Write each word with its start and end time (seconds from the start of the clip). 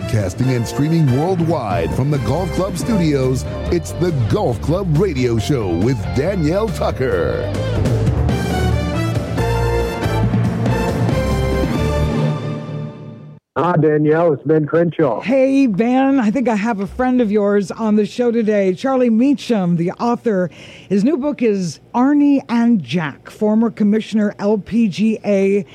Broadcasting 0.00 0.54
and 0.54 0.66
streaming 0.66 1.06
worldwide 1.18 1.94
from 1.94 2.10
the 2.10 2.16
Golf 2.20 2.50
Club 2.52 2.78
studios, 2.78 3.44
it's 3.70 3.92
the 3.92 4.12
Golf 4.32 4.58
Club 4.62 4.96
Radio 4.96 5.38
Show 5.38 5.76
with 5.76 5.98
Danielle 6.16 6.68
Tucker. 6.68 7.52
Hi, 13.58 13.76
Danielle. 13.76 14.32
It's 14.32 14.42
Ben 14.44 14.64
Crenshaw. 14.64 15.20
Hey, 15.20 15.66
Ben. 15.66 16.18
I 16.18 16.30
think 16.30 16.48
I 16.48 16.54
have 16.54 16.80
a 16.80 16.86
friend 16.86 17.20
of 17.20 17.30
yours 17.30 17.70
on 17.70 17.96
the 17.96 18.06
show 18.06 18.30
today, 18.30 18.72
Charlie 18.72 19.10
Mecham, 19.10 19.76
the 19.76 19.90
author. 19.92 20.48
His 20.88 21.04
new 21.04 21.18
book 21.18 21.42
is 21.42 21.78
Arnie 21.94 22.42
and 22.48 22.82
Jack, 22.82 23.28
former 23.28 23.70
commissioner 23.70 24.34
LPGA 24.38 25.66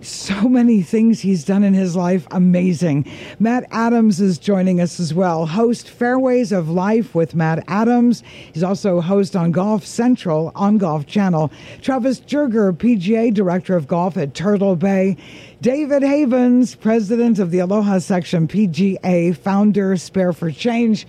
so 0.00 0.48
many 0.48 0.82
things 0.82 1.20
he's 1.20 1.44
done 1.44 1.64
in 1.64 1.74
his 1.74 1.96
life. 1.96 2.26
Amazing. 2.30 3.10
Matt 3.38 3.66
Adams 3.70 4.20
is 4.20 4.38
joining 4.38 4.80
us 4.80 5.00
as 5.00 5.12
well. 5.12 5.46
Host 5.46 5.90
Fairways 5.90 6.52
of 6.52 6.68
Life 6.68 7.14
with 7.14 7.34
Matt 7.34 7.64
Adams. 7.66 8.22
He's 8.52 8.62
also 8.62 9.00
host 9.00 9.34
on 9.34 9.50
Golf 9.50 9.84
Central 9.84 10.52
on 10.54 10.78
Golf 10.78 11.06
Channel. 11.06 11.50
Travis 11.82 12.20
Joerger, 12.20 12.72
PGA 12.72 13.34
Director 13.34 13.76
of 13.76 13.88
Golf 13.88 14.16
at 14.16 14.34
Turtle 14.34 14.76
Bay. 14.76 15.16
David 15.60 16.02
Havens, 16.02 16.74
President 16.74 17.38
of 17.38 17.50
the 17.50 17.58
Aloha 17.58 17.98
Section 17.98 18.48
PGA, 18.48 19.36
founder, 19.36 19.96
Spare 19.96 20.32
for 20.32 20.50
Change 20.50 21.06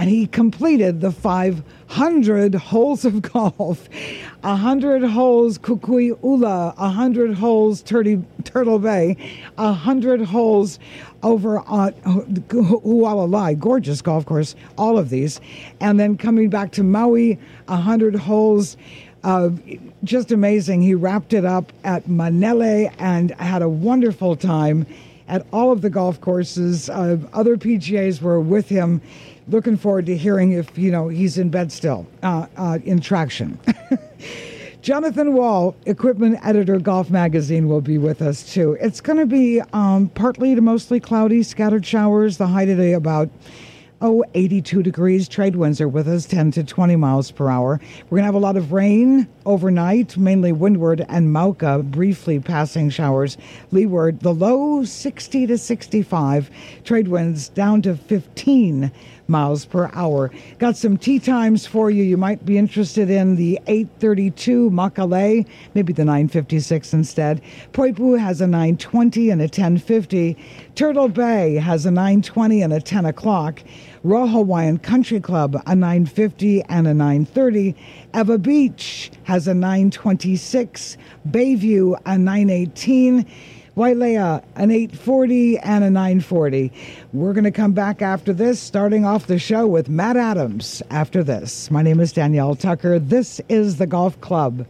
and 0.00 0.08
he 0.08 0.26
completed 0.26 1.02
the 1.02 1.12
500 1.12 2.54
holes 2.54 3.04
of 3.04 3.20
golf 3.20 3.86
100 4.40 5.02
holes 5.02 5.58
Kukui 5.58 6.18
Ula, 6.24 6.72
100 6.78 7.34
holes 7.34 7.82
Turtle, 7.82 8.24
Turtle 8.44 8.78
Bay, 8.78 9.18
100 9.56 10.22
holes 10.22 10.78
over 11.22 11.58
on 11.60 11.92
Hualalai, 11.92 13.58
gorgeous 13.58 14.00
golf 14.00 14.24
course, 14.24 14.54
all 14.78 14.96
of 14.96 15.10
these. 15.10 15.38
And 15.80 16.00
then 16.00 16.16
coming 16.16 16.48
back 16.48 16.72
to 16.72 16.82
Maui, 16.82 17.38
100 17.66 18.14
holes. 18.14 18.78
Uh, 19.22 19.50
just 20.02 20.32
amazing. 20.32 20.80
He 20.80 20.94
wrapped 20.94 21.34
it 21.34 21.44
up 21.44 21.74
at 21.84 22.06
Manele 22.06 22.90
and 22.98 23.32
had 23.32 23.60
a 23.60 23.68
wonderful 23.68 24.34
time 24.34 24.86
at 25.28 25.46
all 25.52 25.70
of 25.72 25.82
the 25.82 25.90
golf 25.90 26.22
courses. 26.22 26.88
Uh, 26.88 27.18
other 27.34 27.58
PGAs 27.58 28.22
were 28.22 28.40
with 28.40 28.70
him 28.70 29.02
looking 29.50 29.76
forward 29.76 30.06
to 30.06 30.16
hearing 30.16 30.52
if 30.52 30.76
you 30.78 30.90
know 30.90 31.08
he's 31.08 31.38
in 31.38 31.50
bed 31.50 31.70
still 31.72 32.06
uh, 32.22 32.46
uh, 32.56 32.78
in 32.84 33.00
traction. 33.00 33.58
Jonathan 34.82 35.34
Wall, 35.34 35.76
equipment 35.84 36.38
editor, 36.42 36.78
Golf 36.78 37.10
Magazine, 37.10 37.68
will 37.68 37.82
be 37.82 37.98
with 37.98 38.22
us 38.22 38.50
too. 38.50 38.78
It's 38.80 39.02
going 39.02 39.18
to 39.18 39.26
be 39.26 39.60
um, 39.74 40.08
partly 40.08 40.54
to 40.54 40.62
mostly 40.62 41.00
cloudy, 41.00 41.42
scattered 41.42 41.84
showers. 41.84 42.38
The 42.38 42.46
high 42.46 42.64
today 42.64 42.94
about 42.94 43.28
oh 44.00 44.24
82 44.34 44.82
degrees. 44.82 45.28
Trade 45.28 45.56
winds 45.56 45.80
are 45.80 45.88
with 45.88 46.08
us, 46.08 46.24
10 46.26 46.52
to 46.52 46.64
20 46.64 46.96
miles 46.96 47.30
per 47.30 47.48
hour. 47.48 47.80
We're 48.08 48.16
going 48.16 48.22
to 48.22 48.26
have 48.26 48.34
a 48.34 48.38
lot 48.38 48.56
of 48.56 48.72
rain 48.72 49.28
overnight, 49.44 50.16
mainly 50.16 50.52
windward 50.52 51.04
and 51.08 51.28
Mauka, 51.28 51.88
briefly 51.90 52.40
passing 52.40 52.90
showers 52.90 53.36
leeward. 53.70 54.20
The 54.20 54.32
low 54.34 54.84
60 54.84 55.46
to 55.46 55.58
65. 55.58 56.50
Trade 56.84 57.08
winds 57.08 57.48
down 57.50 57.82
to 57.82 57.96
15 57.96 58.90
miles 59.30 59.64
per 59.64 59.88
hour. 59.94 60.30
Got 60.58 60.76
some 60.76 60.98
tee 60.98 61.18
times 61.18 61.66
for 61.66 61.90
you. 61.90 62.02
You 62.02 62.18
might 62.18 62.44
be 62.44 62.58
interested 62.58 63.08
in 63.08 63.36
the 63.36 63.58
832 63.66 64.70
Makalei, 64.70 65.46
maybe 65.74 65.92
the 65.92 66.04
956 66.04 66.92
instead. 66.92 67.40
Poipu 67.72 68.18
has 68.18 68.40
a 68.40 68.46
920 68.46 69.30
and 69.30 69.40
a 69.40 69.44
1050. 69.44 70.36
Turtle 70.74 71.08
Bay 71.08 71.54
has 71.54 71.86
a 71.86 71.90
920 71.90 72.62
and 72.62 72.72
a 72.72 72.80
10 72.80 73.06
o'clock. 73.06 73.62
Royal 74.02 74.28
Hawaiian 74.28 74.78
Country 74.78 75.20
Club 75.20 75.54
a 75.66 75.74
950 75.74 76.62
and 76.64 76.88
a 76.88 76.94
930. 76.94 77.76
Ewa 78.14 78.38
Beach 78.38 79.10
has 79.24 79.46
a 79.46 79.54
926. 79.54 80.96
Bayview 81.28 82.00
a 82.06 82.18
918. 82.18 83.26
Wailea, 83.80 84.44
an 84.56 84.70
840 84.70 85.58
and 85.60 85.82
a 85.82 85.88
940. 85.88 86.70
We're 87.14 87.32
going 87.32 87.44
to 87.44 87.50
come 87.50 87.72
back 87.72 88.02
after 88.02 88.34
this, 88.34 88.60
starting 88.60 89.06
off 89.06 89.26
the 89.26 89.38
show 89.38 89.66
with 89.66 89.88
Matt 89.88 90.18
Adams 90.18 90.82
after 90.90 91.24
this. 91.24 91.70
My 91.70 91.80
name 91.80 91.98
is 91.98 92.12
Danielle 92.12 92.54
Tucker. 92.54 92.98
This 92.98 93.40
is 93.48 93.78
the 93.78 93.86
Golf 93.86 94.20
Club. 94.20 94.66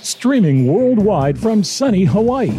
Streaming 0.00 0.68
worldwide 0.68 1.36
from 1.36 1.64
sunny 1.64 2.04
Hawaii. 2.04 2.56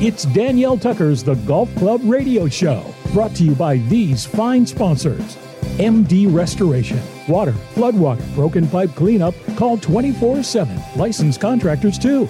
It's 0.00 0.24
Danielle 0.24 0.76
Tucker's 0.76 1.22
The 1.22 1.36
Golf 1.46 1.72
Club 1.76 2.00
Radio 2.02 2.48
Show, 2.48 2.84
brought 3.12 3.36
to 3.36 3.44
you 3.44 3.54
by 3.54 3.76
these 3.76 4.26
fine 4.26 4.66
sponsors. 4.66 5.36
MD 5.80 6.30
Restoration. 6.30 7.00
Water, 7.26 7.52
floodwater, 7.74 8.34
broken 8.34 8.68
pipe 8.68 8.94
cleanup. 8.94 9.34
Call 9.56 9.78
24 9.78 10.42
7. 10.42 10.78
Licensed 10.94 11.40
contractors 11.40 11.98
too. 11.98 12.28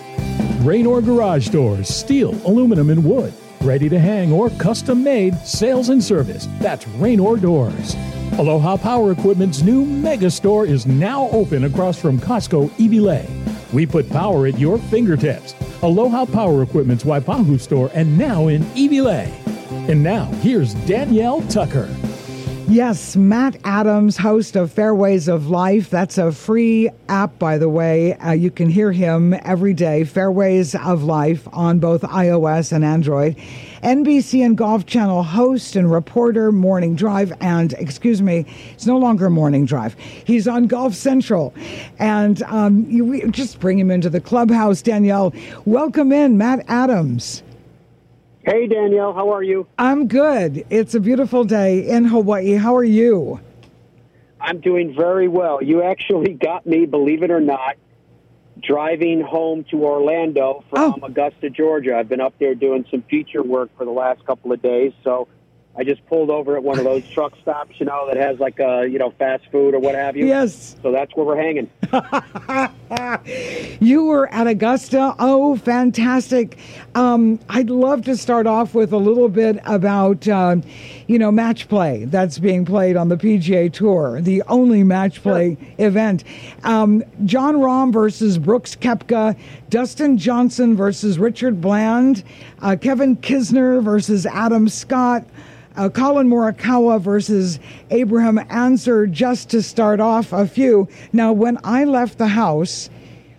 Raynor 0.61 1.01
Garage 1.01 1.49
Doors, 1.49 1.89
steel, 1.89 2.33
aluminum, 2.47 2.91
and 2.91 3.05
wood. 3.05 3.33
Ready 3.63 3.89
to 3.89 3.99
hang 3.99 4.33
or 4.33 4.51
custom 4.51 5.03
made, 5.03 5.37
sales 5.39 5.89
and 5.89 6.03
service. 6.03 6.47
That's 6.61 6.87
Raynor 6.87 7.39
Doors. 7.39 7.97
Aloha 8.39 8.77
Power 8.77 9.11
Equipment's 9.11 9.63
new 9.63 9.85
mega 9.85 10.31
store 10.31 10.65
is 10.65 10.87
now 10.87 11.29
open 11.31 11.65
across 11.65 11.99
from 11.99 12.21
Costco 12.21 12.71
Iwilei. 12.79 13.29
We 13.73 13.85
put 13.85 14.09
power 14.11 14.47
at 14.47 14.61
your 14.61 14.79
fingertips. 14.79 15.57
Aloha 15.83 16.25
Power 16.25 16.63
Equipment's 16.63 17.03
Waipahu 17.03 17.59
store 17.59 17.91
and 17.95 18.17
now 18.17 18.47
in 18.47 18.63
Iwilei. 18.77 19.29
And 19.89 20.05
now, 20.05 20.27
here's 20.41 20.75
Danielle 20.87 21.43
Tucker. 21.49 21.89
Yes, 22.71 23.17
Matt 23.17 23.57
Adams, 23.65 24.17
host 24.17 24.55
of 24.55 24.71
Fairways 24.71 25.27
of 25.27 25.51
Life. 25.51 25.91
That's 25.91 26.19
a 26.19 26.31
free 26.31 26.89
app, 27.09 27.37
by 27.37 27.59
the 27.59 27.69
way. 27.69 28.15
Uh, 28.15 28.31
you 28.31 28.53
can 28.53 28.71
hear 28.71 28.93
him 28.93 29.35
every 29.43 29.75
day, 29.75 30.05
Fairways 30.05 30.77
of 30.77 31.03
Life, 31.03 31.49
on 31.53 31.81
both 31.81 32.03
iOS 32.03 32.71
and 32.71 32.85
Android. 32.85 33.35
NBC 33.83 34.47
and 34.47 34.57
Golf 34.57 34.87
Channel 34.87 35.25
host 35.25 35.75
and 35.75 35.91
reporter, 35.91 36.53
Morning 36.53 36.95
Drive, 36.95 37.33
and 37.41 37.73
excuse 37.73 38.23
me, 38.23 38.47
it's 38.73 38.87
no 38.87 38.99
longer 38.99 39.29
Morning 39.31 39.65
Drive. 39.65 39.97
He's 39.99 40.47
on 40.47 40.69
Golf 40.69 40.95
Central. 40.95 41.53
And 41.99 42.41
um, 42.45 42.89
you 42.89 43.33
just 43.33 43.59
bring 43.59 43.81
him 43.81 43.91
into 43.91 44.09
the 44.09 44.21
clubhouse, 44.21 44.81
Danielle. 44.81 45.35
Welcome 45.65 46.13
in, 46.13 46.39
Matt 46.39 46.65
Adams. 46.69 47.43
Hey, 48.43 48.67
Danielle, 48.67 49.13
how 49.13 49.35
are 49.35 49.43
you? 49.43 49.67
I'm 49.77 50.09
good. 50.09 50.65
It's 50.71 50.95
a 50.95 51.01
beautiful 51.01 51.45
day 51.45 51.87
in 51.87 52.07
Hawaii. 52.07 52.55
How 52.55 52.75
are 52.75 52.85
you? 52.85 53.39
I'm 54.41 54.61
doing 54.61 54.95
very 54.97 55.29
well. 55.29 55.63
You 55.63 55.83
actually 55.83 56.33
got 56.33 56.65
me, 56.65 56.87
believe 56.87 57.23
it 57.23 57.31
or 57.31 57.41
not, 57.41 57.77
driving 58.63 59.21
home 59.21 59.65
to 59.71 59.85
Orlando 59.85 60.65
from 60.71 60.95
oh. 61.03 61.07
Augusta, 61.07 61.51
Georgia. 61.51 61.99
I've 61.99 62.09
been 62.09 62.23
up 62.23 62.33
there 62.39 62.55
doing 62.55 62.87
some 62.91 63.03
feature 63.03 63.43
work 63.43 63.77
for 63.77 63.85
the 63.85 63.91
last 63.91 64.25
couple 64.25 64.53
of 64.53 64.63
days, 64.63 64.95
so 65.05 65.29
I 65.77 65.85
just 65.85 66.05
pulled 66.07 66.31
over 66.31 66.57
at 66.57 66.63
one 66.63 66.79
of 66.79 66.85
those 66.85 67.09
truck 67.15 67.33
stops, 67.41 67.79
you 67.79 67.87
know, 67.87 68.07
that 68.09 68.17
has 68.17 68.39
like 68.39 68.59
a 68.59 68.87
you 68.87 68.99
know 68.99 69.13
fast 69.19 69.45
food 69.53 69.75
or 69.75 69.79
what 69.79 69.95
have 69.95 70.17
you. 70.17 70.27
Yes. 70.27 70.77
So 70.83 70.93
that's 70.93 71.15
where 71.15 71.25
we're 71.25 71.37
hanging. 71.37 71.71
you 73.81 74.05
were 74.05 74.33
at 74.33 74.47
Augusta. 74.47 75.15
Oh, 75.19 75.57
fantastic! 75.57 76.59
Um, 76.95 77.39
I'd 77.49 77.71
love 77.71 78.05
to 78.07 78.17
start 78.17 78.47
off 78.47 78.75
with 78.75 78.93
a 78.93 78.97
little 78.97 79.29
bit 79.29 79.61
about 79.65 80.27
uh, 80.27 80.57
you 81.07 81.19
know 81.19 81.31
match 81.31 81.69
play 81.69 82.05
that's 82.07 82.39
being 82.39 82.65
played 82.65 82.97
on 82.97 83.09
the 83.09 83.17
PGA 83.17 83.73
Tour, 83.73 84.21
the 84.21 84.43
only 84.49 84.83
match 84.83 85.23
play 85.23 85.57
sure. 85.57 85.87
event. 85.87 86.25
Um, 86.65 87.05
Jon 87.25 87.57
Rahm 87.57 87.93
versus 87.93 88.39
Brooks 88.39 88.75
Koepka, 88.75 89.39
Dustin 89.69 90.19
Johnson 90.19 90.77
versus 90.77 91.19
Richard 91.19 91.61
Bland, 91.61 92.25
uh, 92.61 92.77
Kevin 92.81 93.17
Kisner 93.17 93.83
versus 93.83 94.27
Adam 94.27 94.69
Scott 94.69 95.25
uh, 95.77 95.89
Collin 95.89 96.29
Morikawa 96.29 97.01
versus 97.01 97.59
Abraham 97.91 98.39
Ancer, 98.51 99.07
just 99.07 99.51
to 99.51 99.63
start 99.63 100.01
off 100.01 100.33
a 100.33 100.47
few. 100.47 100.89
Now, 101.13 101.33
when 101.33 101.59
I 101.65 101.85
left 101.85 102.19
the 102.19 102.29
house, 102.29 102.91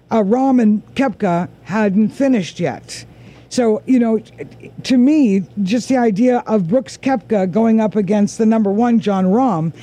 uh, 0.09 0.23
Rahm 0.23 0.61
and 0.61 0.95
Koepka 0.95 1.49
hadn't 1.63 2.09
finished 2.09 2.59
yet. 2.59 3.05
So, 3.51 3.83
you 3.85 3.99
know, 3.99 4.19
to 4.83 4.97
me, 4.97 5.43
just 5.61 5.89
the 5.89 5.97
idea 5.97 6.37
of 6.47 6.69
Brooks 6.69 6.95
Koepka 6.95 7.51
going 7.51 7.81
up 7.81 7.97
against 7.97 8.37
the 8.37 8.45
number 8.45 8.71
one, 8.71 9.01
Jon 9.01 9.25
Rahm, 9.25 9.73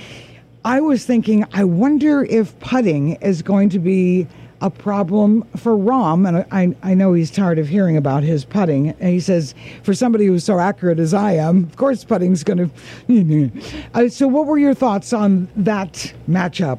I 0.65 0.81
was 0.81 1.05
thinking, 1.05 1.45
I 1.53 1.65
wonder 1.65 2.25
if 2.25 2.59
putting 2.61 3.17
is 3.17 3.43
going 3.43 3.69
to 3.69 3.79
be 3.79 4.27
a 4.63 4.71
problem 4.71 5.47
for 5.55 5.77
Rahm, 5.77 6.27
and 6.27 6.47
I, 6.51 6.75
I 6.83 6.95
know 6.95 7.13
he's 7.13 7.31
tired 7.31 7.59
of 7.59 7.69
hearing 7.69 7.99
about 7.99 8.23
his 8.23 8.43
putting. 8.43 8.89
And 8.89 9.11
he 9.11 9.21
says, 9.21 9.55
for 9.83 9.93
somebody 9.93 10.25
who's 10.25 10.45
so 10.45 10.59
accurate 10.59 10.99
as 10.99 11.13
I 11.13 11.33
am, 11.33 11.65
of 11.65 11.77
course 11.77 12.05
putting's 12.05 12.43
going 12.43 12.71
to. 13.09 13.53
uh, 13.93 14.09
so, 14.09 14.29
what 14.29 14.47
were 14.47 14.59
your 14.59 14.73
thoughts 14.73 15.13
on 15.13 15.47
that 15.57 16.15
matchup? 16.27 16.79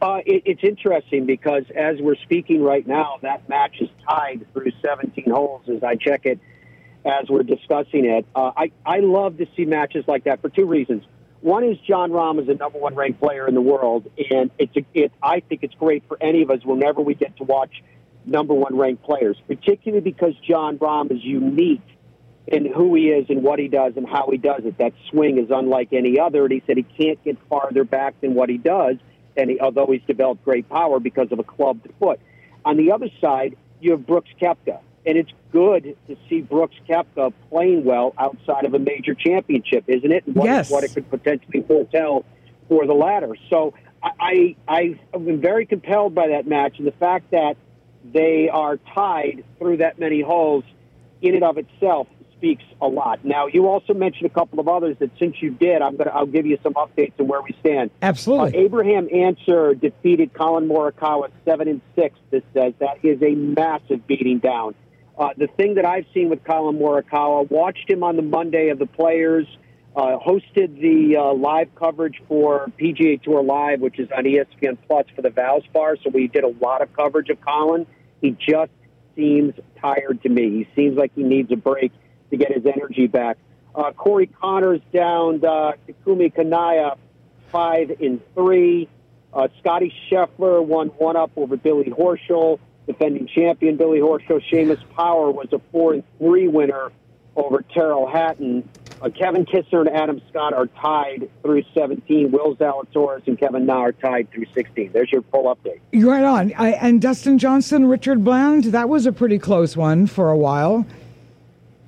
Uh, 0.00 0.20
it, 0.26 0.42
it's 0.46 0.64
interesting 0.64 1.26
because 1.26 1.64
as 1.74 2.00
we're 2.00 2.16
speaking 2.16 2.62
right 2.62 2.86
now, 2.86 3.18
that 3.22 3.48
match 3.48 3.76
is 3.80 3.88
tied 4.08 4.46
through 4.52 4.72
17 4.84 5.30
holes 5.30 5.62
as 5.68 5.82
I 5.84 5.94
check 5.94 6.26
it 6.26 6.40
as 7.04 7.28
we're 7.28 7.44
discussing 7.44 8.04
it. 8.04 8.26
Uh, 8.34 8.50
I, 8.56 8.72
I 8.84 8.98
love 9.00 9.38
to 9.38 9.46
see 9.56 9.64
matches 9.64 10.04
like 10.08 10.24
that 10.24 10.42
for 10.42 10.48
two 10.48 10.66
reasons. 10.66 11.04
One 11.40 11.62
is 11.62 11.78
Jon 11.86 12.10
Rahm 12.10 12.42
is 12.42 12.48
a 12.48 12.54
number 12.54 12.78
one 12.78 12.96
ranked 12.96 13.20
player 13.20 13.46
in 13.46 13.54
the 13.54 13.60
world, 13.60 14.10
and 14.30 14.50
it's 14.58 14.76
a, 14.76 14.84
it, 14.94 15.12
I 15.22 15.40
think 15.40 15.62
it's 15.62 15.74
great 15.74 16.02
for 16.08 16.16
any 16.20 16.42
of 16.42 16.50
us 16.50 16.64
whenever 16.64 17.00
we 17.00 17.14
get 17.14 17.36
to 17.36 17.44
watch 17.44 17.82
number 18.24 18.54
one 18.54 18.76
ranked 18.76 19.04
players, 19.04 19.36
particularly 19.46 20.02
because 20.02 20.34
Jon 20.48 20.78
Rahm 20.78 21.12
is 21.12 21.22
unique 21.22 21.86
in 22.48 22.72
who 22.72 22.94
he 22.94 23.10
is 23.10 23.26
and 23.28 23.42
what 23.44 23.60
he 23.60 23.68
does 23.68 23.92
and 23.96 24.08
how 24.08 24.28
he 24.30 24.38
does 24.38 24.62
it. 24.64 24.78
That 24.78 24.94
swing 25.10 25.38
is 25.38 25.50
unlike 25.50 25.92
any 25.92 26.18
other, 26.18 26.44
and 26.44 26.52
he 26.52 26.62
said 26.66 26.76
he 26.76 26.82
can't 26.82 27.22
get 27.22 27.36
farther 27.48 27.84
back 27.84 28.20
than 28.20 28.34
what 28.34 28.48
he 28.48 28.58
does, 28.58 28.96
and 29.36 29.50
he, 29.50 29.60
although 29.60 29.86
he's 29.86 30.02
developed 30.06 30.44
great 30.44 30.68
power 30.68 31.00
because 31.00 31.30
of 31.32 31.38
a 31.38 31.44
clubbed 31.44 31.88
foot. 31.98 32.20
On 32.64 32.76
the 32.76 32.92
other 32.92 33.08
side, 33.20 33.56
you 33.80 33.92
have 33.92 34.06
Brooks 34.06 34.30
Koepka, 34.40 34.80
and 35.04 35.16
it's 35.16 35.30
good 35.52 35.96
to 36.08 36.16
see 36.28 36.40
Brooks 36.40 36.76
Koepka 36.88 37.32
playing 37.50 37.84
well 37.84 38.14
outside 38.18 38.64
of 38.64 38.74
a 38.74 38.78
major 38.78 39.14
championship, 39.14 39.84
isn't 39.86 40.10
it? 40.10 40.26
And 40.26 40.34
what, 40.34 40.46
yes. 40.46 40.70
what 40.70 40.84
it 40.84 40.92
could 40.94 41.08
potentially 41.10 41.62
foretell 41.62 42.24
for 42.68 42.86
the 42.86 42.94
latter. 42.94 43.36
So 43.48 43.74
I, 44.02 44.56
I 44.66 44.98
I've 45.14 45.24
been 45.24 45.40
very 45.40 45.66
compelled 45.66 46.14
by 46.14 46.28
that 46.28 46.46
match, 46.46 46.78
and 46.78 46.86
the 46.86 46.92
fact 46.92 47.30
that 47.30 47.56
they 48.12 48.48
are 48.48 48.78
tied 48.94 49.44
through 49.58 49.78
that 49.78 49.98
many 49.98 50.20
holes 50.20 50.64
in 51.22 51.34
and 51.34 51.44
of 51.44 51.58
itself 51.58 52.06
speaks 52.46 52.64
a 52.80 52.86
lot. 52.86 53.24
Now, 53.24 53.46
you 53.46 53.66
also 53.66 53.92
mentioned 53.92 54.26
a 54.26 54.34
couple 54.34 54.60
of 54.60 54.68
others 54.68 54.96
that 55.00 55.10
since 55.18 55.36
you 55.40 55.50
did, 55.50 55.82
I'm 55.82 55.96
going 55.96 56.08
to 56.08 56.14
I'll 56.14 56.26
give 56.26 56.46
you 56.46 56.58
some 56.62 56.74
updates 56.74 57.18
on 57.18 57.26
where 57.26 57.42
we 57.42 57.56
stand. 57.60 57.90
Absolutely. 58.02 58.56
Uh, 58.56 58.64
Abraham 58.64 59.08
Ancer 59.12 59.74
defeated 59.74 60.32
Collin 60.32 60.68
Morikawa 60.68 61.30
seven 61.44 61.68
and 61.68 61.80
six. 61.94 62.16
This 62.30 62.42
says 62.54 62.74
that 62.78 63.04
is 63.04 63.20
a 63.22 63.34
massive 63.34 64.06
beating 64.06 64.38
down. 64.38 64.74
Uh, 65.18 65.30
the 65.36 65.48
thing 65.48 65.74
that 65.74 65.84
I've 65.84 66.06
seen 66.12 66.28
with 66.28 66.44
Collin 66.44 66.78
Morikawa, 66.78 67.50
watched 67.50 67.90
him 67.90 68.04
on 68.04 68.16
the 68.16 68.22
Monday 68.22 68.68
of 68.68 68.78
the 68.78 68.86
Players, 68.86 69.46
uh, 69.96 70.18
hosted 70.18 70.78
the 70.80 71.16
uh, 71.16 71.32
live 71.32 71.74
coverage 71.74 72.20
for 72.28 72.70
PGA 72.78 73.20
Tour 73.22 73.42
Live, 73.42 73.80
which 73.80 73.98
is 73.98 74.08
on 74.16 74.24
ESPN 74.24 74.76
Plus 74.86 75.06
for 75.16 75.22
the 75.22 75.30
Valspar. 75.30 75.96
So 76.04 76.10
we 76.10 76.28
did 76.28 76.44
a 76.44 76.54
lot 76.62 76.82
of 76.82 76.92
coverage 76.92 77.30
of 77.30 77.40
Collin. 77.40 77.86
He 78.20 78.32
just 78.32 78.70
seems 79.16 79.54
tired 79.80 80.22
to 80.22 80.28
me. 80.28 80.50
He 80.50 80.68
seems 80.76 80.98
like 80.98 81.12
he 81.14 81.22
needs 81.22 81.50
a 81.50 81.56
break 81.56 81.92
to 82.30 82.36
get 82.36 82.52
his 82.52 82.64
energy 82.66 83.06
back. 83.06 83.38
Uh, 83.74 83.92
Corey 83.92 84.26
Conners 84.26 84.80
down 84.92 85.44
uh, 85.44 85.72
Takumi 85.86 86.34
Kanaya 86.34 86.96
five 87.52 87.90
in 88.00 88.20
three. 88.34 88.88
Uh, 89.32 89.48
Scotty 89.60 89.92
Scheffler 90.10 90.64
won 90.64 90.88
one 90.88 91.16
up 91.16 91.30
over 91.36 91.56
Billy 91.56 91.90
Horschel, 91.90 92.58
defending 92.86 93.26
champion 93.26 93.76
Billy 93.76 94.00
Horschel. 94.00 94.40
Seamus 94.50 94.82
Power 94.94 95.30
was 95.30 95.48
a 95.52 95.60
four 95.70 95.92
and 95.92 96.02
three 96.18 96.48
winner 96.48 96.90
over 97.36 97.62
Tyrrell 97.74 98.06
Hatton. 98.06 98.66
Uh, 99.02 99.10
Kevin 99.10 99.44
Kisner 99.44 99.80
and 99.80 99.90
Adam 99.90 100.22
Scott 100.30 100.54
are 100.54 100.66
tied 100.66 101.28
through 101.42 101.62
17. 101.74 102.30
Will 102.30 102.56
Zalatoris 102.56 103.26
and 103.26 103.38
Kevin 103.38 103.66
Na 103.66 103.84
are 103.84 103.92
tied 103.92 104.30
through 104.30 104.46
16. 104.54 104.90
There's 104.92 105.12
your 105.12 105.20
full 105.30 105.54
update. 105.54 105.80
You're 105.92 106.10
right 106.10 106.24
on. 106.24 106.54
I, 106.56 106.70
and 106.72 107.02
Dustin 107.02 107.36
Johnson, 107.36 107.86
Richard 107.86 108.24
Bland, 108.24 108.64
that 108.64 108.88
was 108.88 109.04
a 109.04 109.12
pretty 109.12 109.38
close 109.38 109.76
one 109.76 110.06
for 110.06 110.30
a 110.30 110.36
while. 110.38 110.86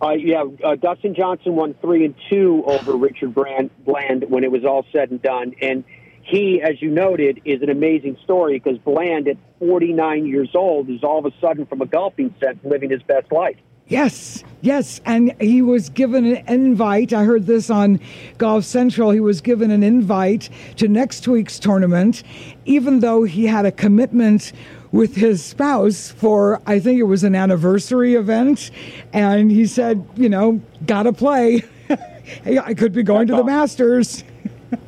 Uh, 0.00 0.10
yeah, 0.10 0.44
uh, 0.64 0.76
Dustin 0.76 1.14
Johnson 1.14 1.56
won 1.56 1.74
three 1.80 2.04
and 2.04 2.14
two 2.30 2.62
over 2.66 2.96
Richard 2.96 3.34
Brand, 3.34 3.70
Bland 3.84 4.24
when 4.28 4.44
it 4.44 4.52
was 4.52 4.64
all 4.64 4.86
said 4.92 5.10
and 5.10 5.20
done. 5.20 5.54
And 5.60 5.84
he, 6.22 6.60
as 6.62 6.80
you 6.80 6.90
noted, 6.90 7.40
is 7.44 7.62
an 7.62 7.70
amazing 7.70 8.16
story 8.22 8.60
because 8.60 8.78
Bland, 8.78 9.26
at 9.28 9.36
49 9.58 10.26
years 10.26 10.50
old, 10.54 10.88
is 10.88 11.02
all 11.02 11.18
of 11.18 11.26
a 11.26 11.32
sudden, 11.40 11.66
from 11.66 11.80
a 11.80 11.86
golfing 11.86 12.34
sense, 12.40 12.58
living 12.62 12.90
his 12.90 13.02
best 13.02 13.32
life. 13.32 13.56
Yes, 13.88 14.44
yes. 14.60 15.00
And 15.06 15.34
he 15.40 15.62
was 15.62 15.88
given 15.88 16.26
an 16.26 16.46
invite. 16.46 17.14
I 17.14 17.24
heard 17.24 17.46
this 17.46 17.70
on 17.70 17.98
Golf 18.36 18.64
Central. 18.64 19.10
He 19.10 19.20
was 19.20 19.40
given 19.40 19.70
an 19.70 19.82
invite 19.82 20.50
to 20.76 20.88
next 20.88 21.26
week's 21.26 21.58
tournament, 21.58 22.22
even 22.66 23.00
though 23.00 23.24
he 23.24 23.46
had 23.46 23.64
a 23.64 23.72
commitment 23.72 24.52
with 24.92 25.16
his 25.16 25.44
spouse 25.44 26.10
for, 26.10 26.60
I 26.66 26.80
think 26.80 26.98
it 26.98 27.04
was 27.04 27.24
an 27.24 27.34
anniversary 27.34 28.14
event. 28.14 28.70
And 29.12 29.50
he 29.50 29.66
said, 29.66 30.08
you 30.16 30.28
know, 30.28 30.60
gotta 30.86 31.12
play. 31.12 31.64
hey, 32.44 32.58
I 32.58 32.74
could 32.74 32.92
be 32.92 33.02
going 33.02 33.28
That's 33.28 33.38
to 33.38 33.42
the. 33.42 33.50
Masters. 33.50 34.24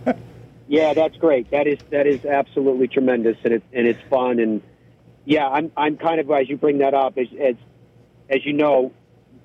Yeah, 0.70 0.94
that's 0.94 1.16
great. 1.16 1.50
That 1.50 1.66
is 1.66 1.80
that 1.90 2.06
is 2.06 2.24
absolutely 2.24 2.86
tremendous, 2.86 3.36
and 3.42 3.54
it 3.54 3.62
and 3.72 3.88
it's 3.88 3.98
fun. 4.08 4.38
And 4.38 4.62
yeah, 5.24 5.48
I'm 5.48 5.72
I'm 5.76 5.96
kind 5.96 6.20
of 6.20 6.30
as 6.30 6.48
you 6.48 6.56
bring 6.56 6.78
that 6.78 6.94
up, 6.94 7.18
as 7.18 7.26
as 7.40 7.56
as 8.28 8.46
you 8.46 8.52
know, 8.52 8.92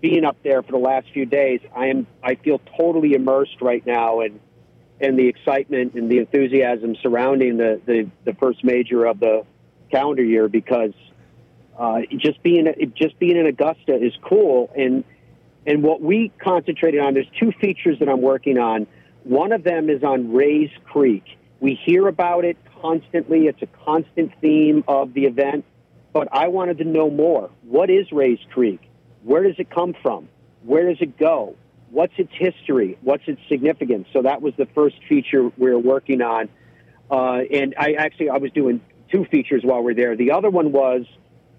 being 0.02 0.24
up 0.24 0.38
there 0.44 0.62
for 0.62 0.72
the 0.72 0.78
last 0.78 1.08
few 1.12 1.26
days, 1.26 1.62
I 1.76 1.88
am 1.88 2.06
I 2.22 2.36
feel 2.36 2.62
totally 2.78 3.14
immersed 3.14 3.60
right 3.60 3.84
now, 3.88 4.20
and 4.20 4.40
and 5.02 5.18
the 5.18 5.28
excitement 5.28 5.96
and 5.96 6.12
the 6.12 6.20
enthusiasm 6.20 6.96
surrounding 7.02 7.58
the 7.58 7.82
the, 7.84 8.08
the 8.24 8.36
first 8.36 8.64
major 8.64 9.06
of 9.06 9.20
the 9.20 9.48
calendar 9.92 10.24
year 10.24 10.48
because 10.48 10.94
uh, 11.78 12.02
just 12.18 12.42
being 12.44 12.68
just 12.96 13.18
being 13.20 13.38
in 13.38 13.46
Augusta 13.46 13.96
is 13.96 14.14
cool, 14.22 14.72
and 14.76 15.04
and 15.66 15.84
what 15.84 16.02
we 16.02 16.32
concentrated 16.42 17.02
on. 17.02 17.14
There's 17.14 17.30
two 17.40 17.52
features 17.60 18.00
that 18.00 18.10
I'm 18.10 18.22
working 18.22 18.58
on. 18.58 18.88
One 19.24 19.52
of 19.52 19.64
them 19.64 19.90
is 19.90 20.04
on 20.04 20.32
Rae's 20.32 20.70
Creek. 20.86 21.24
We 21.60 21.80
hear 21.86 22.08
about 22.08 22.46
it 22.46 22.58
constantly. 22.82 23.48
It's 23.48 23.62
a 23.62 23.68
constant 23.84 24.32
theme 24.40 24.84
of 24.88 25.14
the 25.14 25.26
event. 25.26 25.66
But 26.14 26.30
I 26.32 26.48
wanted 26.48 26.78
to 26.78 26.86
know 26.86 27.10
more. 27.10 27.50
What 27.64 27.90
is 27.90 28.12
Rae's 28.12 28.40
Creek? 28.54 28.80
Where 29.24 29.44
does 29.44 29.56
it 29.58 29.70
come 29.70 29.96
from? 30.02 30.30
Where 30.64 30.88
does 30.88 31.02
it 31.02 31.18
go? 31.18 31.56
What's 31.90 32.14
its 32.18 32.32
history? 32.34 32.98
What's 33.02 33.24
its 33.28 33.42
significance? 33.50 34.08
So 34.14 34.22
that 34.22 34.42
was 34.42 34.54
the 34.58 34.68
first 34.68 34.96
feature 35.10 35.52
we're 35.58 35.80
working 35.80 36.22
on. 36.22 36.50
Uh, 37.10 37.42
and 37.52 37.76
I 37.78 37.94
actually 37.94 38.30
I 38.30 38.38
was 38.38 38.52
doing 38.52 38.82
two 39.16 39.26
features 39.26 39.62
while 39.64 39.82
we 39.82 39.94
are 39.94 39.96
there. 39.96 40.16
The 40.16 40.32
other 40.32 40.50
one 40.50 40.72
was 40.72 41.06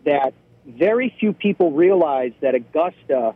that 0.04 0.34
very 0.66 1.14
few 1.18 1.32
people 1.32 1.72
realize 1.72 2.32
that 2.40 2.54
Augusta 2.54 3.34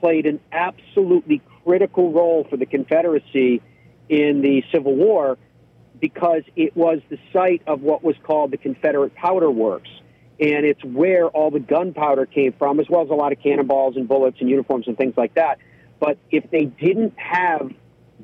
played 0.00 0.26
an 0.26 0.40
absolutely 0.50 1.40
critical 1.62 2.12
role 2.12 2.46
for 2.48 2.56
the 2.56 2.66
Confederacy 2.66 3.62
in 4.08 4.40
the 4.40 4.64
Civil 4.72 4.96
War 4.96 5.38
because 6.00 6.42
it 6.56 6.74
was 6.74 7.00
the 7.10 7.18
site 7.32 7.62
of 7.66 7.82
what 7.82 8.02
was 8.02 8.16
called 8.24 8.50
the 8.50 8.56
Confederate 8.56 9.14
Powder 9.14 9.50
Works. 9.50 9.90
And 10.40 10.64
it's 10.64 10.82
where 10.82 11.28
all 11.28 11.50
the 11.50 11.60
gunpowder 11.60 12.24
came 12.24 12.54
from, 12.54 12.80
as 12.80 12.88
well 12.88 13.02
as 13.02 13.10
a 13.10 13.14
lot 13.14 13.32
of 13.32 13.42
cannonballs 13.42 13.96
and 13.96 14.08
bullets 14.08 14.38
and 14.40 14.48
uniforms 14.48 14.88
and 14.88 14.96
things 14.96 15.14
like 15.16 15.34
that. 15.34 15.58
But 16.00 16.16
if 16.30 16.50
they 16.50 16.64
didn't 16.64 17.18
have 17.18 17.70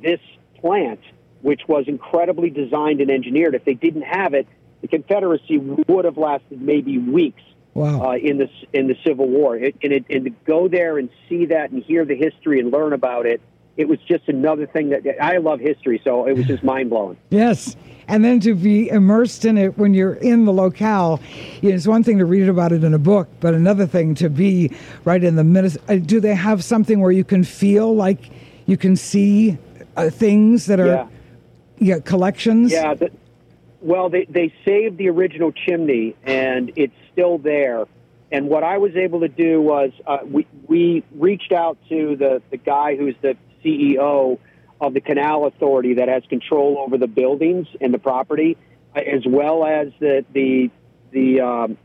this 0.02 0.20
plant, 0.59 1.00
which 1.42 1.61
was 1.68 1.85
incredibly 1.87 2.49
designed 2.49 3.02
and 3.02 3.11
engineered, 3.11 3.54
if 3.54 3.66
they 3.66 3.75
didn't 3.75 4.02
have 4.02 4.32
it, 4.32 4.49
the 4.83 4.88
Confederacy 4.88 5.59
would 5.59 6.04
have 6.04 6.18
lasted 6.18 6.61
maybe 6.61 6.99
weeks 6.99 7.42
Wow. 7.75 8.11
uh, 8.12 8.16
in 8.16 8.38
the 8.38 8.49
in 8.73 8.87
the 8.88 8.97
Civil 9.06 9.28
War. 9.28 9.54
It, 9.56 9.76
and, 9.83 9.92
it, 9.92 10.06
and 10.09 10.25
to 10.25 10.30
go 10.47 10.66
there 10.66 10.97
and 10.97 11.11
see 11.28 11.45
that 11.47 11.71
and 11.73 11.83
hear 11.83 12.06
the 12.06 12.14
history 12.16 12.59
and 12.59 12.73
learn 12.73 12.95
about 12.95 13.26
it, 13.26 13.40
it 13.76 13.87
was 13.87 13.99
just 14.09 14.28
another 14.28 14.66
thing 14.66 14.88
that 14.90 15.02
I 15.23 15.37
love 15.37 15.61
history, 15.61 16.00
so 16.02 16.26
it 16.26 16.35
was 16.37 16.47
just 16.47 16.64
mind 16.73 16.88
blowing. 16.88 17.18
Yes. 17.28 17.76
And 18.09 18.25
then 18.25 18.38
to 18.40 18.54
be 18.54 18.88
immersed 18.88 19.45
in 19.45 19.59
it 19.59 19.76
when 19.76 19.92
you're 19.92 20.14
in 20.14 20.45
the 20.47 20.52
locale, 20.52 21.21
you 21.61 21.68
know, 21.71 21.75
it's 21.75 21.87
one 21.88 22.02
thing 22.04 22.16
to 22.18 22.25
read 22.25 22.49
about 22.49 22.73
it 22.73 22.83
in 22.85 22.95
a 22.95 22.99
book, 22.99 23.28
but 23.40 23.52
another 23.52 23.85
thing 23.87 24.14
to 24.14 24.30
be 24.30 24.71
right 25.04 25.23
in 25.23 25.35
the 25.37 25.45
minute. 25.45 25.76
Uh, 25.88 25.97
do 25.97 26.21
they 26.21 26.35
have 26.35 26.62
something 26.64 27.00
where 27.00 27.11
you 27.11 27.25
can 27.25 27.42
feel 27.45 27.95
like 27.95 28.30
you 28.66 28.76
can 28.76 28.95
see 28.97 29.59
uh, 29.97 30.09
things 30.09 30.66
that 30.66 30.78
are 30.80 30.87
Yeah. 30.87 31.06
yeah, 31.78 31.99
collections? 31.99 32.71
Yeah. 32.73 32.95
The, 32.95 33.11
well, 33.87 34.09
they 34.11 34.25
they 34.25 34.52
saved 34.64 34.99
the 34.99 35.09
original 35.11 35.52
chimney, 35.52 36.16
and 36.25 36.73
it's 36.75 36.97
still 37.12 37.38
there. 37.38 37.87
And 38.33 38.49
what 38.49 38.64
I 38.64 38.78
was 38.78 38.97
able 38.97 39.21
to 39.21 39.28
do 39.28 39.62
was 39.62 39.93
uh, 40.05 40.19
we 40.25 40.47
we 40.66 41.05
reached 41.14 41.52
out 41.52 41.78
to 41.88 42.16
the 42.16 42.43
the 42.50 42.57
guy 42.57 42.97
who's 42.97 43.14
the 43.23 43.37
CEO 43.64 44.40
of 44.81 44.93
the 44.93 45.00
Canal 45.00 45.47
Authority 45.47 45.95
that 45.95 46.09
has 46.09 46.25
control 46.28 46.78
over 46.78 46.99
the 46.99 47.07
buildings 47.07 47.69
and 47.81 47.95
the 47.95 47.99
property, 47.99 48.57
uh, 48.95 49.00
as 49.00 49.23
well 49.25 49.64
as 49.64 49.88
the 50.00 50.25
the 50.33 50.71
the. 51.12 51.40
Um, 51.40 51.78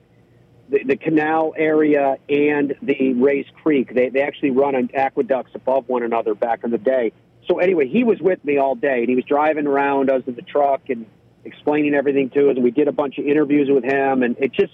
the, 0.70 0.86
the 0.86 0.96
canal 0.96 1.54
area 1.58 2.16
and 2.30 2.76
the 2.82 3.12
Rae's 3.16 3.46
Creek. 3.62 3.94
They, 3.94 4.08
they 4.08 4.22
actually 4.22 4.52
run 4.52 4.74
on 4.74 4.90
aqueducts 4.94 5.52
above 5.54 5.90
one 5.90 6.02
another 6.02 6.34
back 6.34 6.64
in 6.64 6.72
the 6.72 6.78
day. 6.78 7.12
So 7.50 7.60
anyway, 7.60 7.90
he 7.90 8.06
was 8.06 8.22
with 8.22 8.42
me 8.46 8.58
all 8.58 8.76
day, 8.76 9.00
and 9.00 9.10
he 9.10 9.16
was 9.16 9.26
driving 9.26 9.68
around 9.68 10.10
us 10.10 10.24
in 10.28 10.36
the 10.36 10.42
truck 10.42 10.84
and 10.88 11.06
explaining 11.46 11.94
everything 11.94 12.30
to 12.32 12.50
us. 12.50 12.56
And 12.56 12.64
we 12.64 12.72
did 12.72 12.88
a 12.88 12.92
bunch 12.92 13.18
of 13.18 13.26
interviews 13.26 13.70
with 13.70 13.84
him, 13.84 14.24
and 14.24 14.36
it 14.40 14.54
just 14.54 14.74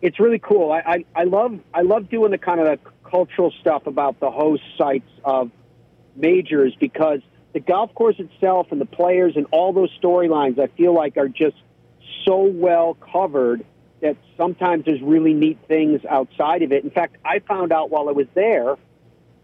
it's 0.00 0.18
really 0.18 0.40
cool. 0.40 0.72
I, 0.72 0.78
I, 0.78 1.04
I 1.22 1.24
love 1.24 1.58
I 1.72 1.82
love 1.82 2.10
doing 2.10 2.32
the 2.32 2.38
kind 2.38 2.60
of 2.60 2.66
the 2.66 2.90
cultural 3.08 3.52
stuff 3.60 3.86
about 3.86 4.20
the 4.20 4.30
host 4.30 4.62
sites 4.76 5.08
of 5.24 5.50
majors 6.16 6.74
because 6.78 7.20
the 7.52 7.60
golf 7.60 7.94
course 7.94 8.16
itself 8.18 8.68
and 8.70 8.80
the 8.80 8.86
players 8.86 9.34
and 9.36 9.46
all 9.52 9.72
those 9.72 9.90
storylines 10.02 10.58
I 10.58 10.66
feel 10.76 10.94
like 10.94 11.16
are 11.16 11.28
just 11.28 11.56
so 12.24 12.42
well 12.42 12.94
covered 12.94 13.64
that 14.00 14.16
sometimes 14.36 14.84
there's 14.84 15.00
really 15.00 15.32
neat 15.32 15.58
things 15.68 16.00
outside 16.08 16.62
of 16.62 16.72
it. 16.72 16.82
In 16.82 16.90
fact, 16.90 17.16
I 17.24 17.38
found 17.38 17.72
out 17.72 17.90
while 17.90 18.08
I 18.08 18.12
was 18.12 18.26
there 18.34 18.76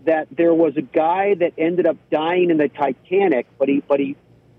that 0.05 0.27
there 0.31 0.55
was 0.55 0.77
a 0.77 0.83
guy 0.83 1.35
that 1.35 1.53
ended 1.57 1.87
up 1.87 1.97
dying 2.11 2.51
in 2.51 2.57
the 2.57 2.69
Titanic, 2.69 3.47
but 3.59 3.69
he 3.69 3.83
but 3.87 4.01
he 4.01 4.17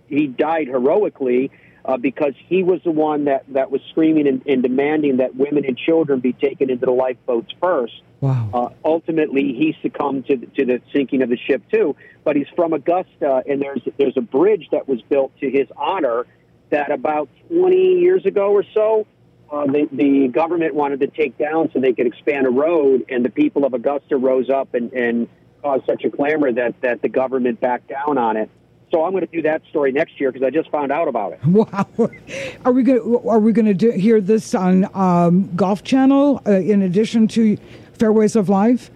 he 0.07 0.27
died 0.27 0.67
heroically 0.67 1.51
uh, 1.85 1.97
because 1.97 2.33
he 2.47 2.63
was 2.63 2.81
the 2.83 2.91
one 2.91 3.25
that, 3.25 3.45
that 3.49 3.71
was 3.71 3.81
screaming 3.89 4.27
and, 4.27 4.45
and 4.47 4.63
demanding 4.63 5.17
that 5.17 5.35
women 5.35 5.65
and 5.65 5.77
children 5.77 6.19
be 6.19 6.33
taken 6.33 6.69
into 6.69 6.85
the 6.85 6.91
lifeboats 6.91 7.51
first. 7.61 8.01
Wow. 8.21 8.49
Uh, 8.53 8.69
ultimately, 8.83 9.53
he 9.53 9.75
succumbed 9.81 10.27
to 10.27 10.37
the, 10.37 10.45
to 10.47 10.65
the 10.65 10.81
sinking 10.93 11.21
of 11.21 11.29
the 11.29 11.37
ship 11.37 11.63
too. 11.71 11.95
But 12.23 12.35
he's 12.35 12.49
from 12.55 12.73
Augusta, 12.73 13.43
and 13.47 13.61
there's 13.61 13.81
there's 13.97 14.17
a 14.17 14.21
bridge 14.21 14.67
that 14.71 14.87
was 14.87 15.01
built 15.03 15.31
to 15.39 15.49
his 15.49 15.67
honor 15.77 16.25
that 16.69 16.91
about 16.91 17.29
20 17.49 17.75
years 17.75 18.25
ago 18.25 18.51
or 18.51 18.63
so, 18.73 19.07
uh, 19.51 19.65
the, 19.65 19.87
the 19.91 20.27
government 20.27 20.75
wanted 20.75 20.99
to 20.99 21.07
take 21.07 21.37
down 21.37 21.69
so 21.73 21.79
they 21.79 21.93
could 21.93 22.05
expand 22.05 22.45
a 22.45 22.51
road, 22.51 23.05
and 23.09 23.25
the 23.25 23.29
people 23.29 23.65
of 23.65 23.73
Augusta 23.73 24.17
rose 24.17 24.49
up 24.49 24.73
and, 24.73 24.93
and 24.93 25.27
caused 25.63 25.85
such 25.85 26.03
a 26.03 26.09
clamor 26.09 26.51
that, 26.51 26.79
that 26.81 27.01
the 27.01 27.09
government 27.09 27.59
backed 27.59 27.89
down 27.89 28.17
on 28.17 28.37
it. 28.37 28.49
So 28.91 29.03
I'm 29.03 29.11
going 29.11 29.25
to 29.25 29.31
do 29.31 29.41
that 29.43 29.61
story 29.69 29.91
next 29.91 30.19
year 30.19 30.31
because 30.31 30.45
I 30.45 30.49
just 30.49 30.69
found 30.71 30.91
out 30.91 31.07
about 31.07 31.33
it. 31.33 31.45
Wow, 31.45 31.87
are 32.65 32.71
we 32.71 32.83
going 32.83 33.27
are 33.27 33.39
we 33.39 33.51
going 33.51 33.77
to 33.77 33.91
hear 33.91 34.19
this 34.21 34.55
on 34.55 34.89
um, 34.95 35.55
Golf 35.55 35.83
Channel 35.83 36.41
uh, 36.47 36.51
in 36.51 36.81
addition 36.81 37.27
to 37.29 37.57
Fairways 37.93 38.35
of 38.35 38.49
Life? 38.49 38.89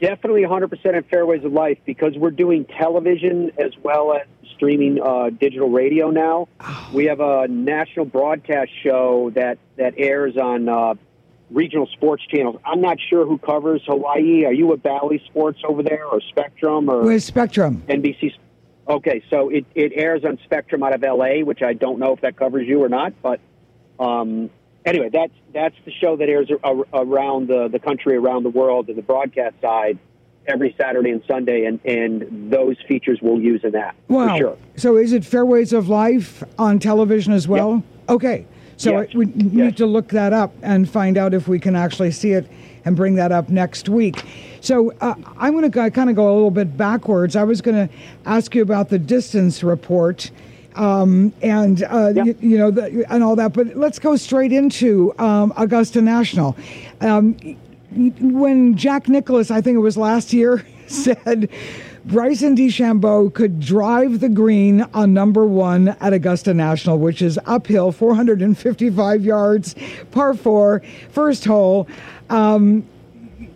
Definitely 0.00 0.42
100% 0.42 0.96
on 0.96 1.02
Fairways 1.04 1.44
of 1.44 1.52
Life 1.52 1.78
because 1.84 2.16
we're 2.16 2.30
doing 2.30 2.64
television 2.64 3.52
as 3.58 3.72
well 3.82 4.14
as 4.14 4.26
streaming 4.54 5.00
uh, 5.00 5.30
digital 5.30 5.70
radio 5.70 6.10
now. 6.10 6.48
Oh. 6.60 6.90
We 6.92 7.04
have 7.06 7.20
a 7.20 7.48
national 7.48 8.06
broadcast 8.06 8.70
show 8.82 9.30
that 9.34 9.58
that 9.76 9.94
airs 9.96 10.36
on 10.36 10.68
uh, 10.68 10.94
regional 11.50 11.86
sports 11.86 12.24
channels. 12.26 12.56
I'm 12.64 12.80
not 12.80 12.98
sure 13.08 13.26
who 13.26 13.38
covers 13.38 13.82
Hawaii. 13.86 14.44
Are 14.44 14.52
you 14.52 14.66
with 14.66 14.82
Bally 14.82 15.22
Sports 15.26 15.60
over 15.66 15.82
there, 15.82 16.06
or 16.06 16.20
Spectrum, 16.20 16.88
or 16.88 17.02
with 17.02 17.22
Spectrum? 17.22 17.82
NBC. 17.88 18.34
Okay, 18.90 19.22
so 19.30 19.50
it, 19.50 19.66
it 19.76 19.92
airs 19.94 20.24
on 20.24 20.38
Spectrum 20.44 20.82
out 20.82 20.92
of 20.92 21.02
LA, 21.02 21.44
which 21.44 21.62
I 21.62 21.74
don't 21.74 22.00
know 22.00 22.12
if 22.12 22.22
that 22.22 22.36
covers 22.36 22.66
you 22.66 22.82
or 22.82 22.88
not, 22.88 23.12
but 23.22 23.38
um, 24.00 24.50
anyway, 24.84 25.10
that's 25.12 25.32
that's 25.54 25.76
the 25.84 25.92
show 25.92 26.16
that 26.16 26.28
airs 26.28 26.50
around 26.92 27.46
the, 27.46 27.68
the 27.68 27.78
country, 27.78 28.16
around 28.16 28.42
the 28.42 28.50
world, 28.50 28.88
and 28.88 28.98
the 28.98 29.02
broadcast 29.02 29.54
side 29.60 29.98
every 30.44 30.74
Saturday 30.76 31.10
and 31.10 31.22
Sunday, 31.28 31.66
and, 31.66 31.78
and 31.84 32.50
those 32.50 32.76
features 32.88 33.20
we'll 33.22 33.40
use 33.40 33.60
in 33.62 33.72
that. 33.72 33.94
Wow. 34.08 34.36
Sure. 34.36 34.58
So 34.76 34.96
is 34.96 35.12
it 35.12 35.24
Fairways 35.24 35.72
of 35.72 35.88
Life 35.88 36.42
on 36.58 36.80
television 36.80 37.32
as 37.32 37.46
well? 37.46 37.74
Yep. 37.74 37.84
Okay. 38.08 38.46
So 38.76 39.02
yes. 39.02 39.14
we 39.14 39.26
need 39.26 39.52
yes. 39.52 39.74
to 39.76 39.86
look 39.86 40.08
that 40.08 40.32
up 40.32 40.52
and 40.62 40.88
find 40.88 41.16
out 41.16 41.34
if 41.34 41.46
we 41.46 41.60
can 41.60 41.76
actually 41.76 42.10
see 42.10 42.32
it 42.32 42.50
and 42.84 42.96
bring 42.96 43.14
that 43.16 43.32
up 43.32 43.48
next 43.48 43.88
week. 43.88 44.24
So 44.60 44.92
uh, 45.00 45.14
I'm 45.38 45.52
going 45.52 45.70
to 45.70 45.90
kind 45.90 46.10
of 46.10 46.16
go 46.16 46.30
a 46.30 46.34
little 46.34 46.50
bit 46.50 46.76
backwards. 46.76 47.36
I 47.36 47.44
was 47.44 47.60
going 47.60 47.88
to 47.88 47.94
ask 48.26 48.54
you 48.54 48.62
about 48.62 48.88
the 48.88 48.98
distance 48.98 49.62
report. 49.62 50.30
Um, 50.76 51.32
and 51.42 51.82
uh, 51.82 52.12
yep. 52.14 52.26
you, 52.26 52.36
you, 52.40 52.58
know 52.58 52.70
the, 52.70 53.04
and 53.10 53.24
all 53.24 53.34
that, 53.36 53.52
but 53.52 53.76
let's 53.76 53.98
go 53.98 54.14
straight 54.16 54.52
into 54.52 55.12
um, 55.18 55.52
Augusta 55.56 56.00
National. 56.00 56.56
Um, 57.00 57.34
when 57.90 58.76
Jack 58.76 59.08
Nicklaus, 59.08 59.50
I 59.50 59.60
think 59.60 59.76
it 59.76 59.80
was 59.80 59.96
last 59.96 60.32
year, 60.32 60.64
said 60.86 61.50
Bryson 62.04 62.56
DeChambeau 62.56 63.32
could 63.34 63.60
drive 63.60 64.20
the 64.20 64.28
green 64.28 64.82
on 64.94 65.12
number 65.12 65.44
one 65.44 65.88
at 66.00 66.12
Augusta 66.12 66.54
National, 66.54 66.98
which 66.98 67.20
is 67.20 67.38
uphill, 67.46 67.92
455 67.92 69.24
yards, 69.24 69.74
par 70.10 70.34
four, 70.34 70.82
first 71.10 71.44
hole. 71.44 71.86
Um, 72.30 72.86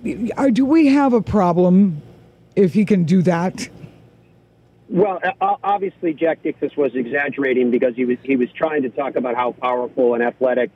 do 0.02 0.64
we 0.64 0.86
have 0.88 1.12
a 1.12 1.22
problem 1.22 2.02
if 2.56 2.74
he 2.74 2.84
can 2.84 3.04
do 3.04 3.22
that? 3.22 3.68
Well, 4.88 5.18
obviously, 5.40 6.12
Jack 6.12 6.44
Nicklaus 6.44 6.76
was 6.76 6.94
exaggerating 6.94 7.70
because 7.70 7.96
he 7.96 8.04
was 8.04 8.18
he 8.22 8.36
was 8.36 8.50
trying 8.52 8.82
to 8.82 8.90
talk 8.90 9.16
about 9.16 9.34
how 9.34 9.52
powerful 9.52 10.14
and 10.14 10.22
athletic 10.22 10.70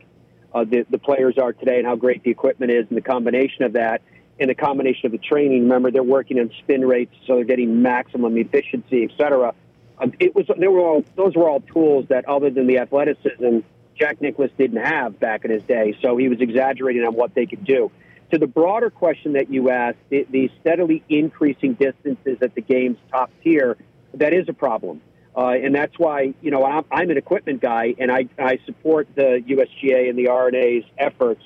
uh, 0.55 0.65
the, 0.65 0.87
the 0.89 0.99
players 0.99 1.37
are 1.37 1.53
today 1.53 1.79
and 1.79 1.87
how 1.87 1.97
great 1.97 2.23
the 2.23 2.31
equipment 2.31 2.73
is 2.73 2.87
and 2.89 2.97
the 2.97 3.03
combination 3.03 3.65
of 3.65 3.75
that 3.75 4.01
and 4.41 4.49
the 4.49 4.55
combination 4.55 5.07
of 5.07 5.13
the 5.13 5.19
training. 5.19 5.65
Remember, 5.65 5.91
they're 5.91 6.03
working 6.03 6.39
on 6.41 6.51
spin 6.61 6.87
rates, 6.87 7.15
so 7.27 7.35
they're 7.35 7.45
getting 7.45 7.83
maximum 7.83 8.37
efficiency, 8.39 9.05
et 9.05 9.11
cetera. 9.19 9.55
Um, 9.99 10.13
it 10.21 10.35
was 10.35 10.47
they 10.57 10.69
were 10.69 10.81
all 10.81 11.05
those 11.17 11.35
were 11.35 11.49
all 11.49 11.61
tools 11.61 12.07
that, 12.09 12.25
other 12.29 12.51
than 12.51 12.67
the 12.67 12.79
athleticism, 12.79 13.59
Jack 13.99 14.21
Nicklaus 14.21 14.51
didn't 14.57 14.85
have 14.85 15.19
back 15.19 15.45
in 15.45 15.51
his 15.51 15.63
day. 15.63 15.97
So 16.03 16.17
he 16.17 16.29
was 16.29 16.41
exaggerating 16.41 17.05
on 17.05 17.15
what 17.15 17.35
they 17.35 17.47
could 17.47 17.65
do. 17.65 17.91
To 18.33 18.39
the 18.39 18.47
broader 18.47 18.91
question 18.91 19.33
that 19.33 19.51
you 19.51 19.71
asked, 19.71 19.99
the, 20.11 20.27
the 20.31 20.51
steadily 20.61 21.03
increasing 21.09 21.75
distances 21.75 22.39
at 22.43 22.55
the 22.55 22.61
game's 22.61 22.99
top 23.11 23.31
tier, 23.43 23.77
that 24.15 24.35
is 24.35 24.49
a 24.49 24.53
problem. 24.53 25.01
Uh, 25.37 25.51
and 25.51 25.75
that's 25.75 25.99
why, 25.99 26.35
you 26.43 26.51
know, 26.51 26.65
I'm, 26.65 26.85
I'm, 26.91 27.11
an 27.11 27.17
equipment 27.17 27.63
guy, 27.63 27.95
and 27.99 28.11
I, 28.11 28.29
I 28.39 28.59
support 28.67 29.09
the 29.15 29.43
USGA 29.47 30.09
and 30.09 30.19
the 30.19 30.29
R&A's 30.29 30.85
efforts 30.99 31.43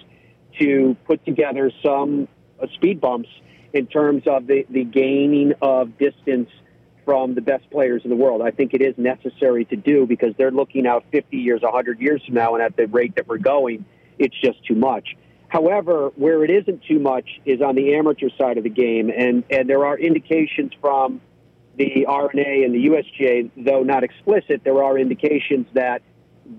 to 0.58 0.96
put 1.04 1.24
together 1.24 1.70
some 1.84 2.26
uh, 2.60 2.66
speed 2.74 3.00
bumps 3.00 3.28
in 3.72 3.86
terms 3.86 4.22
of 4.26 4.46
the, 4.46 4.66
the 4.70 4.84
gaining 4.84 5.52
of 5.60 5.98
distance 5.98 6.48
from 7.04 7.34
the 7.34 7.40
best 7.40 7.68
players 7.70 8.02
in 8.04 8.10
the 8.10 8.16
world. 8.16 8.42
I 8.42 8.50
think 8.50 8.74
it 8.74 8.82
is 8.82 8.94
necessary 8.96 9.64
to 9.66 9.76
do 9.76 10.06
because 10.06 10.34
they're 10.38 10.50
looking 10.50 10.86
out 10.86 11.04
50 11.12 11.36
years, 11.36 11.62
100 11.62 12.00
years 12.00 12.22
from 12.24 12.34
now, 12.34 12.54
and 12.54 12.62
at 12.62 12.76
the 12.76 12.86
rate 12.86 13.16
that 13.16 13.26
we're 13.26 13.38
going, 13.38 13.84
it's 14.18 14.38
just 14.40 14.64
too 14.66 14.74
much. 14.74 15.16
However, 15.48 16.12
where 16.16 16.44
it 16.44 16.50
isn't 16.50 16.84
too 16.84 16.98
much 16.98 17.28
is 17.44 17.60
on 17.60 17.74
the 17.74 17.94
amateur 17.94 18.28
side 18.38 18.56
of 18.56 18.64
the 18.64 18.70
game, 18.70 19.10
and, 19.10 19.44
and 19.50 19.68
there 19.68 19.84
are 19.86 19.98
indications 19.98 20.72
from– 20.80 21.20
the 21.76 22.06
R&A 22.06 22.64
and 22.64 22.74
the 22.74 22.88
USGA, 22.88 23.50
though 23.56 23.82
not 23.82 24.04
explicit, 24.04 24.62
there 24.64 24.82
are 24.82 24.98
indications 24.98 25.66
that 25.74 26.02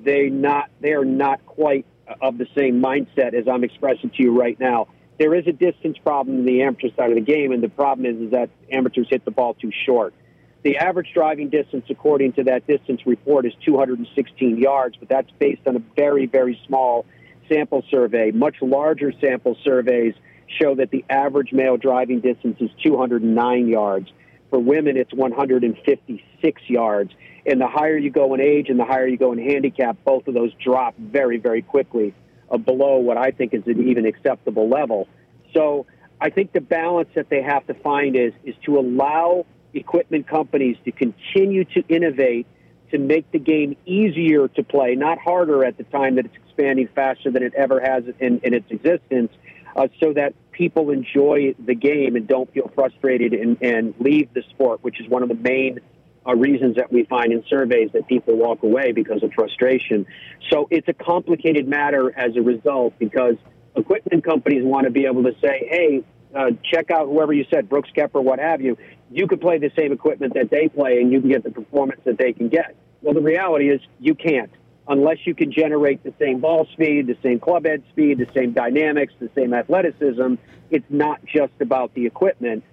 they 0.03 0.29
not 0.29 0.69
they 0.81 0.91
are 0.91 1.05
not 1.05 1.45
quite 1.45 1.85
of 2.21 2.37
the 2.37 2.47
same 2.57 2.81
mindset 2.81 3.33
as 3.33 3.47
I'm 3.47 3.63
expressing 3.63 4.09
to 4.11 4.23
you 4.23 4.37
right 4.37 4.59
now. 4.59 4.87
There 5.19 5.35
is 5.35 5.45
a 5.47 5.51
distance 5.51 5.97
problem 5.99 6.39
in 6.39 6.45
the 6.45 6.63
amateur 6.63 6.87
side 6.97 7.09
of 7.09 7.15
the 7.15 7.21
game, 7.21 7.51
and 7.51 7.61
the 7.61 7.69
problem 7.69 8.05
is, 8.05 8.19
is 8.19 8.31
that 8.31 8.49
amateurs 8.71 9.07
hit 9.09 9.23
the 9.23 9.31
ball 9.31 9.53
too 9.53 9.71
short. 9.85 10.13
The 10.63 10.77
average 10.77 11.11
driving 11.13 11.49
distance, 11.49 11.85
according 11.89 12.33
to 12.33 12.43
that 12.45 12.65
distance 12.65 13.05
report, 13.05 13.45
is 13.45 13.53
216 13.65 14.57
yards, 14.57 14.95
but 14.97 15.09
that's 15.09 15.29
based 15.37 15.67
on 15.67 15.75
a 15.75 15.83
very, 15.95 16.25
very 16.25 16.59
small 16.65 17.05
sample 17.49 17.83
survey. 17.91 18.31
Much 18.31 18.55
larger 18.61 19.11
sample 19.19 19.57
surveys 19.63 20.13
show 20.61 20.75
that 20.75 20.89
the 20.89 21.03
average 21.09 21.51
male 21.51 21.75
driving 21.75 22.21
distance 22.21 22.57
is 22.61 22.69
209 22.81 23.67
yards. 23.67 24.09
For 24.49 24.59
women, 24.59 24.95
it's 24.95 25.13
156 25.13 26.61
yards. 26.67 27.11
And 27.45 27.59
the 27.59 27.67
higher 27.67 27.97
you 27.97 28.09
go 28.09 28.33
in 28.33 28.39
age 28.39 28.69
and 28.69 28.79
the 28.79 28.85
higher 28.85 29.07
you 29.07 29.17
go 29.17 29.33
in 29.33 29.39
handicap, 29.39 29.97
both 30.05 30.27
of 30.29 30.33
those 30.33 30.53
drop 30.63 30.95
very, 30.97 31.39
very 31.39 31.61
quickly 31.61 32.13
uh, 32.49 32.57
below 32.57 32.99
what 32.99 33.17
I 33.17 33.31
think 33.31 33.53
is 33.53 33.63
an 33.65 33.89
even 33.89 34.05
acceptable 34.05 34.69
level. 34.69 35.09
So 35.53 35.87
I 36.21 36.29
think 36.29 36.53
the 36.53 36.61
balance 36.61 37.09
that 37.15 37.27
they 37.29 37.41
have 37.41 37.67
to 37.67 37.73
find 37.73 38.15
is, 38.15 38.31
is 38.45 38.55
to 38.65 38.79
allow 38.79 39.45
equipment 39.73 40.27
companies 40.27 40.77
to 40.85 40.91
continue 40.91 41.65
to 41.65 41.83
innovate 41.87 42.47
to 42.91 42.99
make 42.99 43.29
the 43.31 43.39
game 43.39 43.75
easier 43.85 44.47
to 44.47 44.63
play, 44.63 44.93
not 44.93 45.17
harder 45.17 45.65
at 45.65 45.77
the 45.77 45.83
time 45.85 46.15
that 46.15 46.25
it's 46.25 46.35
expanding 46.35 46.87
faster 46.93 47.31
than 47.31 47.41
it 47.41 47.53
ever 47.55 47.79
has 47.79 48.03
in, 48.19 48.39
in 48.43 48.53
its 48.53 48.69
existence, 48.69 49.31
uh, 49.75 49.87
so 49.99 50.13
that 50.13 50.33
people 50.51 50.91
enjoy 50.91 51.55
the 51.65 51.73
game 51.73 52.15
and 52.15 52.27
don't 52.27 52.53
feel 52.53 52.71
frustrated 52.75 53.33
and, 53.33 53.57
and 53.61 53.95
leave 53.99 54.31
the 54.33 54.43
sport, 54.51 54.83
which 54.83 55.01
is 55.01 55.09
one 55.09 55.23
of 55.23 55.29
the 55.29 55.35
main 55.35 55.79
uh, 56.27 56.35
reasons 56.35 56.75
that 56.75 56.91
we 56.91 57.03
find 57.05 57.33
in 57.33 57.43
surveys 57.49 57.89
that 57.93 58.07
people 58.07 58.35
walk 58.35 58.61
away 58.61 58.91
because 58.91 59.23
of 59.23 59.31
frustration. 59.33 60.05
So 60.51 60.67
it's 60.69 60.87
a 60.87 60.93
complicated 60.93 61.67
matter 61.67 62.17
as 62.17 62.35
a 62.35 62.41
result 62.41 62.93
because 62.99 63.35
equipment 63.75 64.23
companies 64.23 64.63
want 64.63 64.85
to 64.85 64.91
be 64.91 65.05
able 65.05 65.23
to 65.23 65.33
say, 65.41 65.67
hey, 65.67 66.03
uh, 66.35 66.51
check 66.63 66.91
out 66.91 67.07
whoever 67.07 67.33
you 67.33 67.45
said, 67.51 67.69
Brooks 67.69 67.89
Koepka, 67.95 68.23
what 68.23 68.39
have 68.39 68.61
you. 68.61 68.77
You 69.11 69.27
could 69.27 69.41
play 69.41 69.57
the 69.59 69.71
same 69.75 69.91
equipment 69.91 70.33
that 70.33 70.49
they 70.49 70.67
play 70.67 70.99
and 71.01 71.11
you 71.11 71.21
can 71.21 71.29
get 71.29 71.43
the 71.43 71.51
performance 71.51 72.01
that 72.05 72.17
they 72.17 72.33
can 72.33 72.49
get. 72.49 72.75
Well, 73.01 73.13
the 73.13 73.21
reality 73.21 73.69
is 73.69 73.81
you 73.99 74.15
can't 74.15 74.51
unless 74.87 75.25
you 75.25 75.33
can 75.33 75.51
generate 75.51 76.03
the 76.03 76.13
same 76.19 76.39
ball 76.39 76.67
speed, 76.73 77.07
the 77.07 77.17
same 77.23 77.39
club 77.39 77.65
head 77.65 77.83
speed, 77.89 78.17
the 78.17 78.27
same 78.33 78.51
dynamics, 78.51 79.13
the 79.19 79.29
same 79.35 79.53
athleticism, 79.53 80.35
it's 80.69 80.85
not 80.89 81.23
just 81.25 81.53
about 81.59 81.93
the 81.93 82.05
equipment, 82.05 82.63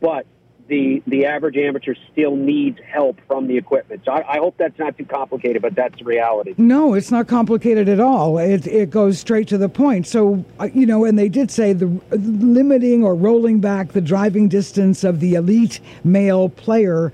but 0.00 0.26
the 0.68 1.02
the 1.06 1.26
average 1.26 1.56
amateur 1.56 1.94
still 2.12 2.36
needs 2.36 2.78
help 2.86 3.20
from 3.26 3.46
the 3.46 3.56
equipment. 3.56 4.02
So 4.04 4.12
I, 4.12 4.34
I, 4.34 4.38
hope 4.38 4.56
that's 4.56 4.78
not 4.78 4.96
too 4.96 5.04
complicated, 5.04 5.62
but 5.62 5.74
that's 5.74 5.98
the 5.98 6.04
reality. 6.04 6.54
No, 6.56 6.94
it's 6.94 7.10
not 7.10 7.26
complicated 7.28 7.88
at 7.88 8.00
all. 8.00 8.38
It 8.38 8.66
it 8.66 8.90
goes 8.90 9.18
straight 9.18 9.48
to 9.48 9.58
the 9.58 9.68
point. 9.68 10.06
So 10.06 10.44
uh, 10.58 10.68
you 10.72 10.86
know, 10.86 11.04
and 11.04 11.18
they 11.18 11.28
did 11.28 11.50
say 11.50 11.72
the 11.72 11.86
limiting 12.10 13.04
or 13.04 13.14
rolling 13.14 13.60
back 13.60 13.92
the 13.92 14.00
driving 14.00 14.48
distance 14.48 15.04
of 15.04 15.20
the 15.20 15.34
elite 15.34 15.80
male 16.02 16.48
player 16.48 17.12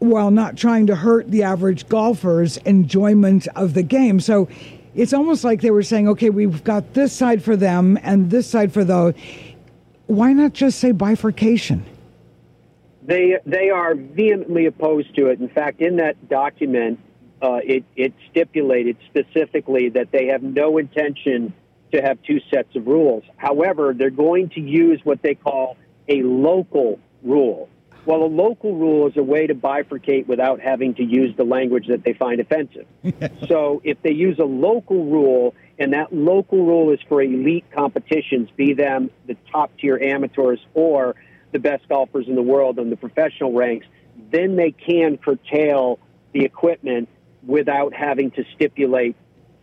while 0.00 0.30
not 0.30 0.56
trying 0.56 0.86
to 0.86 0.96
hurt 0.96 1.30
the 1.30 1.42
average 1.42 1.88
golfer's 1.88 2.56
enjoyment 2.58 3.46
of 3.56 3.74
the 3.74 3.82
game. 3.82 4.20
So 4.20 4.48
it's 4.94 5.12
almost 5.12 5.44
like 5.44 5.60
they 5.60 5.70
were 5.70 5.82
saying, 5.82 6.08
okay, 6.08 6.30
we've 6.30 6.62
got 6.62 6.94
this 6.94 7.12
side 7.12 7.42
for 7.42 7.56
them 7.56 7.98
and 8.02 8.30
this 8.30 8.48
side 8.48 8.72
for 8.72 8.84
those. 8.84 9.14
Why 10.06 10.32
not 10.32 10.52
just 10.52 10.78
say 10.78 10.92
bifurcation? 10.92 11.84
They 13.04 13.36
they 13.44 13.70
are 13.70 13.94
vehemently 13.94 14.66
opposed 14.66 15.14
to 15.16 15.26
it. 15.26 15.38
In 15.38 15.48
fact, 15.48 15.80
in 15.80 15.96
that 15.96 16.28
document, 16.28 17.00
uh, 17.42 17.60
it 17.62 17.84
it 17.96 18.14
stipulated 18.30 18.96
specifically 19.10 19.90
that 19.90 20.10
they 20.10 20.26
have 20.26 20.42
no 20.42 20.78
intention 20.78 21.52
to 21.92 22.00
have 22.00 22.18
two 22.22 22.40
sets 22.52 22.74
of 22.74 22.86
rules. 22.86 23.22
However, 23.36 23.94
they're 23.96 24.10
going 24.10 24.48
to 24.50 24.60
use 24.60 25.00
what 25.04 25.22
they 25.22 25.34
call 25.34 25.76
a 26.08 26.22
local 26.22 26.98
rule. 27.22 27.68
Well, 28.06 28.22
a 28.22 28.26
local 28.26 28.74
rule 28.74 29.06
is 29.08 29.16
a 29.16 29.22
way 29.22 29.46
to 29.46 29.54
bifurcate 29.54 30.26
without 30.26 30.60
having 30.60 30.94
to 30.96 31.02
use 31.02 31.34
the 31.36 31.44
language 31.44 31.86
that 31.88 32.04
they 32.04 32.12
find 32.12 32.38
offensive. 32.38 32.86
so 33.48 33.80
if 33.82 34.00
they 34.02 34.12
use 34.12 34.38
a 34.38 34.44
local 34.44 35.06
rule, 35.06 35.54
and 35.78 35.94
that 35.94 36.12
local 36.12 36.66
rule 36.66 36.92
is 36.92 37.00
for 37.08 37.22
elite 37.22 37.64
competitions, 37.74 38.50
be 38.56 38.74
them 38.74 39.10
the 39.26 39.36
top 39.50 39.70
tier 39.78 39.98
amateurs 39.98 40.60
or 40.74 41.14
the 41.54 41.58
best 41.60 41.88
golfers 41.88 42.26
in 42.28 42.34
the 42.34 42.42
world 42.42 42.78
on 42.78 42.90
the 42.90 42.96
professional 42.96 43.52
ranks, 43.52 43.86
then 44.30 44.56
they 44.56 44.72
can 44.72 45.16
curtail 45.16 45.98
the 46.32 46.44
equipment 46.44 47.08
without 47.46 47.94
having 47.94 48.30
to 48.32 48.44
stipulate 48.54 49.16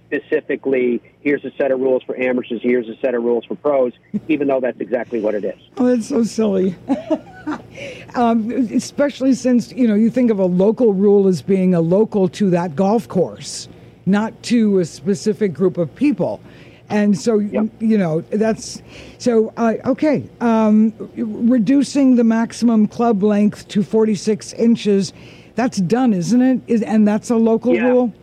specifically 0.07 1.01
here's 1.19 1.43
a 1.45 1.51
set 1.57 1.71
of 1.71 1.79
rules 1.79 2.01
for 2.03 2.17
amateurs, 2.17 2.62
here's 2.63 2.88
a 2.88 2.95
set 3.01 3.13
of 3.13 3.24
rules 3.24 3.45
for 3.45 3.55
pros, 3.55 3.93
even 4.27 4.48
though 4.48 4.60
that's 4.60 4.79
exactly 4.79 5.19
what 5.19 5.36
it 5.36 5.43
is. 5.43 5.60
Oh, 5.77 5.86
that's 5.86 6.07
so 6.07 6.24
silly. 6.24 6.75
um, 8.15 8.51
especially 8.51 9.33
since, 9.33 9.71
you 9.74 9.88
know, 9.88 9.95
you 9.95 10.10
think 10.10 10.31
of 10.31 10.39
a 10.39 10.45
local 10.45 10.93
rule 10.93 11.27
as 11.27 11.41
being 11.41 11.74
a 11.74 11.81
local 11.81 12.27
to 12.29 12.50
that 12.51 12.75
golf 12.75 13.07
course, 13.07 13.67
not 14.05 14.43
to 14.43 14.79
a 14.79 14.86
specific 14.86 15.53
group 15.53 15.77
of 15.77 15.93
people. 15.95 16.41
And 16.91 17.17
so, 17.17 17.39
yep. 17.39 17.67
you 17.79 17.98
know, 17.98 18.21
that's 18.21 18.81
so, 19.17 19.53
uh, 19.57 19.75
okay. 19.86 20.29
Um, 20.41 20.93
reducing 21.15 22.15
the 22.15 22.24
maximum 22.24 22.88
club 22.88 23.24
length 23.24 23.67
to 23.69 23.83
46 23.83 24.53
inches, 24.53 25.13
that's 25.55 25.77
done, 25.77 26.13
isn't 26.13 26.41
it? 26.41 26.62
Is, 26.67 26.81
and 26.81 27.07
that's 27.07 27.29
a 27.29 27.36
local 27.36 27.74
yeah. 27.74 27.88
rule? 27.88 28.13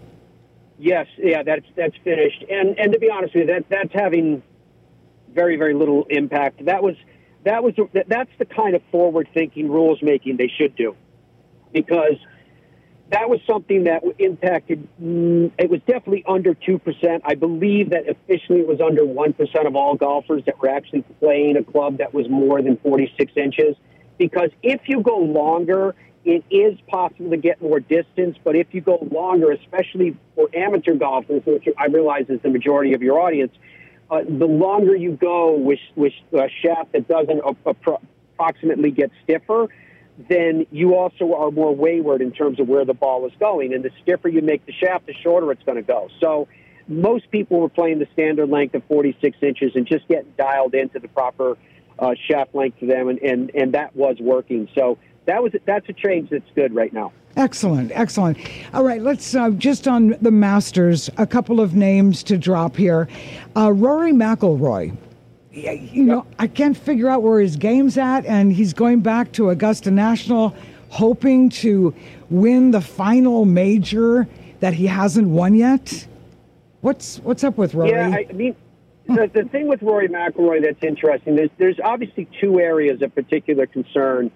Yes, 0.79 1.07
yeah, 1.19 1.43
that's 1.43 1.67
that's 1.75 1.97
finished. 2.05 2.45
And 2.49 2.79
and 2.79 2.93
to 2.93 3.01
be 3.01 3.11
honest 3.11 3.35
with 3.35 3.49
you, 3.49 3.55
that 3.55 3.69
that's 3.69 3.93
having 3.93 4.43
very 5.35 5.57
very 5.57 5.75
little 5.75 6.07
impact. 6.09 6.65
That 6.67 6.83
was 6.83 6.95
that 7.45 7.65
was 7.65 7.75
that's 8.07 8.31
the 8.39 8.45
kind 8.45 8.77
of 8.77 8.83
forward 8.93 9.29
thinking 9.35 9.71
rules 9.71 10.01
making 10.03 10.37
they 10.37 10.51
should 10.57 10.77
do, 10.77 10.95
because 11.73 12.15
that 13.11 13.29
was 13.31 13.41
something 13.47 13.85
that 13.85 14.03
impacted. 14.19 14.87
Mm, 15.03 15.53
it 15.59 15.71
was 15.71 15.81
definitely 15.87 16.25
under 16.29 16.55
two 16.55 16.79
percent. 16.79 17.23
I 17.25 17.35
believe 17.35 17.91
that 17.91 18.09
officially 18.09 18.61
it 18.61 18.67
was 18.67 18.81
under 18.81 19.05
one 19.05 19.33
percent 19.33 19.67
of 19.67 19.77
all 19.77 19.95
golfers 19.95 20.45
that 20.47 20.61
were 20.61 20.69
actually 20.69 21.03
playing 21.21 21.57
a 21.57 21.65
club 21.65 21.99
that 21.99 22.13
was 22.13 22.29
more 22.29 22.61
than 22.63 22.77
forty 22.79 23.13
six 23.19 23.33
inches. 23.37 23.77
Because 24.19 24.51
if 24.63 24.81
you 24.87 25.03
go 25.03 25.19
longer 25.19 25.95
it 26.25 26.45
is 26.51 26.79
possible 26.89 27.31
to 27.31 27.37
get 27.39 27.63
more 27.63 27.81
distance, 27.81 28.37
but 28.45 28.55
if 28.55 28.67
you 28.73 28.83
go 28.83 28.99
longer, 29.11 29.51
especially 29.51 30.15
for 30.35 30.49
amateur 30.55 30.95
golfers, 30.95 31.43
which 31.47 31.67
I 31.79 31.87
realize 31.87 32.27
is 32.29 32.41
the 32.43 32.51
majority 32.51 32.93
of 32.93 33.03
your 33.03 33.19
audience, 33.19 33.53
uh, 34.11 34.21
the 34.29 34.47
longer 34.47 34.95
you 34.95 35.13
go 35.13 35.57
with 35.57 35.79
with 35.97 36.13
a 36.33 36.49
shaft 36.63 36.93
that 36.93 37.09
doesn't 37.09 37.41
approximately 37.65 38.91
get 38.91 39.11
stiffer, 39.25 39.69
then 40.29 40.67
you 40.71 40.97
also 40.97 41.35
are 41.35 41.51
more 41.51 41.75
wayward 41.75 42.21
in 42.21 42.33
terms 42.33 42.59
of 42.59 42.69
where 42.69 42.85
the 42.85 42.95
ball 42.95 43.27
is 43.27 43.33
going. 43.39 43.73
And 43.73 43.85
the 43.85 43.91
stiffer 44.03 44.29
you 44.29 44.43
make 44.43 44.67
the 44.67 44.73
shaft, 44.73 45.07
the 45.07 45.15
shorter 45.15 45.53
it's 45.53 45.63
going 45.63 45.77
to 45.77 45.83
go. 45.83 46.09
So 46.21 46.49
most 46.89 47.31
people 47.31 47.61
were 47.61 47.69
playing 47.69 48.01
the 48.01 48.09
standard 48.13 48.49
length 48.49 48.75
of 48.75 48.83
46 48.85 49.39
inches 49.43 49.73
and 49.77 49.87
just 49.87 50.09
getting 50.09 50.33
dialed 50.37 50.75
into 50.75 50.99
the 50.99 51.09
proper 51.09 51.57
uh, 51.99 52.15
shaft 52.29 52.55
length 52.55 52.79
for 52.79 52.87
them, 52.87 53.09
and, 53.09 53.19
and, 53.21 53.51
and 53.55 53.75
that 53.75 53.95
was 53.95 54.17
working. 54.21 54.69
So 54.75 54.99
that 55.27 55.43
was 55.43 55.53
that's 55.67 55.89
a 55.89 55.93
change 55.93 56.31
that's 56.31 56.51
good 56.55 56.75
right 56.75 56.93
now. 56.93 57.13
Excellent, 57.37 57.93
excellent. 57.95 58.39
All 58.73 58.83
right, 58.83 59.03
let's 59.03 59.35
uh, 59.35 59.51
just 59.51 59.87
on 59.87 60.17
the 60.21 60.31
Masters, 60.31 61.11
a 61.19 61.27
couple 61.27 61.61
of 61.61 61.75
names 61.75 62.23
to 62.25 62.39
drop 62.39 62.77
here. 62.77 63.09
Uh, 63.55 63.73
Rory 63.73 64.13
McIlroy. 64.13 64.97
You 65.65 66.05
know, 66.05 66.27
I 66.39 66.47
can't 66.47 66.77
figure 66.77 67.09
out 67.09 67.23
where 67.23 67.41
his 67.41 67.57
game's 67.57 67.99
at, 67.99 68.25
and 68.27 68.53
he's 68.53 68.73
going 68.73 69.01
back 69.01 69.33
to 69.33 69.51
Augusta 69.51 69.91
National, 69.91 70.55
hoping 70.91 71.51
to 71.51 71.95
win 72.31 72.71
the 72.71 72.81
final 72.81 73.45
major 73.45 74.29
that 74.61 74.75
he 74.75 74.87
hasn't 74.87 75.29
won 75.29 75.55
yet. 75.55 76.07
What's 76.81 77.19
what's 77.19 77.45
up 77.45 77.59
with 77.59 77.75
Rory? 77.75 77.91
Yeah, 77.91 78.17
I 78.29 78.33
mean, 78.33 78.55
the, 79.07 79.31
the 79.33 79.45
thing 79.45 79.67
with 79.69 79.83
Rory 79.83 80.09
McIlroy 80.09 80.63
that's 80.63 80.83
interesting. 80.83 81.37
There's 81.37 81.51
there's 81.59 81.81
obviously 81.83 82.29
two 82.41 82.61
areas 82.61 83.03
of 83.03 83.15
particular 83.15 83.67
concern 83.67 84.31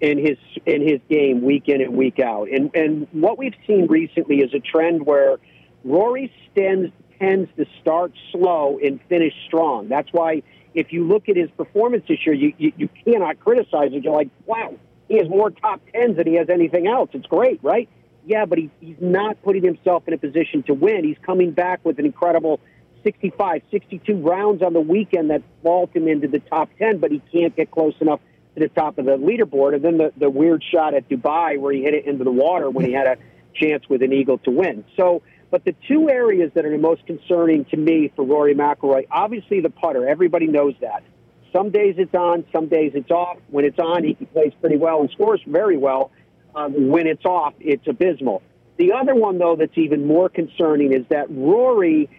in 0.00 0.18
his 0.18 0.36
in 0.66 0.82
his 0.86 1.00
game 1.08 1.42
week 1.42 1.68
in 1.68 1.80
and 1.80 1.96
week 1.96 2.18
out. 2.18 2.48
And 2.50 2.70
and 2.74 3.06
what 3.12 3.38
we've 3.38 3.54
seen 3.66 3.86
recently 3.86 4.38
is 4.38 4.52
a 4.52 4.60
trend 4.60 5.06
where 5.06 5.38
Rory 5.84 6.32
tends 6.54 6.92
tends 7.18 7.50
to 7.56 7.64
start 7.80 8.12
slow 8.32 8.78
and 8.82 9.00
finish 9.08 9.32
strong. 9.46 9.88
That's 9.88 10.08
why 10.12 10.42
if 10.76 10.92
you 10.92 11.08
look 11.08 11.28
at 11.28 11.36
his 11.36 11.50
performance 11.56 12.04
this 12.06 12.18
year, 12.24 12.34
you, 12.34 12.52
you, 12.58 12.72
you 12.76 12.88
cannot 13.04 13.40
criticize 13.40 13.92
it. 13.92 14.04
You're 14.04 14.12
like, 14.12 14.28
wow, 14.44 14.74
he 15.08 15.16
has 15.16 15.28
more 15.28 15.50
top 15.50 15.80
tens 15.92 16.18
than 16.18 16.26
he 16.26 16.34
has 16.34 16.50
anything 16.50 16.86
else. 16.86 17.08
It's 17.14 17.26
great, 17.26 17.58
right? 17.62 17.88
Yeah, 18.26 18.44
but 18.44 18.58
he, 18.58 18.70
he's 18.80 18.96
not 19.00 19.42
putting 19.42 19.64
himself 19.64 20.06
in 20.06 20.12
a 20.12 20.18
position 20.18 20.62
to 20.64 20.74
win. 20.74 21.02
He's 21.02 21.16
coming 21.24 21.52
back 21.52 21.82
with 21.82 21.98
an 21.98 22.04
incredible 22.04 22.60
65, 23.04 23.62
62 23.70 24.16
rounds 24.16 24.62
on 24.62 24.74
the 24.74 24.80
weekend 24.80 25.30
that 25.30 25.42
vault 25.62 25.96
him 25.96 26.08
into 26.08 26.28
the 26.28 26.40
top 26.40 26.68
10, 26.78 26.98
but 26.98 27.10
he 27.10 27.22
can't 27.32 27.56
get 27.56 27.70
close 27.70 27.94
enough 28.00 28.20
to 28.54 28.60
the 28.60 28.68
top 28.68 28.98
of 28.98 29.06
the 29.06 29.12
leaderboard. 29.12 29.74
And 29.76 29.82
then 29.82 29.96
the, 29.96 30.12
the 30.16 30.28
weird 30.28 30.62
shot 30.70 30.92
at 30.92 31.08
Dubai 31.08 31.58
where 31.58 31.72
he 31.72 31.82
hit 31.82 31.94
it 31.94 32.06
into 32.06 32.24
the 32.24 32.32
water 32.32 32.68
when 32.68 32.84
he 32.84 32.92
had 32.92 33.06
a 33.06 33.16
chance 33.54 33.88
with 33.88 34.02
an 34.02 34.12
eagle 34.12 34.38
to 34.38 34.50
win. 34.50 34.84
So, 34.96 35.22
but 35.56 35.64
the 35.64 35.74
two 35.88 36.10
areas 36.10 36.50
that 36.54 36.66
are 36.66 36.70
the 36.70 36.76
most 36.76 37.06
concerning 37.06 37.64
to 37.64 37.78
me 37.78 38.12
for 38.14 38.26
Rory 38.26 38.54
McIlroy, 38.54 39.06
obviously 39.10 39.62
the 39.62 39.70
putter. 39.70 40.06
Everybody 40.06 40.48
knows 40.48 40.74
that. 40.82 41.02
Some 41.50 41.70
days 41.70 41.94
it's 41.96 42.14
on, 42.14 42.44
some 42.52 42.68
days 42.68 42.92
it's 42.94 43.10
off. 43.10 43.38
When 43.48 43.64
it's 43.64 43.78
on, 43.78 44.04
he 44.04 44.12
plays 44.12 44.52
pretty 44.60 44.76
well 44.76 45.00
and 45.00 45.08
scores 45.12 45.40
very 45.46 45.78
well. 45.78 46.10
Um, 46.54 46.90
when 46.90 47.06
it's 47.06 47.24
off, 47.24 47.54
it's 47.58 47.86
abysmal. 47.86 48.42
The 48.76 48.92
other 48.92 49.14
one, 49.14 49.38
though, 49.38 49.56
that's 49.56 49.78
even 49.78 50.06
more 50.06 50.28
concerning 50.28 50.92
is 50.92 51.06
that 51.08 51.30
Rory 51.30 52.10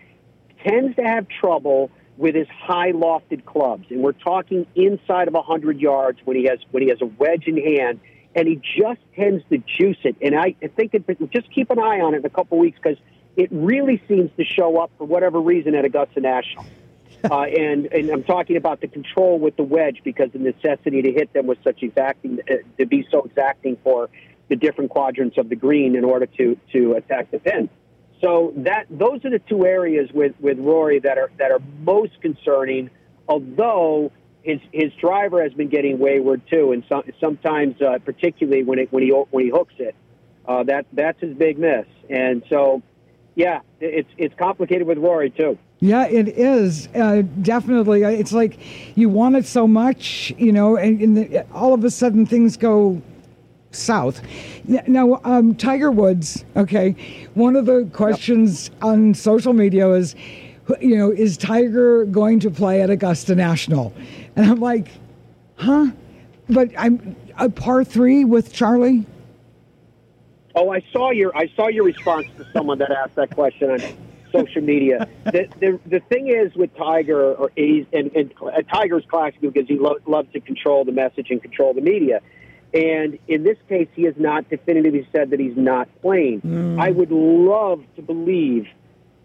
tends 0.67 0.95
to 0.95 1.03
have 1.03 1.27
trouble 1.27 1.91
with 2.17 2.33
his 2.33 2.47
high 2.47 2.91
lofted 2.91 3.45
clubs, 3.45 3.85
and 3.91 4.01
we're 4.01 4.13
talking 4.13 4.65
inside 4.73 5.27
of 5.27 5.35
100 5.35 5.79
yards 5.79 6.17
when 6.25 6.35
he 6.37 6.45
has 6.45 6.57
when 6.71 6.81
he 6.81 6.89
has 6.89 6.99
a 7.01 7.05
wedge 7.05 7.43
in 7.45 7.57
hand, 7.57 7.99
and 8.33 8.47
he 8.47 8.55
just 8.55 8.99
tends 9.15 9.43
to 9.51 9.59
juice 9.77 9.99
it. 10.03 10.15
And 10.23 10.35
I 10.35 10.55
think 10.75 10.95
it, 10.95 11.05
just 11.31 11.53
keep 11.53 11.69
an 11.69 11.77
eye 11.77 12.01
on 12.01 12.15
it 12.15 12.17
in 12.17 12.25
a 12.25 12.31
couple 12.31 12.57
weeks 12.57 12.79
because 12.81 12.97
it 13.37 13.49
really 13.51 14.01
seems 14.07 14.31
to 14.37 14.43
show 14.43 14.77
up 14.79 14.91
for 14.97 15.05
whatever 15.05 15.39
reason 15.39 15.75
at 15.75 15.85
Augusta 15.85 16.19
National. 16.19 16.65
Uh, 17.23 17.45
and 17.45 17.87
and 17.87 18.11
I'm 18.11 18.23
talking 18.23 18.57
about 18.57 18.79
the 18.79 18.87
control 18.87 19.39
with 19.39 19.55
the 19.55 19.63
wedge 19.63 20.01
because 20.03 20.31
the 20.33 20.39
necessity 20.39 21.01
to 21.01 21.11
hit 21.11 21.33
them 21.33 21.47
was 21.47 21.57
such 21.63 21.81
exacting 21.81 22.39
uh, 22.47 22.57
to 22.77 22.85
be 22.85 23.07
so 23.09 23.23
exacting 23.23 23.75
for 23.83 24.07
the 24.49 24.55
different 24.55 24.91
quadrants 24.91 25.35
of 25.39 25.49
the 25.49 25.55
green 25.55 25.95
in 25.95 26.05
order 26.05 26.27
to 26.27 26.55
to 26.73 26.93
attack 26.93 27.31
the 27.31 27.39
pin. 27.39 27.69
So 28.21 28.53
that 28.57 28.85
those 28.89 29.25
are 29.25 29.29
the 29.31 29.39
two 29.39 29.65
areas 29.65 30.11
with, 30.13 30.33
with 30.39 30.59
Rory 30.59 30.99
that 30.99 31.17
are 31.17 31.31
that 31.37 31.51
are 31.51 31.59
most 31.81 32.21
concerning. 32.21 32.89
Although 33.27 34.11
his 34.43 34.59
his 34.71 34.93
driver 34.93 35.43
has 35.43 35.53
been 35.53 35.69
getting 35.69 35.99
wayward 35.99 36.41
too, 36.49 36.71
and 36.71 36.83
some, 36.87 37.03
sometimes 37.19 37.81
uh, 37.81 37.99
particularly 38.05 38.63
when 38.63 38.79
it 38.79 38.91
when 38.91 39.03
he 39.03 39.09
when 39.09 39.45
he 39.45 39.51
hooks 39.51 39.73
it, 39.77 39.95
uh, 40.47 40.63
that 40.63 40.85
that's 40.93 41.19
his 41.19 41.35
big 41.35 41.59
miss. 41.59 41.85
And 42.09 42.43
so, 42.49 42.81
yeah, 43.37 43.61
it's 43.79 44.09
it's 44.17 44.33
complicated 44.33 44.87
with 44.87 44.97
Rory 44.97 45.29
too. 45.29 45.59
Yeah, 45.79 46.07
it 46.07 46.27
is 46.27 46.89
uh, 46.95 47.21
definitely. 47.43 48.03
Uh, 48.03 48.09
it's 48.09 48.33
like 48.33 48.57
you 48.97 49.09
want 49.09 49.35
it 49.35 49.45
so 49.45 49.67
much, 49.67 50.33
you 50.39 50.51
know, 50.51 50.75
and, 50.75 50.99
and 50.99 51.17
the, 51.17 51.45
all 51.53 51.75
of 51.75 51.83
a 51.83 51.91
sudden 51.91 52.25
things 52.25 52.57
go 52.57 52.99
south. 53.69 54.23
Now, 54.65 55.21
um, 55.23 55.53
Tiger 55.53 55.91
Woods, 55.91 56.45
okay, 56.55 56.95
one 57.35 57.55
of 57.55 57.67
the 57.67 57.87
questions 57.93 58.69
yep. 58.69 58.83
on 58.83 59.13
social 59.13 59.53
media 59.53 59.87
is, 59.91 60.15
you 60.81 60.97
know, 60.97 61.11
is 61.11 61.37
Tiger 61.37 62.05
going 62.05 62.39
to 62.39 62.49
play 62.49 62.81
at 62.81 62.89
Augusta 62.89 63.35
National? 63.35 63.93
And 64.35 64.47
I'm 64.49 64.59
like, 64.59 64.87
huh? 65.57 65.91
But 66.49 66.71
I'm 66.75 67.15
a 67.37 67.49
par 67.49 67.83
three 67.83 68.25
with 68.25 68.51
Charlie. 68.51 69.05
Oh, 70.57 70.71
I 70.71 70.81
saw 70.91 71.11
your 71.11 71.35
I 71.37 71.51
saw 71.55 71.67
your 71.67 71.83
response 71.83 72.25
to 72.37 72.45
someone 72.51 72.79
that 72.79 72.91
asked 72.91 73.15
that 73.15 73.33
question 73.35 73.69
on 73.69 73.83
social 74.31 74.61
media. 74.61 75.07
the, 75.25 75.47
the 75.59 75.79
the 75.85 75.99
thing 75.99 76.29
is 76.29 76.55
with 76.55 76.75
Tiger, 76.75 77.35
or 77.35 77.51
he's 77.55 77.85
and, 77.93 78.11
and 78.15 78.33
uh, 78.41 78.63
Tiger's 78.73 79.05
classic 79.07 79.39
because 79.39 79.67
he 79.67 79.77
lo- 79.77 79.99
loves 80.07 80.31
to 80.33 80.39
control 80.39 80.83
the 80.83 80.91
message 80.91 81.27
and 81.29 81.41
control 81.41 81.75
the 81.75 81.81
media 81.81 82.21
And 82.73 83.19
in 83.27 83.43
this 83.43 83.57
case, 83.69 83.87
he 83.95 84.03
has 84.03 84.15
not 84.17 84.49
definitively 84.49 85.07
said 85.11 85.29
that 85.29 85.39
he's 85.39 85.55
not 85.55 85.87
playing. 86.01 86.41
Mm. 86.41 86.81
I 86.81 86.89
would 86.89 87.11
love 87.11 87.83
to 87.95 88.01
believe 88.01 88.67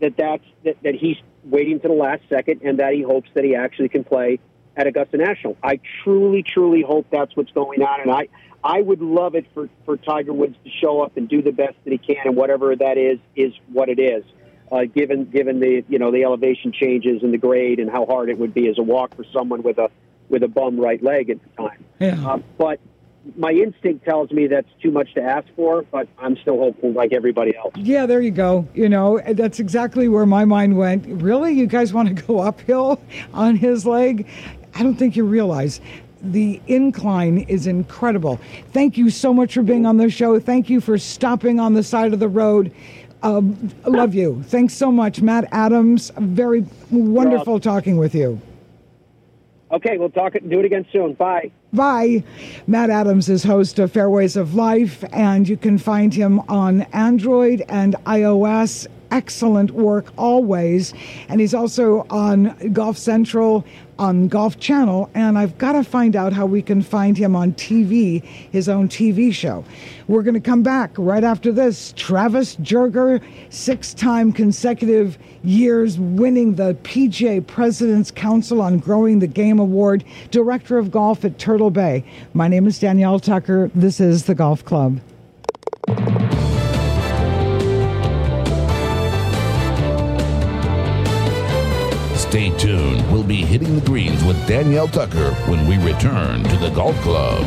that 0.01 0.17
that's 0.19 0.45
that, 0.65 0.77
that 0.83 0.95
he's 0.95 1.17
waiting 1.45 1.81
to 1.81 1.89
the 1.89 1.95
last 1.95 2.23
second 2.29 2.61
and 2.63 2.79
that 2.79 2.93
he 2.93 3.01
hopes 3.01 3.31
that 3.35 3.45
he 3.45 3.55
actually 3.55 3.89
can 3.89 4.05
play 4.05 4.39
at 4.77 4.87
Augusta 4.87 5.17
National. 5.17 5.57
I 5.63 5.81
truly, 6.03 6.43
truly 6.43 6.83
hope 6.83 7.07
that's 7.11 7.35
what's 7.37 7.53
going 7.53 7.83
on, 7.83 8.01
and 8.01 8.11
I 8.11 8.29
I 8.65 8.81
would 8.81 9.01
love 9.01 9.35
it 9.35 9.47
for 9.55 9.69
for 9.85 9.97
Tiger 9.97 10.33
Woods 10.33 10.57
to 10.65 10.71
show 10.71 11.03
up 11.03 11.17
and 11.17 11.29
do 11.29 11.43
the 11.43 11.53
best 11.53 11.75
that 11.85 11.91
he 11.91 11.99
can, 11.99 12.27
and 12.27 12.37
whatever 12.37 12.75
that 12.75 12.99
is 12.99 13.19
is 13.37 13.53
what 13.73 13.89
it 13.89 13.99
is. 13.99 14.25
Uh, 14.71 14.85
given 14.85 15.27
given 15.27 15.61
the 15.61 15.85
you 15.89 15.99
know 15.99 16.11
the 16.11 16.25
elevation 16.25 16.73
changes 16.73 17.23
and 17.23 17.33
the 17.33 17.39
grade 17.39 17.79
and 17.79 17.91
how 17.91 18.07
hard 18.07 18.31
it 18.31 18.39
would 18.39 18.55
be 18.55 18.69
as 18.69 18.79
a 18.79 18.83
walk 18.83 19.15
for 19.15 19.25
someone 19.33 19.63
with 19.63 19.79
a 19.79 19.91
with 20.29 20.43
a 20.43 20.49
bum 20.49 20.81
right 20.81 21.03
leg 21.03 21.29
at 21.29 21.39
the 21.43 21.63
time. 21.63 21.85
Yeah. 21.99 22.27
Uh, 22.27 22.39
but 22.57 22.81
my 23.37 23.53
instinct 23.53 24.05
tells 24.05 24.31
me 24.33 24.47
that's 24.47 24.69
too 24.83 24.91
much 24.91 25.15
to 25.15 25.23
ask 25.23 25.47
for, 25.55 25.83
but 25.83 26.09
I'm 26.19 26.37
still 26.39 26.59
hopeful 26.59 26.93
like 26.93 27.13
everybody 27.13 27.57
else. 27.57 27.75
Yeah, 27.77 28.07
there 28.07 28.21
you 28.21 28.31
go. 28.31 28.67
You 28.75 28.89
know, 28.89 29.21
that's 29.33 29.61
exactly 29.61 30.09
where 30.09 30.27
my 30.27 30.45
mind 30.45 30.77
went. 30.77 31.07
Really? 31.07 31.53
You 31.53 31.67
guys 31.67 31.93
want 31.93 32.09
to 32.09 32.15
go 32.15 32.41
uphill 32.41 33.01
on 33.35 33.57
his 33.57 33.87
leg? 33.87 34.27
I 34.75 34.83
don't 34.83 34.97
think 34.97 35.17
you 35.17 35.25
realize 35.25 35.81
the 36.23 36.61
incline 36.67 37.39
is 37.49 37.67
incredible. 37.67 38.41
Thank 38.73 38.97
you 38.97 39.11
so 39.11 39.35
much 39.35 39.55
for 39.55 39.63
being 39.63 39.87
on 39.87 39.97
the 39.97 40.09
show. 40.09 40.39
Thank 40.39 40.71
you 40.71 40.81
for 40.81 40.97
stopping 40.99 41.59
on 41.59 41.75
the 41.75 41.83
side 41.83 42.13
of 42.13 42.21
the 42.21 42.29
road. 42.29 42.73
Um, 43.23 43.71
love 43.87 44.15
you. 44.15 44.43
Thanks 44.47 44.75
so 44.75 44.91
much, 44.91 45.21
Matt 45.21 45.49
Adams. 45.53 46.11
Very 46.19 46.65
wonderful 46.91 47.61
talking 47.61 47.97
with 47.97 48.15
you. 48.15 48.41
Okay, 49.71 49.97
we'll 49.97 50.11
talk. 50.11 50.35
it, 50.35 50.49
Do 50.49 50.59
it 50.59 50.67
again 50.67 50.87
soon. 50.93 51.15
Bye. 51.15 51.51
Bye. 51.73 52.23
Matt 52.67 52.91
Adams 52.91 53.31
is 53.31 53.43
host 53.43 53.79
of 53.79 53.91
Fairways 53.91 54.37
of 54.37 54.55
Life, 54.55 55.03
and 55.13 55.49
you 55.49 55.57
can 55.57 55.79
find 55.79 56.13
him 56.13 56.41
on 56.41 56.83
Android 56.93 57.65
and 57.69 57.95
iOS. 58.05 58.87
Excellent 59.13 59.73
work 59.73 60.07
always. 60.17 60.95
And 61.29 61.39
he's 61.39 61.53
also 61.53 62.07
on 62.09 62.57
Golf 62.73 62.97
Central, 62.97 63.63
on 63.99 64.27
Golf 64.27 64.59
Channel, 64.59 65.11
and 65.13 65.39
I've 65.39 65.59
got 65.59 65.73
to 65.73 65.85
find 65.85 66.17
out 66.17 66.33
how 66.33 66.47
we 66.47 66.63
can 66.63 66.81
find 66.81 67.17
him 67.17 67.37
on 67.37 67.53
TV, 67.53 68.25
his 68.25 68.71
own 68.71 68.89
TV 68.89 69.33
show. 69.33 69.65
We're 70.09 70.23
going 70.23 70.35
to 70.35 70.41
come 70.41 70.63
back 70.63 70.93
right 70.97 71.23
after 71.23 71.53
this. 71.53 71.93
Travis 71.95 72.57
Joerger, 72.57 73.23
six 73.51 73.93
time 73.93 74.33
consecutive 74.33 75.19
years 75.45 75.99
winning 75.99 76.55
the 76.55 76.75
PGA 76.83 77.47
President's 77.47 78.11
Council 78.11 78.63
on 78.63 78.79
Growing 78.79 79.19
the 79.19 79.27
Game 79.27 79.59
Award, 79.59 80.05
Director 80.31 80.79
of 80.79 80.91
Golf 80.91 81.23
at 81.27 81.39
Turtle 81.39 81.71
Bay. 81.71 82.03
My 82.33 82.49
name 82.49 82.67
is 82.67 82.79
Danielle 82.79 83.21
Tucker. 83.21 83.71
This 83.75 84.01
is 84.01 84.25
the 84.25 84.35
Golf 84.35 84.65
Club. 84.65 85.01
Stay 92.33 92.49
tuned. 92.57 93.13
We'll 93.13 93.23
be 93.23 93.43
hitting 93.43 93.75
the 93.75 93.85
greens 93.85 94.25
with 94.25 94.49
Danielle 94.49 94.89
Tucker 94.89 95.35
when 95.51 95.69
we 95.69 95.77
return 95.77 96.43
to 96.45 96.57
the 96.57 96.71
Golf 96.71 96.99
Club. 97.03 97.43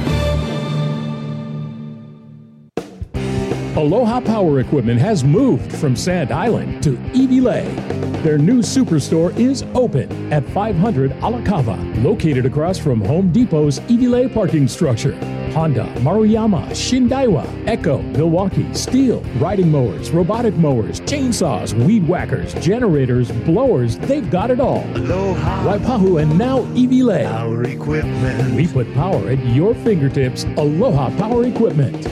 Aloha 3.75 4.19
Power 4.19 4.59
Equipment 4.59 5.01
has 5.01 5.23
moved 5.23 5.71
from 5.75 5.95
Sand 5.95 6.31
Island 6.31 6.83
to 6.83 6.91
Iwilei. 7.15 8.04
Their 8.25 8.39
new 8.39 8.63
superstore 8.63 9.37
is 9.37 9.61
open 9.75 10.33
at 10.33 10.43
500 10.49 11.11
Alakawa, 11.21 12.03
located 12.03 12.47
across 12.47 12.79
from 12.79 12.99
Home 13.01 13.31
Depot's 13.31 13.79
Iwilei 13.81 14.33
parking 14.33 14.67
structure. 14.67 15.13
Honda, 15.51 15.85
Maruyama, 15.99 16.69
Shindaiwa, 16.71 17.45
Echo, 17.67 18.01
Milwaukee, 18.01 18.63
Stihl, 18.71 19.23
riding 19.39 19.69
mowers, 19.69 20.09
robotic 20.09 20.55
mowers, 20.55 21.01
chainsaws, 21.01 21.73
weed 21.85 22.07
whackers, 22.07 22.55
generators, 22.55 23.31
blowers, 23.45 23.99
they've 23.99 24.31
got 24.31 24.49
it 24.49 24.59
all. 24.59 24.83
Aloha 24.95 25.77
Waipahu 25.77 26.19
and 26.19 26.35
now 26.35 26.61
Iwilei. 26.73 27.25
Power 27.25 27.63
Equipment. 27.65 28.55
We 28.55 28.65
put 28.65 28.91
power 28.95 29.29
at 29.29 29.45
your 29.45 29.75
fingertips. 29.75 30.45
Aloha 30.57 31.15
Power 31.19 31.45
Equipment. 31.45 32.07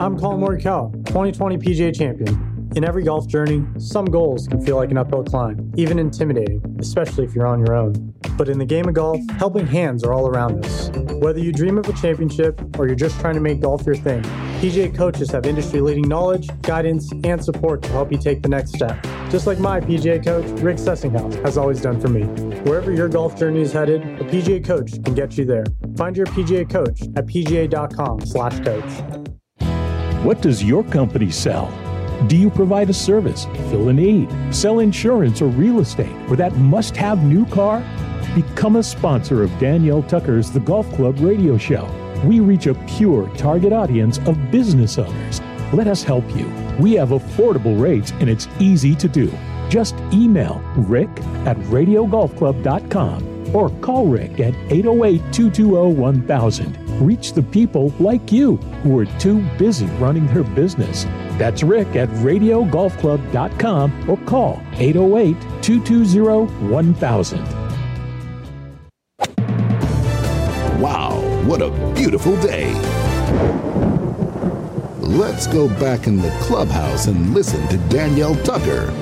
I'm 0.00 0.16
Collin 0.16 0.40
Morikawa, 0.40 0.92
2020 1.06 1.58
PGA 1.58 1.92
champion. 1.92 2.59
In 2.76 2.84
every 2.84 3.02
golf 3.02 3.26
journey, 3.26 3.66
some 3.78 4.04
goals 4.04 4.46
can 4.46 4.64
feel 4.64 4.76
like 4.76 4.92
an 4.92 4.98
uphill 4.98 5.24
climb, 5.24 5.72
even 5.76 5.98
intimidating, 5.98 6.62
especially 6.78 7.24
if 7.24 7.34
you're 7.34 7.46
on 7.46 7.58
your 7.58 7.74
own. 7.74 8.14
But 8.36 8.48
in 8.48 8.58
the 8.58 8.64
game 8.64 8.86
of 8.86 8.94
golf, 8.94 9.18
helping 9.30 9.66
hands 9.66 10.04
are 10.04 10.12
all 10.12 10.28
around 10.28 10.64
us. 10.64 10.88
Whether 11.14 11.40
you 11.40 11.52
dream 11.52 11.78
of 11.78 11.88
a 11.88 11.92
championship 11.94 12.60
or 12.78 12.86
you're 12.86 12.94
just 12.94 13.18
trying 13.18 13.34
to 13.34 13.40
make 13.40 13.60
golf 13.60 13.84
your 13.84 13.96
thing, 13.96 14.22
PGA 14.60 14.94
coaches 14.94 15.32
have 15.32 15.46
industry 15.46 15.80
leading 15.80 16.08
knowledge, 16.08 16.48
guidance, 16.62 17.10
and 17.24 17.44
support 17.44 17.82
to 17.82 17.88
help 17.88 18.12
you 18.12 18.18
take 18.18 18.40
the 18.40 18.48
next 18.48 18.72
step. 18.72 19.02
Just 19.30 19.48
like 19.48 19.58
my 19.58 19.80
PGA 19.80 20.24
coach, 20.24 20.44
Rick 20.60 20.76
Sessinghaus, 20.76 21.42
has 21.44 21.58
always 21.58 21.80
done 21.80 22.00
for 22.00 22.08
me. 22.08 22.22
Wherever 22.62 22.92
your 22.92 23.08
golf 23.08 23.36
journey 23.36 23.62
is 23.62 23.72
headed, 23.72 24.02
a 24.20 24.24
PGA 24.24 24.64
coach 24.64 24.92
can 25.02 25.14
get 25.14 25.36
you 25.36 25.44
there. 25.44 25.64
Find 25.96 26.16
your 26.16 26.26
PGA 26.26 26.70
coach 26.70 27.02
at 27.16 27.26
pga.com/coach. 27.26 29.20
What 30.24 30.40
does 30.40 30.62
your 30.62 30.84
company 30.84 31.30
sell? 31.30 31.89
Do 32.26 32.36
you 32.36 32.50
provide 32.50 32.90
a 32.90 32.94
service, 32.94 33.46
fill 33.70 33.88
a 33.88 33.92
need, 33.92 34.30
sell 34.54 34.80
insurance 34.80 35.40
or 35.40 35.46
real 35.46 35.80
estate, 35.80 36.14
or 36.28 36.36
that 36.36 36.54
must 36.56 36.94
have 36.96 37.24
new 37.24 37.46
car? 37.46 37.82
Become 38.34 38.76
a 38.76 38.82
sponsor 38.82 39.42
of 39.42 39.58
Danielle 39.58 40.02
Tucker's 40.02 40.50
The 40.50 40.60
Golf 40.60 40.90
Club 40.92 41.18
radio 41.20 41.56
show. 41.56 41.88
We 42.24 42.40
reach 42.40 42.66
a 42.66 42.74
pure 42.86 43.28
target 43.36 43.72
audience 43.72 44.18
of 44.26 44.50
business 44.50 44.98
owners. 44.98 45.40
Let 45.72 45.86
us 45.86 46.02
help 46.02 46.28
you. 46.36 46.46
We 46.78 46.92
have 46.94 47.08
affordable 47.08 47.80
rates 47.80 48.12
and 48.20 48.28
it's 48.28 48.48
easy 48.58 48.94
to 48.96 49.08
do. 49.08 49.32
Just 49.70 49.94
email 50.12 50.60
rick 50.76 51.08
at 51.46 51.56
radiogolfclub.com 51.56 53.56
or 53.56 53.70
call 53.80 54.06
Rick 54.06 54.40
at 54.40 54.54
808 54.70 55.32
220 55.32 55.94
1000. 55.94 57.00
Reach 57.00 57.32
the 57.32 57.42
people 57.42 57.92
like 57.98 58.30
you 58.30 58.56
who 58.82 58.98
are 58.98 59.06
too 59.18 59.40
busy 59.58 59.86
running 59.98 60.26
their 60.28 60.44
business. 60.44 61.06
That's 61.40 61.62
Rick 61.62 61.96
at 61.96 62.10
radiogolfclub.com 62.10 64.10
or 64.10 64.18
call 64.26 64.62
808 64.74 65.34
220 65.62 66.68
1000. 66.68 67.40
Wow, 70.78 71.18
what 71.46 71.62
a 71.62 71.70
beautiful 71.94 72.38
day. 72.42 72.74
Let's 74.98 75.46
go 75.46 75.68
back 75.80 76.06
in 76.06 76.18
the 76.18 76.28
clubhouse 76.42 77.06
and 77.06 77.32
listen 77.32 77.66
to 77.68 77.78
Danielle 77.88 78.36
Tucker. 78.44 78.92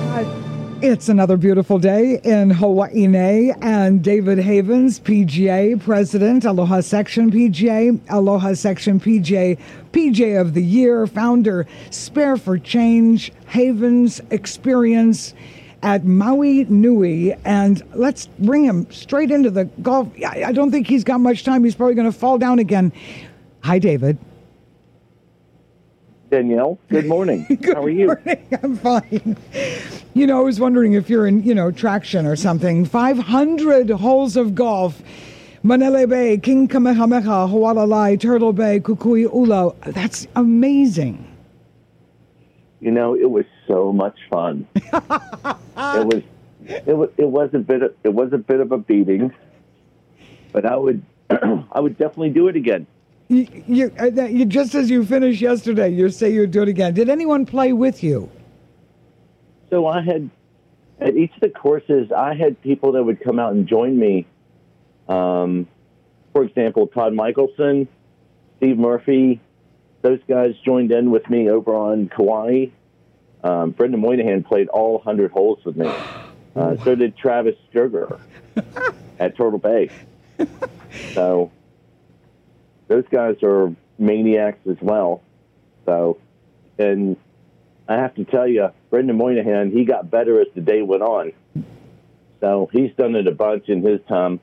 It's 0.80 1.08
another 1.08 1.36
beautiful 1.36 1.80
day 1.80 2.20
in 2.22 2.50
Hawaii, 2.50 3.52
and 3.60 4.00
David 4.00 4.38
Havens, 4.38 5.00
PGA 5.00 5.82
President, 5.82 6.44
Aloha 6.44 6.82
Section 6.82 7.32
PGA, 7.32 7.98
Aloha 8.08 8.54
Section 8.54 9.00
PGA, 9.00 9.58
PGA 9.90 10.40
of 10.40 10.54
the 10.54 10.62
Year, 10.62 11.08
founder, 11.08 11.66
Spare 11.90 12.36
for 12.36 12.58
Change, 12.58 13.32
Havens 13.46 14.20
Experience 14.30 15.34
at 15.82 16.04
Maui 16.04 16.62
Nui. 16.66 17.32
And 17.44 17.82
let's 17.94 18.28
bring 18.38 18.62
him 18.62 18.88
straight 18.92 19.32
into 19.32 19.50
the 19.50 19.64
golf. 19.82 20.08
I 20.24 20.44
I 20.44 20.52
don't 20.52 20.70
think 20.70 20.86
he's 20.86 21.02
got 21.02 21.18
much 21.18 21.42
time. 21.42 21.64
He's 21.64 21.74
probably 21.74 21.96
going 21.96 22.10
to 22.10 22.16
fall 22.16 22.38
down 22.38 22.60
again. 22.60 22.92
Hi, 23.64 23.80
David. 23.80 24.16
Danielle, 26.30 26.78
good 26.88 27.06
morning. 27.14 27.46
How 27.64 27.82
are 27.84 27.88
you? 27.88 28.06
morning. 28.06 28.46
I'm 28.62 28.76
fine. 28.76 29.36
You 30.14 30.26
know, 30.26 30.38
I 30.38 30.42
was 30.42 30.60
wondering 30.60 30.92
if 30.92 31.08
you're 31.08 31.26
in, 31.26 31.42
you 31.42 31.54
know, 31.54 31.70
traction 31.70 32.26
or 32.26 32.36
something. 32.36 32.84
500 32.84 33.90
holes 33.90 34.36
of 34.36 34.54
golf. 34.54 35.02
Manele 35.64 36.08
Bay, 36.08 36.38
King 36.38 36.68
Kamehameha, 36.68 37.48
Hualalai, 37.48 38.18
Turtle 38.18 38.52
Bay, 38.52 38.80
Kukui 38.80 39.22
Ula. 39.22 39.74
That's 39.86 40.26
amazing. 40.36 41.24
You 42.80 42.92
know, 42.92 43.14
it 43.14 43.28
was 43.30 43.44
so 43.66 43.92
much 43.92 44.16
fun. 44.30 44.66
it 44.74 44.92
was, 45.76 46.22
it 46.64 46.96
was, 46.96 47.10
it 47.16 47.28
was 47.28 47.50
a 47.54 47.58
bit, 47.58 47.82
of, 47.82 47.94
it 48.04 48.14
was 48.14 48.32
a 48.32 48.38
bit 48.38 48.60
of 48.60 48.70
a 48.70 48.78
beating, 48.78 49.34
but 50.52 50.64
I 50.64 50.76
would, 50.76 51.02
I 51.30 51.80
would 51.80 51.98
definitely 51.98 52.30
do 52.30 52.46
it 52.46 52.54
again. 52.54 52.86
You, 53.28 53.46
you, 53.66 53.92
uh, 54.00 54.06
you, 54.24 54.46
just 54.46 54.74
as 54.74 54.88
you 54.88 55.04
finished 55.04 55.42
yesterday, 55.42 55.90
you 55.90 56.08
say 56.08 56.32
you'd 56.32 56.50
do 56.50 56.62
it 56.62 56.68
again. 56.68 56.94
Did 56.94 57.10
anyone 57.10 57.44
play 57.44 57.74
with 57.74 58.02
you? 58.02 58.30
So 59.68 59.86
I 59.86 60.00
had, 60.00 60.30
at 60.98 61.14
each 61.14 61.34
of 61.34 61.40
the 61.40 61.50
courses, 61.50 62.10
I 62.10 62.34
had 62.34 62.60
people 62.62 62.92
that 62.92 63.04
would 63.04 63.22
come 63.22 63.38
out 63.38 63.52
and 63.52 63.68
join 63.68 63.98
me. 63.98 64.26
Um, 65.08 65.66
for 66.32 66.42
example, 66.42 66.86
Todd 66.86 67.12
Michelson, 67.12 67.86
Steve 68.56 68.78
Murphy, 68.78 69.40
those 70.00 70.20
guys 70.26 70.54
joined 70.64 70.90
in 70.90 71.10
with 71.10 71.28
me 71.28 71.50
over 71.50 71.74
on 71.74 72.08
Kauai. 72.08 72.66
Um, 73.44 73.72
Brendan 73.72 74.00
Moynihan 74.00 74.42
played 74.42 74.68
all 74.68 74.94
100 74.94 75.30
holes 75.30 75.64
with 75.64 75.76
me. 75.76 75.90
Uh, 76.56 76.76
so 76.82 76.96
did 76.96 77.16
Travis 77.16 77.54
Sturger 77.72 78.18
at 79.20 79.36
Turtle 79.36 79.60
Bay. 79.60 79.90
So 81.12 81.52
those 82.88 83.04
guys 83.10 83.36
are 83.42 83.74
maniacs 83.98 84.58
as 84.68 84.76
well. 84.80 85.22
So, 85.86 86.18
and 86.78 87.16
I 87.88 87.94
have 87.94 88.14
to 88.16 88.24
tell 88.24 88.48
you, 88.48 88.68
Brendan 88.90 89.16
Moynihan, 89.16 89.70
he 89.70 89.84
got 89.84 90.10
better 90.10 90.40
as 90.40 90.48
the 90.54 90.60
day 90.60 90.82
went 90.82 91.02
on. 91.02 91.32
So 92.40 92.68
he's 92.72 92.92
done 92.96 93.14
it 93.14 93.26
a 93.26 93.32
bunch 93.32 93.68
in 93.68 93.82
his 93.82 94.00
time. 94.08 94.40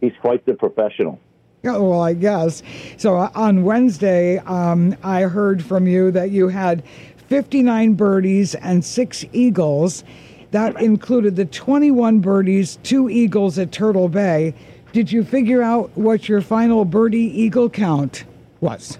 He's 0.00 0.12
quite 0.20 0.44
the 0.46 0.54
professional. 0.54 1.20
Yeah, 1.62 1.78
well, 1.78 2.02
I 2.02 2.12
guess. 2.12 2.62
So 2.98 3.16
uh, 3.16 3.30
on 3.34 3.64
Wednesday, 3.64 4.38
um, 4.38 4.96
I 5.02 5.22
heard 5.22 5.64
from 5.64 5.86
you 5.86 6.10
that 6.10 6.30
you 6.30 6.48
had 6.48 6.84
59 7.28 7.94
birdies 7.94 8.54
and 8.54 8.84
six 8.84 9.24
eagles. 9.32 10.04
That 10.50 10.80
included 10.80 11.36
the 11.36 11.46
21 11.46 12.20
birdies, 12.20 12.76
two 12.82 13.08
eagles 13.08 13.58
at 13.58 13.72
Turtle 13.72 14.08
Bay. 14.08 14.54
Did 14.94 15.10
you 15.10 15.24
figure 15.24 15.60
out 15.60 15.90
what 15.96 16.28
your 16.28 16.40
final 16.40 16.84
birdie 16.84 17.18
eagle 17.18 17.68
count 17.68 18.22
was? 18.60 18.96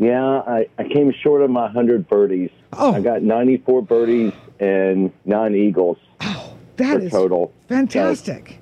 Yeah, 0.00 0.24
I, 0.24 0.66
I 0.78 0.88
came 0.88 1.12
short 1.22 1.42
of 1.42 1.50
my 1.50 1.64
100 1.64 2.08
birdies. 2.08 2.48
Oh. 2.72 2.94
I 2.94 3.00
got 3.02 3.20
94 3.22 3.82
birdies 3.82 4.32
and 4.58 5.12
nine 5.26 5.54
eagles 5.54 5.98
That 6.20 6.54
for 6.78 7.00
is 7.00 7.12
total. 7.12 7.52
fantastic. 7.68 8.58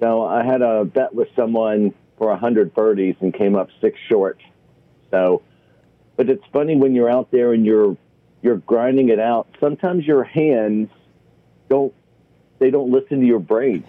So 0.00 0.24
I 0.24 0.42
had 0.42 0.62
a 0.62 0.84
bet 0.84 1.14
with 1.14 1.28
someone 1.36 1.94
for 2.16 2.26
100 2.30 2.74
birdies 2.74 3.14
and 3.20 3.32
came 3.32 3.54
up 3.54 3.68
six 3.80 4.00
short. 4.08 4.40
So, 5.12 5.42
but 6.16 6.28
it's 6.28 6.44
funny 6.52 6.74
when 6.74 6.96
you're 6.96 7.08
out 7.08 7.30
there 7.30 7.52
and 7.52 7.64
you're 7.64 7.96
you're 8.42 8.56
grinding 8.56 9.10
it 9.10 9.20
out. 9.20 9.46
Sometimes 9.60 10.04
your 10.04 10.24
hands 10.24 10.88
don't 11.70 11.94
they 12.58 12.70
don't 12.72 12.90
listen 12.90 13.20
to 13.20 13.26
your 13.26 13.38
brain. 13.38 13.84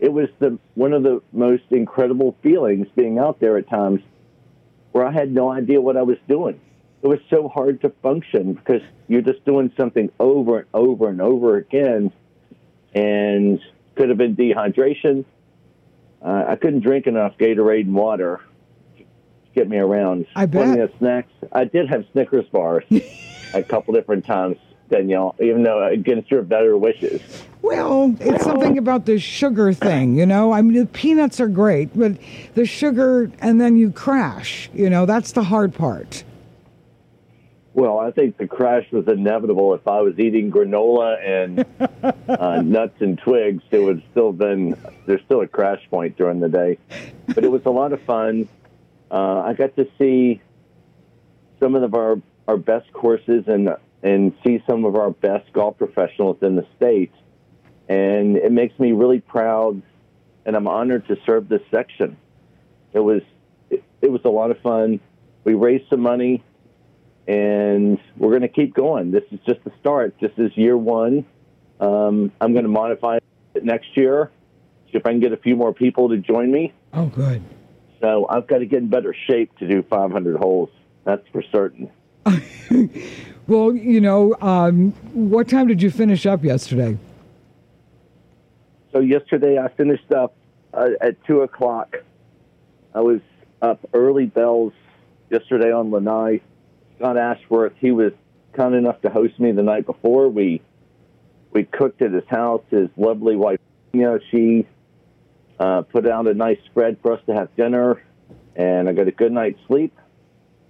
It 0.00 0.12
was 0.12 0.28
the 0.38 0.58
one 0.74 0.94
of 0.94 1.02
the 1.02 1.22
most 1.32 1.64
incredible 1.70 2.34
feelings 2.42 2.88
being 2.96 3.18
out 3.18 3.38
there 3.38 3.58
at 3.58 3.68
times 3.68 4.00
where 4.92 5.06
I 5.06 5.12
had 5.12 5.30
no 5.30 5.50
idea 5.50 5.80
what 5.80 5.96
I 5.96 6.02
was 6.02 6.16
doing. 6.26 6.58
It 7.02 7.06
was 7.06 7.20
so 7.28 7.48
hard 7.48 7.82
to 7.82 7.90
function 8.02 8.54
because 8.54 8.82
you're 9.08 9.22
just 9.22 9.44
doing 9.44 9.72
something 9.76 10.10
over 10.18 10.60
and 10.60 10.66
over 10.72 11.08
and 11.08 11.20
over 11.20 11.56
again, 11.56 12.12
and 12.94 13.60
could 13.94 14.08
have 14.08 14.18
been 14.18 14.36
dehydration. 14.36 15.24
Uh, 16.22 16.44
I 16.48 16.56
couldn't 16.56 16.80
drink 16.80 17.06
enough 17.06 17.36
Gatorade 17.38 17.82
and 17.82 17.94
water 17.94 18.40
to 18.96 19.04
get 19.54 19.68
me 19.68 19.78
around. 19.78 20.26
I 20.34 20.46
bet. 20.46 20.64
Plenty 20.64 20.80
of 20.80 20.92
snacks. 20.98 21.32
I 21.52 21.64
did 21.64 21.88
have 21.88 22.04
Snickers 22.12 22.46
bars 22.48 22.84
a 23.54 23.62
couple 23.62 23.94
different 23.94 24.24
times, 24.24 24.56
Danielle, 24.90 25.36
even 25.40 25.62
though 25.62 25.86
against 25.86 26.30
your 26.30 26.42
better 26.42 26.76
wishes. 26.76 27.39
Well, 27.62 28.16
it's 28.20 28.44
something 28.44 28.78
about 28.78 29.04
the 29.06 29.18
sugar 29.18 29.72
thing, 29.72 30.16
you 30.16 30.26
know? 30.26 30.52
I 30.52 30.62
mean, 30.62 30.78
the 30.78 30.86
peanuts 30.86 31.40
are 31.40 31.48
great, 31.48 31.90
but 31.96 32.12
the 32.54 32.64
sugar 32.64 33.30
and 33.40 33.60
then 33.60 33.76
you 33.76 33.90
crash, 33.90 34.70
you 34.72 34.88
know, 34.88 35.06
that's 35.06 35.32
the 35.32 35.44
hard 35.44 35.74
part. 35.74 36.24
Well, 37.72 37.98
I 37.98 38.10
think 38.10 38.36
the 38.36 38.48
crash 38.48 38.90
was 38.90 39.06
inevitable. 39.06 39.74
If 39.74 39.86
I 39.86 40.00
was 40.00 40.18
eating 40.18 40.50
granola 40.50 41.16
and 41.24 41.64
uh, 42.28 42.62
nuts 42.62 43.00
and 43.00 43.16
twigs, 43.18 43.62
it 43.70 43.78
would 43.78 44.02
still 44.10 44.32
been 44.32 44.76
there's 45.06 45.22
still 45.22 45.40
a 45.40 45.46
crash 45.46 45.80
point 45.88 46.16
during 46.16 46.40
the 46.40 46.48
day. 46.48 46.78
But 47.28 47.44
it 47.44 47.50
was 47.50 47.62
a 47.66 47.70
lot 47.70 47.92
of 47.92 48.02
fun. 48.02 48.48
Uh, 49.10 49.42
I 49.42 49.54
got 49.54 49.76
to 49.76 49.88
see 49.98 50.40
some 51.60 51.76
of 51.76 51.94
our 51.94 52.20
our 52.48 52.56
best 52.56 52.92
courses 52.92 53.44
and 53.46 53.70
and 54.02 54.32
see 54.44 54.62
some 54.66 54.84
of 54.84 54.96
our 54.96 55.10
best 55.10 55.52
golf 55.52 55.78
professionals 55.78 56.38
in 56.42 56.56
the 56.56 56.66
state, 56.76 57.12
and 57.90 58.36
it 58.36 58.52
makes 58.52 58.78
me 58.78 58.92
really 58.92 59.20
proud. 59.20 59.82
And 60.46 60.56
I'm 60.56 60.68
honored 60.68 61.06
to 61.08 61.16
serve 61.26 61.48
this 61.48 61.60
section. 61.70 62.16
It 62.92 63.00
was 63.00 63.20
it, 63.68 63.84
it 64.00 64.10
was 64.10 64.22
a 64.24 64.28
lot 64.28 64.50
of 64.50 64.58
fun. 64.60 65.00
We 65.44 65.54
raised 65.54 65.90
some 65.90 66.00
money 66.00 66.42
and 67.26 67.98
we're 68.16 68.30
going 68.30 68.42
to 68.42 68.48
keep 68.48 68.74
going. 68.74 69.10
This 69.10 69.24
is 69.32 69.40
just 69.46 69.62
the 69.64 69.72
start. 69.80 70.14
This 70.20 70.30
is 70.38 70.56
year 70.56 70.76
one. 70.76 71.26
Um, 71.80 72.32
I'm 72.40 72.52
going 72.52 72.64
to 72.64 72.70
modify 72.70 73.18
it 73.54 73.64
next 73.64 73.96
year, 73.96 74.30
see 74.86 74.98
if 74.98 75.04
I 75.04 75.10
can 75.10 75.20
get 75.20 75.32
a 75.32 75.36
few 75.36 75.56
more 75.56 75.74
people 75.74 76.10
to 76.10 76.16
join 76.16 76.50
me. 76.50 76.72
Oh, 76.92 77.06
good. 77.06 77.42
So 78.00 78.26
I've 78.28 78.46
got 78.46 78.58
to 78.58 78.66
get 78.66 78.78
in 78.78 78.88
better 78.88 79.14
shape 79.26 79.56
to 79.58 79.66
do 79.66 79.82
500 79.82 80.36
holes. 80.36 80.70
That's 81.04 81.26
for 81.32 81.42
certain. 81.50 81.90
Well, 83.50 83.74
you 83.74 84.00
know, 84.00 84.36
um, 84.40 84.92
what 85.12 85.48
time 85.48 85.66
did 85.66 85.82
you 85.82 85.90
finish 85.90 86.24
up 86.24 86.44
yesterday? 86.44 86.96
So 88.92 89.00
yesterday 89.00 89.58
I 89.58 89.68
finished 89.68 90.10
up 90.12 90.34
uh, 90.74 90.90
at 91.00 91.24
two 91.24 91.42
o'clock. 91.42 91.96
I 92.94 93.00
was 93.00 93.20
up 93.62 93.78
early 93.94 94.26
bells 94.26 94.72
yesterday 95.30 95.72
on 95.72 95.90
Lanai. 95.90 96.40
Scott 96.96 97.16
Ashworth, 97.16 97.72
he 97.78 97.92
was 97.92 98.12
kind 98.52 98.74
enough 98.74 99.00
to 99.02 99.10
host 99.10 99.38
me 99.38 99.52
the 99.52 99.62
night 99.62 99.86
before. 99.86 100.28
We 100.28 100.60
we 101.52 101.64
cooked 101.64 102.02
at 102.02 102.12
his 102.12 102.24
house. 102.28 102.62
His 102.70 102.88
lovely 102.96 103.36
wife, 103.36 103.60
you 103.92 104.02
know, 104.02 104.18
she 104.30 104.66
uh, 105.58 105.82
put 105.82 106.06
out 106.06 106.26
a 106.26 106.34
nice 106.34 106.58
spread 106.66 106.98
for 107.00 107.12
us 107.12 107.20
to 107.26 107.34
have 107.34 107.54
dinner, 107.56 108.02
and 108.56 108.88
I 108.88 108.92
got 108.92 109.06
a 109.08 109.12
good 109.12 109.32
night's 109.32 109.60
sleep. 109.66 109.96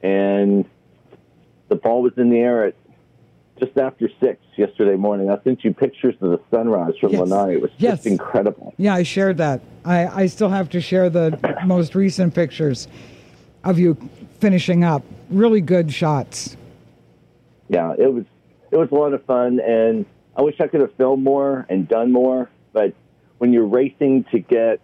And 0.03 0.65
the 1.69 1.77
ball 1.77 2.03
was 2.03 2.13
in 2.17 2.31
the 2.31 2.39
air 2.39 2.67
at 2.67 2.75
just 3.61 3.77
after 3.79 4.09
six 4.21 4.41
yesterday 4.57 4.97
morning. 4.97 5.31
I 5.31 5.39
sent 5.45 5.63
you 5.65 5.73
pictures 5.75 6.15
of 6.21 6.31
the 6.31 6.41
sunrise 6.51 6.95
from 7.01 7.13
Yes. 7.13 7.21
Lanai. 7.21 7.55
It 7.55 7.63
was 7.63 7.71
Yes. 7.79 7.99
just 7.99 8.07
incredible. 8.07 8.75
Yeah, 8.79 8.95
I 8.95 9.03
shared 9.03 9.37
that. 9.39 9.61
I, 9.85 10.07
I 10.23 10.27
still 10.27 10.49
have 10.49 10.71
to 10.71 10.81
share 10.81 11.11
the 11.11 11.39
most 11.67 11.95
recent 11.95 12.35
pictures 12.35 12.89
of 13.63 13.79
you 13.79 13.97
finishing 14.41 14.83
up. 14.83 15.03
Really 15.31 15.61
good 15.61 15.93
shots. 15.93 16.57
yeah, 17.69 17.95
it 17.97 18.13
was 18.13 18.25
it 18.73 18.77
was 18.77 18.89
a 18.91 18.95
lot 18.95 19.13
of 19.13 19.25
fun, 19.25 19.61
and 19.61 20.07
I 20.37 20.43
wish 20.43 20.61
I 20.61 20.67
could 20.69 20.81
have 20.81 20.95
filmed 20.95 21.23
more 21.23 21.67
and 21.69 21.87
done 21.89 22.11
more. 22.13 22.49
But 22.73 22.95
when 23.39 23.53
you're 23.53 23.67
racing 23.67 24.25
to 24.33 24.39
get 24.39 24.81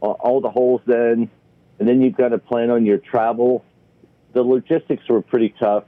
all, 0.00 0.12
all 0.20 0.40
the 0.40 0.50
holes 0.50 0.82
in, 0.86 1.30
and 1.78 1.88
then 1.88 2.00
you've 2.02 2.16
got 2.16 2.28
to 2.28 2.38
plan 2.38 2.70
on 2.70 2.84
your 2.86 2.98
travel, 2.98 3.64
the 4.32 4.42
logistics 4.42 5.08
were 5.08 5.20
pretty 5.22 5.54
tough. 5.58 5.84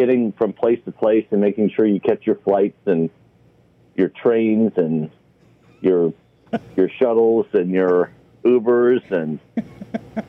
Getting 0.00 0.32
from 0.32 0.54
place 0.54 0.80
to 0.86 0.92
place 0.92 1.26
and 1.30 1.40
making 1.40 1.70
sure 1.70 1.84
you 1.84 2.00
catch 2.00 2.26
your 2.26 2.36
flights 2.36 2.80
and 2.86 3.10
your 3.94 4.08
trains 4.08 4.72
and 4.76 5.10
your 5.82 6.14
your 6.76 6.88
shuttles 6.88 7.46
and 7.52 7.70
your 7.70 8.10
Ubers 8.42 9.10
and 9.10 9.38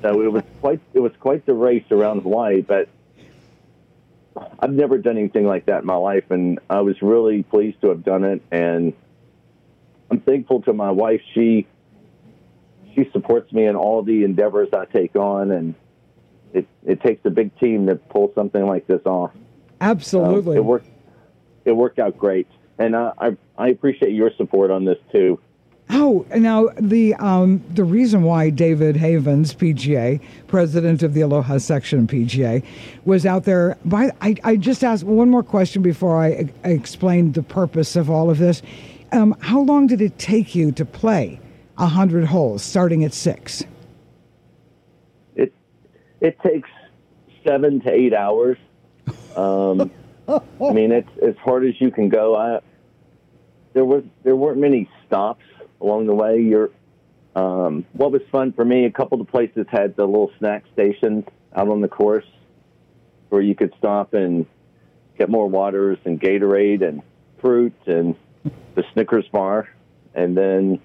so 0.01 0.21
it 0.21 0.31
was 0.31 0.43
quite 0.59 0.81
it 0.93 0.99
was 0.99 1.13
quite 1.19 1.45
the 1.45 1.53
race 1.53 1.85
around 1.91 2.23
Hawaii, 2.23 2.61
but 2.61 2.89
I've 4.59 4.71
never 4.71 4.97
done 4.97 5.17
anything 5.17 5.45
like 5.45 5.65
that 5.65 5.81
in 5.81 5.85
my 5.85 5.95
life, 5.95 6.29
and 6.29 6.59
I 6.69 6.81
was 6.81 7.01
really 7.01 7.43
pleased 7.43 7.81
to 7.81 7.89
have 7.89 8.03
done 8.03 8.23
it. 8.23 8.41
And 8.51 8.93
I'm 10.09 10.21
thankful 10.21 10.61
to 10.63 10.73
my 10.73 10.91
wife. 10.91 11.21
She 11.33 11.67
she 12.95 13.09
supports 13.11 13.51
me 13.53 13.65
in 13.65 13.75
all 13.75 14.03
the 14.03 14.23
endeavors 14.23 14.69
I 14.73 14.85
take 14.85 15.15
on, 15.15 15.51
and 15.51 15.75
it 16.53 16.67
it 16.85 17.01
takes 17.01 17.25
a 17.25 17.29
big 17.29 17.57
team 17.59 17.87
to 17.87 17.95
pull 17.95 18.31
something 18.35 18.65
like 18.65 18.87
this 18.87 19.01
off. 19.05 19.31
So 19.81 19.87
Absolutely. 19.87 20.57
it 20.57 20.65
worked. 20.65 20.87
It 21.65 21.71
worked 21.71 21.97
out 21.97 22.17
great, 22.17 22.47
and 22.77 22.95
I, 22.95 23.11
I 23.17 23.37
I 23.57 23.67
appreciate 23.69 24.13
your 24.13 24.31
support 24.37 24.69
on 24.69 24.85
this 24.85 24.99
too. 25.11 25.39
Oh, 25.89 26.25
now 26.35 26.69
the 26.79 27.15
um, 27.15 27.63
the 27.71 27.83
reason 27.83 28.21
why 28.21 28.51
David 28.51 28.95
Havens, 28.95 29.55
PGA, 29.55 30.21
president 30.47 31.01
of 31.01 31.15
the 31.15 31.21
Aloha 31.21 31.57
Section 31.57 32.05
PGA, 32.05 32.63
was 33.05 33.25
out 33.25 33.45
there. 33.45 33.75
By 33.83 34.11
I, 34.21 34.35
I 34.43 34.55
just 34.55 34.83
asked 34.83 35.03
one 35.03 35.29
more 35.29 35.43
question 35.43 35.81
before 35.81 36.21
I, 36.23 36.49
I 36.63 36.69
explained 36.69 37.33
the 37.33 37.43
purpose 37.43 37.95
of 37.95 38.09
all 38.09 38.29
of 38.29 38.37
this. 38.37 38.61
Um, 39.11 39.35
how 39.41 39.61
long 39.61 39.87
did 39.87 39.99
it 39.99 40.17
take 40.19 40.53
you 40.53 40.71
to 40.73 40.85
play 40.85 41.39
a 41.79 41.87
hundred 41.87 42.25
holes, 42.25 42.61
starting 42.61 43.03
at 43.03 43.13
six? 43.13 43.63
it 45.35 45.53
it 46.21 46.39
takes 46.41 46.69
seven 47.45 47.81
to 47.81 47.91
eight 47.91 48.13
hours. 48.13 48.57
Um, 49.35 49.91
I 50.27 50.71
mean, 50.73 50.91
it's 50.91 51.09
as 51.21 51.35
hard 51.37 51.65
as 51.65 51.79
you 51.79 51.91
can 51.91 52.09
go. 52.09 52.35
I 52.35 52.59
there 53.73 53.85
was 53.85 54.03
there 54.23 54.35
weren't 54.35 54.59
many 54.59 54.89
stops 55.07 55.43
along 55.79 56.07
the 56.07 56.13
way. 56.13 56.41
You're 56.41 56.71
um, 57.35 57.85
what 57.93 58.11
was 58.11 58.21
fun 58.31 58.53
for 58.53 58.65
me. 58.65 58.85
A 58.85 58.91
couple 58.91 59.19
of 59.19 59.25
the 59.25 59.31
places 59.31 59.65
had 59.69 59.95
the 59.95 60.05
little 60.05 60.31
snack 60.39 60.63
stations 60.73 61.25
out 61.55 61.69
on 61.69 61.81
the 61.81 61.87
course 61.87 62.25
where 63.29 63.41
you 63.41 63.55
could 63.55 63.73
stop 63.77 64.13
and 64.13 64.45
get 65.17 65.29
more 65.29 65.47
waters 65.47 65.97
and 66.03 66.19
Gatorade 66.19 66.81
and 66.81 67.01
fruit 67.39 67.75
and 67.85 68.15
the 68.75 68.83
Snickers 68.93 69.27
bar, 69.29 69.69
and 70.13 70.35
then 70.35 70.79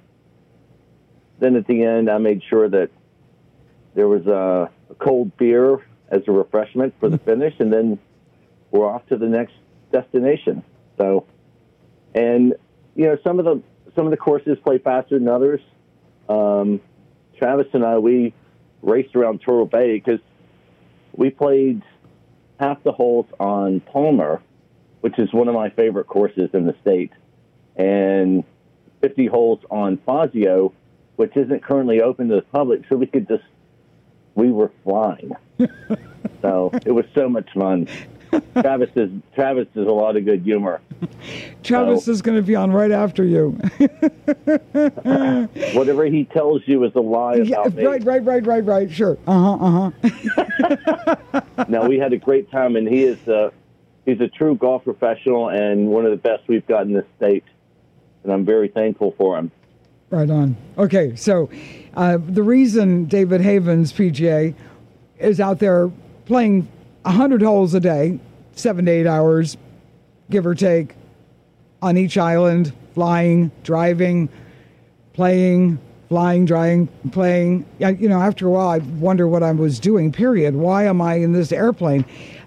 then 1.39 1.57
at 1.57 1.67
the 1.67 1.83
end, 1.83 2.09
I 2.09 2.19
made 2.19 2.43
sure 2.49 2.69
that 2.69 2.91
there 3.95 4.09
was 4.09 4.27
a, 4.27 4.71
a 4.91 4.95
cold 4.95 5.37
beer 5.37 5.85
as 6.09 6.23
a 6.29 6.33
refreshment 6.33 6.95
for 7.01 7.09
the 7.09 7.19
finish, 7.27 7.55
and 7.59 7.73
then 7.73 7.99
we're 8.77 8.89
off 8.89 9.07
to 9.07 9.17
the 9.17 9.27
next 9.27 9.55
destination. 9.93 10.63
So, 10.99 11.27
and 12.15 12.55
you 12.95 13.07
know, 13.07 13.19
some 13.25 13.39
of 13.39 13.45
the 13.45 13.63
some 13.95 14.07
of 14.07 14.11
the 14.11 14.17
courses 14.17 14.59
play 14.65 14.79
faster 14.79 15.19
than 15.19 15.29
others. 15.29 15.61
Um, 16.29 16.81
Travis 17.39 17.67
and 17.73 17.85
I, 17.85 17.99
we 17.99 18.35
raced 18.83 19.15
around 19.17 19.41
Turtle 19.41 19.67
Bay 19.67 19.95
because 19.95 20.21
we 21.13 21.31
played 21.31 21.83
half 22.59 22.83
the 22.83 22.93
holes 22.93 23.27
on 23.39 23.81
Palmer, 23.81 24.43
which 25.01 25.19
is 25.19 25.33
one 25.33 25.49
of 25.49 25.55
my 25.55 25.71
favorite 25.71 26.07
courses 26.07 26.51
in 26.53 26.67
the 26.67 26.75
state, 26.83 27.13
and 27.77 28.45
50 29.03 29.27
holes 29.27 29.61
on 29.71 29.99
Fazio, 29.99 30.73
which 31.17 31.37
isn't 31.37 31.63
currently 31.63 32.01
open 32.01 32.29
to 32.29 32.37
the 32.37 32.43
public. 32.43 32.83
So 32.89 32.97
we 32.97 33.07
could 33.07 33.29
just, 33.29 33.45
we 34.35 34.51
were 34.51 34.73
flying. 34.85 35.33
so 36.43 36.71
it 36.85 36.93
was 36.93 37.05
so 37.15 37.29
much 37.29 37.49
fun. 37.55 37.89
Travis 38.61 38.91
is 38.97 39.11
Travis 39.35 39.69
is 39.75 39.87
a 39.87 39.91
lot 39.93 40.17
of 40.17 40.25
good 40.25 40.43
humor. 40.43 40.81
Travis 41.63 42.05
So- 42.05 42.13
is 42.13 42.23
going 42.23 42.37
to 42.37 42.43
be 42.43 42.55
on 42.55 42.73
right 42.73 42.91
after 42.91 43.25
you. 43.25 43.51
Whatever 45.75 46.05
he 46.07 46.25
tells 46.25 46.63
you 46.67 46.85
is 46.85 46.93
a 46.95 47.01
lie 47.01 47.37
yeah, 47.37 47.61
about 47.63 47.75
me. 47.75 47.85
right, 47.85 48.05
right, 48.05 48.25
right, 48.25 48.47
right, 48.47 48.65
right. 48.65 48.91
Sure. 48.91 49.19
Uh 49.27 49.57
huh. 49.57 49.65
Uh 49.65 49.91
huh. 51.33 51.41
now 51.69 51.87
we 51.87 51.99
had 51.99 52.13
a 52.13 52.19
great 52.19 52.51
time, 52.51 52.77
and 52.77 52.89
he 52.89 53.05
is 53.05 53.19
uh, 53.29 53.51
he's 54.05 54.21
a 54.21 54.29
true 54.29 54.57
golf 54.57 54.85
professional 54.85 55.49
and 55.49 55.89
one 55.89 56.05
of 56.05 56.11
the 56.11 56.17
best 56.17 56.43
we've 56.49 56.67
got 56.67 56.83
in 56.87 56.93
this 56.93 57.05
state. 57.17 57.45
And 58.25 58.33
I'm 58.33 58.45
very 58.45 58.69
thankful 58.69 59.15
for 59.17 59.39
him. 59.39 59.51
Right 60.11 60.31
on. 60.31 60.57
Okay, 60.79 61.17
so 61.17 61.51
uh, 61.95 62.19
the 62.21 62.43
reason 62.43 63.07
David 63.07 63.41
Havens 63.41 63.93
PGA 63.93 64.55
is 65.19 65.41
out 65.41 65.59
there 65.59 65.91
playing 66.27 66.69
100 67.07 67.41
holes 67.41 67.73
a 67.73 67.79
day, 67.79 68.19
seven 68.57 68.85
to 68.87 68.91
eight 68.91 69.07
hours, 69.07 69.57
give 70.29 70.45
or 70.45 70.57
take, 70.57 70.95
on 71.81 71.97
each 71.97 72.19
island, 72.19 72.73
flying, 72.95 73.53
driving, 73.63 74.29
playing, 75.13 75.79
flying, 76.09 76.45
driving, 76.47 76.89
playing. 77.13 77.65
You 77.79 78.09
know, 78.09 78.21
after 78.21 78.49
a 78.49 78.51
while, 78.51 78.69
I 78.69 78.79
wonder 78.79 79.29
what 79.29 79.45
I 79.45 79.53
was 79.53 79.79
doing, 79.79 80.11
period. 80.11 80.57
Why 80.57 80.85
am 80.85 81.01
I 81.01 81.15
in 81.15 81.33
this 81.33 81.53
airplane? 81.53 82.05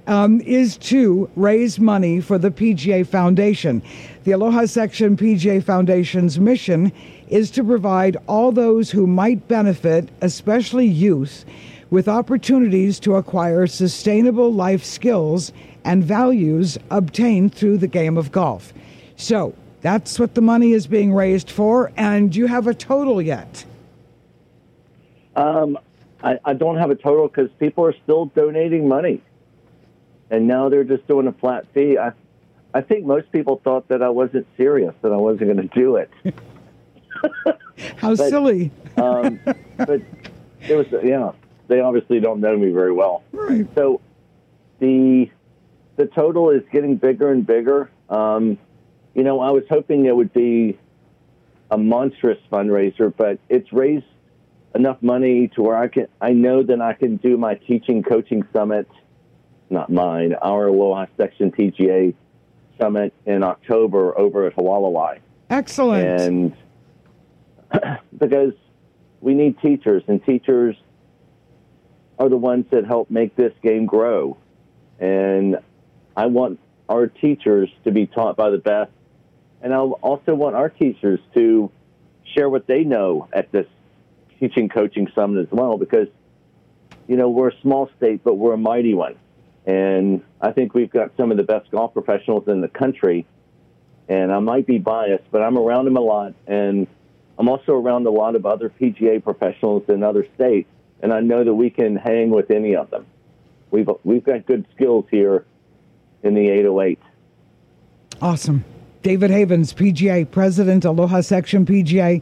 Um, 0.08 0.42
is 0.42 0.76
to 0.78 1.30
raise 1.38 1.80
money 1.80 2.20
for 2.20 2.38
the 2.38 2.52
PGA 2.52 3.08
Foundation. 3.08 3.82
The 4.24 4.32
Aloha 4.32 4.66
Section 4.66 5.16
PGA 5.16 5.64
Foundation's 5.64 6.38
mission 6.38 6.92
is 7.30 7.50
to 7.52 7.64
provide 7.64 8.18
all 8.28 8.52
those 8.52 8.92
who 8.92 9.08
might 9.08 9.48
benefit, 9.48 10.10
especially 10.22 10.88
youth, 10.88 11.46
with 11.90 12.08
opportunities 12.08 13.00
to 13.02 13.16
acquire 13.16 13.68
sustainable 13.68 14.54
life 14.54 14.84
skills 14.84 15.52
and 15.84 16.04
values 16.04 16.78
obtained 16.92 17.54
through 17.54 17.78
the 17.78 17.88
game 17.88 18.18
of 18.18 18.32
golf. 18.32 18.74
So 19.16 19.54
that's 19.82 20.20
what 20.20 20.36
the 20.36 20.42
money 20.42 20.74
is 20.74 20.88
being 20.88 21.14
raised 21.14 21.50
for. 21.50 21.92
And 21.98 22.32
do 22.32 22.40
you 22.40 22.48
have 22.48 22.68
a 22.68 22.74
total 22.74 23.22
yet? 23.22 23.66
Um, 25.36 25.78
I, 26.24 26.38
I 26.44 26.54
don't 26.54 26.78
have 26.78 26.92
a 26.92 26.96
total 26.96 27.28
because 27.28 27.50
people 27.60 27.86
are 27.86 27.96
still 28.04 28.26
donating 28.26 28.88
money, 28.88 29.22
and 30.30 30.48
now 30.48 30.70
they're 30.70 30.84
just 30.84 31.08
doing 31.08 31.28
a 31.28 31.32
flat 31.32 31.66
fee. 31.74 31.98
I, 31.98 32.12
I 32.74 32.82
think 32.82 33.06
most 33.06 33.32
people 33.32 33.62
thought 33.64 33.88
that 33.88 34.02
I 34.04 34.10
wasn't 34.10 34.48
serious, 34.58 34.94
that 35.02 35.12
I 35.12 35.16
wasn't 35.16 35.54
going 35.54 35.70
to 35.70 35.76
do 35.80 35.96
it. 35.96 36.10
How 37.98 38.16
But- 38.16 38.30
silly. 38.30 38.72
Um, 38.98 39.40
but 39.78 40.02
it 40.68 40.76
was, 40.76 40.88
yeah, 41.04 41.32
they 41.70 41.80
obviously 41.80 42.20
don't 42.20 42.42
know 42.42 42.58
me 42.58 42.72
very 42.72 42.92
well. 42.92 43.24
Right. 43.32 43.66
So 43.76 44.02
the 44.80 45.30
the 45.96 46.08
total 46.08 46.50
is 46.50 46.64
getting 46.72 46.98
bigger 46.98 47.32
and 47.32 47.46
bigger. 47.46 47.90
Um, 48.10 48.58
you 49.14 49.24
know, 49.24 49.40
I 49.40 49.52
was 49.52 49.64
hoping 49.70 50.06
it 50.06 50.16
would 50.16 50.34
be 50.34 50.78
a 51.72 51.78
monstrous 51.78 52.40
fundraiser, 52.52 53.14
but 53.16 53.40
it's 53.48 53.72
raised 53.72 54.06
enough 54.76 54.98
money 55.02 55.50
to 55.50 55.62
where 55.62 55.78
I 55.78 55.88
can. 55.88 56.08
I 56.20 56.32
know 56.32 56.64
that 56.64 56.82
I 56.82 56.94
can 56.94 57.18
do 57.18 57.38
my 57.38 57.56
teaching 57.56 58.04
coaching 58.04 58.44
summit, 58.52 58.88
not 59.70 59.92
mine, 59.92 60.34
our 60.34 60.68
Aloha 60.68 61.06
Section 61.18 61.52
PGA 61.52 62.14
summit 62.80 63.14
in 63.26 63.44
October 63.44 64.18
over 64.18 64.48
at 64.48 64.54
Hawaii 64.54 65.20
Excellent. 65.50 66.22
and 66.22 66.58
because 68.18 68.54
we 69.22 69.34
need 69.34 69.60
teachers, 69.60 70.02
and 70.08 70.24
teachers 70.26 70.76
are 72.20 72.30
the 72.30 72.38
ones 72.38 72.66
that 72.72 72.86
help 72.86 73.10
make 73.10 73.36
this 73.36 73.54
game 73.64 73.86
grow. 73.86 74.38
And 75.00 75.58
I 76.16 76.26
want 76.26 76.60
our 76.90 77.08
teachers 77.08 77.70
to 77.86 77.92
be 77.92 78.06
taught 78.06 78.36
by 78.36 78.50
the 78.50 78.58
best, 78.58 78.92
and 79.62 79.74
I 79.74 79.78
also 79.78 80.36
want 80.36 80.56
our 80.56 80.70
teachers 80.70 81.20
to 81.34 81.72
share 82.36 82.50
what 82.50 82.68
they 82.68 82.84
know 82.84 83.28
at 83.32 83.52
this 83.52 83.68
teaching 84.40 84.70
coaching 84.70 85.08
summit 85.16 85.42
as 85.42 85.52
well, 85.52 85.78
because 85.78 86.08
you 87.08 87.16
know 87.16 87.30
we're 87.30 87.50
a 87.50 87.62
small 87.62 87.90
state, 87.98 88.22
but 88.24 88.36
we're 88.36 88.54
a 88.54 88.58
mighty 88.58 88.94
one, 88.94 89.16
and 89.66 90.22
I 90.42 90.52
think 90.52 90.74
we've 90.74 90.92
got 90.92 91.12
some 91.16 91.32
of 91.32 91.38
the 91.38 91.44
best 91.44 91.72
golf 91.72 91.94
professionals 91.94 92.48
in 92.48 92.62
the 92.62 92.68
country. 92.68 93.26
And 94.10 94.32
I 94.32 94.40
might 94.40 94.66
be 94.66 94.80
biased, 94.80 95.26
but 95.30 95.44
I'm 95.44 95.56
around 95.56 95.86
them 95.86 95.96
a 95.96 96.02
lot, 96.02 96.34
and 96.48 96.88
I'm 97.38 97.48
also 97.48 97.74
around 97.74 98.08
a 98.08 98.10
lot 98.10 98.36
of 98.36 98.48
other 98.48 98.68
PGA 98.70 99.24
professionals 99.24 99.84
in 99.88 100.02
other 100.02 100.26
states, 100.34 100.68
and 101.02 101.14
I 101.14 101.22
know 101.22 101.44
that 101.44 101.54
we 101.54 101.70
can 101.70 101.96
hang 101.96 102.30
with 102.30 102.52
any 102.52 102.76
of 102.76 102.90
them. 102.90 103.06
We've 103.72 103.90
we've 104.04 104.24
got 104.24 104.46
good 104.46 104.66
skills 104.76 105.06
here 105.12 105.46
in 106.24 106.34
the 106.34 106.50
808. 106.50 107.00
Awesome. 108.22 108.66
David 109.02 109.32
Havens, 109.32 109.74
PGA 109.74 110.30
President, 110.30 110.84
Aloha 110.84 111.22
Section 111.22 111.66
PGA. 111.66 112.22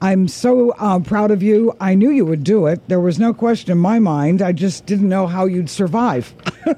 I'm 0.00 0.28
so 0.28 0.70
uh, 0.72 1.00
proud 1.00 1.30
of 1.30 1.42
you. 1.42 1.74
I 1.80 1.94
knew 1.94 2.10
you 2.10 2.24
would 2.26 2.44
do 2.44 2.66
it. 2.66 2.86
There 2.88 3.00
was 3.00 3.18
no 3.18 3.32
question 3.32 3.72
in 3.72 3.78
my 3.78 3.98
mind. 3.98 4.42
I 4.42 4.52
just 4.52 4.86
didn't 4.86 5.08
know 5.08 5.26
how 5.26 5.46
you'd 5.46 5.70
survive. 5.70 6.34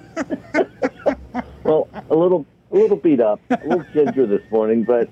Well, 1.69 1.87
a 2.09 2.17
little 2.17 2.47
a 2.73 2.77
little 2.77 2.97
beat 2.97 3.21
up, 3.21 3.41
a 3.51 3.61
little 3.63 3.85
ginger 3.93 4.27
this 4.27 4.41
morning, 4.51 4.85
but 4.85 5.11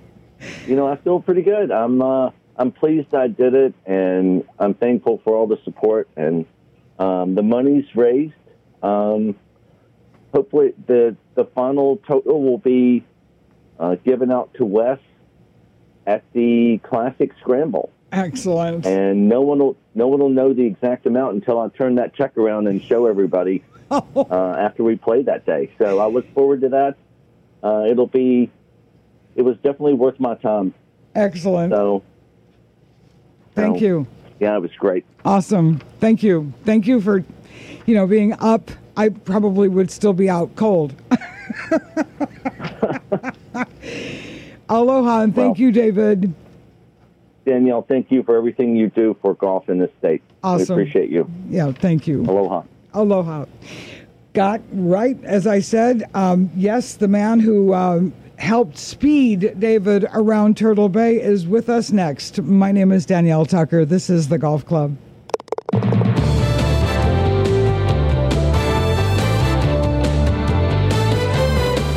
you 0.66 0.74
know 0.74 0.88
I 0.88 0.96
feel 0.96 1.20
pretty 1.20 1.42
good. 1.42 1.70
I'm 1.70 2.00
uh, 2.00 2.30
I'm 2.58 2.72
pleased 2.72 3.14
I 3.14 3.28
did 3.28 3.54
it, 3.54 3.74
and 3.84 4.44
I'm 4.58 4.74
thankful 4.74 5.20
for 5.24 5.36
all 5.36 5.46
the 5.46 5.58
support 5.64 6.08
and 6.16 6.46
um, 6.98 7.34
the 7.34 7.42
money's 7.42 7.84
raised. 7.94 8.32
Um, 8.82 9.36
hopefully, 10.32 10.72
the 10.86 11.16
the 11.34 11.44
final 11.44 11.98
total 12.08 12.42
will 12.42 12.58
be 12.58 13.04
uh, 13.78 13.96
given 13.96 14.32
out 14.32 14.54
to 14.54 14.64
Wes 14.64 14.98
at 16.06 16.24
the 16.32 16.78
Classic 16.82 17.30
Scramble, 17.40 17.90
Excellent. 18.12 18.86
and 18.86 19.28
no 19.28 19.42
one 19.42 19.58
will 19.58 19.76
no 19.94 20.08
one 20.08 20.20
will 20.20 20.30
know 20.30 20.54
the 20.54 20.64
exact 20.64 21.04
amount 21.06 21.34
until 21.34 21.60
I 21.60 21.68
turn 21.68 21.96
that 21.96 22.14
check 22.14 22.38
around 22.38 22.68
and 22.68 22.82
show 22.82 23.06
everybody 23.06 23.64
uh, 23.90 24.56
after 24.58 24.82
we 24.82 24.96
play 24.96 25.22
that 25.22 25.44
day. 25.44 25.70
So 25.78 25.98
I 25.98 26.06
look 26.06 26.32
forward 26.32 26.62
to 26.62 26.70
that. 26.70 26.96
Uh, 27.62 27.84
it'll 27.90 28.06
be 28.06 28.50
it 29.34 29.42
was 29.42 29.56
definitely 29.56 29.94
worth 29.94 30.18
my 30.18 30.36
time. 30.36 30.72
Excellent. 31.14 31.72
So 31.72 32.02
Thank 33.56 33.78
so, 33.80 33.84
you. 33.84 34.06
Yeah, 34.38 34.56
it 34.56 34.60
was 34.60 34.70
great. 34.78 35.04
Awesome. 35.24 35.78
Thank 35.98 36.22
you. 36.22 36.52
Thank 36.64 36.86
you 36.86 37.00
for, 37.00 37.24
you 37.86 37.94
know, 37.94 38.06
being 38.06 38.34
up. 38.34 38.70
I 38.96 39.08
probably 39.08 39.68
would 39.68 39.90
still 39.90 40.12
be 40.12 40.30
out 40.30 40.54
cold. 40.56 40.94
Aloha 44.68 45.22
and 45.22 45.34
thank 45.34 45.56
Well- 45.56 45.60
you, 45.60 45.72
David. 45.72 46.34
Danielle, 47.46 47.82
thank 47.82 48.10
you 48.10 48.22
for 48.24 48.36
everything 48.36 48.74
you 48.74 48.90
do 48.90 49.16
for 49.22 49.34
golf 49.34 49.68
in 49.68 49.78
this 49.78 49.90
state. 50.00 50.20
Awesome. 50.42 50.76
We 50.76 50.82
appreciate 50.82 51.10
you. 51.10 51.30
Yeah, 51.48 51.70
thank 51.70 52.08
you. 52.08 52.22
Aloha. 52.22 52.62
Aloha. 52.92 53.44
Got 54.32 54.62
right, 54.72 55.16
as 55.22 55.46
I 55.46 55.60
said, 55.60 56.10
um, 56.12 56.50
yes, 56.56 56.94
the 56.94 57.06
man 57.06 57.38
who 57.38 57.72
um, 57.72 58.12
helped 58.36 58.78
speed 58.78 59.58
David 59.58 60.06
around 60.12 60.56
Turtle 60.56 60.88
Bay 60.88 61.20
is 61.20 61.46
with 61.46 61.68
us 61.68 61.90
next. 61.90 62.40
My 62.42 62.72
name 62.72 62.92
is 62.92 63.06
Danielle 63.06 63.46
Tucker. 63.46 63.84
This 63.84 64.10
is 64.10 64.28
the 64.28 64.38
Golf 64.38 64.64
Club. 64.64 64.96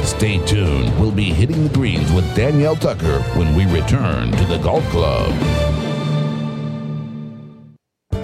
Stay 0.06 0.46
tuned. 0.46 1.00
We'll 1.00 1.12
be 1.12 1.30
hitting 1.30 1.64
the 1.64 1.74
greens 1.74 2.12
with 2.12 2.36
Danielle 2.36 2.76
Tucker 2.76 3.22
when 3.38 3.56
we 3.56 3.66
return 3.68 4.32
to 4.32 4.46
the 4.46 4.58
Golf 4.58 4.84
Club. 4.90 5.69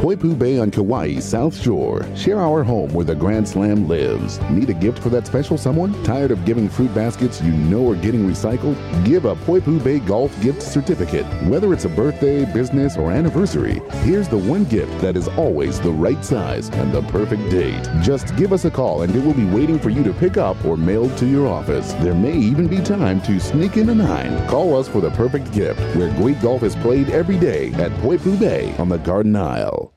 Poipu 0.06 0.38
Bay 0.38 0.60
on 0.60 0.70
Kauai's 0.70 1.26
South 1.26 1.60
Shore. 1.60 2.06
Share 2.16 2.40
our 2.40 2.64
home 2.64 2.94
where 2.94 3.04
the 3.04 3.16
Grand 3.16 3.50
Slam 3.50 3.88
lives. 3.88 4.40
Need 4.52 4.70
a 4.70 4.74
gift 4.76 5.00
for 5.00 5.10
that 5.10 5.26
special 5.26 5.58
someone? 5.58 6.04
Tired 6.04 6.30
of 6.30 6.46
giving 6.46 6.70
fruit 6.70 6.94
baskets 6.94 7.42
you 7.42 7.52
know 7.52 7.90
are 7.90 7.96
getting 7.96 8.30
recycled? 8.30 8.76
Give 9.04 9.26
a 9.26 9.36
Poipu 9.36 9.84
Bay 9.84 9.98
Golf 9.98 10.40
gift 10.44 10.62
certificate. 10.62 11.26
Whether 11.48 11.74
it's 11.74 11.86
a 11.86 11.90
birthday, 11.90 12.46
business, 12.46 12.98
or 12.98 13.12
anniversary, 13.12 13.82
here's 14.04 14.28
the 14.28 14.38
one 14.38 14.66
gift 14.66 14.96
that 15.02 15.18
is 15.18 15.28
always 15.30 15.80
the 15.80 15.90
right 15.90 16.24
size 16.24 16.70
and 16.70 16.94
the 16.94 17.02
perfect 17.02 17.50
date. 17.50 17.82
Just 18.04 18.36
give 18.36 18.54
us 18.54 18.66
a 18.66 18.70
call 18.70 19.02
and 19.02 19.16
it 19.16 19.26
will 19.26 19.34
be 19.34 19.46
waiting 19.46 19.80
for 19.80 19.90
you 19.90 20.04
to 20.04 20.14
pick 20.14 20.38
up 20.38 20.64
or 20.66 20.78
mailed 20.78 21.18
to 21.18 21.26
your 21.26 21.48
office. 21.48 21.94
There 21.94 22.14
may 22.14 22.38
even 22.38 22.68
be 22.68 22.80
time 22.80 23.22
to 23.22 23.40
sneak 23.40 23.78
in 23.78 23.90
a 23.90 23.96
nine. 23.96 24.48
Call 24.50 24.78
us 24.78 24.88
for 24.88 25.02
the 25.02 25.10
perfect 25.10 25.52
gift 25.52 25.80
where 25.96 26.16
great 26.18 26.40
golf 26.44 26.62
is 26.62 26.76
played 26.76 27.10
every 27.10 27.40
day 27.40 27.74
at 27.74 27.92
Poipu 28.04 28.40
Bay 28.40 28.76
on 28.78 28.88
the 28.88 29.00
Garden 29.00 29.36
Isle. 29.36 29.95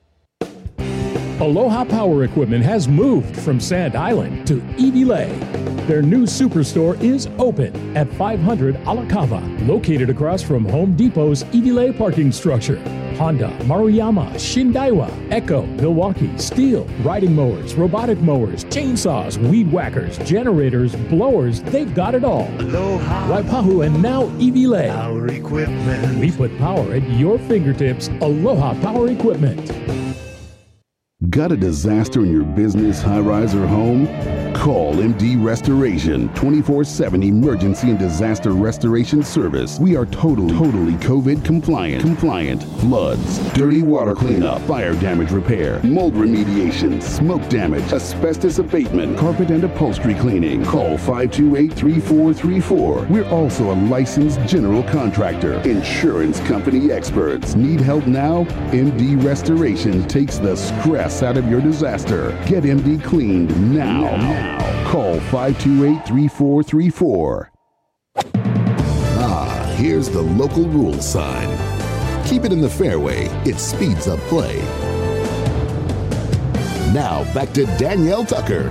Aloha 1.41 1.85
Power 1.85 2.25
Equipment 2.25 2.65
has 2.65 2.89
moved 2.89 3.33
from 3.33 3.61
Sand 3.61 3.95
Island 3.95 4.45
to 4.45 4.55
Iwilei. 4.75 5.87
Their 5.87 6.01
new 6.01 6.23
superstore 6.23 7.01
is 7.01 7.29
open 7.37 7.95
at 7.95 8.11
500 8.15 8.75
Alakawa, 8.83 9.65
located 9.65 10.09
across 10.09 10.43
from 10.43 10.65
Home 10.65 10.97
Depot's 10.97 11.45
Iwilei 11.45 11.97
parking 11.97 12.33
structure. 12.33 12.77
Honda, 13.15 13.47
Maruyama, 13.61 14.29
Shindaiwa, 14.33 15.31
Echo, 15.31 15.65
Milwaukee, 15.65 16.27
Stihl, 16.35 16.85
riding 17.05 17.33
mowers, 17.33 17.73
robotic 17.73 18.19
mowers, 18.19 18.65
chainsaws, 18.65 19.37
weed 19.49 19.71
whackers, 19.71 20.17
generators, 20.19 20.93
blowers, 21.07 21.61
they've 21.71 21.95
got 21.95 22.15
it 22.15 22.25
all. 22.25 22.49
Aloha 22.59 23.41
Waipahu 23.41 23.85
and 23.85 24.01
now 24.01 24.23
Iwilei. 24.39 24.89
Power 24.89 25.27
Equipment. 25.29 26.19
We 26.19 26.31
put 26.31 26.57
power 26.57 26.93
at 26.93 27.09
your 27.11 27.39
fingertips. 27.39 28.09
Aloha 28.19 28.73
Power 28.81 29.09
Equipment. 29.09 29.71
Got 31.29 31.51
a 31.51 31.57
disaster 31.57 32.21
in 32.21 32.31
your 32.31 32.43
business, 32.43 33.01
high 33.01 33.19
rise, 33.19 33.53
or 33.53 33.67
home? 33.67 34.07
Call 34.59 34.95
MD 34.95 35.41
Restoration 35.41 36.27
24 36.33 36.83
7 36.83 37.23
emergency 37.23 37.91
and 37.91 37.97
disaster 37.97 38.51
restoration 38.51 39.23
service. 39.23 39.79
We 39.79 39.95
are 39.95 40.05
totally, 40.07 40.53
totally 40.53 40.91
COVID 40.95 41.45
compliant. 41.45 42.01
Compliant. 42.01 42.63
Floods, 42.81 43.39
dirty 43.53 43.83
water 43.83 44.13
cleanup, 44.13 44.61
fire 44.63 44.93
damage 44.95 45.31
repair, 45.31 45.81
mold 45.83 46.13
remediation, 46.13 47.01
smoke 47.01 47.47
damage, 47.47 47.93
asbestos 47.93 48.59
abatement, 48.59 49.17
carpet 49.17 49.49
and 49.49 49.63
upholstery 49.63 50.13
cleaning. 50.15 50.65
Call 50.65 50.97
528 50.97 51.73
3434. 51.73 53.07
We're 53.09 53.29
also 53.29 53.71
a 53.71 53.77
licensed 53.87 54.41
general 54.41 54.83
contractor. 54.83 55.53
Insurance 55.61 56.41
company 56.41 56.91
experts. 56.91 57.55
Need 57.55 57.79
help 57.79 58.05
now? 58.07 58.43
MD 58.71 59.23
Restoration 59.23 60.05
takes 60.09 60.37
the 60.37 60.57
stress 60.57 61.23
out 61.23 61.37
of 61.37 61.49
your 61.49 61.61
disaster. 61.61 62.31
Get 62.45 62.65
MD 62.65 63.01
cleaned 63.01 63.49
now. 63.73 64.17
now. 64.17 64.48
Call 64.85 65.19
528 65.19 66.05
3434. 66.07 67.51
Ah, 69.21 69.75
here's 69.77 70.09
the 70.09 70.21
local 70.21 70.65
rule 70.69 70.99
sign. 71.01 71.47
Keep 72.25 72.45
it 72.45 72.53
in 72.53 72.61
the 72.61 72.69
fairway, 72.69 73.25
it 73.45 73.59
speeds 73.59 74.07
up 74.07 74.19
play. 74.21 74.57
Now 76.93 77.31
back 77.33 77.53
to 77.53 77.65
Danielle 77.77 78.25
Tucker. 78.25 78.69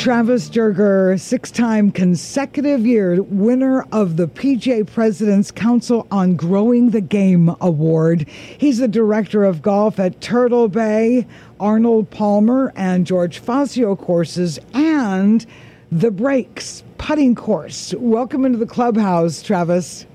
Travis 0.00 0.48
Joerger, 0.48 1.20
six 1.20 1.50
time 1.50 1.90
consecutive 1.90 2.86
year 2.86 3.22
winner 3.22 3.82
of 3.92 4.16
the 4.16 4.28
PGA 4.28 4.86
President's 4.90 5.50
Council 5.50 6.06
on 6.10 6.36
Growing 6.36 6.88
the 6.88 7.02
Game 7.02 7.54
Award. 7.60 8.26
He's 8.56 8.78
the 8.78 8.88
director 8.88 9.44
of 9.44 9.60
golf 9.60 9.98
at 9.98 10.22
Turtle 10.22 10.68
Bay, 10.68 11.26
Arnold 11.60 12.10
Palmer, 12.10 12.72
and 12.74 13.06
George 13.06 13.38
Fazio 13.38 13.94
courses, 13.94 14.58
and 14.74 15.46
the 15.92 16.10
Breaks 16.10 16.82
putting 16.98 17.34
course. 17.34 17.94
Welcome 17.98 18.44
into 18.44 18.58
the 18.58 18.66
clubhouse, 18.66 19.42
Travis. 19.42 20.06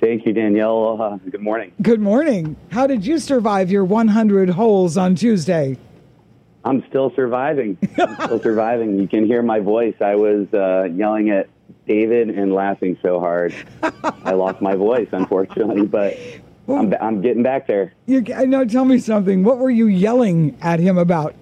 Thank 0.00 0.26
you, 0.26 0.32
Danielle. 0.32 1.00
Uh, 1.00 1.16
good 1.30 1.40
morning. 1.40 1.72
Good 1.80 2.00
morning. 2.00 2.56
How 2.70 2.86
did 2.86 3.06
you 3.06 3.18
survive 3.18 3.70
your 3.70 3.84
100 3.84 4.50
holes 4.50 4.98
on 4.98 5.14
Tuesday? 5.14 5.78
I'm 6.64 6.84
still 6.88 7.12
surviving. 7.14 7.78
I'm 7.98 8.14
still 8.24 8.40
surviving. 8.40 8.98
You 8.98 9.06
can 9.06 9.26
hear 9.26 9.42
my 9.42 9.60
voice. 9.60 9.94
I 10.00 10.16
was 10.16 10.52
uh, 10.52 10.88
yelling 10.94 11.30
at 11.30 11.48
David 11.86 12.30
and 12.30 12.52
laughing 12.52 12.98
so 13.02 13.20
hard. 13.20 13.54
I 14.02 14.32
lost 14.32 14.60
my 14.60 14.74
voice, 14.74 15.08
unfortunately, 15.12 15.86
but 15.86 16.18
I'm, 16.68 16.94
I'm 17.00 17.20
getting 17.20 17.42
back 17.42 17.66
there. 17.66 17.92
You, 18.06 18.24
I 18.34 18.44
know. 18.44 18.64
Tell 18.64 18.84
me 18.84 18.98
something. 18.98 19.44
What 19.44 19.58
were 19.58 19.70
you 19.70 19.86
yelling 19.86 20.56
at 20.60 20.80
him 20.80 20.98
about? 20.98 21.34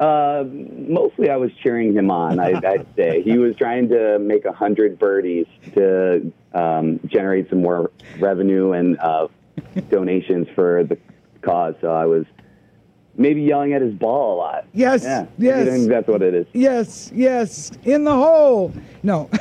Uh, 0.00 0.44
mostly, 0.48 1.28
I 1.28 1.36
was 1.36 1.50
cheering 1.62 1.92
him 1.92 2.10
on. 2.10 2.38
I, 2.38 2.52
I'd 2.66 2.86
say 2.96 3.22
he 3.22 3.38
was 3.38 3.56
trying 3.56 3.88
to 3.88 4.18
make 4.18 4.44
a 4.44 4.52
hundred 4.52 4.98
birdies 4.98 5.46
to 5.74 6.32
um, 6.54 7.00
generate 7.06 7.50
some 7.50 7.62
more 7.62 7.90
revenue 8.18 8.72
and 8.72 8.98
uh, 8.98 9.28
donations 9.90 10.48
for 10.54 10.84
the 10.84 10.96
cause. 11.42 11.74
So 11.80 11.92
I 11.92 12.06
was 12.06 12.24
maybe 13.16 13.42
yelling 13.42 13.72
at 13.72 13.82
his 13.82 13.94
ball 13.94 14.36
a 14.36 14.38
lot. 14.38 14.66
Yes, 14.72 15.02
yeah, 15.02 15.26
yes. 15.36 15.66
I 15.66 15.70
think 15.70 15.88
that's 15.88 16.08
what 16.08 16.22
it 16.22 16.34
is. 16.34 16.46
Yes, 16.52 17.10
yes. 17.12 17.72
In 17.84 18.04
the 18.04 18.14
hole. 18.14 18.72
No. 19.02 19.28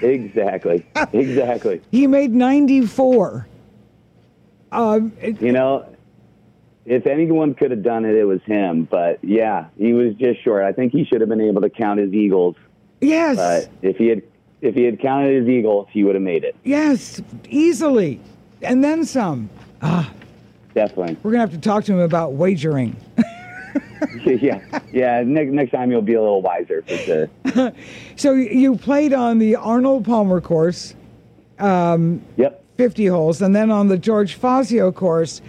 Exactly, 0.00 0.86
exactly. 1.12 1.80
he 1.90 2.06
made 2.06 2.30
94. 2.30 3.48
Um, 4.72 5.12
it- 5.20 5.40
You 5.40 5.52
know, 5.52 5.86
if 6.86 7.06
anyone 7.06 7.54
could 7.54 7.70
have 7.70 7.82
done 7.82 8.04
it, 8.04 8.14
it 8.14 8.24
was 8.24 8.40
him. 8.42 8.84
But 8.90 9.18
yeah, 9.22 9.66
he 9.76 9.92
was 9.92 10.14
just 10.14 10.42
short. 10.42 10.64
I 10.64 10.72
think 10.72 10.92
he 10.92 11.04
should 11.04 11.20
have 11.20 11.28
been 11.28 11.40
able 11.40 11.60
to 11.62 11.70
count 11.70 12.00
his 12.00 12.12
eagles. 12.12 12.56
yes, 13.00 13.36
But 13.36 13.68
if 13.82 13.96
he 13.96 14.08
had, 14.08 14.22
if 14.60 14.74
he 14.74 14.84
had 14.84 14.98
counted 15.00 15.40
his 15.40 15.48
eagles, 15.48 15.86
he 15.92 16.02
would 16.04 16.14
have 16.14 16.22
made 16.22 16.44
it. 16.44 16.56
yes, 16.64 17.20
easily. 17.48 18.20
And 18.62 18.82
then 18.82 19.04
some. 19.04 19.48
Definitely. 20.74 21.16
We're 21.22 21.30
going 21.32 21.46
to 21.46 21.52
have 21.52 21.52
to 21.52 21.58
talk 21.60 21.84
to 21.84 21.92
him 21.92 22.00
about 22.00 22.32
wagering. 22.32 22.96
yeah, 24.26 24.60
yeah. 24.92 25.22
Next, 25.24 25.52
next 25.52 25.70
time 25.70 25.90
you'll 25.90 26.02
be 26.02 26.14
a 26.14 26.20
little 26.20 26.42
wiser 26.42 26.82
for 26.82 26.96
sure. 26.96 27.30
So 28.16 28.32
you 28.32 28.76
played 28.76 29.12
on 29.12 29.38
the 29.38 29.54
Arnold 29.56 30.04
Palmer 30.04 30.40
course, 30.40 30.94
Yep. 31.60 32.64
50 32.78 33.06
holes, 33.06 33.42
and 33.42 33.54
then 33.54 33.72
on 33.72 33.88
the 33.88 33.98
George 33.98 34.34
Fazio 34.34 34.92
course, 34.92 35.42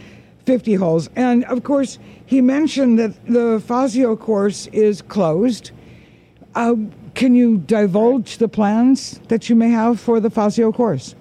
50 0.45 0.73
holes. 0.73 1.11
And 1.15 1.45
of 1.45 1.63
course, 1.63 1.99
he 2.25 2.41
mentioned 2.41 2.97
that 2.97 3.23
the 3.27 3.63
Fazio 3.65 4.15
course 4.15 4.65
is 4.67 5.03
closed. 5.03 5.69
Uh, 6.55 6.73
can 7.13 7.35
you 7.35 7.59
divulge 7.59 8.39
the 8.39 8.47
plans 8.47 9.19
that 9.27 9.47
you 9.47 9.55
may 9.55 9.69
have 9.69 9.99
for 9.99 10.19
the 10.19 10.31
Fazio 10.31 10.71
course? 10.71 11.13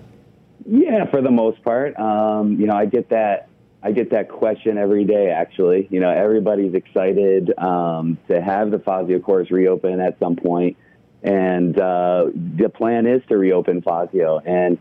Yeah, 0.67 1.11
for 1.11 1.21
the 1.21 1.31
most 1.31 1.63
part. 1.63 1.99
Um, 1.99 2.59
you 2.59 2.67
know, 2.67 2.75
I 2.75 2.87
get 2.87 3.11
that. 3.11 3.49
I 3.83 3.93
get 3.93 4.11
that 4.11 4.29
question 4.29 4.79
every 4.79 5.05
day. 5.05 5.29
Actually, 5.29 5.89
you 5.91 6.01
know, 6.01 6.11
everybody's 6.11 6.75
excited 6.75 7.57
um, 7.59 8.19
to 8.29 8.41
have 8.41 8.71
the 8.71 8.79
Fazio 8.79 9.21
course 9.21 9.51
reopen 9.51 10.01
at 10.01 10.19
some 10.19 10.37
point, 10.37 10.79
and 11.23 11.79
uh, 11.79 12.27
the 12.35 12.71
plan 12.71 13.07
is 13.07 13.23
to 13.29 13.37
reopen 13.37 13.83
Fazio. 13.83 14.39
And 14.39 14.79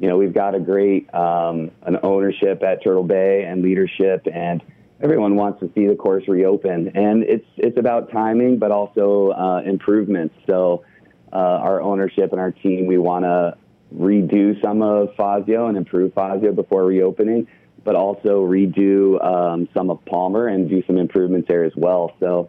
you 0.00 0.08
know, 0.08 0.16
we've 0.16 0.32
got 0.32 0.54
a 0.54 0.60
great 0.60 1.12
um, 1.14 1.70
an 1.82 1.98
ownership 2.02 2.62
at 2.62 2.82
Turtle 2.82 3.04
Bay 3.04 3.44
and 3.44 3.62
leadership, 3.62 4.26
and 4.32 4.62
everyone 5.02 5.36
wants 5.36 5.60
to 5.60 5.70
see 5.74 5.86
the 5.86 5.94
course 5.94 6.26
reopen. 6.26 6.92
And 6.94 7.22
it's 7.22 7.44
it's 7.58 7.78
about 7.78 8.10
timing, 8.10 8.58
but 8.58 8.70
also 8.70 9.32
uh, 9.32 9.60
improvements. 9.60 10.34
So, 10.46 10.84
uh, 11.30 11.36
our 11.36 11.82
ownership 11.82 12.32
and 12.32 12.40
our 12.40 12.50
team, 12.50 12.86
we 12.86 12.96
want 12.96 13.26
to 13.26 13.58
redo 13.94 14.58
some 14.62 14.80
of 14.80 15.14
Fazio 15.16 15.66
and 15.66 15.76
improve 15.76 16.14
Fazio 16.14 16.52
before 16.52 16.84
reopening, 16.84 17.46
but 17.84 17.94
also 17.94 18.46
redo 18.46 19.22
um, 19.22 19.68
some 19.74 19.90
of 19.90 20.02
Palmer 20.06 20.48
and 20.48 20.70
do 20.70 20.82
some 20.86 20.96
improvements 20.96 21.46
there 21.46 21.64
as 21.64 21.76
well. 21.76 22.16
So 22.20 22.48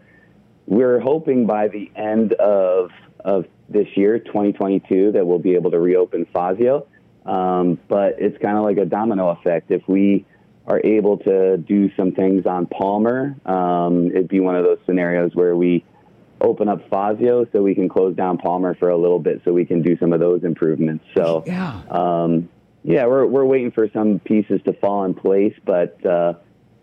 we're 0.68 1.02
hoping 1.02 1.47
by 1.47 1.68
the 1.68 1.91
end 1.97 2.32
of 2.34 2.91
of 3.26 3.45
this 3.68 3.88
year, 3.97 4.20
2022, 4.20 5.12
that 5.12 5.28
we'll 5.28 5.38
be 5.38 5.56
able 5.56 5.72
to 5.72 5.80
reopen 5.80 6.26
Fazio. 6.32 6.88
Um, 7.26 7.80
but 7.88 8.15
it's 8.19 8.38
kind 8.41 8.57
of 8.57 8.63
like 8.63 8.78
a 8.78 8.86
domino 8.86 9.30
effect. 9.30 9.72
If 9.72 9.88
we 9.88 10.26
are 10.67 10.82
able 10.84 11.17
to 11.19 11.57
do 11.57 11.91
some 11.95 12.11
things 12.13 12.45
on 12.45 12.65
Palmer, 12.67 13.36
um, 13.45 14.07
it'd 14.07 14.28
be 14.28 14.39
one 14.39 14.55
of 14.55 14.63
those 14.63 14.80
scenarios 14.86 15.32
where 15.34 15.55
we 15.55 15.84
open 16.39 16.67
up 16.67 16.89
Fazio 16.89 17.45
so 17.51 17.61
we 17.61 17.76
can 17.76 17.88
close 17.88 18.15
down 18.15 18.38
Palmer 18.38 18.74
for 18.76 18.89
a 18.89 18.97
little 18.97 19.19
bit 19.19 19.41
so 19.45 19.53
we 19.53 19.65
can 19.65 19.82
do 19.82 19.95
some 19.97 20.11
of 20.13 20.19
those 20.19 20.43
improvements. 20.43 21.05
So 21.15 21.43
Yeah. 21.45 21.82
um, 21.89 22.49
yeah, 22.84 23.05
we're 23.05 23.28
we're 23.28 23.45
waiting 23.45 23.72
for 23.72 23.88
some 23.93 24.17
pieces 24.19 24.59
to 24.65 24.74
fall 24.74 25.05
in 25.05 25.13
place, 25.13 25.53
but 25.63 26.03
uh, 26.03 26.34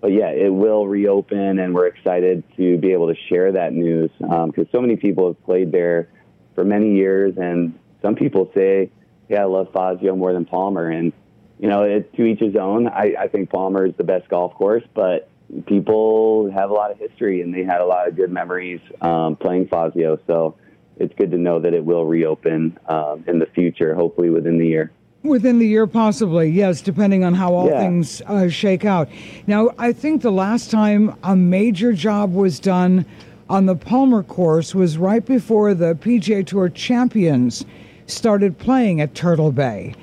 but 0.01 0.13
yeah, 0.13 0.31
it 0.31 0.53
will 0.53 0.87
reopen, 0.87 1.59
and 1.59 1.75
we're 1.75 1.89
excited 1.89 2.45
to 2.57 2.79
be 2.79 2.93
able 2.93 3.09
to 3.09 3.17
share 3.29 3.51
that 3.53 3.73
news 3.73 4.11
because 4.19 4.67
so 4.71 4.81
many 4.81 4.95
people 4.95 5.27
have 5.27 5.45
played 5.45 5.73
there 5.73 6.09
for 6.55 6.65
many 6.65 6.95
years, 6.95 7.37
and 7.37 7.77
some 8.01 8.15
people 8.15 8.49
say, 8.55 8.91
"Yeah, 9.29 9.43
I 9.43 9.45
love 9.45 9.69
Fazio 9.73 10.17
more 10.17 10.33
than 10.33 10.45
Palmer," 10.45 10.89
and 10.89 11.13
you 11.59 11.69
know, 11.69 11.83
it, 11.83 12.15
to 12.15 12.25
each 12.25 12.41
his 12.41 12.57
own. 12.57 12.87
I, 12.87 13.15
I 13.19 13.29
think 13.29 13.51
Palmer 13.51 13.87
is 13.87 13.95
the 13.97 14.05
best 14.05 14.29
golf 14.29 14.55
course, 14.55 14.85
but 14.95 15.29
people 15.67 16.51
have 16.51 16.71
a 16.71 16.75
lot 16.75 16.91
of 16.91 16.99
history 16.99 17.41
and 17.41 17.53
they 17.55 17.65
had 17.65 17.81
a 17.81 17.85
lot 17.85 18.07
of 18.07 18.17
good 18.17 18.31
memories 18.31 18.81
um, 19.01 19.37
playing 19.37 19.67
Fazio, 19.69 20.19
so 20.27 20.55
it's 20.99 21.15
good 21.15 21.31
to 21.31 21.39
know 21.39 21.59
that 21.61 21.75
it 21.75 21.85
will 21.85 22.05
reopen 22.05 22.79
um, 22.89 23.25
in 23.27 23.39
the 23.39 23.47
future, 23.47 23.95
hopefully 23.95 24.31
within 24.31 24.59
the 24.59 24.67
year. 24.67 24.91
Within 25.25 25.59
the 25.59 25.67
year, 25.67 25.87
possibly, 25.87 26.49
yes, 26.49 26.81
depending 26.81 27.25
on 27.25 27.35
how 27.35 27.53
all 27.55 27.69
Yeah. 27.69 27.79
things 27.81 28.23
uh, 28.27 28.49
shake 28.49 28.85
out. 28.85 29.09
Now, 29.47 29.71
I 29.79 29.93
think 29.93 30.23
the 30.23 30.31
last 30.31 30.71
time 30.71 31.17
a 31.25 31.35
major 31.35 31.93
job 31.93 32.33
was 32.33 32.61
done 32.61 33.05
on 33.51 33.67
the 33.67 33.75
Palmer 33.75 34.23
course 34.23 34.75
was 34.75 34.97
right 34.97 35.25
before 35.25 35.75
the 35.75 35.95
PGA 35.95 36.47
Tour 36.47 36.69
champions 36.69 37.65
started 38.09 38.59
playing 38.59 39.01
at 39.01 39.15
Turtle 39.15 39.53
Bay. 39.53 39.95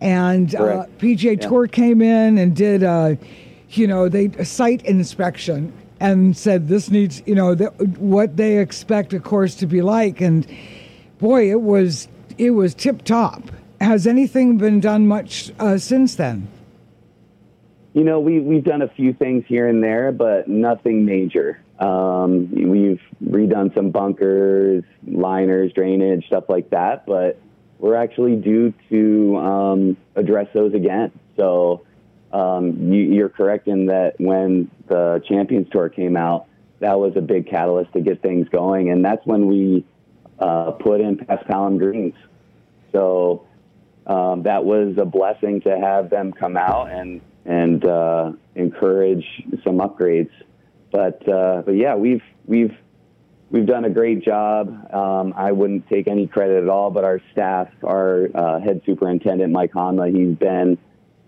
And 0.00 0.54
uh. 0.54 0.86
PGA 0.98 1.40
Yeah. 1.40 1.48
Tour 1.48 1.66
came 1.66 2.02
in 2.02 2.38
and 2.38 2.54
did 2.54 2.82
a 2.82 3.18
you 3.76 3.86
know, 3.86 4.08
they 4.08 4.26
a 4.38 4.44
site 4.44 4.84
inspection 4.84 5.72
and 6.00 6.36
said 6.36 6.68
this 6.68 6.90
needs, 6.90 7.22
you 7.26 7.34
know, 7.34 7.54
the, 7.54 7.66
what 7.98 8.36
they 8.36 8.58
expect 8.58 9.12
a 9.12 9.20
course 9.20 9.54
to 9.56 9.66
be 9.66 9.82
like, 9.82 10.20
and 10.20 10.46
boy, 11.18 11.50
it 11.50 11.60
was 11.60 12.08
it 12.38 12.50
was 12.50 12.74
tip 12.74 13.02
top. 13.02 13.42
Has 13.80 14.06
anything 14.06 14.58
been 14.58 14.80
done 14.80 15.06
much 15.06 15.52
uh, 15.58 15.78
since 15.78 16.16
then? 16.16 16.48
You 17.92 18.04
know, 18.04 18.18
we 18.20 18.40
we've 18.40 18.64
done 18.64 18.82
a 18.82 18.88
few 18.88 19.12
things 19.12 19.44
here 19.46 19.68
and 19.68 19.82
there, 19.82 20.12
but 20.12 20.48
nothing 20.48 21.04
major. 21.04 21.60
Um, 21.78 22.50
we've 22.50 23.00
redone 23.24 23.74
some 23.74 23.90
bunkers, 23.90 24.84
liners, 25.06 25.72
drainage, 25.72 26.26
stuff 26.26 26.44
like 26.48 26.70
that, 26.70 27.04
but 27.06 27.38
we're 27.84 27.96
actually 27.96 28.34
due 28.36 28.72
to 28.88 29.36
um, 29.36 29.96
address 30.16 30.46
those 30.54 30.72
again. 30.72 31.12
So 31.36 31.84
um, 32.32 32.90
you, 32.90 33.02
you're 33.02 33.28
correct 33.28 33.68
in 33.68 33.86
that 33.86 34.14
when 34.18 34.70
the 34.88 35.22
Champions 35.28 35.68
Tour 35.70 35.90
came 35.90 36.16
out, 36.16 36.46
that 36.78 36.98
was 36.98 37.12
a 37.16 37.20
big 37.20 37.46
catalyst 37.46 37.92
to 37.92 38.00
get 38.00 38.22
things 38.22 38.48
going, 38.48 38.88
and 38.88 39.04
that's 39.04 39.24
when 39.26 39.48
we 39.48 39.84
uh, 40.38 40.70
put 40.70 41.02
in 41.02 41.18
past 41.18 41.46
Paspalum 41.46 41.78
greens. 41.78 42.14
So 42.90 43.46
um, 44.06 44.44
that 44.44 44.64
was 44.64 44.96
a 44.96 45.04
blessing 45.04 45.60
to 45.60 45.78
have 45.78 46.08
them 46.08 46.32
come 46.32 46.56
out 46.56 46.90
and 46.90 47.20
and 47.44 47.84
uh, 47.84 48.32
encourage 48.54 49.26
some 49.62 49.76
upgrades. 49.80 50.30
But 50.90 51.28
uh, 51.28 51.60
but 51.66 51.72
yeah, 51.72 51.96
we've 51.96 52.22
we've 52.46 52.74
we've 53.54 53.66
done 53.66 53.84
a 53.84 53.90
great 53.90 54.24
job. 54.24 54.92
Um, 54.92 55.32
I 55.36 55.52
wouldn't 55.52 55.88
take 55.88 56.08
any 56.08 56.26
credit 56.26 56.64
at 56.64 56.68
all, 56.68 56.90
but 56.90 57.04
our 57.04 57.20
staff, 57.30 57.68
our 57.84 58.28
uh, 58.34 58.60
head 58.60 58.82
superintendent 58.84 59.52
Mike 59.52 59.72
Hanma, 59.72 60.14
he's 60.14 60.36
been 60.36 60.76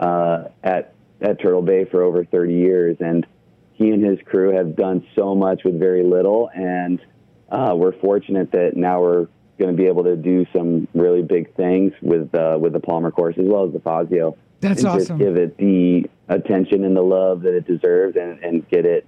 uh, 0.01 0.49
at 0.62 0.93
at 1.22 1.41
Turtle 1.41 1.62
Bay 1.62 1.87
for 1.87 2.03
over 2.03 2.24
30 2.24 2.53
years, 2.53 2.97
and 3.01 3.27
he 3.72 3.91
and 3.91 4.05
his 4.05 4.18
crew 4.27 4.55
have 4.55 4.77
done 4.77 5.07
so 5.14 5.35
much 5.35 5.62
with 5.64 5.79
very 5.79 6.03
little. 6.03 6.51
And 6.53 7.01
uh, 7.49 7.74
we're 7.74 7.99
fortunate 8.01 8.51
that 8.53 8.72
now 8.77 9.01
we're 9.01 9.29
going 9.59 9.74
to 9.74 9.83
be 9.83 9.87
able 9.87 10.05
to 10.05 10.16
do 10.16 10.45
some 10.53 10.89
really 10.95 11.22
big 11.22 11.55
things 11.55 11.93
with 12.03 12.33
with 12.33 12.72
the 12.72 12.81
Palmer 12.81 13.12
course 13.12 13.37
as 13.39 13.47
well 13.47 13.66
as 13.66 13.72
the 13.72 13.81
Fazio. 13.81 14.37
That's 14.61 14.81
and 14.81 14.89
awesome. 14.89 15.18
Just 15.18 15.18
give 15.18 15.37
it 15.37 15.57
the 15.59 16.11
attention 16.29 16.85
and 16.85 16.97
the 16.97 17.03
love 17.03 17.43
that 17.43 17.55
it 17.55 17.66
deserves, 17.68 18.16
and, 18.16 18.43
and 18.43 18.68
get 18.68 18.85
it 18.85 19.07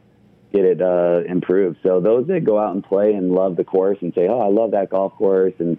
get 0.53 0.65
it 0.65 0.81
uh, 0.81 1.23
improved. 1.27 1.79
So 1.83 2.01
those 2.01 2.27
that 2.29 2.45
go 2.45 2.59
out 2.59 2.75
and 2.75 2.83
play 2.83 3.13
and 3.15 3.33
love 3.33 3.57
the 3.57 3.65
course 3.65 3.99
and 4.01 4.13
say, 4.15 4.29
"Oh, 4.29 4.41
I 4.41 4.49
love 4.49 4.73
that 4.73 4.91
golf 4.91 5.15
course," 5.15 5.55
and 5.59 5.79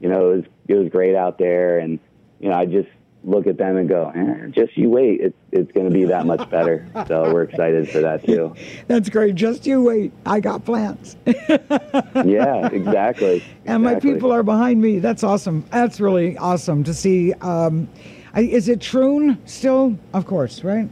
you 0.00 0.08
know, 0.08 0.30
it 0.30 0.36
was 0.36 0.44
it 0.68 0.74
was 0.74 0.88
great 0.90 1.14
out 1.14 1.38
there, 1.38 1.78
and 1.78 1.98
you 2.40 2.50
know, 2.50 2.56
I 2.56 2.66
just 2.66 2.88
look 3.24 3.46
at 3.46 3.56
them 3.56 3.76
and 3.76 3.88
go, 3.88 4.12
eh, 4.14 4.48
"Just 4.50 4.76
you 4.76 4.90
wait, 4.90 5.20
it's 5.20 5.36
it's 5.50 5.72
going 5.72 5.88
to 5.88 5.92
be 5.92 6.04
that 6.04 6.26
much 6.26 6.48
better." 6.50 6.86
so 7.06 7.32
we're 7.32 7.44
excited 7.44 7.88
for 7.88 8.00
that 8.00 8.24
too. 8.24 8.54
That's 8.86 9.08
great. 9.08 9.34
Just 9.34 9.66
you 9.66 9.82
wait. 9.82 10.12
I 10.26 10.40
got 10.40 10.64
plans. 10.64 11.16
yeah, 11.26 12.68
exactly. 12.68 13.44
And 13.64 13.82
my 13.82 13.94
people 13.98 14.32
are 14.32 14.42
behind 14.42 14.80
me. 14.80 14.98
That's 14.98 15.24
awesome. 15.24 15.64
That's 15.70 16.00
really 16.00 16.36
awesome 16.36 16.84
to 16.84 16.94
see. 16.94 17.32
Um, 17.34 17.88
I, 18.34 18.42
is 18.42 18.68
it 18.68 18.80
Troon 18.80 19.38
still? 19.46 19.98
Of 20.12 20.26
course, 20.26 20.64
right? 20.64 20.88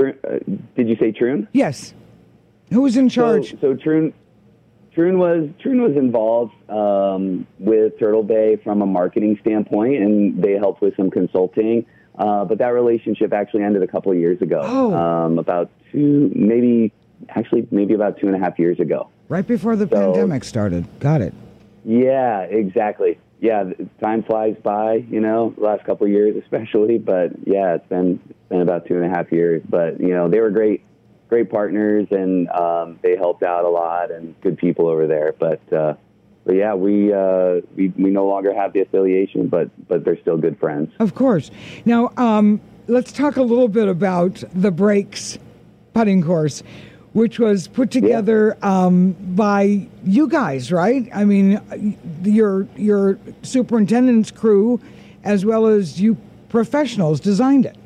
Uh, 0.00 0.38
did 0.76 0.88
you 0.88 0.96
say 0.96 1.12
Troon? 1.12 1.48
Yes. 1.52 1.94
Who 2.72 2.82
was 2.82 2.96
in 2.96 3.08
charge? 3.08 3.52
So, 3.52 3.58
so 3.60 3.74
Troon, 3.74 4.12
Troon 4.94 5.18
was 5.18 5.48
Troon 5.60 5.82
was 5.82 5.96
involved 5.96 6.54
um, 6.70 7.46
with 7.58 7.98
Turtle 7.98 8.22
Bay 8.22 8.56
from 8.56 8.82
a 8.82 8.86
marketing 8.86 9.38
standpoint, 9.40 10.02
and 10.02 10.42
they 10.42 10.52
helped 10.52 10.80
with 10.82 10.96
some 10.96 11.10
consulting. 11.10 11.86
Uh, 12.18 12.44
but 12.44 12.58
that 12.58 12.68
relationship 12.68 13.32
actually 13.32 13.62
ended 13.62 13.82
a 13.82 13.86
couple 13.86 14.10
of 14.10 14.18
years 14.18 14.40
ago. 14.40 14.62
Oh. 14.64 14.94
Um, 14.94 15.38
about 15.38 15.70
two, 15.92 16.32
maybe 16.34 16.92
actually 17.28 17.68
maybe 17.70 17.94
about 17.94 18.18
two 18.18 18.26
and 18.26 18.34
a 18.34 18.38
half 18.38 18.58
years 18.58 18.80
ago. 18.80 19.08
right 19.28 19.46
before 19.46 19.76
the 19.76 19.86
pandemic 19.86 20.44
started. 20.44 20.86
Got 21.00 21.20
it. 21.20 21.34
Yeah, 21.84 22.40
exactly. 22.40 23.18
Yeah, 23.40 23.64
time 24.00 24.22
flies 24.22 24.56
by, 24.62 25.04
you 25.10 25.20
know, 25.20 25.54
last 25.58 25.84
couple 25.84 26.06
of 26.06 26.12
years 26.12 26.36
especially. 26.42 26.98
But 27.06 27.32
yeah, 27.46 27.74
it's 27.74 27.88
been 27.88 28.20
it's 28.28 28.48
been 28.48 28.62
about 28.62 28.86
two 28.86 28.96
and 28.96 29.04
a 29.04 29.08
half 29.08 29.30
years. 29.30 29.62
But 29.68 30.00
you 30.00 30.08
know, 30.08 30.28
they 30.28 30.40
were 30.40 30.50
great, 30.50 30.82
great 31.28 31.50
partners, 31.50 32.06
and 32.10 32.48
um, 32.50 32.98
they 33.02 33.16
helped 33.16 33.42
out 33.42 33.64
a 33.64 33.68
lot, 33.68 34.10
and 34.10 34.38
good 34.40 34.58
people 34.58 34.88
over 34.88 35.06
there. 35.06 35.34
But 35.38 35.60
uh, 35.72 35.94
but 36.44 36.54
yeah, 36.54 36.74
we 36.74 37.12
uh, 37.12 37.60
we 37.76 37.88
we 37.88 38.10
no 38.10 38.26
longer 38.26 38.54
have 38.54 38.72
the 38.72 38.80
affiliation, 38.80 39.48
but 39.48 39.68
but 39.88 40.04
they're 40.04 40.20
still 40.20 40.38
good 40.38 40.58
friends. 40.58 40.92
Of 40.98 41.14
course. 41.14 41.50
Now, 41.84 42.12
um, 42.16 42.60
let's 42.86 43.12
talk 43.12 43.36
a 43.36 43.42
little 43.42 43.68
bit 43.68 43.88
about 43.88 44.42
the 44.54 44.70
breaks 44.70 45.38
putting 45.92 46.22
course, 46.22 46.62
which 47.16 47.38
was 47.38 47.66
put 47.66 47.90
together 47.90 48.58
um, 48.60 49.12
by 49.34 49.88
you 50.04 50.28
guys, 50.28 50.70
right? 50.70 51.08
I 51.14 51.24
mean, 51.24 51.96
your 52.22 52.68
your 52.76 53.18
superintendent's 53.40 54.30
crew, 54.30 54.82
as 55.24 55.42
well 55.46 55.64
as 55.64 55.98
you 55.98 56.18
professionals, 56.50 57.18
designed 57.18 57.64
it. 57.64 57.76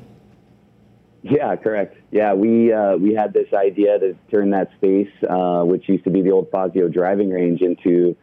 Yeah, 1.22 1.54
correct. 1.54 1.96
Yeah, 2.10 2.34
we 2.34 2.72
uh, 2.72 2.96
we 2.96 3.14
had 3.14 3.32
this 3.32 3.52
idea 3.52 4.00
to 4.00 4.16
turn 4.32 4.50
that 4.50 4.72
space, 4.78 5.12
uh, 5.28 5.62
which 5.62 5.88
used 5.88 6.02
to 6.04 6.10
be 6.10 6.22
the 6.22 6.32
old 6.32 6.50
Fazio 6.50 6.88
driving 6.88 7.30
range, 7.30 7.60
into 7.60 8.16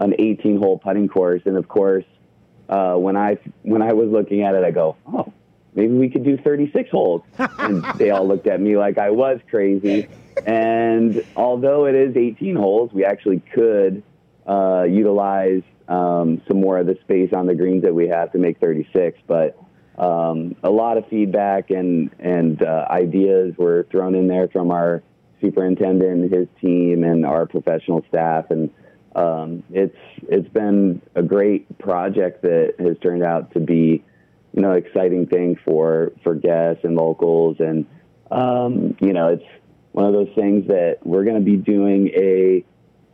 an 0.00 0.12
18-hole 0.18 0.80
putting 0.80 1.08
course. 1.08 1.40
And 1.46 1.56
of 1.56 1.66
course, 1.68 2.04
uh, 2.68 2.96
when 2.96 3.16
I 3.16 3.38
when 3.62 3.80
I 3.80 3.94
was 3.94 4.10
looking 4.10 4.42
at 4.42 4.54
it, 4.54 4.64
I 4.64 4.70
go, 4.70 4.96
oh, 5.06 5.32
maybe 5.74 5.94
we 5.94 6.10
could 6.10 6.24
do 6.24 6.36
36 6.36 6.90
holes. 6.90 7.22
and 7.38 7.82
they 7.96 8.10
all 8.10 8.28
looked 8.28 8.46
at 8.46 8.60
me 8.60 8.76
like 8.76 8.98
I 8.98 9.08
was 9.08 9.40
crazy. 9.48 10.08
And 10.46 11.24
although 11.36 11.86
it 11.86 11.94
is 11.94 12.16
18 12.16 12.56
holes, 12.56 12.90
we 12.92 13.04
actually 13.04 13.40
could 13.54 14.02
uh, 14.46 14.84
utilize 14.84 15.62
um, 15.88 16.42
some 16.48 16.60
more 16.60 16.78
of 16.78 16.86
the 16.86 16.96
space 17.02 17.32
on 17.32 17.46
the 17.46 17.54
greens 17.54 17.82
that 17.82 17.94
we 17.94 18.08
have 18.08 18.32
to 18.32 18.38
make 18.38 18.58
36. 18.58 19.18
But 19.26 19.58
um, 19.98 20.56
a 20.62 20.70
lot 20.70 20.96
of 20.96 21.06
feedback 21.08 21.70
and 21.70 22.10
and 22.18 22.62
uh, 22.62 22.86
ideas 22.90 23.54
were 23.58 23.86
thrown 23.90 24.14
in 24.14 24.26
there 24.26 24.48
from 24.48 24.70
our 24.70 25.02
superintendent, 25.40 26.32
his 26.32 26.48
team, 26.60 27.04
and 27.04 27.26
our 27.26 27.46
professional 27.46 28.02
staff, 28.08 28.50
and 28.50 28.70
um, 29.14 29.62
it's 29.70 29.96
it's 30.28 30.48
been 30.48 31.02
a 31.14 31.22
great 31.22 31.78
project 31.78 32.42
that 32.42 32.74
has 32.78 32.96
turned 33.02 33.22
out 33.22 33.52
to 33.52 33.60
be, 33.60 34.02
you 34.54 34.62
know, 34.62 34.72
exciting 34.72 35.26
thing 35.26 35.58
for 35.64 36.12
for 36.22 36.34
guests 36.34 36.84
and 36.84 36.96
locals, 36.96 37.56
and 37.60 37.84
um, 38.30 38.96
you 39.00 39.12
know, 39.12 39.28
it's 39.28 39.44
one 39.92 40.06
of 40.06 40.12
those 40.12 40.30
things 40.34 40.66
that 40.68 40.98
we're 41.02 41.24
going 41.24 41.36
to 41.36 41.42
be 41.42 41.56
doing 41.56 42.08
a, 42.08 42.64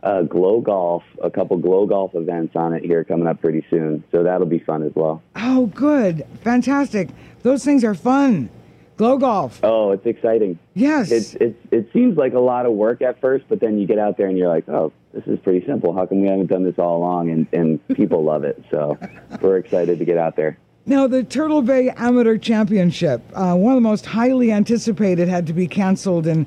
a 0.01 0.23
glow 0.23 0.61
golf, 0.61 1.03
a 1.21 1.29
couple 1.29 1.57
glow 1.57 1.85
golf 1.85 2.15
events 2.15 2.55
on 2.55 2.73
it 2.73 2.83
here 2.83 3.03
coming 3.03 3.27
up 3.27 3.41
pretty 3.41 3.65
soon, 3.69 4.03
so 4.11 4.23
that'll 4.23 4.47
be 4.47 4.59
fun 4.59 4.83
as 4.83 4.93
well. 4.95 5.21
Oh, 5.35 5.67
good, 5.67 6.25
fantastic! 6.43 7.09
Those 7.43 7.63
things 7.63 7.83
are 7.83 7.95
fun. 7.95 8.49
Glow 8.97 9.17
golf. 9.17 9.61
Oh, 9.63 9.91
it's 9.91 10.05
exciting. 10.05 10.59
Yes. 10.73 11.09
It's 11.09 11.33
it's 11.35 11.57
it 11.71 11.89
seems 11.93 12.17
like 12.17 12.33
a 12.33 12.39
lot 12.39 12.65
of 12.65 12.73
work 12.73 13.01
at 13.01 13.21
first, 13.21 13.45
but 13.47 13.61
then 13.61 13.79
you 13.79 13.87
get 13.87 13.97
out 13.97 14.17
there 14.17 14.27
and 14.27 14.37
you're 14.37 14.49
like, 14.49 14.67
oh, 14.67 14.91
this 15.13 15.25
is 15.25 15.39
pretty 15.39 15.65
simple. 15.65 15.93
How 15.93 16.05
come 16.05 16.19
we 16.19 16.27
haven't 16.27 16.47
done 16.47 16.65
this 16.65 16.77
all 16.77 16.97
along? 16.97 17.29
And 17.29 17.47
and 17.53 17.87
people 17.95 18.25
love 18.25 18.43
it. 18.43 18.61
So 18.69 18.97
we're 19.39 19.55
excited 19.55 19.99
to 19.99 20.05
get 20.05 20.17
out 20.17 20.35
there. 20.35 20.57
Now, 20.89 21.05
the 21.05 21.23
Turtle 21.23 21.61
Bay 21.61 21.91
Amateur 21.91 22.35
Championship, 22.39 23.21
uh, 23.35 23.53
one 23.53 23.73
of 23.73 23.77
the 23.77 23.87
most 23.87 24.07
highly 24.07 24.51
anticipated, 24.51 25.27
had 25.27 25.45
to 25.45 25.53
be 25.53 25.67
canceled 25.67 26.25
in 26.25 26.45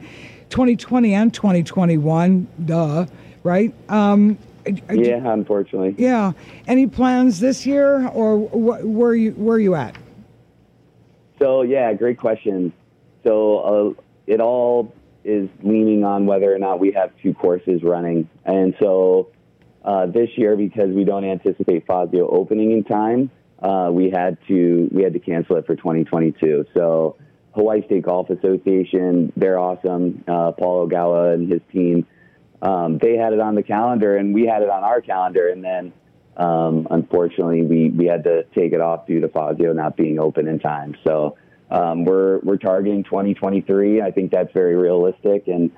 2020 0.51 1.14
and 1.14 1.32
2021. 1.32 2.49
Duh, 2.64 3.07
right? 3.45 3.72
Um, 3.88 4.36
Yeah, 4.90 5.32
unfortunately. 5.32 5.95
yeah. 5.97 6.32
Any 6.66 6.88
plans 6.88 7.38
this 7.38 7.64
year, 7.64 8.09
or 8.09 8.40
wh- 8.49 8.84
where 8.84 9.14
you 9.14 9.30
where 9.32 9.61
you 9.61 9.76
at? 9.76 9.95
So 11.38 11.62
yeah, 11.62 11.93
great 11.95 12.18
question. 12.18 12.72
So 13.22 13.95
uh, 13.97 14.03
it 14.26 14.40
all 14.40 14.93
is 15.22 15.49
leaning 15.62 16.03
on 16.03 16.26
whether 16.26 16.53
or 16.53 16.59
not 16.59 16.80
we 16.80 16.90
have 16.90 17.12
two 17.22 17.32
courses 17.32 17.84
running, 17.84 18.28
and 18.45 18.74
so 18.80 19.28
uh, 19.84 20.07
this 20.07 20.30
year 20.36 20.57
because 20.57 20.90
we 20.90 21.05
don't 21.05 21.24
anticipate 21.24 21.86
Fazio 21.86 22.28
opening 22.28 22.72
in 22.72 22.82
time, 22.82 23.30
uh, 23.62 23.90
we 23.92 24.10
had 24.10 24.36
to 24.48 24.88
we 24.92 25.02
had 25.02 25.12
to 25.12 25.20
cancel 25.20 25.56
it 25.56 25.66
for 25.66 25.76
2022. 25.76 26.66
So 26.74 27.16
Hawaii 27.54 27.84
State 27.86 28.02
Golf 28.02 28.28
Association, 28.30 29.32
they're 29.36 29.58
awesome. 29.58 30.24
Uh, 30.26 30.52
Paul 30.52 30.88
Ogawa 30.88 31.34
and 31.34 31.50
his 31.50 31.60
team, 31.72 32.06
um, 32.60 32.98
they 32.98 33.16
had 33.16 33.32
it 33.32 33.40
on 33.40 33.54
the 33.54 33.62
calendar, 33.62 34.16
and 34.16 34.34
we 34.34 34.46
had 34.46 34.62
it 34.62 34.70
on 34.70 34.82
our 34.82 35.00
calendar, 35.00 35.48
and 35.48 35.62
then 35.62 35.92
um, 36.36 36.88
unfortunately, 36.90 37.62
we, 37.62 37.90
we 37.90 38.06
had 38.06 38.24
to 38.24 38.44
take 38.54 38.72
it 38.72 38.80
off 38.80 39.06
due 39.06 39.20
to 39.20 39.28
Fazio 39.28 39.72
not 39.72 39.96
being 39.96 40.18
open 40.18 40.48
in 40.48 40.58
time. 40.58 40.96
So 41.04 41.36
um, 41.70 42.04
we're 42.04 42.38
we're 42.40 42.56
targeting 42.56 43.04
2023. 43.04 44.00
I 44.02 44.10
think 44.10 44.32
that's 44.32 44.52
very 44.52 44.74
realistic, 44.74 45.46
and 45.46 45.70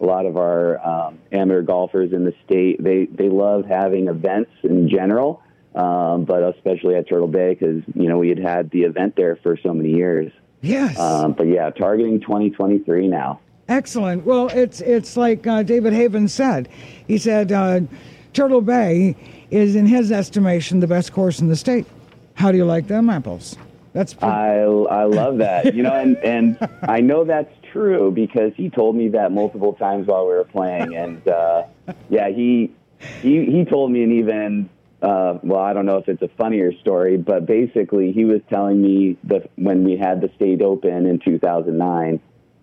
a 0.00 0.04
lot 0.04 0.26
of 0.26 0.36
our 0.36 0.78
um, 0.86 1.18
amateur 1.32 1.62
golfers 1.62 2.12
in 2.12 2.24
the 2.24 2.34
state 2.44 2.82
they 2.82 3.06
they 3.06 3.28
love 3.28 3.64
having 3.66 4.08
events 4.08 4.50
in 4.62 4.88
general, 4.88 5.42
um, 5.76 6.24
but 6.24 6.42
especially 6.42 6.96
at 6.96 7.08
Turtle 7.08 7.28
Bay 7.28 7.54
because 7.54 7.82
you 7.94 8.08
know 8.08 8.18
we 8.18 8.30
had 8.30 8.38
had 8.38 8.70
the 8.70 8.82
event 8.82 9.14
there 9.16 9.36
for 9.36 9.56
so 9.62 9.72
many 9.72 9.90
years. 9.90 10.32
Yes. 10.62 10.98
Um, 10.98 11.32
but 11.34 11.46
yeah, 11.46 11.70
targeting 11.70 12.20
2023 12.20 13.08
now. 13.08 13.40
Excellent. 13.68 14.24
Well, 14.24 14.48
it's 14.48 14.80
it's 14.80 15.16
like 15.16 15.46
uh, 15.46 15.62
David 15.62 15.92
Haven 15.92 16.28
said. 16.28 16.68
He 17.06 17.18
said 17.18 17.52
uh, 17.52 17.80
Turtle 18.32 18.62
Bay 18.62 19.16
is, 19.50 19.76
in 19.76 19.86
his 19.86 20.10
estimation, 20.10 20.80
the 20.80 20.86
best 20.86 21.12
course 21.12 21.40
in 21.40 21.48
the 21.48 21.56
state. 21.56 21.86
How 22.34 22.50
do 22.50 22.56
you 22.58 22.64
like 22.64 22.86
them 22.88 23.10
apples? 23.10 23.56
That's 23.92 24.14
pretty- 24.14 24.32
I 24.32 24.62
I 24.62 25.04
love 25.04 25.38
that. 25.38 25.74
You 25.74 25.82
know, 25.82 25.94
and 25.94 26.16
and 26.18 26.58
I 26.82 27.00
know 27.00 27.24
that's 27.24 27.52
true 27.72 28.10
because 28.12 28.52
he 28.56 28.70
told 28.70 28.94
me 28.96 29.08
that 29.08 29.32
multiple 29.32 29.72
times 29.74 30.06
while 30.06 30.26
we 30.26 30.34
were 30.34 30.44
playing, 30.44 30.94
and 30.96 31.26
uh, 31.28 31.64
yeah, 32.08 32.28
he 32.30 32.72
he 33.20 33.44
he 33.46 33.64
told 33.64 33.90
me 33.90 34.02
an 34.02 34.12
even. 34.12 34.70
Uh, 35.02 35.38
well, 35.42 35.60
I 35.60 35.72
don't 35.72 35.84
know 35.84 35.98
if 35.98 36.08
it's 36.08 36.22
a 36.22 36.28
funnier 36.38 36.72
story, 36.80 37.16
but 37.16 37.46
basically, 37.46 38.12
he 38.12 38.24
was 38.24 38.40
telling 38.48 38.80
me 38.80 39.18
that 39.24 39.50
when 39.56 39.84
we 39.84 39.96
had 39.96 40.20
the 40.20 40.30
state 40.36 40.62
open 40.62 41.06
in 41.06 41.18
2009, 41.18 42.20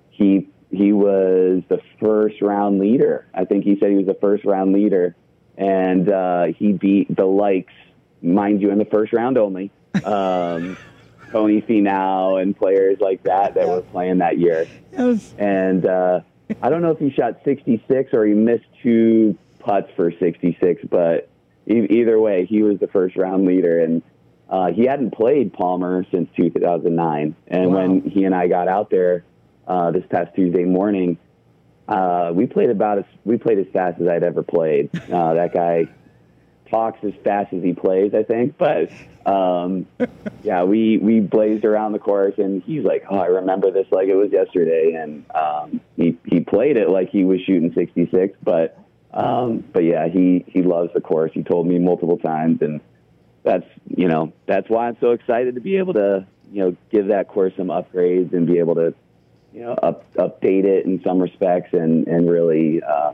he 0.09 0.49
he 0.71 0.91
was 0.91 1.61
the 1.69 1.79
first 1.99 2.41
round 2.41 2.79
leader. 2.79 3.27
I 3.33 3.45
think 3.45 3.63
he 3.63 3.77
said 3.79 3.91
he 3.91 3.97
was 3.97 4.07
the 4.07 4.17
first 4.19 4.45
round 4.45 4.73
leader, 4.73 5.15
and 5.57 6.09
uh, 6.09 6.45
he 6.45 6.73
beat 6.73 7.15
the 7.15 7.25
likes, 7.25 7.73
mind 8.23 8.61
you, 8.61 8.71
in 8.71 8.79
the 8.79 8.85
first 8.85 9.13
round 9.13 9.37
only. 9.37 9.71
Um, 10.03 10.77
Tony 11.31 11.61
Finau 11.61 12.41
and 12.41 12.55
players 12.55 12.99
like 12.99 13.23
that 13.23 13.55
that 13.55 13.67
were 13.67 13.81
playing 13.81 14.19
that 14.19 14.37
year. 14.37 14.67
yes. 14.91 15.33
And 15.37 15.85
uh, 15.85 16.21
I 16.61 16.69
don't 16.69 16.81
know 16.81 16.91
if 16.91 16.99
he 16.99 17.11
shot 17.11 17.41
66 17.43 18.13
or 18.13 18.25
he 18.25 18.33
missed 18.33 18.65
two 18.81 19.37
putts 19.59 19.89
for 19.95 20.11
66, 20.11 20.83
but 20.89 21.29
e- 21.67 21.87
either 21.99 22.19
way, 22.19 22.45
he 22.45 22.61
was 22.63 22.79
the 22.79 22.87
first 22.87 23.15
round 23.15 23.45
leader. 23.45 23.79
And 23.79 24.01
uh, 24.49 24.71
he 24.71 24.85
hadn't 24.85 25.11
played 25.11 25.53
Palmer 25.53 26.05
since 26.11 26.29
2009. 26.35 27.35
And 27.47 27.69
Wow. 27.71 27.75
when 27.77 28.01
he 28.01 28.23
and 28.25 28.35
I 28.35 28.47
got 28.47 28.67
out 28.67 28.89
there 28.89 29.23
uh, 29.67 29.91
this 29.91 30.03
past 30.09 30.35
Tuesday 30.35 30.65
morning, 30.65 31.17
uh, 31.87 32.31
we 32.33 32.45
played 32.47 32.69
about 32.69 32.99
as 32.99 33.05
we 33.25 33.37
played 33.37 33.59
as 33.59 33.67
fast 33.73 33.99
as 34.01 34.07
I'd 34.07 34.23
ever 34.23 34.43
played. 34.43 34.89
Uh, 35.11 35.33
that 35.35 35.53
guy 35.53 35.87
talks 36.71 37.03
as 37.03 37.13
fast 37.23 37.53
as 37.53 37.61
he 37.61 37.73
plays, 37.73 38.13
I 38.15 38.23
think. 38.23 38.57
But 38.57 38.89
um, 39.25 39.85
yeah, 40.43 40.63
we 40.63 40.97
we 40.97 41.19
blazed 41.19 41.65
around 41.65 41.91
the 41.93 41.99
course, 41.99 42.33
and 42.37 42.63
he's 42.63 42.83
like, 42.83 43.03
"Oh, 43.09 43.17
I 43.17 43.27
remember 43.27 43.69
this 43.71 43.85
like 43.91 44.07
it 44.07 44.15
was 44.15 44.31
yesterday." 44.31 44.93
And 44.93 45.25
um, 45.35 45.81
he 45.95 46.17
he 46.25 46.39
played 46.39 46.77
it 46.77 46.89
like 46.89 47.09
he 47.09 47.25
was 47.25 47.41
shooting 47.41 47.71
66, 47.73 48.37
but 48.43 48.79
um, 49.13 49.63
but 49.71 49.83
yeah, 49.83 50.07
he 50.07 50.43
he 50.47 50.63
loves 50.63 50.91
the 50.93 51.01
course. 51.01 51.31
He 51.33 51.43
told 51.43 51.67
me 51.67 51.79
multiple 51.79 52.17
times, 52.17 52.61
and 52.61 52.81
that's 53.43 53.65
you 53.95 54.07
know 54.07 54.33
that's 54.47 54.69
why 54.69 54.87
I'm 54.87 54.97
so 54.99 55.11
excited 55.11 55.55
to 55.55 55.61
be 55.61 55.77
able 55.77 55.93
to 55.93 56.25
you 56.51 56.63
know 56.63 56.77
give 56.91 57.07
that 57.07 57.27
course 57.27 57.53
some 57.55 57.67
upgrades 57.67 58.33
and 58.33 58.47
be 58.47 58.59
able 58.59 58.75
to 58.75 58.93
you 59.53 59.61
know 59.61 59.73
up, 59.73 60.11
update 60.15 60.65
it 60.65 60.85
in 60.85 61.01
some 61.03 61.19
respects 61.19 61.73
and 61.73 62.07
and 62.07 62.29
really 62.29 62.81
uh, 62.81 63.13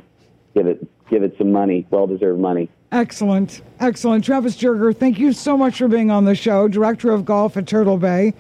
give 0.56 0.68
it 0.68 0.88
give 1.10 1.24
it 1.24 1.36
some 1.38 1.52
money, 1.52 1.86
well 1.90 2.08
deserved 2.08 2.40
money. 2.40 2.70
Excellent. 2.92 3.62
Excellent. 3.80 4.24
Travis 4.26 4.58
Joerger, 4.58 4.96
thank 4.96 5.20
you 5.20 5.32
so 5.34 5.56
much 5.56 5.78
for 5.78 5.88
being 5.88 6.10
on 6.10 6.26
the 6.26 6.34
show, 6.34 6.68
Director 6.68 7.12
of 7.12 7.24
Golf 7.24 7.56
at 7.56 7.68
Turtle 7.68 7.98
Bay. 7.98 8.34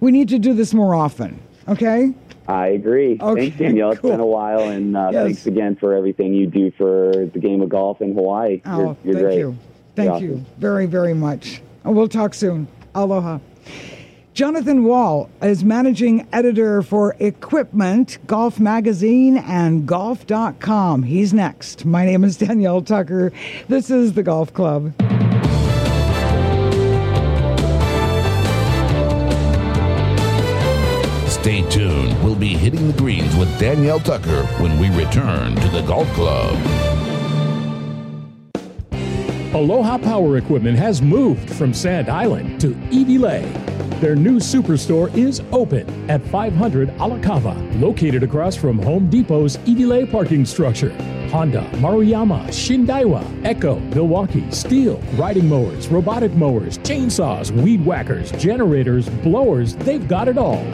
We 0.00 0.12
need 0.12 0.28
to 0.28 0.38
do 0.38 0.54
this 0.54 0.72
more 0.72 0.94
often, 0.94 1.40
okay? 1.66 2.14
I 2.48 2.68
agree. 2.68 3.18
Okay, 3.20 3.42
thanks, 3.50 3.58
Danielle. 3.58 3.92
It's 3.92 4.00
been 4.02 4.20
a 4.20 4.26
while, 4.26 4.60
and 4.68 4.96
uh, 4.96 5.10
Yes. 5.12 5.24
thanks 5.24 5.46
again 5.46 5.76
for 5.76 5.94
everything 5.94 6.32
you 6.34 6.46
do 6.46 6.70
for 6.72 7.26
the 7.32 7.38
game 7.40 7.60
of 7.60 7.68
golf 7.68 8.00
in 8.00 8.14
Hawaii. 8.14 8.60
Oh, 8.64 8.96
you're, 9.04 9.14
you're 9.14 9.14
thank 9.14 9.24
great. 9.26 9.38
you. 9.38 9.56
Thank 9.96 10.20
You're 10.20 10.30
you 10.32 10.44
very, 10.58 10.86
very 10.86 11.14
much. 11.14 11.60
And 11.84 11.96
we'll 11.96 12.08
talk 12.08 12.34
soon. 12.34 12.68
Aloha. 12.94 13.38
Jonathan 14.34 14.84
Wall 14.84 15.30
is 15.40 15.64
managing 15.64 16.28
editor 16.30 16.82
for 16.82 17.16
Equipment, 17.18 18.18
Golf 18.26 18.60
Magazine, 18.60 19.38
and 19.38 19.86
Golf.com. 19.88 21.02
He's 21.04 21.32
next. 21.32 21.86
My 21.86 22.04
name 22.04 22.22
is 22.24 22.36
Danielle 22.36 22.82
Tucker. 22.82 23.32
This 23.68 23.88
is 23.90 24.12
the 24.12 24.22
Golf 24.22 24.52
Club. 24.52 24.92
Stay 31.46 31.62
tuned. 31.70 32.24
We'll 32.24 32.34
be 32.34 32.56
hitting 32.56 32.88
the 32.88 32.98
greens 32.98 33.36
with 33.36 33.56
Danielle 33.56 34.00
Tucker 34.00 34.44
when 34.60 34.80
we 34.80 34.90
return 34.90 35.54
to 35.54 35.68
the 35.68 35.80
Golf 35.82 36.08
Club. 36.08 36.56
Aloha 39.54 39.96
Power 39.98 40.38
Equipment 40.38 40.76
has 40.76 41.00
moved 41.00 41.48
from 41.48 41.72
Sand 41.72 42.08
Island 42.08 42.60
to 42.62 42.76
Evie. 42.90 43.18
Their 44.00 44.16
new 44.16 44.40
superstore 44.40 45.16
is 45.16 45.40
open 45.52 46.10
at 46.10 46.20
500 46.26 46.88
Alakawa, 46.98 47.80
located 47.80 48.24
across 48.24 48.56
from 48.56 48.80
Home 48.80 49.08
Depot's 49.08 49.56
Iwilei 49.58 50.10
parking 50.10 50.44
structure. 50.44 50.90
Honda, 51.30 51.62
Maruyama, 51.74 52.46
Shindaiwa, 52.48 53.44
Echo, 53.44 53.78
Milwaukee, 53.94 54.42
Stihl, 54.42 55.00
riding 55.18 55.48
mowers, 55.48 55.88
robotic 55.88 56.32
mowers, 56.32 56.78
chainsaws, 56.78 57.50
weed 57.62 57.84
whackers, 57.84 58.32
generators, 58.32 59.08
blowers, 59.22 59.76
they've 59.76 60.06
got 60.08 60.28
it 60.28 60.38
all. 60.38 60.64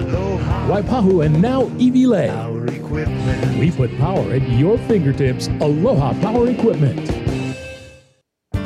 Waipahu 0.68 1.24
and 1.24 1.40
now 1.40 1.64
Iwilei. 1.64 2.30
Our 2.30 2.66
equipment. 2.66 3.58
We 3.58 3.70
put 3.70 3.96
power 3.98 4.32
at 4.32 4.48
your 4.50 4.78
fingertips. 4.78 5.48
Aloha 5.60 6.12
Power 6.20 6.48
Equipment. 6.48 7.21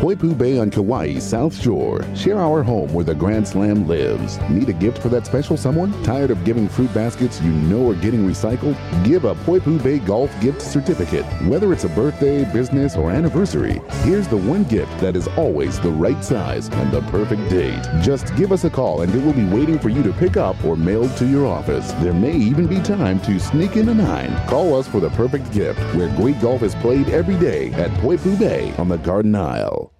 Poipu 0.06 0.38
Bay 0.38 0.56
on 0.60 0.70
Kauai's 0.70 1.24
South 1.24 1.52
Shore. 1.60 2.04
Share 2.14 2.38
our 2.38 2.62
home 2.62 2.94
where 2.94 3.04
the 3.04 3.12
Grand 3.12 3.48
Slam 3.48 3.88
lives. 3.88 4.38
Need 4.48 4.68
a 4.68 4.72
gift 4.72 4.98
for 4.98 5.08
that 5.08 5.26
special 5.26 5.56
someone? 5.56 6.00
Tired 6.04 6.30
of 6.30 6.44
giving 6.44 6.68
fruit 6.68 6.94
baskets 6.94 7.40
you 7.40 7.50
know 7.50 7.90
are 7.90 7.96
getting 7.96 8.20
recycled? 8.20 8.76
Give 9.04 9.24
a 9.24 9.34
Poipu 9.34 9.82
Bay 9.82 9.98
Golf 9.98 10.30
gift 10.40 10.62
certificate. 10.62 11.24
Whether 11.48 11.72
it's 11.72 11.82
a 11.82 11.88
birthday, 11.88 12.44
business, 12.52 12.94
or 12.94 13.10
anniversary, 13.10 13.80
here's 14.04 14.28
the 14.28 14.36
one 14.36 14.62
gift 14.62 14.96
that 15.00 15.16
is 15.16 15.26
always 15.36 15.80
the 15.80 15.90
right 15.90 16.22
size 16.22 16.68
and 16.68 16.92
the 16.92 17.02
perfect 17.10 17.50
date. 17.50 17.82
Just 18.00 18.32
give 18.36 18.52
us 18.52 18.62
a 18.62 18.70
call 18.70 19.00
and 19.00 19.12
it 19.12 19.24
will 19.24 19.32
be 19.32 19.46
waiting 19.46 19.76
for 19.76 19.88
you 19.88 20.04
to 20.04 20.12
pick 20.12 20.36
up 20.36 20.64
or 20.64 20.76
mailed 20.76 21.16
to 21.16 21.26
your 21.26 21.48
office. 21.48 21.90
There 21.94 22.14
may 22.14 22.36
even 22.36 22.68
be 22.68 22.80
time 22.80 23.18
to 23.22 23.40
sneak 23.40 23.74
in 23.74 23.88
a 23.88 23.94
nine. 23.94 24.36
Call 24.46 24.78
us 24.78 24.86
for 24.86 25.00
the 25.00 25.10
perfect 25.10 25.50
gift 25.50 25.80
where 25.96 26.14
great 26.14 26.40
golf 26.40 26.62
is 26.62 26.76
played 26.76 27.08
every 27.08 27.36
day 27.40 27.72
at 27.72 27.90
Poipu 28.02 28.38
Bay 28.38 28.72
on 28.76 28.86
the 28.86 28.98
Garden 28.98 29.34
Isle. 29.34 29.92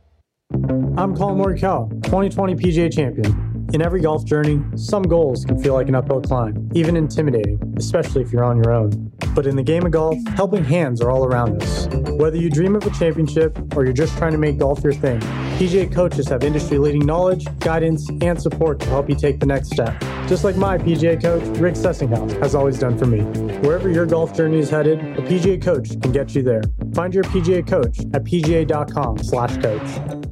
I'm 0.69 1.14
Collin 1.14 1.39
Morikawa, 1.39 1.89
2020 2.03 2.57
PGA 2.57 2.93
champion. 2.93 3.69
In 3.73 3.83
every 3.83 4.01
golf 4.01 4.25
journey, 4.25 4.61
some 4.75 5.05
goals 5.05 5.45
can 5.45 5.62
feel 5.62 5.75
like 5.75 5.89
an 5.89 5.95
uphill 5.95 6.21
climb, 6.21 6.69
even 6.75 6.97
intimidating, 6.97 7.61
especially 7.77 8.23
if 8.23 8.33
you're 8.33 8.43
on 8.43 8.57
your 8.57 8.73
own. 8.73 9.12
But 9.35 9.47
in 9.47 9.55
the 9.55 9.62
game 9.62 9.87
of 9.87 9.93
golf, 9.93 10.17
helping 10.29 10.64
hands 10.64 11.01
are 11.01 11.11
all 11.11 11.25
around 11.25 11.62
us. 11.62 11.87
Whether 12.19 12.39
you 12.39 12.51
dream 12.51 12.75
of 12.75 12.85
a 12.85 12.91
championship 12.91 13.57
or 13.77 13.85
you're 13.85 13.93
just 13.93 14.19
trying 14.19 14.33
to 14.33 14.39
make 14.39 14.59
golf 14.59 14.83
your 14.83 14.93
thing, 14.93 15.21
PGA 15.59 15.93
coaches 15.93 16.27
have 16.29 16.43
industry 16.43 16.79
leading 16.79 17.07
knowledge, 17.07 17.47
guidance, 17.61 18.09
and 18.21 18.41
support 18.41 18.81
to 18.81 18.89
help 18.89 19.09
you 19.09 19.14
take 19.14 19.39
the 19.39 19.47
next 19.47 19.71
step. 19.71 20.01
Just 20.27 20.43
like 20.43 20.57
my 20.57 20.79
PGA 20.79 21.23
coach, 21.23 21.45
Rick 21.59 21.75
Sessinghaus, 21.75 22.41
has 22.41 22.57
always 22.57 22.79
done 22.79 22.99
for 22.99 23.07
me. 23.07 23.21
Wherever 23.61 23.89
your 23.89 24.07
golf 24.07 24.35
journey 24.35 24.59
is 24.59 24.69
headed, 24.69 24.99
a 25.17 25.23
PGA 25.23 25.62
coach 25.62 25.91
can 26.01 26.11
get 26.11 26.35
you 26.35 26.43
there. 26.43 26.62
Find 26.93 27.14
your 27.14 27.25
PGA 27.25 27.64
coach 27.64 28.01
at 28.14 28.25
pga.com/coach. 28.25 30.27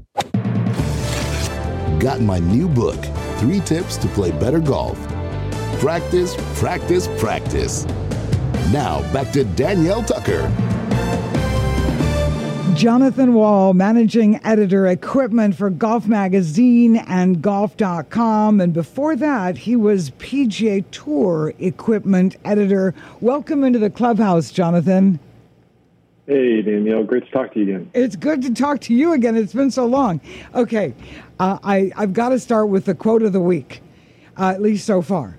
Got 2.05 2.21
my 2.21 2.39
new 2.39 2.69
book, 2.69 3.03
Three 3.39 3.61
Tips 3.61 3.97
to 3.97 4.09
Play 4.09 4.31
Better 4.31 4.59
Golf. 4.61 5.01
Practice, 5.81 6.37
practice, 6.59 7.09
practice. 7.17 7.87
Now 8.71 9.01
back 9.11 9.33
to 9.33 9.45
Danielle 9.45 10.03
Tucker. 10.03 10.43
Jonathan 12.75 13.33
Wall, 13.33 13.73
managing 13.73 14.39
editor, 14.45 14.87
equipment 14.87 15.57
for 15.57 15.71
Golf 15.71 16.07
Magazine 16.07 16.97
and 16.97 17.41
Golf.com. 17.41 18.61
And 18.61 18.75
before 18.75 19.17
that, 19.17 19.57
he 19.57 19.75
was 19.75 20.11
PGA 20.11 20.85
Tour 20.91 21.55
equipment 21.59 22.37
editor. 22.45 22.95
Welcome 23.23 23.65
into 23.65 23.79
the 23.79 23.89
clubhouse, 23.89 24.53
Jonathan. 24.53 25.21
Hey, 26.27 26.63
Danielle. 26.63 27.05
Great 27.05 27.27
to 27.27 27.31
talk 27.31 27.53
to 27.53 27.61
you 27.61 27.65
again. 27.65 27.91
It's 27.93 28.17
good 28.17 28.41
to 28.43 28.55
talk 28.55 28.81
to 28.83 28.95
you 28.95 29.13
again. 29.13 29.37
It's 29.37 29.53
been 29.53 29.71
so 29.71 29.85
long. 29.85 30.23
Okay, 30.55 30.95
uh, 31.39 31.59
I, 31.63 31.93
I've 31.97 32.13
got 32.13 32.31
to 32.31 32.39
start 32.39 32.69
with 32.69 32.85
the 32.85 32.95
quote 32.95 33.23
of 33.23 33.33
the 33.33 33.41
week, 33.41 33.83
uh, 34.39 34.51
at 34.51 34.63
least 34.63 34.87
so 34.87 35.03
far. 35.03 35.37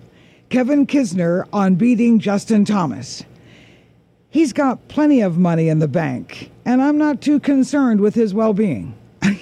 Kevin 0.50 0.86
Kisner 0.86 1.48
on 1.52 1.76
beating 1.76 2.20
Justin 2.20 2.66
Thomas. 2.66 3.24
He's 4.30 4.54
got 4.54 4.88
plenty 4.88 5.22
of 5.22 5.38
money 5.38 5.70
in 5.70 5.80
the 5.80 5.88
bank, 5.88 6.52
and 6.66 6.82
I'm 6.82 6.98
not 6.98 7.22
too 7.22 7.39
concerned 7.39 8.02
with 8.02 8.16
his 8.16 8.34
well 8.34 8.54
being. 8.54 8.96
it's 9.22 9.39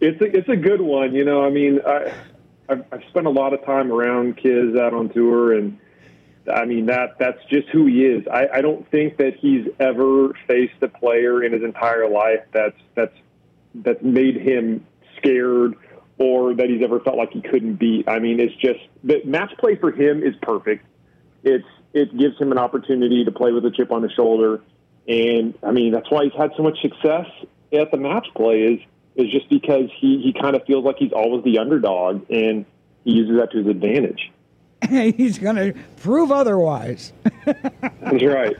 it's 0.00 0.20
a, 0.20 0.36
it's 0.36 0.48
a 0.48 0.56
good 0.56 0.80
one. 0.80 1.14
You 1.14 1.24
know, 1.24 1.44
I 1.44 1.50
mean, 1.50 1.80
I 1.86 2.12
I've, 2.68 2.84
I've 2.90 3.04
spent 3.10 3.26
a 3.26 3.30
lot 3.30 3.52
of 3.52 3.64
time 3.64 3.92
around 3.92 4.38
Kiz 4.38 4.74
out 4.76 4.94
on 4.94 5.10
tour, 5.10 5.52
and 5.52 5.78
I 6.52 6.64
mean 6.64 6.86
that 6.86 7.18
that's 7.18 7.42
just 7.50 7.68
who 7.68 7.86
he 7.86 8.04
is. 8.04 8.26
I, 8.32 8.48
I 8.54 8.60
don't 8.60 8.88
think 8.90 9.16
that 9.18 9.34
he's 9.40 9.66
ever 9.78 10.32
faced 10.46 10.82
a 10.82 10.88
player 10.88 11.42
in 11.42 11.52
his 11.52 11.62
entire 11.62 12.08
life 12.08 12.40
that's 12.52 12.78
that's 12.94 13.16
that's 13.74 14.02
made 14.02 14.36
him 14.36 14.86
scared 15.18 15.74
or 16.18 16.54
that 16.54 16.68
he's 16.68 16.82
ever 16.82 17.00
felt 17.00 17.16
like 17.16 17.30
he 17.32 17.42
couldn't 17.42 17.74
beat. 17.74 18.08
I 18.08 18.18
mean, 18.18 18.40
it's 18.40 18.54
just 18.54 18.80
the 19.04 19.22
match 19.24 19.52
play 19.58 19.76
for 19.76 19.92
him 19.92 20.22
is 20.22 20.34
perfect. 20.42 20.86
It's 21.44 21.66
it 21.92 22.16
gives 22.16 22.38
him 22.38 22.52
an 22.52 22.58
opportunity 22.58 23.24
to 23.24 23.32
play 23.32 23.52
with 23.52 23.64
a 23.64 23.70
chip 23.70 23.90
on 23.90 24.02
his 24.02 24.12
shoulder, 24.12 24.62
and 25.08 25.54
I 25.62 25.72
mean 25.72 25.92
that's 25.92 26.10
why 26.10 26.24
he's 26.24 26.34
had 26.36 26.50
so 26.56 26.62
much 26.62 26.80
success 26.80 27.26
at 27.72 27.90
the 27.90 27.96
match 27.96 28.26
play 28.34 28.60
is 28.62 28.80
is 29.16 29.32
just 29.32 29.48
because 29.48 29.90
he 30.00 30.20
he 30.22 30.34
kind 30.40 30.56
of 30.56 30.64
feels 30.66 30.84
like 30.84 30.96
he's 30.98 31.12
always 31.12 31.44
the 31.44 31.58
underdog 31.58 32.30
and 32.30 32.66
he 33.04 33.12
uses 33.12 33.36
that 33.38 33.50
to 33.52 33.58
his 33.58 33.66
advantage. 33.66 34.32
he's 34.88 35.38
going 35.38 35.56
to 35.56 35.74
prove 35.96 36.30
otherwise. 36.30 37.12
That's 37.44 38.22
right. 38.22 38.56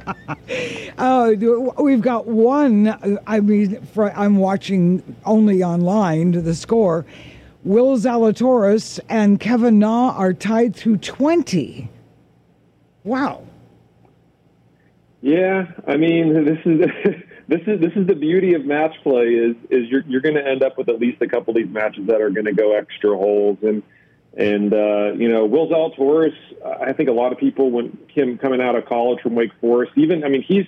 Uh, 0.99 1.33
we've 1.79 2.01
got 2.01 2.27
one. 2.27 3.21
I 3.27 3.41
mean, 3.41 3.83
for, 3.87 4.13
I'm 4.13 4.37
watching 4.37 5.17
only 5.25 5.63
online 5.63 6.33
the 6.33 6.55
score. 6.55 7.05
Will 7.65 7.97
Zalatoris 7.99 9.01
and 9.09 9.41
Kevin 9.41 9.79
Na 9.79 10.11
are 10.17 10.33
tied 10.33 10.75
through 10.77 10.99
20. 10.99 11.91
Wow. 13.05 13.43
Yeah, 15.21 15.67
I 15.87 15.97
mean, 15.97 16.45
this 16.45 16.59
is 16.65 16.81
this 17.49 17.61
is 17.67 17.81
this 17.81 17.93
is 17.97 18.07
the 18.07 18.15
beauty 18.15 18.55
of 18.55 18.65
match 18.65 18.95
play 19.03 19.27
is 19.27 19.57
is 19.71 19.89
you're 19.89 20.05
you're 20.07 20.21
going 20.21 20.37
to 20.37 20.47
end 20.47 20.63
up 20.63 20.79
with 20.79 20.89
at 20.89 21.01
least 21.01 21.21
a 21.23 21.27
couple 21.27 21.51
of 21.51 21.57
these 21.57 21.69
matches 21.73 22.07
that 22.07 22.21
are 22.21 22.31
going 22.31 22.45
to 22.45 22.53
go 22.53 22.77
extra 22.77 23.17
holes 23.17 23.59
and 23.63 23.83
and 24.37 24.73
uh, 24.73 25.13
you 25.15 25.29
know 25.29 25.45
Will 25.47 25.69
Zalatoris. 25.69 26.35
I 26.81 26.93
think 26.93 27.09
a 27.09 27.13
lot 27.13 27.33
of 27.33 27.39
people 27.39 27.71
when 27.71 27.99
him 28.09 28.39
coming 28.39 28.61
out 28.61 28.77
of 28.77 28.87
college 28.87 29.21
from 29.23 29.35
Wake 29.35 29.53
Forest, 29.61 29.93
even 29.97 30.25
I 30.25 30.29
mean 30.29 30.43
he's 30.43 30.67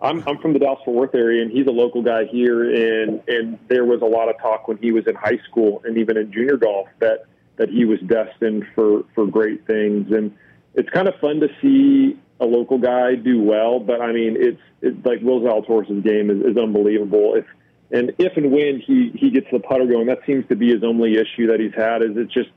I'm 0.00 0.26
I'm 0.26 0.38
from 0.38 0.52
the 0.52 0.58
Dallas 0.58 0.80
Fort 0.84 0.96
Worth 0.96 1.14
area 1.14 1.42
and 1.42 1.50
he's 1.50 1.66
a 1.66 1.72
local 1.72 2.02
guy 2.02 2.24
here 2.24 2.70
and 2.70 3.22
and 3.28 3.58
there 3.68 3.84
was 3.84 4.02
a 4.02 4.06
lot 4.06 4.28
of 4.28 4.38
talk 4.40 4.68
when 4.68 4.78
he 4.78 4.92
was 4.92 5.06
in 5.06 5.14
high 5.14 5.38
school 5.48 5.82
and 5.84 5.98
even 5.98 6.16
in 6.16 6.32
junior 6.32 6.56
golf 6.56 6.88
that 7.00 7.26
that 7.56 7.68
he 7.68 7.84
was 7.84 7.98
destined 8.00 8.64
for 8.74 9.04
for 9.14 9.26
great 9.26 9.66
things 9.66 10.10
and 10.12 10.34
it's 10.74 10.88
kind 10.90 11.08
of 11.08 11.14
fun 11.20 11.40
to 11.40 11.48
see 11.60 12.18
a 12.40 12.46
local 12.46 12.78
guy 12.78 13.14
do 13.14 13.42
well, 13.42 13.78
but 13.78 14.00
I 14.00 14.12
mean, 14.12 14.36
it's, 14.38 14.60
it's 14.80 15.04
like 15.04 15.20
Will 15.20 15.40
Zalatoris' 15.40 16.02
game 16.02 16.30
is, 16.30 16.52
is 16.52 16.56
unbelievable. 16.56 17.34
If 17.34 17.44
and 17.92 18.12
if 18.18 18.36
and 18.36 18.52
when 18.52 18.80
he 18.80 19.10
he 19.14 19.30
gets 19.30 19.46
the 19.52 19.58
putter 19.58 19.84
going, 19.84 20.06
that 20.06 20.20
seems 20.24 20.46
to 20.48 20.56
be 20.56 20.72
his 20.72 20.84
only 20.84 21.16
issue 21.16 21.48
that 21.48 21.58
he's 21.60 21.74
had. 21.74 22.02
Is 22.02 22.16
it 22.16 22.28
just 22.30 22.48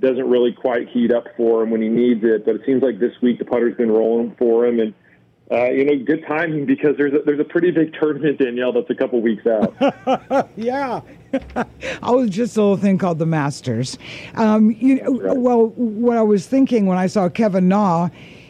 doesn't 0.00 0.28
really 0.28 0.52
quite 0.52 0.88
heat 0.88 1.12
up 1.12 1.24
for 1.36 1.62
him 1.62 1.70
when 1.70 1.82
he 1.82 1.88
needs 1.88 2.22
it. 2.24 2.44
But 2.44 2.56
it 2.56 2.62
seems 2.66 2.82
like 2.82 2.98
this 2.98 3.12
week 3.22 3.38
the 3.38 3.44
putter's 3.44 3.76
been 3.76 3.90
rolling 3.90 4.34
for 4.38 4.66
him, 4.66 4.80
and 4.80 4.94
uh, 5.50 5.70
you 5.70 5.84
know, 5.84 6.04
good 6.04 6.24
timing 6.26 6.66
because 6.66 6.96
there's 6.96 7.12
a, 7.12 7.20
there's 7.24 7.40
a 7.40 7.44
pretty 7.44 7.70
big 7.70 7.94
tournament, 7.98 8.38
Danielle, 8.38 8.72
that's 8.72 8.90
a 8.90 8.94
couple 8.94 9.20
weeks 9.20 9.46
out. 9.46 9.74
yeah. 10.56 11.00
I 12.02 12.10
was 12.10 12.30
just 12.30 12.56
a 12.56 12.60
little 12.60 12.76
thing 12.76 12.98
called 12.98 13.18
the 13.18 13.26
Masters. 13.26 13.96
Um, 14.34 14.70
you 14.72 14.96
know, 14.96 15.20
right. 15.20 15.36
well, 15.36 15.66
what 15.68 16.16
I 16.16 16.22
was 16.22 16.46
thinking 16.46 16.86
when 16.86 16.98
I 16.98 17.06
saw 17.06 17.28
Kevin 17.28 17.68
Na 17.68 18.08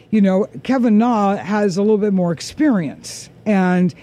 you 0.09 0.21
know, 0.21 0.47
Kevin 0.63 0.97
Na 0.97 1.35
has 1.35 1.77
a 1.77 1.81
little 1.81 1.97
bit 1.97 2.13
more 2.13 2.31
experience, 2.31 3.29
and 3.45 3.93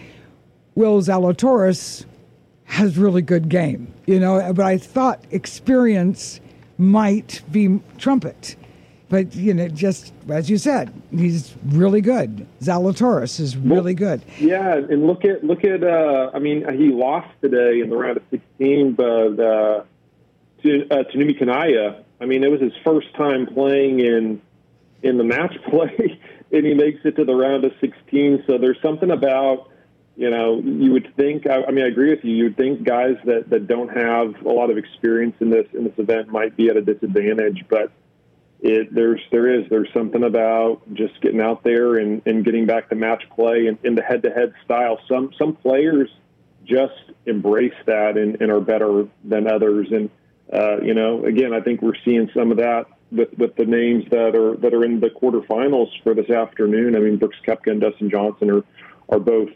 Will 0.74 1.01
Zalatoris 1.01 2.05
has 2.64 2.99
really 2.99 3.22
good 3.22 3.49
game, 3.49 3.92
you 4.07 4.20
know. 4.20 4.53
But 4.53 4.66
I 4.66 4.78
thought 4.78 5.24
experience 5.30 6.40
might 6.79 7.43
be 7.51 7.81
trumpet. 7.99 8.57
But 9.09 9.35
you 9.35 9.55
know, 9.55 9.68
just 9.68 10.12
as 10.29 10.49
you 10.51 10.59
said, 10.59 10.93
he's 11.11 11.55
really 11.66 12.01
good. 12.01 12.47
Zalatoris 12.61 13.39
is 13.39 13.57
really 13.57 13.95
good. 13.95 14.22
Yeah, 14.39 14.75
and 14.77 15.07
look 15.07 15.25
at 15.25 15.45
look 15.45 15.64
at. 15.64 15.85
Uh, 15.85 16.31
I 16.35 16.39
mean, 16.39 16.66
he 16.77 16.89
lost 16.89 17.29
today 17.41 17.81
in 17.81 17.91
the 17.91 17.97
round 17.97 18.16
of 18.16 18.22
sixteen, 18.31 18.95
but 18.95 19.39
uh, 19.39 19.85
to 20.62 20.89
uh, 20.91 21.05
Takumi 21.05 21.39
Kanaya. 21.39 22.03
I 22.20 22.27
mean, 22.27 22.43
it 22.43 22.51
was 22.51 22.61
his 22.61 22.72
first 22.83 23.14
time 23.14 23.47
playing 23.47 24.01
in 24.01 24.41
in 25.05 25.18
the 25.18 25.25
match 25.25 25.55
play, 25.68 26.18
and 26.51 26.66
he 26.66 26.75
makes 26.75 27.05
it 27.05 27.16
to 27.16 27.25
the 27.25 27.35
round 27.35 27.64
of 27.64 27.72
16. 27.81 28.45
So 28.47 28.59
there's 28.59 28.81
something 28.83 29.11
about, 29.11 29.68
you 30.16 30.30
know, 30.30 30.60
you 30.60 30.92
would 30.92 31.12
think. 31.16 31.46
I, 31.46 31.64
I 31.64 31.70
mean, 31.70 31.84
I 31.84 31.88
agree 31.88 32.10
with 32.10 32.24
you. 32.24 32.34
You'd 32.34 32.56
think 32.56 32.84
guys 32.84 33.16
that 33.24 33.50
that 33.50 33.66
don't 33.66 33.88
have 33.88 34.46
a 34.46 34.48
lot 34.48 34.70
of 34.70 34.78
experience 34.78 35.36
in 35.40 35.50
this 35.50 35.66
in 35.72 35.84
this 35.84 35.98
event 35.98 36.28
might 36.28 36.56
be 36.56 36.68
at 36.68 36.76
a 36.76 36.82
disadvantage, 36.82 37.64
but 37.68 37.90
it 38.60 38.94
there's 38.94 39.20
there 39.30 39.60
is 39.60 39.68
there's 39.70 39.92
something 39.92 40.22
about 40.22 40.82
just 40.94 41.20
getting 41.20 41.40
out 41.40 41.64
there 41.64 41.96
and, 41.96 42.22
and 42.26 42.44
getting 42.44 42.64
back 42.64 42.88
to 42.90 42.94
match 42.94 43.24
play 43.34 43.66
and 43.66 43.78
in 43.82 43.94
the 43.94 44.02
head 44.02 44.22
to 44.22 44.30
head 44.30 44.54
style. 44.64 44.98
Some 45.08 45.32
some 45.36 45.56
players 45.56 46.08
just 46.64 47.12
embrace 47.26 47.74
that 47.86 48.16
and, 48.16 48.40
and 48.40 48.50
are 48.50 48.60
better 48.60 49.08
than 49.24 49.48
others. 49.48 49.88
And 49.90 50.10
uh, 50.52 50.80
you 50.80 50.94
know, 50.94 51.24
again, 51.24 51.52
I 51.52 51.60
think 51.60 51.82
we're 51.82 51.98
seeing 52.04 52.30
some 52.34 52.52
of 52.52 52.58
that 52.58 52.86
with, 53.10 53.36
with 53.36 53.56
the 53.56 53.66
names 53.66 54.04
that 54.10 54.36
are 54.36 54.56
that 54.58 54.72
are 54.72 54.84
in 54.84 55.00
the 55.00 55.10
quarterfinals 55.10 55.88
for 56.02 56.14
this 56.14 56.30
afternoon. 56.30 56.96
I 56.96 57.00
mean, 57.00 57.16
Brooks 57.16 57.38
Koepka 57.46 57.70
and 57.70 57.80
Dustin 57.80 58.10
Johnson 58.10 58.50
are 58.50 58.64
are 59.08 59.18
both 59.18 59.50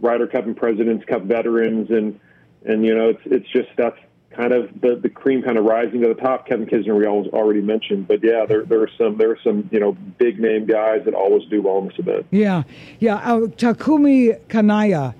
Ryder 0.00 0.26
Cup 0.26 0.46
and 0.46 0.56
Presidents 0.56 1.04
Cup 1.04 1.22
veterans, 1.22 1.90
and 1.90 2.18
and 2.64 2.84
you 2.84 2.94
know 2.94 3.10
it's 3.10 3.22
it's 3.24 3.48
just 3.48 3.68
that's 3.76 3.98
kind 4.30 4.52
of 4.52 4.68
the 4.80 4.96
the 4.96 5.08
cream 5.08 5.42
kind 5.42 5.58
of 5.58 5.64
rising 5.64 6.00
to 6.02 6.08
the 6.08 6.14
top. 6.14 6.46
Kevin 6.46 6.66
Kisner 6.66 6.96
we 6.96 7.06
always 7.06 7.30
already 7.32 7.60
mentioned, 7.60 8.08
but 8.08 8.22
yeah, 8.22 8.46
there 8.46 8.64
there 8.64 8.80
are 8.80 8.90
some 8.96 9.18
there 9.18 9.30
are 9.30 9.38
some 9.42 9.68
you 9.72 9.80
know 9.80 9.92
big 9.92 10.38
name 10.40 10.66
guys 10.66 11.04
that 11.04 11.14
always 11.14 11.48
do 11.48 11.62
well 11.62 11.78
in 11.78 11.88
this 11.88 11.98
event. 11.98 12.26
Yeah, 12.30 12.62
yeah. 12.98 13.16
Uh, 13.16 13.40
Takumi 13.48 14.38
Kanaya, 14.48 15.14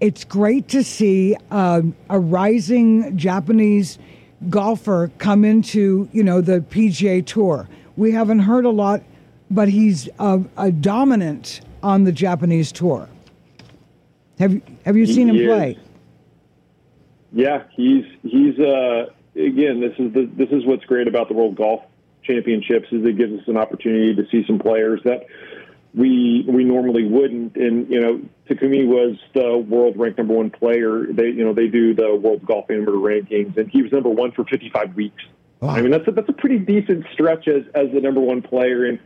it's 0.00 0.24
great 0.24 0.68
to 0.68 0.82
see 0.82 1.36
uh, 1.50 1.82
a 2.10 2.18
rising 2.18 3.16
Japanese 3.16 3.98
golfer 4.48 5.10
come 5.18 5.44
into 5.44 6.08
you 6.12 6.24
know 6.24 6.40
the 6.40 6.60
PGA 6.60 7.24
Tour. 7.24 7.68
We 7.96 8.12
haven't 8.12 8.40
heard 8.40 8.64
a 8.64 8.70
lot, 8.70 9.02
but 9.50 9.68
he's 9.68 10.08
a, 10.18 10.42
a 10.56 10.72
dominant 10.72 11.60
on 11.82 12.04
the 12.04 12.12
Japanese 12.12 12.72
tour. 12.72 13.08
Have 14.38 14.52
you 14.52 14.62
have 14.84 14.96
you 14.96 15.06
seen 15.06 15.28
him 15.28 15.36
play? 15.36 15.78
Yeah, 17.32 17.64
he's 17.76 18.04
he's 18.22 18.58
uh, 18.58 19.06
again. 19.34 19.80
This 19.80 19.94
is 19.98 20.12
the 20.12 20.30
this 20.36 20.48
is 20.50 20.64
what's 20.66 20.84
great 20.84 21.08
about 21.08 21.28
the 21.28 21.34
World 21.34 21.56
Golf 21.56 21.82
Championships 22.22 22.86
is 22.90 23.04
it 23.04 23.16
gives 23.16 23.40
us 23.40 23.48
an 23.48 23.56
opportunity 23.56 24.14
to 24.14 24.28
see 24.30 24.44
some 24.46 24.58
players 24.58 25.00
that 25.04 25.26
we 25.94 26.44
we 26.48 26.64
normally 26.64 27.06
wouldn't. 27.06 27.56
And 27.56 27.88
you 27.90 28.00
know, 28.00 28.20
Takumi 28.48 28.86
was 28.86 29.16
the 29.34 29.56
world 29.56 29.96
ranked 29.96 30.18
number 30.18 30.34
one 30.34 30.50
player. 30.50 31.06
They 31.10 31.26
you 31.26 31.44
know 31.44 31.54
they 31.54 31.68
do 31.68 31.94
the 31.94 32.14
World 32.16 32.44
Golf 32.44 32.70
Amateur 32.70 32.92
rankings, 32.92 33.56
and 33.56 33.70
he 33.70 33.82
was 33.82 33.92
number 33.92 34.08
one 34.08 34.32
for 34.32 34.44
55 34.44 34.94
weeks. 34.94 35.22
Wow. 35.60 35.70
I 35.70 35.82
mean, 35.82 35.92
that's 35.92 36.06
a, 36.08 36.10
that's 36.10 36.28
a 36.28 36.32
pretty 36.32 36.58
decent 36.58 37.06
stretch 37.12 37.46
as 37.48 37.64
as 37.74 37.92
the 37.92 38.00
number 38.00 38.20
one 38.20 38.42
player. 38.42 38.84
And 38.84 38.98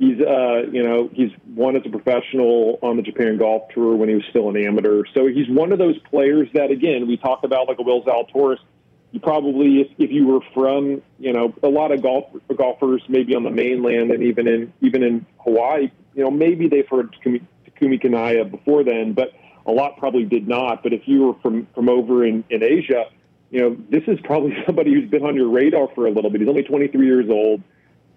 he's 0.00 0.20
uh 0.20 0.62
you 0.72 0.82
know 0.82 1.08
he's 1.12 1.30
won 1.54 1.76
as 1.76 1.82
a 1.86 1.90
professional 1.90 2.80
on 2.82 2.96
the 2.96 3.02
Japan 3.02 3.36
Golf 3.36 3.68
Tour 3.72 3.94
when 3.94 4.08
he 4.08 4.16
was 4.16 4.24
still 4.30 4.48
an 4.48 4.56
amateur. 4.56 5.04
So 5.14 5.28
he's 5.28 5.48
one 5.48 5.70
of 5.70 5.78
those 5.78 5.98
players 6.10 6.48
that 6.54 6.72
again 6.72 7.06
we 7.06 7.16
talk 7.16 7.44
about 7.44 7.68
like 7.68 7.78
a 7.78 7.82
Will 7.82 8.02
Zalatoris 8.02 8.58
you 9.12 9.18
probably, 9.18 9.80
if, 9.80 9.88
if 9.98 10.12
you 10.12 10.24
were 10.24 10.38
from, 10.54 11.02
you 11.18 11.32
know, 11.32 11.52
a 11.64 11.68
lot 11.68 11.90
of 11.90 12.00
golf 12.00 12.26
golfers 12.56 13.02
maybe 13.08 13.34
on 13.34 13.42
the 13.42 13.50
mainland 13.50 14.12
and 14.12 14.22
even 14.22 14.46
in 14.46 14.72
even 14.80 15.02
in 15.02 15.26
Hawaii 15.40 15.90
you 16.14 16.24
know, 16.24 16.30
maybe 16.30 16.68
they've 16.68 16.88
heard 16.88 17.14
Takumi, 17.14 17.42
Takumi 17.66 18.00
Kanaya 18.00 18.44
before 18.44 18.84
then, 18.84 19.12
but 19.12 19.32
a 19.66 19.72
lot 19.72 19.96
probably 19.98 20.24
did 20.24 20.48
not. 20.48 20.82
But 20.82 20.92
if 20.92 21.02
you 21.06 21.26
were 21.26 21.34
from 21.40 21.66
from 21.74 21.88
over 21.88 22.24
in, 22.24 22.44
in 22.50 22.62
Asia, 22.62 23.04
you 23.50 23.60
know, 23.60 23.76
this 23.88 24.02
is 24.06 24.18
probably 24.24 24.56
somebody 24.66 24.92
who's 24.92 25.08
been 25.08 25.24
on 25.24 25.36
your 25.36 25.48
radar 25.48 25.88
for 25.94 26.06
a 26.06 26.10
little 26.10 26.30
bit. 26.30 26.40
He's 26.40 26.48
only 26.48 26.62
23 26.62 27.06
years 27.06 27.26
old, 27.30 27.62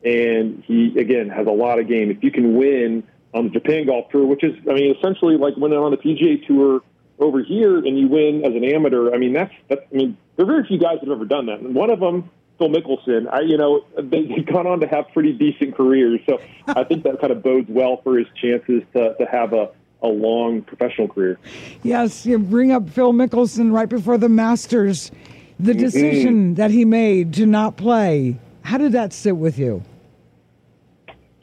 and 0.04 0.64
he 0.66 0.98
again 1.00 1.30
has 1.30 1.48
a 1.48 1.52
lot 1.52 1.80
of 1.80 1.88
game. 1.88 2.12
If 2.12 2.24
you 2.24 2.32
can 2.32 2.56
win 2.56 3.04
on 3.34 3.46
the 3.46 3.50
Japan 3.50 3.86
Golf 3.86 4.10
Tour, 4.12 4.26
which 4.26 4.44
is, 4.44 4.54
I 4.70 4.74
mean, 4.74 4.96
essentially 4.96 5.38
like 5.38 5.56
winning 5.58 5.80
on 5.80 5.92
the 5.92 5.98
PGA 5.98 6.46
Tour 6.46 6.82
over 7.20 7.44
here, 7.44 7.78
and 7.78 7.98
you 7.98 8.08
win 8.08 8.44
as 8.46 8.54
an 8.54 8.64
amateur. 8.64 9.14
I 9.14 9.18
mean, 9.18 9.34
that's 9.34 9.54
that's. 9.68 9.82
I 9.92 9.96
mean, 9.96 10.18
there 10.36 10.46
are 10.46 10.48
very 10.48 10.68
few 10.68 10.78
guys 10.78 11.00
that 11.02 11.10
have 11.10 11.18
ever 11.18 11.26
done 11.26 11.48
that, 11.48 11.60
and 11.60 11.74
one 11.74 11.90
of 11.90 12.00
them 12.00 12.30
Phil 12.58 12.70
Mickelson, 12.70 13.32
I, 13.32 13.42
you 13.42 13.58
know, 13.58 13.84
they, 13.98 14.28
have 14.28 14.46
gone 14.46 14.68
on 14.68 14.80
to 14.82 14.88
have 14.88 15.06
pretty 15.14 15.34
decent 15.34 15.76
careers. 15.76 16.20
So 16.28 16.40
I 16.68 16.84
think 16.84 17.04
that 17.04 17.20
kind 17.20 17.32
of 17.32 17.44
bodes 17.44 17.68
well 17.70 18.02
for 18.04 18.18
his 18.18 18.28
chances 18.36 18.84
to, 18.94 19.16
to 19.16 19.26
have 19.26 19.54
a, 19.54 19.70
a 20.02 20.08
long 20.08 20.62
professional 20.62 21.08
career. 21.08 21.40
Yes, 21.82 22.26
you 22.26 22.38
bring 22.40 22.72
up 22.72 22.90
Phil 22.90 23.14
Mickelson 23.14 23.74
right 23.74 23.90
before 23.90 24.18
the 24.18 24.30
Masters. 24.30 25.12
The 25.60 25.72
mm-hmm. 25.72 25.82
decision 25.82 26.34
mm-hmm. 26.34 26.54
that 26.56 26.72
he 26.72 26.86
made 26.86 27.34
to 27.36 27.46
not 27.46 27.78
play, 27.78 28.38
how 28.64 28.78
did 28.78 28.92
that 28.94 29.14
sit 29.14 29.38
with 29.38 29.58
you? 29.58 29.84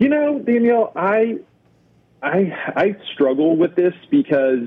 You 0.01 0.09
know, 0.09 0.39
Danielle, 0.39 0.93
I, 0.97 1.41
I, 2.23 2.57
I 2.75 2.97
struggle 3.13 3.55
with 3.55 3.77
this 3.77 3.93
because, 4.11 4.67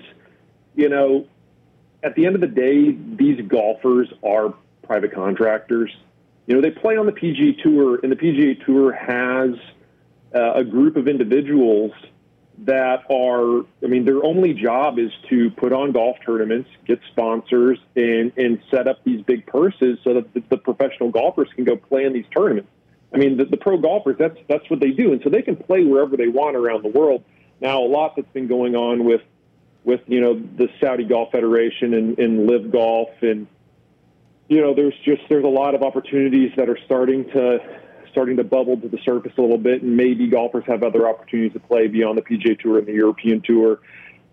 you 0.75 0.89
know, 0.89 1.25
at 2.03 2.13
the 2.13 2.27
end 2.27 2.35
of 2.35 2.41
the 2.41 2.47
day, 2.47 2.91
these 2.91 3.41
golfers 3.47 4.13
are 4.23 4.53
private 4.83 5.11
contractors. 5.11 5.89
You 6.45 6.53
know, 6.53 6.61
they 6.61 6.69
play 6.69 6.97
on 6.97 7.07
the 7.07 7.11
PGA 7.11 7.59
Tour, 7.63 7.99
and 8.03 8.11
the 8.11 8.15
PGA 8.15 8.63
Tour 8.63 8.93
has 8.93 9.55
uh, 10.35 10.53
a 10.53 10.63
group 10.63 10.97
of 10.97 11.07
individuals 11.07 11.93
that 12.59 13.03
are, 13.09 13.61
I 13.83 13.87
mean, 13.87 14.05
their 14.05 14.23
only 14.23 14.53
job 14.53 14.99
is 14.99 15.11
to 15.31 15.49
put 15.49 15.73
on 15.73 15.93
golf 15.93 16.17
tournaments, 16.23 16.69
get 16.85 16.99
sponsors, 17.09 17.79
and, 17.95 18.31
and 18.37 18.61
set 18.69 18.87
up 18.87 19.03
these 19.03 19.23
big 19.23 19.47
purses 19.47 19.97
so 20.03 20.13
that 20.13 20.31
the, 20.35 20.43
the 20.49 20.57
professional 20.57 21.09
golfers 21.09 21.49
can 21.55 21.63
go 21.63 21.75
play 21.75 22.05
in 22.05 22.13
these 22.13 22.27
tournaments. 22.31 22.69
I 23.13 23.17
mean, 23.17 23.37
the, 23.37 23.45
the 23.45 23.57
pro 23.57 23.77
golfers, 23.77 24.15
that's, 24.17 24.37
that's 24.47 24.67
what 24.69 24.79
they 24.79 24.91
do. 24.91 25.13
And 25.13 25.21
so 25.23 25.29
they 25.29 25.41
can 25.41 25.55
play 25.55 25.83
wherever 25.83 26.17
they 26.17 26.27
want 26.27 26.55
around 26.55 26.83
the 26.83 26.89
world. 26.89 27.23
Now, 27.61 27.81
a 27.81 27.87
lot 27.87 28.15
that's 28.15 28.31
been 28.33 28.47
going 28.47 28.75
on 28.75 29.05
with, 29.05 29.21
with 29.83 30.01
you 30.07 30.19
know, 30.19 30.33
the 30.33 30.69
Saudi 30.81 31.03
Golf 31.03 31.31
Federation 31.31 31.93
and, 31.93 32.17
and 32.17 32.47
LIV 32.47 32.71
Golf 32.71 33.09
and, 33.21 33.47
you 34.49 34.61
know, 34.61 34.73
there's 34.73 34.95
just, 35.05 35.21
there's 35.29 35.45
a 35.45 35.47
lot 35.47 35.73
of 35.73 35.83
opportunities 35.83 36.51
that 36.57 36.69
are 36.69 36.77
starting 36.85 37.25
to, 37.31 37.59
starting 38.11 38.37
to 38.37 38.43
bubble 38.43 38.77
to 38.77 38.87
the 38.87 38.99
surface 39.03 39.31
a 39.37 39.41
little 39.41 39.57
bit, 39.57 39.81
and 39.81 39.97
maybe 39.97 40.27
golfers 40.27 40.63
have 40.67 40.83
other 40.83 41.07
opportunities 41.07 41.53
to 41.53 41.59
play 41.59 41.87
beyond 41.87 42.17
the 42.17 42.21
PGA 42.21 42.57
Tour 42.59 42.77
and 42.77 42.87
the 42.87 42.93
European 42.93 43.41
Tour. 43.41 43.79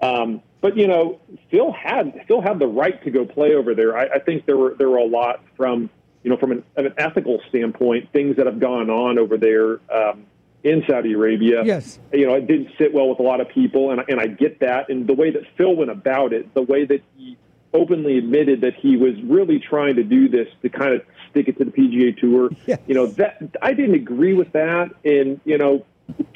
Um, 0.03 0.43
but 0.61 0.77
you 0.77 0.87
know, 0.87 1.21
Phil 1.51 1.73
had 1.73 2.25
Phil 2.29 2.41
had 2.41 2.59
the 2.59 2.67
right 2.67 3.03
to 3.05 3.11
go 3.11 3.25
play 3.25 3.55
over 3.55 3.75
there. 3.75 3.97
I, 3.97 4.17
I 4.17 4.19
think 4.19 4.47
there 4.47 4.57
were 4.57 4.75
there 4.79 4.91
were 4.91 4.99
a 4.99 5.07
lot 5.07 5.43
from 5.57 5.91
you 6.23 6.31
know 6.31 6.37
from 6.37 6.53
an, 6.53 6.65
an 6.77 6.95
ethical 6.99 7.41
standpoint, 7.49 8.13
things 8.13 8.37
that 8.37 8.47
have 8.47 8.61
gone 8.61 8.91
on 8.91 9.19
over 9.19 9.37
there 9.37 9.81
um, 9.91 10.27
in 10.63 10.85
Saudi 10.89 11.13
Arabia. 11.13 11.63
Yes, 11.65 11.99
you 12.13 12.27
know, 12.27 12.35
it 12.35 12.47
didn't 12.47 12.71
sit 12.79 12.93
well 12.93 13.09
with 13.09 13.19
a 13.19 13.23
lot 13.23 13.41
of 13.41 13.49
people, 13.49 13.91
and 13.91 14.03
and 14.09 14.21
I 14.21 14.27
get 14.27 14.61
that. 14.61 14.89
And 14.89 15.07
the 15.07 15.15
way 15.15 15.31
that 15.31 15.43
Phil 15.57 15.75
went 15.75 15.91
about 15.91 16.33
it, 16.33 16.53
the 16.55 16.63
way 16.63 16.85
that 16.85 17.03
he 17.17 17.37
openly 17.73 18.19
admitted 18.19 18.63
that 18.63 18.75
he 18.75 18.97
was 18.97 19.15
really 19.23 19.59
trying 19.59 19.97
to 19.97 20.03
do 20.03 20.29
this 20.29 20.49
to 20.63 20.69
kind 20.69 20.93
of 20.93 21.03
stick 21.31 21.47
it 21.49 21.57
to 21.59 21.65
the 21.65 21.71
PGA 21.71 22.17
Tour. 22.19 22.51
Yes. 22.67 22.81
You 22.87 22.95
know 22.95 23.07
that 23.07 23.39
I 23.63 23.73
didn't 23.73 23.95
agree 23.95 24.35
with 24.35 24.53
that, 24.53 24.91
and 25.05 25.41
you 25.45 25.59
know 25.59 25.85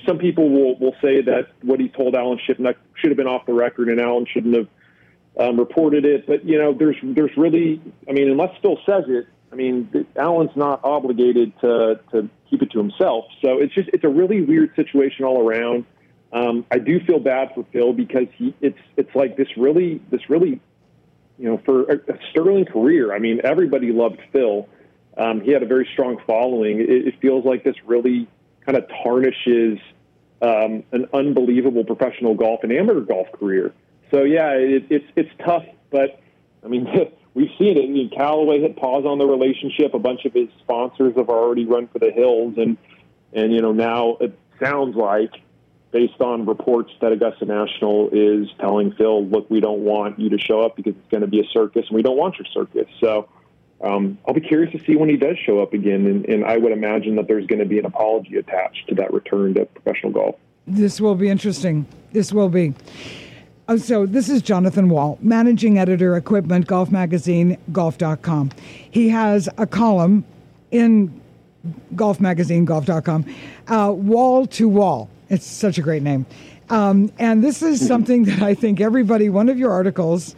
some 0.06 0.18
people 0.18 0.48
will 0.50 0.78
will 0.78 0.94
say 1.02 1.20
that 1.22 1.48
what 1.62 1.80
he 1.80 1.88
told 1.88 2.14
Alan 2.14 2.38
Shipnuck 2.38 2.76
should 2.94 3.10
have 3.10 3.16
been 3.16 3.26
off 3.26 3.46
the 3.46 3.52
record, 3.52 3.88
and 3.88 4.00
Alan 4.00 4.26
shouldn't 4.26 4.54
have 4.54 4.68
um, 5.38 5.58
reported 5.58 6.04
it. 6.04 6.26
But 6.26 6.44
you 6.44 6.58
know, 6.58 6.72
there's 6.72 6.96
there's 7.02 7.36
really, 7.36 7.80
I 8.08 8.12
mean, 8.12 8.30
unless 8.30 8.56
Phil 8.62 8.78
says 8.86 9.04
it, 9.08 9.26
I 9.54 9.56
mean, 9.56 10.06
Alan's 10.16 10.56
not 10.56 10.80
obligated 10.82 11.52
to 11.60 12.00
to 12.10 12.28
keep 12.50 12.60
it 12.60 12.72
to 12.72 12.78
himself. 12.78 13.26
So 13.40 13.60
it's 13.60 13.72
just 13.72 13.88
it's 13.92 14.02
a 14.02 14.08
really 14.08 14.42
weird 14.42 14.74
situation 14.74 15.24
all 15.24 15.40
around. 15.48 15.84
Um, 16.32 16.66
I 16.72 16.78
do 16.78 16.98
feel 17.06 17.20
bad 17.20 17.50
for 17.54 17.64
Phil 17.72 17.92
because 17.92 18.26
he 18.36 18.52
it's 18.60 18.78
it's 18.96 19.14
like 19.14 19.36
this 19.36 19.46
really 19.56 20.02
this 20.10 20.28
really 20.28 20.60
you 21.38 21.48
know 21.48 21.62
for 21.64 21.84
a, 21.84 21.94
a 21.94 22.18
sterling 22.30 22.64
career. 22.64 23.14
I 23.14 23.20
mean, 23.20 23.42
everybody 23.44 23.92
loved 23.92 24.20
Phil. 24.32 24.68
Um, 25.16 25.40
he 25.40 25.52
had 25.52 25.62
a 25.62 25.66
very 25.66 25.88
strong 25.92 26.20
following. 26.26 26.80
It, 26.80 26.90
it 26.90 27.14
feels 27.20 27.44
like 27.44 27.62
this 27.62 27.76
really 27.86 28.26
kind 28.66 28.76
of 28.76 28.88
tarnishes 29.04 29.78
um, 30.42 30.82
an 30.90 31.06
unbelievable 31.14 31.84
professional 31.84 32.34
golf 32.34 32.64
and 32.64 32.72
amateur 32.72 33.02
golf 33.02 33.28
career. 33.38 33.72
So 34.10 34.24
yeah, 34.24 34.50
it, 34.54 34.86
it's 34.90 35.06
it's 35.14 35.30
tough, 35.46 35.64
but 35.92 36.20
I 36.64 36.66
mean 36.66 36.88
we've 37.34 37.50
seen 37.58 37.76
it. 37.76 37.84
I 37.84 37.88
mean, 37.88 38.10
Callaway 38.10 38.60
hit 38.60 38.76
pause 38.76 39.04
on 39.04 39.18
the 39.18 39.26
relationship. 39.26 39.94
A 39.94 39.98
bunch 39.98 40.24
of 40.24 40.32
his 40.32 40.48
sponsors 40.60 41.14
have 41.16 41.28
already 41.28 41.66
run 41.66 41.88
for 41.88 41.98
the 41.98 42.10
hills, 42.10 42.54
and 42.56 42.76
and 43.32 43.52
you 43.52 43.60
know 43.60 43.72
now 43.72 44.16
it 44.20 44.38
sounds 44.60 44.96
like, 44.96 45.32
based 45.90 46.20
on 46.20 46.46
reports 46.46 46.92
that 47.00 47.12
Augusta 47.12 47.44
National 47.44 48.08
is 48.12 48.48
telling 48.60 48.92
Phil, 48.92 49.26
look, 49.26 49.50
we 49.50 49.60
don't 49.60 49.80
want 49.80 50.18
you 50.18 50.30
to 50.30 50.38
show 50.38 50.60
up 50.62 50.76
because 50.76 50.94
it's 50.96 51.10
going 51.10 51.22
to 51.22 51.26
be 51.26 51.40
a 51.40 51.48
circus, 51.52 51.86
and 51.88 51.96
we 51.96 52.02
don't 52.02 52.16
want 52.16 52.36
your 52.38 52.46
circus. 52.52 52.88
So 53.00 53.28
um, 53.80 54.18
I'll 54.26 54.34
be 54.34 54.40
curious 54.40 54.72
to 54.72 54.84
see 54.84 54.96
when 54.96 55.08
he 55.08 55.16
does 55.16 55.36
show 55.44 55.60
up 55.60 55.72
again, 55.72 56.06
and, 56.06 56.24
and 56.26 56.44
I 56.44 56.56
would 56.56 56.72
imagine 56.72 57.16
that 57.16 57.28
there's 57.28 57.46
going 57.46 57.58
to 57.58 57.66
be 57.66 57.78
an 57.78 57.84
apology 57.86 58.36
attached 58.36 58.88
to 58.88 58.94
that 58.96 59.12
return 59.12 59.54
to 59.54 59.66
professional 59.66 60.12
golf. 60.12 60.36
This 60.66 61.00
will 61.00 61.14
be 61.14 61.28
interesting. 61.28 61.86
This 62.12 62.32
will 62.32 62.48
be. 62.48 62.74
Oh, 63.66 63.78
so 63.78 64.04
this 64.04 64.28
is 64.28 64.42
Jonathan 64.42 64.90
Wall, 64.90 65.18
managing 65.22 65.78
editor, 65.78 66.16
Equipment 66.16 66.66
Golf 66.66 66.90
Magazine, 66.90 67.56
Golf.com. 67.72 68.50
He 68.90 69.08
has 69.08 69.48
a 69.56 69.66
column 69.66 70.22
in 70.70 71.18
Golf 71.96 72.20
Magazine, 72.20 72.66
Golf.com, 72.66 73.24
uh, 73.68 73.90
Wall 73.96 74.46
to 74.48 74.68
Wall. 74.68 75.08
It's 75.30 75.46
such 75.46 75.78
a 75.78 75.82
great 75.82 76.02
name. 76.02 76.26
Um, 76.68 77.10
and 77.18 77.42
this 77.42 77.62
is 77.62 77.86
something 77.86 78.24
that 78.24 78.42
I 78.42 78.52
think 78.54 78.82
everybody, 78.82 79.30
one 79.30 79.48
of 79.48 79.58
your 79.58 79.72
articles, 79.72 80.36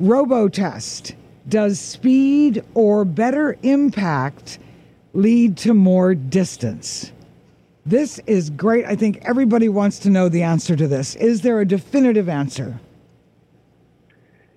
Robo 0.00 0.48
Test 0.48 1.14
does 1.48 1.78
speed 1.78 2.64
or 2.74 3.04
better 3.04 3.56
impact 3.62 4.58
lead 5.12 5.56
to 5.58 5.72
more 5.72 6.16
distance? 6.16 7.12
This 7.86 8.18
is 8.20 8.50
great. 8.50 8.84
I 8.84 8.94
think 8.96 9.22
everybody 9.22 9.68
wants 9.68 9.98
to 10.00 10.10
know 10.10 10.28
the 10.28 10.42
answer 10.42 10.76
to 10.76 10.86
this. 10.86 11.16
Is 11.16 11.42
there 11.42 11.60
a 11.60 11.66
definitive 11.66 12.28
answer? 12.28 12.80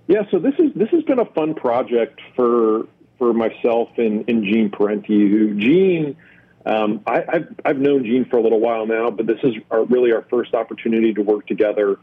Yeah, 0.07 0.23
so 0.29 0.39
this 0.39 0.55
is 0.59 0.71
this 0.75 0.89
has 0.89 1.03
been 1.03 1.19
a 1.19 1.25
fun 1.25 1.53
project 1.53 2.19
for 2.35 2.87
for 3.17 3.33
myself 3.33 3.89
and, 3.97 4.27
and 4.27 4.43
Gene 4.43 4.69
Parente. 4.69 5.07
Who 5.07 5.55
Gene, 5.55 6.17
um, 6.65 7.01
I, 7.07 7.23
have 7.31 7.47
I've 7.63 7.77
known 7.77 8.03
Gene 8.03 8.25
for 8.25 8.37
a 8.37 8.41
little 8.41 8.59
while 8.59 8.85
now, 8.85 9.09
but 9.09 9.25
this 9.25 9.39
is 9.43 9.55
our, 9.71 9.85
really 9.85 10.11
our 10.11 10.23
first 10.29 10.53
opportunity 10.53 11.13
to 11.13 11.21
work 11.21 11.47
together 11.47 11.97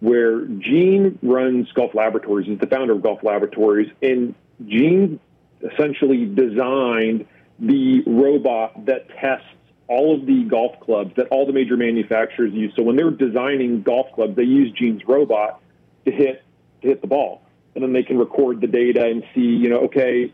where 0.00 0.46
Gene 0.46 1.18
runs 1.22 1.70
Golf 1.72 1.94
Laboratories. 1.94 2.46
He's 2.46 2.58
the 2.58 2.66
founder 2.66 2.94
of 2.94 3.02
Golf 3.02 3.22
Laboratories, 3.22 3.90
and 4.02 4.34
Gene 4.66 5.20
essentially 5.62 6.26
designed 6.26 7.26
the 7.58 8.02
robot 8.06 8.86
that 8.86 9.08
tests 9.20 9.46
all 9.90 10.14
of 10.14 10.24
the 10.24 10.44
golf 10.44 10.78
clubs 10.80 11.12
that 11.16 11.26
all 11.32 11.46
the 11.46 11.52
major 11.52 11.76
manufacturers 11.76 12.54
use. 12.54 12.72
So 12.76 12.84
when 12.84 12.94
they're 12.94 13.10
designing 13.10 13.82
golf 13.82 14.06
clubs, 14.14 14.36
they 14.36 14.44
use 14.44 14.72
Gene's 14.72 15.02
robot 15.06 15.60
to 16.06 16.12
hit 16.12 16.44
to 16.82 16.88
hit 16.88 17.00
the 17.02 17.08
ball, 17.08 17.42
and 17.74 17.82
then 17.82 17.92
they 17.92 18.04
can 18.04 18.16
record 18.16 18.60
the 18.60 18.68
data 18.68 19.04
and 19.04 19.22
see, 19.34 19.40
you 19.40 19.68
know, 19.68 19.80
okay, 19.80 20.32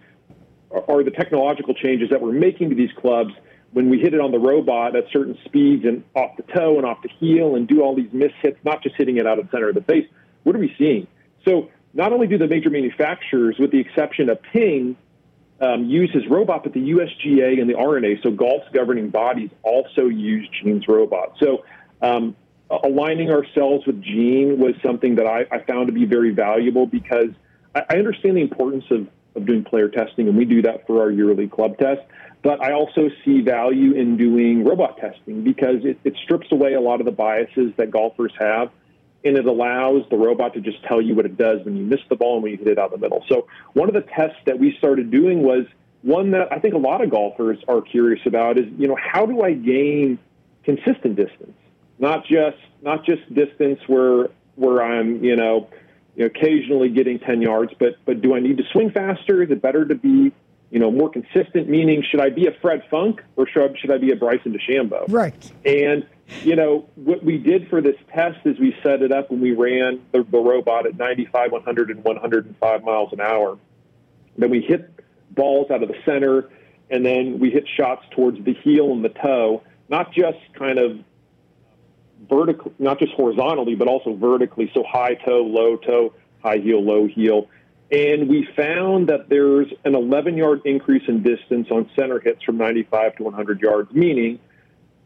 are 0.70 1.02
the 1.02 1.10
technological 1.10 1.74
changes 1.74 2.10
that 2.10 2.20
we're 2.20 2.32
making 2.32 2.68
to 2.70 2.76
these 2.76 2.90
clubs 2.98 3.32
when 3.72 3.88
we 3.88 3.98
hit 3.98 4.14
it 4.14 4.20
on 4.20 4.30
the 4.30 4.38
robot 4.38 4.94
at 4.94 5.04
certain 5.12 5.36
speeds 5.44 5.84
and 5.84 6.04
off 6.14 6.36
the 6.36 6.44
toe 6.54 6.76
and 6.76 6.86
off 6.86 6.98
the 7.02 7.08
heel 7.18 7.56
and 7.56 7.66
do 7.66 7.82
all 7.82 7.96
these 7.96 8.12
miss 8.12 8.32
hits, 8.42 8.58
not 8.62 8.82
just 8.82 8.94
hitting 8.96 9.16
it 9.16 9.26
out 9.26 9.38
of 9.38 9.46
the 9.46 9.50
center 9.50 9.70
of 9.70 9.74
the 9.74 9.82
face, 9.82 10.06
what 10.44 10.54
are 10.54 10.58
we 10.60 10.72
seeing? 10.78 11.06
So 11.44 11.70
not 11.94 12.12
only 12.12 12.26
do 12.26 12.38
the 12.38 12.46
major 12.46 12.70
manufacturers, 12.70 13.56
with 13.58 13.72
the 13.72 13.80
exception 13.80 14.28
of 14.28 14.38
Ping, 14.52 14.96
um, 15.60 15.84
use 15.86 16.10
his 16.12 16.26
robot, 16.28 16.62
but 16.62 16.72
the 16.72 16.90
USGA 16.90 17.60
and 17.60 17.68
the 17.68 17.76
R&A, 17.76 18.20
so 18.22 18.30
golf's 18.30 18.68
governing 18.72 19.10
bodies, 19.10 19.50
also 19.62 20.06
use 20.06 20.48
Gene's 20.62 20.86
robot. 20.86 21.36
So 21.40 21.64
um, 22.02 22.36
aligning 22.70 23.30
ourselves 23.30 23.86
with 23.86 24.02
Gene 24.02 24.58
was 24.58 24.74
something 24.84 25.16
that 25.16 25.26
I, 25.26 25.46
I, 25.50 25.64
found 25.64 25.86
to 25.86 25.92
be 25.92 26.04
very 26.04 26.30
valuable 26.30 26.86
because 26.86 27.30
I, 27.74 27.84
I 27.88 27.96
understand 27.96 28.36
the 28.36 28.42
importance 28.42 28.84
of, 28.90 29.08
of 29.34 29.46
doing 29.46 29.64
player 29.64 29.88
testing, 29.88 30.28
and 30.28 30.36
we 30.36 30.44
do 30.44 30.62
that 30.62 30.86
for 30.86 31.00
our 31.00 31.10
yearly 31.10 31.48
club 31.48 31.78
test. 31.78 32.02
But 32.42 32.62
I 32.62 32.72
also 32.72 33.08
see 33.24 33.40
value 33.40 33.92
in 33.92 34.16
doing 34.16 34.64
robot 34.64 34.98
testing 34.98 35.42
because 35.42 35.84
it, 35.84 35.98
it 36.04 36.14
strips 36.22 36.48
away 36.52 36.74
a 36.74 36.80
lot 36.80 37.00
of 37.00 37.06
the 37.06 37.12
biases 37.12 37.72
that 37.76 37.90
golfers 37.90 38.32
have 38.38 38.70
and 39.26 39.36
it 39.36 39.46
allows 39.46 40.02
the 40.10 40.16
robot 40.16 40.54
to 40.54 40.60
just 40.60 40.82
tell 40.84 41.00
you 41.00 41.14
what 41.14 41.26
it 41.26 41.36
does 41.36 41.64
when 41.64 41.76
you 41.76 41.84
miss 41.84 42.00
the 42.08 42.16
ball 42.16 42.34
and 42.34 42.42
when 42.42 42.52
you 42.52 42.58
hit 42.58 42.68
it 42.68 42.78
out 42.78 42.90
the 42.90 42.98
middle. 42.98 43.24
So 43.28 43.46
one 43.72 43.88
of 43.88 43.94
the 43.94 44.02
tests 44.02 44.38
that 44.46 44.58
we 44.58 44.74
started 44.78 45.10
doing 45.10 45.42
was 45.42 45.66
one 46.02 46.30
that 46.32 46.52
I 46.52 46.58
think 46.58 46.74
a 46.74 46.78
lot 46.78 47.02
of 47.02 47.10
golfers 47.10 47.58
are 47.68 47.80
curious 47.80 48.20
about 48.26 48.58
is, 48.58 48.66
you 48.78 48.86
know, 48.88 48.96
how 48.96 49.26
do 49.26 49.42
I 49.42 49.52
gain 49.52 50.18
consistent 50.64 51.16
distance? 51.16 51.56
Not 51.98 52.24
just 52.26 52.58
not 52.82 53.04
just 53.04 53.22
distance 53.34 53.80
where 53.86 54.28
where 54.54 54.82
I'm, 54.82 55.24
you 55.24 55.36
know, 55.36 55.68
you 56.14 56.22
know, 56.22 56.26
occasionally 56.26 56.88
getting 56.88 57.18
10 57.18 57.42
yards, 57.42 57.72
but 57.78 57.96
but 58.04 58.20
do 58.20 58.34
I 58.34 58.40
need 58.40 58.58
to 58.58 58.64
swing 58.72 58.90
faster? 58.90 59.42
Is 59.42 59.50
it 59.50 59.62
better 59.62 59.84
to 59.84 59.94
be 59.94 60.32
you 60.70 60.80
know, 60.80 60.90
more 60.90 61.08
consistent, 61.08 61.68
meaning 61.68 62.02
should 62.10 62.20
I 62.20 62.30
be 62.30 62.46
a 62.46 62.52
Fred 62.60 62.82
Funk 62.90 63.22
or 63.36 63.46
should 63.46 63.62
I, 63.62 63.78
should 63.78 63.92
I 63.92 63.98
be 63.98 64.10
a 64.10 64.16
Bryson 64.16 64.52
DeChambeau? 64.52 65.04
Right. 65.08 65.52
And, 65.64 66.06
you 66.42 66.56
know, 66.56 66.88
what 66.96 67.22
we 67.22 67.38
did 67.38 67.68
for 67.68 67.80
this 67.80 67.96
test 68.12 68.38
is 68.44 68.58
we 68.58 68.76
set 68.82 69.02
it 69.02 69.12
up 69.12 69.30
and 69.30 69.40
we 69.40 69.52
ran 69.52 70.00
the, 70.12 70.24
the 70.24 70.38
robot 70.38 70.86
at 70.86 70.96
95, 70.96 71.52
100, 71.52 71.90
and 71.90 72.04
105 72.04 72.84
miles 72.84 73.12
an 73.12 73.20
hour. 73.20 73.58
Then 74.36 74.50
we 74.50 74.60
hit 74.60 74.90
balls 75.30 75.70
out 75.70 75.82
of 75.82 75.88
the 75.88 75.96
center, 76.04 76.48
and 76.90 77.04
then 77.04 77.38
we 77.38 77.50
hit 77.50 77.64
shots 77.76 78.04
towards 78.10 78.44
the 78.44 78.54
heel 78.54 78.92
and 78.92 79.04
the 79.04 79.08
toe, 79.08 79.62
not 79.88 80.12
just 80.12 80.38
kind 80.54 80.78
of 80.78 80.98
vertical, 82.28 82.72
not 82.78 82.98
just 82.98 83.12
horizontally, 83.12 83.74
but 83.74 83.88
also 83.88 84.14
vertically. 84.14 84.70
So 84.74 84.82
high 84.82 85.14
toe, 85.14 85.42
low 85.42 85.76
toe, 85.76 86.12
high 86.42 86.58
heel, 86.58 86.82
low 86.82 87.06
heel. 87.06 87.48
And 87.90 88.28
we 88.28 88.48
found 88.56 89.08
that 89.10 89.28
there's 89.28 89.68
an 89.84 89.94
11 89.94 90.36
yard 90.36 90.62
increase 90.64 91.04
in 91.06 91.22
distance 91.22 91.68
on 91.70 91.88
center 91.94 92.18
hits 92.18 92.42
from 92.42 92.56
95 92.56 93.16
to 93.16 93.22
100 93.22 93.60
yards, 93.60 93.92
meaning 93.92 94.40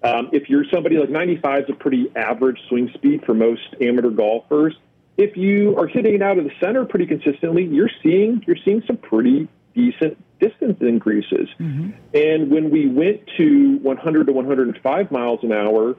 um, 0.03 0.31
if 0.33 0.49
you're 0.49 0.65
somebody 0.73 0.97
like 0.97 1.11
95 1.11 1.65
is 1.65 1.71
a 1.71 1.75
pretty 1.75 2.11
average 2.17 2.59
swing 2.69 2.91
speed 2.95 3.25
for 3.25 3.35
most 3.35 3.75
amateur 3.81 4.11
golfers. 4.11 4.75
If 5.17 5.37
you 5.37 5.77
are 5.77 5.87
hitting 5.87 6.15
it 6.15 6.23
out 6.23 6.39
of 6.39 6.45
the 6.45 6.53
center 6.61 6.87
pretty 6.87 7.07
consistently, 7.07 7.65
you're 7.65 7.91
seeing 8.03 8.43
you're 8.47 8.57
seeing 8.65 8.83
some 8.87 8.97
pretty 8.97 9.49
decent 9.75 10.17
distance 10.41 10.79
increases. 10.81 11.49
Mm-hmm. 11.59 11.91
And 12.15 12.51
when 12.51 12.71
we 12.71 12.89
went 12.89 13.29
to 13.37 13.79
100 13.83 14.27
to 14.27 14.33
105 14.33 15.11
miles 15.11 15.41
an 15.43 15.53
hour, 15.53 15.97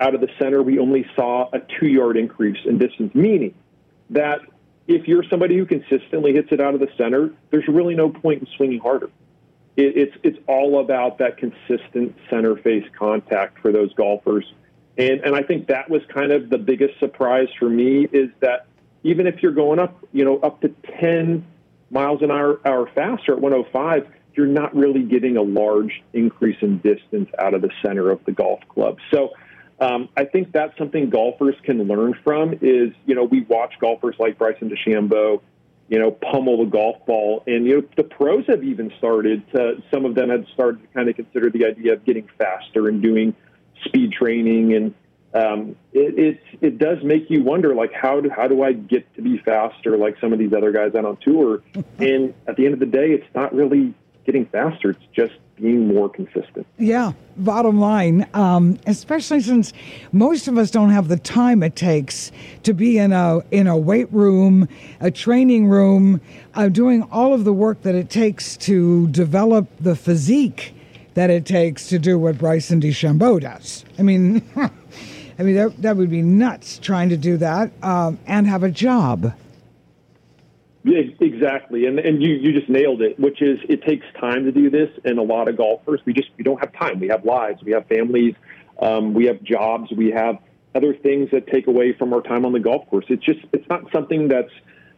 out 0.00 0.14
of 0.14 0.20
the 0.20 0.28
center, 0.38 0.62
we 0.62 0.78
only 0.78 1.06
saw 1.14 1.48
a 1.52 1.60
two 1.78 1.86
yard 1.86 2.16
increase 2.16 2.58
in 2.64 2.78
distance, 2.78 3.14
meaning 3.14 3.54
that 4.10 4.40
if 4.86 5.06
you're 5.06 5.24
somebody 5.30 5.56
who 5.56 5.66
consistently 5.66 6.32
hits 6.32 6.48
it 6.50 6.60
out 6.60 6.74
of 6.74 6.80
the 6.80 6.88
center, 6.96 7.30
there's 7.50 7.66
really 7.68 7.94
no 7.94 8.10
point 8.10 8.40
in 8.40 8.48
swinging 8.56 8.80
harder. 8.80 9.10
It, 9.76 9.96
it's 9.96 10.16
it's 10.22 10.38
all 10.46 10.80
about 10.80 11.18
that 11.18 11.36
consistent 11.36 12.16
center 12.30 12.56
face 12.56 12.84
contact 12.96 13.58
for 13.60 13.72
those 13.72 13.92
golfers, 13.94 14.44
and 14.96 15.20
and 15.20 15.34
I 15.34 15.42
think 15.42 15.68
that 15.68 15.90
was 15.90 16.02
kind 16.12 16.32
of 16.32 16.50
the 16.50 16.58
biggest 16.58 16.98
surprise 17.00 17.48
for 17.58 17.68
me 17.68 18.06
is 18.12 18.30
that 18.40 18.66
even 19.04 19.26
if 19.26 19.42
you're 19.42 19.52
going 19.52 19.78
up, 19.78 20.04
you 20.12 20.24
know, 20.24 20.38
up 20.38 20.60
to 20.62 20.68
10 21.00 21.46
miles 21.90 22.22
an 22.22 22.30
hour, 22.30 22.58
hour 22.64 22.90
faster 22.94 23.32
at 23.34 23.40
105, 23.40 24.08
you're 24.34 24.46
not 24.46 24.74
really 24.74 25.02
getting 25.02 25.36
a 25.36 25.42
large 25.42 26.02
increase 26.12 26.56
in 26.62 26.78
distance 26.78 27.28
out 27.38 27.54
of 27.54 27.62
the 27.62 27.70
center 27.84 28.10
of 28.10 28.24
the 28.24 28.32
golf 28.32 28.60
club. 28.68 28.98
So 29.12 29.30
um, 29.80 30.08
I 30.16 30.24
think 30.24 30.52
that's 30.52 30.76
something 30.78 31.10
golfers 31.10 31.54
can 31.62 31.82
learn 31.84 32.14
from. 32.24 32.54
Is 32.54 32.92
you 33.06 33.14
know 33.14 33.24
we 33.24 33.42
watch 33.42 33.74
golfers 33.80 34.16
like 34.18 34.38
Bryson 34.38 34.70
DeChambeau, 34.70 35.40
you 35.88 35.98
know, 35.98 36.10
pummel 36.10 36.64
the 36.64 36.70
golf 36.70 37.04
ball, 37.06 37.42
and 37.46 37.66
you 37.66 37.76
know 37.76 37.88
the 37.96 38.04
pros 38.04 38.46
have 38.48 38.64
even 38.64 38.92
started 38.98 39.42
to. 39.52 39.82
Some 39.92 40.04
of 40.04 40.14
them 40.14 40.30
had 40.30 40.46
started 40.54 40.82
to 40.82 40.86
kind 40.88 41.08
of 41.08 41.16
consider 41.16 41.50
the 41.50 41.66
idea 41.66 41.92
of 41.94 42.04
getting 42.04 42.28
faster 42.38 42.88
and 42.88 43.02
doing 43.02 43.34
speed 43.84 44.12
training, 44.12 44.74
and 44.74 44.94
um, 45.34 45.76
it, 45.92 46.18
it 46.18 46.40
it 46.62 46.78
does 46.78 46.98
make 47.02 47.28
you 47.28 47.42
wonder, 47.42 47.74
like 47.74 47.92
how 47.92 48.20
do 48.20 48.30
how 48.30 48.48
do 48.48 48.62
I 48.62 48.72
get 48.72 49.14
to 49.16 49.22
be 49.22 49.38
faster 49.38 49.98
like 49.98 50.16
some 50.20 50.32
of 50.32 50.38
these 50.38 50.52
other 50.52 50.72
guys 50.72 50.94
out 50.94 51.04
on 51.04 51.18
tour? 51.18 51.62
and 51.98 52.34
at 52.46 52.56
the 52.56 52.64
end 52.64 52.74
of 52.74 52.80
the 52.80 52.86
day, 52.86 53.10
it's 53.10 53.34
not 53.34 53.54
really 53.54 53.94
getting 54.24 54.46
faster; 54.46 54.90
it's 54.90 55.06
just 55.14 55.34
being 55.56 55.88
more 55.88 56.08
consistent. 56.08 56.66
Yeah, 56.78 57.12
bottom 57.36 57.78
line, 57.78 58.26
um, 58.34 58.78
especially 58.86 59.40
since 59.40 59.72
most 60.12 60.48
of 60.48 60.58
us 60.58 60.70
don't 60.70 60.90
have 60.90 61.08
the 61.08 61.16
time 61.16 61.62
it 61.62 61.76
takes 61.76 62.32
to 62.64 62.74
be 62.74 62.98
in 62.98 63.12
a 63.12 63.40
in 63.50 63.66
a 63.66 63.76
weight 63.76 64.12
room, 64.12 64.68
a 65.00 65.10
training 65.10 65.68
room, 65.68 66.20
uh, 66.54 66.68
doing 66.68 67.02
all 67.10 67.32
of 67.32 67.44
the 67.44 67.52
work 67.52 67.82
that 67.82 67.94
it 67.94 68.10
takes 68.10 68.56
to 68.58 69.06
develop 69.08 69.68
the 69.80 69.96
physique 69.96 70.74
that 71.14 71.30
it 71.30 71.46
takes 71.46 71.88
to 71.88 71.98
do 71.98 72.18
what 72.18 72.38
Bryson 72.38 72.80
DeChambeau 72.80 73.40
does. 73.40 73.84
I 73.98 74.02
mean, 74.02 74.42
I 75.38 75.42
mean 75.42 75.54
that 75.54 75.82
that 75.82 75.96
would 75.96 76.10
be 76.10 76.22
nuts 76.22 76.78
trying 76.78 77.08
to 77.10 77.16
do 77.16 77.36
that 77.38 77.70
um, 77.82 78.18
and 78.26 78.46
have 78.46 78.62
a 78.62 78.70
job. 78.70 79.32
Exactly, 80.86 81.86
and 81.86 81.98
and 81.98 82.22
you 82.22 82.34
you 82.34 82.52
just 82.52 82.68
nailed 82.68 83.00
it. 83.00 83.18
Which 83.18 83.40
is, 83.40 83.58
it 83.68 83.82
takes 83.82 84.04
time 84.20 84.44
to 84.44 84.52
do 84.52 84.68
this, 84.68 84.90
and 85.04 85.18
a 85.18 85.22
lot 85.22 85.48
of 85.48 85.56
golfers 85.56 86.00
we 86.04 86.12
just 86.12 86.28
we 86.36 86.44
don't 86.44 86.58
have 86.58 86.72
time. 86.74 87.00
We 87.00 87.08
have 87.08 87.24
lives, 87.24 87.62
we 87.62 87.72
have 87.72 87.86
families, 87.86 88.34
um, 88.80 89.14
we 89.14 89.24
have 89.26 89.42
jobs, 89.42 89.90
we 89.96 90.10
have 90.10 90.38
other 90.74 90.94
things 90.94 91.30
that 91.32 91.46
take 91.46 91.68
away 91.68 91.94
from 91.94 92.12
our 92.12 92.20
time 92.20 92.44
on 92.44 92.52
the 92.52 92.60
golf 92.60 92.86
course. 92.90 93.06
It's 93.08 93.24
just 93.24 93.40
it's 93.52 93.68
not 93.70 93.90
something 93.92 94.28
that's 94.28 94.52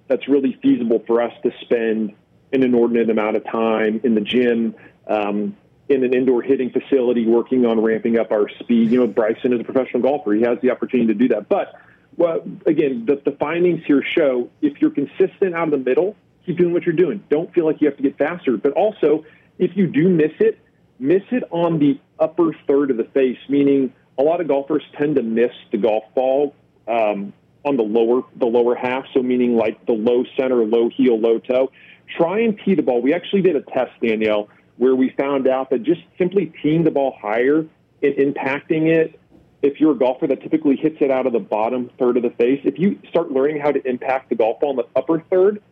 that's 0.09 0.26
really 0.28 0.59
feasible 0.61 1.05
for 1.07 1.22
us 1.22 1.32
to 1.45 1.53
spend 1.61 2.14
an 2.53 2.62
inordinate 2.64 3.09
amount 3.09 3.37
of 3.37 3.45
time 3.45 4.01
in 4.03 4.14
the 4.14 4.20
gym. 4.20 4.74
Um, 5.07 5.57
in 5.89 6.03
an 6.03 6.14
indoor 6.14 6.43
hitting 6.43 6.70
facility, 6.70 7.26
working 7.26 7.64
on 7.64 7.80
ramping 7.80 8.18
up 8.18 8.32
our 8.32 8.49
speed. 8.59 8.91
You 8.91 8.99
know, 8.99 9.07
Bryson 9.07 9.53
is 9.53 9.61
a 9.61 9.64
professional 9.64 10.03
golfer; 10.03 10.32
he 10.32 10.43
has 10.43 10.59
the 10.61 10.72
opportunity 10.72 11.12
to 11.12 11.14
do 11.14 11.28
that. 11.28 11.49
But 11.49 11.74
well, 12.16 12.40
again, 12.66 13.04
the, 13.06 13.20
the 13.24 13.36
findings 13.36 13.84
here 13.86 14.02
show 14.16 14.48
if 14.62 14.80
you're 14.80 14.90
consistent 14.90 15.54
out 15.54 15.64
of 15.64 15.70
the 15.70 15.90
middle, 15.90 16.16
keep 16.44 16.56
doing 16.56 16.72
what 16.72 16.84
you're 16.84 16.94
doing. 16.94 17.22
Don't 17.30 17.52
feel 17.52 17.66
like 17.66 17.80
you 17.80 17.88
have 17.88 17.96
to 17.96 18.02
get 18.02 18.16
faster. 18.16 18.56
But 18.56 18.72
also, 18.72 19.24
if 19.58 19.76
you 19.76 19.86
do 19.86 20.08
miss 20.08 20.32
it, 20.40 20.58
miss 20.98 21.22
it 21.30 21.44
on 21.50 21.78
the 21.78 22.00
upper 22.18 22.52
third 22.66 22.90
of 22.90 22.96
the 22.96 23.04
face, 23.04 23.38
meaning 23.48 23.92
a 24.18 24.22
lot 24.22 24.40
of 24.40 24.48
golfers 24.48 24.82
tend 24.96 25.16
to 25.16 25.22
miss 25.22 25.52
the 25.72 25.78
golf 25.78 26.04
ball 26.14 26.54
um, 26.88 27.32
on 27.64 27.76
the 27.76 27.82
lower 27.82 28.22
the 28.36 28.46
lower 28.46 28.74
half. 28.74 29.04
So 29.12 29.22
meaning 29.22 29.56
like 29.56 29.84
the 29.86 29.92
low 29.92 30.24
center, 30.38 30.64
low 30.64 30.88
heel, 30.88 31.18
low 31.18 31.38
toe. 31.38 31.70
Try 32.16 32.40
and 32.40 32.58
tee 32.64 32.74
the 32.74 32.82
ball. 32.82 33.02
We 33.02 33.12
actually 33.12 33.42
did 33.42 33.56
a 33.56 33.62
test, 33.62 33.90
Danielle, 34.00 34.48
where 34.76 34.94
we 34.94 35.10
found 35.18 35.48
out 35.48 35.70
that 35.70 35.82
just 35.82 36.02
simply 36.16 36.52
teeing 36.62 36.84
the 36.84 36.90
ball 36.90 37.16
higher 37.20 37.66
and 38.02 38.14
impacting 38.14 38.86
it 38.86 39.18
if 39.62 39.80
you're 39.80 39.92
a 39.92 39.98
golfer 39.98 40.26
that 40.26 40.42
typically 40.42 40.76
hits 40.76 40.96
it 41.00 41.11
out 41.11 41.26
of 41.26 41.32
the 41.32 41.40
bottom 41.40 41.90
third 41.98 42.16
of 42.16 42.22
the 42.22 42.30
face, 42.30 42.61
if 42.64 42.78
you 42.78 42.98
start 43.09 43.32
learning 43.32 43.61
how 43.61 43.72
to 43.72 43.86
impact 43.88 44.28
the 44.28 44.34
golf 44.34 44.61
ball 44.61 44.70
in 44.70 44.76
the 44.76 44.86
upper 44.94 45.20
third, 45.30 45.62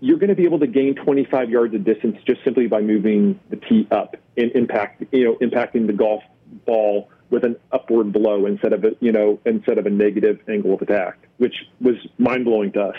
you're 0.00 0.18
going 0.18 0.30
to 0.30 0.34
be 0.34 0.44
able 0.44 0.58
to 0.58 0.66
gain 0.66 0.96
25 0.96 1.48
yards 1.48 1.74
of 1.74 1.84
distance 1.84 2.18
just 2.26 2.42
simply 2.42 2.66
by 2.66 2.80
moving 2.80 3.38
the 3.50 3.56
tee 3.56 3.86
up 3.90 4.16
and 4.36 4.50
impact, 4.52 5.04
you 5.12 5.24
know, 5.24 5.36
impacting 5.36 5.86
the 5.86 5.92
golf 5.92 6.22
ball 6.66 7.08
with 7.30 7.44
an 7.44 7.56
upward 7.70 8.12
blow 8.12 8.44
instead 8.46 8.72
of 8.72 8.84
a, 8.84 8.90
you 9.00 9.12
know, 9.12 9.38
instead 9.46 9.78
of 9.78 9.86
a 9.86 9.90
negative 9.90 10.40
angle 10.48 10.74
of 10.74 10.82
attack, 10.82 11.16
which 11.38 11.54
was 11.80 11.94
mind 12.18 12.44
blowing 12.44 12.72
to 12.72 12.82
us. 12.82 12.96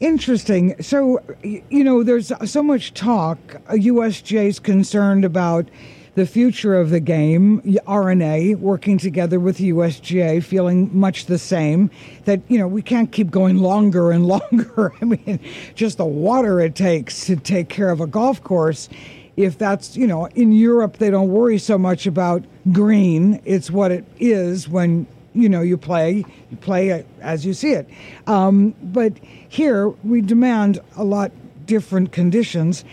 Interesting. 0.00 0.74
So, 0.82 1.20
you 1.44 1.84
know, 1.84 2.02
there's 2.02 2.32
so 2.50 2.62
much 2.62 2.92
talk. 2.94 3.38
USGA 3.68 4.46
is 4.46 4.58
concerned 4.58 5.24
about 5.24 5.68
the 6.14 6.26
future 6.26 6.74
of 6.74 6.90
the 6.90 7.00
game, 7.00 7.78
R&A 7.86 8.54
working 8.56 8.98
together 8.98 9.40
with 9.40 9.58
USGA, 9.58 10.42
feeling 10.42 10.90
much 10.96 11.26
the 11.26 11.38
same. 11.38 11.90
That 12.24 12.40
you 12.48 12.58
know 12.58 12.68
we 12.68 12.82
can't 12.82 13.10
keep 13.10 13.30
going 13.30 13.58
longer 13.58 14.12
and 14.12 14.26
longer. 14.34 14.92
I 15.00 15.04
mean, 15.04 15.40
just 15.74 15.98
the 15.98 16.04
water 16.04 16.60
it 16.60 16.74
takes 16.74 17.26
to 17.26 17.36
take 17.36 17.68
care 17.68 17.90
of 17.90 18.00
a 18.00 18.06
golf 18.06 18.42
course. 18.42 18.88
If 19.36 19.56
that's 19.56 19.96
you 19.96 20.06
know 20.06 20.26
in 20.26 20.52
Europe, 20.52 20.98
they 20.98 21.10
don't 21.10 21.28
worry 21.28 21.58
so 21.58 21.78
much 21.78 22.06
about 22.06 22.44
green. 22.72 23.40
It's 23.44 23.70
what 23.70 23.90
it 23.90 24.04
is 24.18 24.68
when 24.68 25.06
you 25.34 25.48
know 25.48 25.62
you 25.62 25.78
play 25.78 26.24
you 26.50 26.56
play 26.60 27.04
as 27.22 27.46
you 27.46 27.54
see 27.54 27.72
it 27.72 27.88
um, 28.26 28.74
but 28.82 29.14
here 29.48 29.88
we 30.04 30.20
demand 30.20 30.78
a 30.96 31.04
lot 31.04 31.32
different 31.64 32.12
conditions 32.12 32.84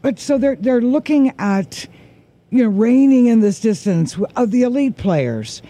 but 0.00 0.16
so 0.16 0.38
they're 0.38 0.54
they're 0.56 0.80
looking 0.80 1.34
at 1.40 1.88
you 2.50 2.64
know, 2.64 2.68
reining 2.68 3.26
in 3.26 3.40
this 3.40 3.60
distance 3.60 4.18
of 4.36 4.50
the 4.50 4.62
elite 4.62 4.96
players. 4.96 5.62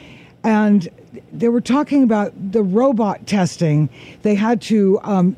And 0.42 0.88
they 1.32 1.48
were 1.48 1.60
talking 1.60 2.02
about 2.02 2.32
the 2.52 2.62
robot 2.62 3.26
testing. 3.26 3.90
They 4.22 4.34
had 4.34 4.62
to 4.62 4.98
um, 5.02 5.36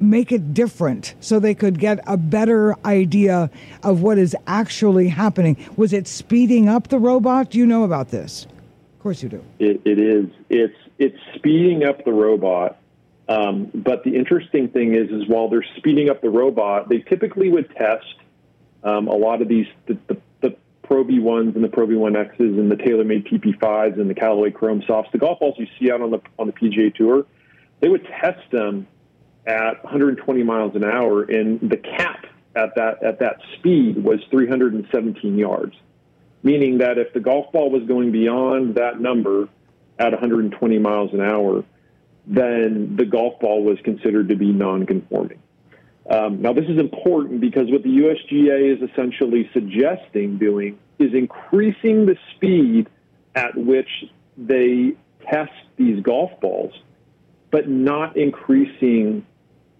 make 0.00 0.32
it 0.32 0.54
different 0.54 1.14
so 1.20 1.38
they 1.38 1.54
could 1.54 1.78
get 1.78 2.00
a 2.06 2.16
better 2.16 2.76
idea 2.86 3.50
of 3.82 4.02
what 4.02 4.18
is 4.18 4.36
actually 4.46 5.08
happening. 5.08 5.56
Was 5.76 5.92
it 5.92 6.08
speeding 6.08 6.68
up 6.68 6.88
the 6.88 6.98
robot? 6.98 7.50
Do 7.50 7.58
you 7.58 7.66
know 7.66 7.84
about 7.84 8.08
this? 8.08 8.46
Of 8.96 9.02
course 9.02 9.22
you 9.22 9.28
do. 9.28 9.44
it, 9.58 9.80
it 9.84 9.98
is. 9.98 10.26
It's 10.48 10.76
it's 10.98 11.18
speeding 11.34 11.84
up 11.84 12.04
the 12.04 12.12
robot. 12.12 12.78
Um, 13.28 13.70
but 13.74 14.04
the 14.04 14.14
interesting 14.14 14.68
thing 14.68 14.94
is, 14.94 15.10
is 15.10 15.26
while 15.26 15.48
they're 15.48 15.64
speeding 15.76 16.08
up 16.08 16.20
the 16.20 16.30
robot, 16.30 16.88
they 16.88 16.98
typically 16.98 17.48
would 17.48 17.70
test 17.74 18.14
um, 18.84 19.08
a 19.08 19.14
lot 19.14 19.42
of 19.42 19.48
these 19.48 19.66
the, 19.86 19.96
the 20.06 20.20
Pro 20.92 21.04
V1s 21.04 21.54
and 21.54 21.64
the 21.64 21.70
Pro 21.70 21.86
V1Xs 21.86 22.38
and 22.38 22.70
the 22.70 22.76
TaylorMade 22.76 23.26
TP5s 23.26 23.98
and 23.98 24.10
the 24.10 24.14
Callaway 24.14 24.50
Chrome 24.50 24.82
Softs, 24.86 25.08
the 25.10 25.16
golf 25.16 25.40
balls 25.40 25.54
you 25.56 25.66
see 25.80 25.90
out 25.90 26.02
on 26.02 26.10
the 26.10 26.20
on 26.38 26.46
the 26.46 26.52
PGA 26.52 26.94
Tour, 26.94 27.24
they 27.80 27.88
would 27.88 28.06
test 28.20 28.50
them 28.50 28.86
at 29.46 29.82
120 29.84 30.42
miles 30.42 30.76
an 30.76 30.84
hour, 30.84 31.22
and 31.22 31.60
the 31.62 31.78
cap 31.78 32.26
at 32.54 32.74
that 32.74 33.02
at 33.02 33.20
that 33.20 33.40
speed 33.56 34.04
was 34.04 34.20
317 34.30 35.38
yards, 35.38 35.74
meaning 36.42 36.76
that 36.76 36.98
if 36.98 37.14
the 37.14 37.20
golf 37.20 37.50
ball 37.52 37.70
was 37.70 37.84
going 37.84 38.12
beyond 38.12 38.74
that 38.74 39.00
number 39.00 39.48
at 39.98 40.12
120 40.12 40.78
miles 40.78 41.14
an 41.14 41.22
hour, 41.22 41.64
then 42.26 42.96
the 42.96 43.06
golf 43.06 43.40
ball 43.40 43.64
was 43.64 43.78
considered 43.82 44.28
to 44.28 44.36
be 44.36 44.52
non-conforming. 44.52 45.38
Um, 46.08 46.42
now, 46.42 46.52
this 46.52 46.64
is 46.68 46.78
important 46.78 47.40
because 47.40 47.70
what 47.70 47.82
the 47.82 47.88
USGA 47.88 48.76
is 48.76 48.90
essentially 48.90 49.48
suggesting 49.52 50.36
doing 50.36 50.78
is 50.98 51.14
increasing 51.14 52.06
the 52.06 52.16
speed 52.34 52.88
at 53.34 53.56
which 53.56 53.88
they 54.36 54.94
test 55.30 55.52
these 55.76 56.02
golf 56.02 56.32
balls, 56.40 56.72
but 57.50 57.68
not 57.68 58.16
increasing 58.16 59.24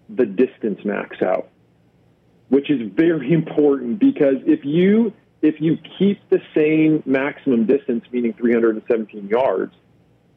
the 0.09 0.25
distance 0.25 0.79
max 0.85 1.21
out, 1.21 1.49
which 2.49 2.69
is 2.69 2.89
very 2.93 3.33
important 3.41 3.99
because 3.99 4.37
if 4.45 4.63
you 4.63 5.13
if 5.41 5.59
you 5.59 5.77
keep 5.99 6.21
the 6.29 6.39
same 6.55 7.03
maximum 7.05 7.65
distance, 7.65 8.05
meaning 8.13 8.31
317 8.31 9.27
yards, 9.27 9.75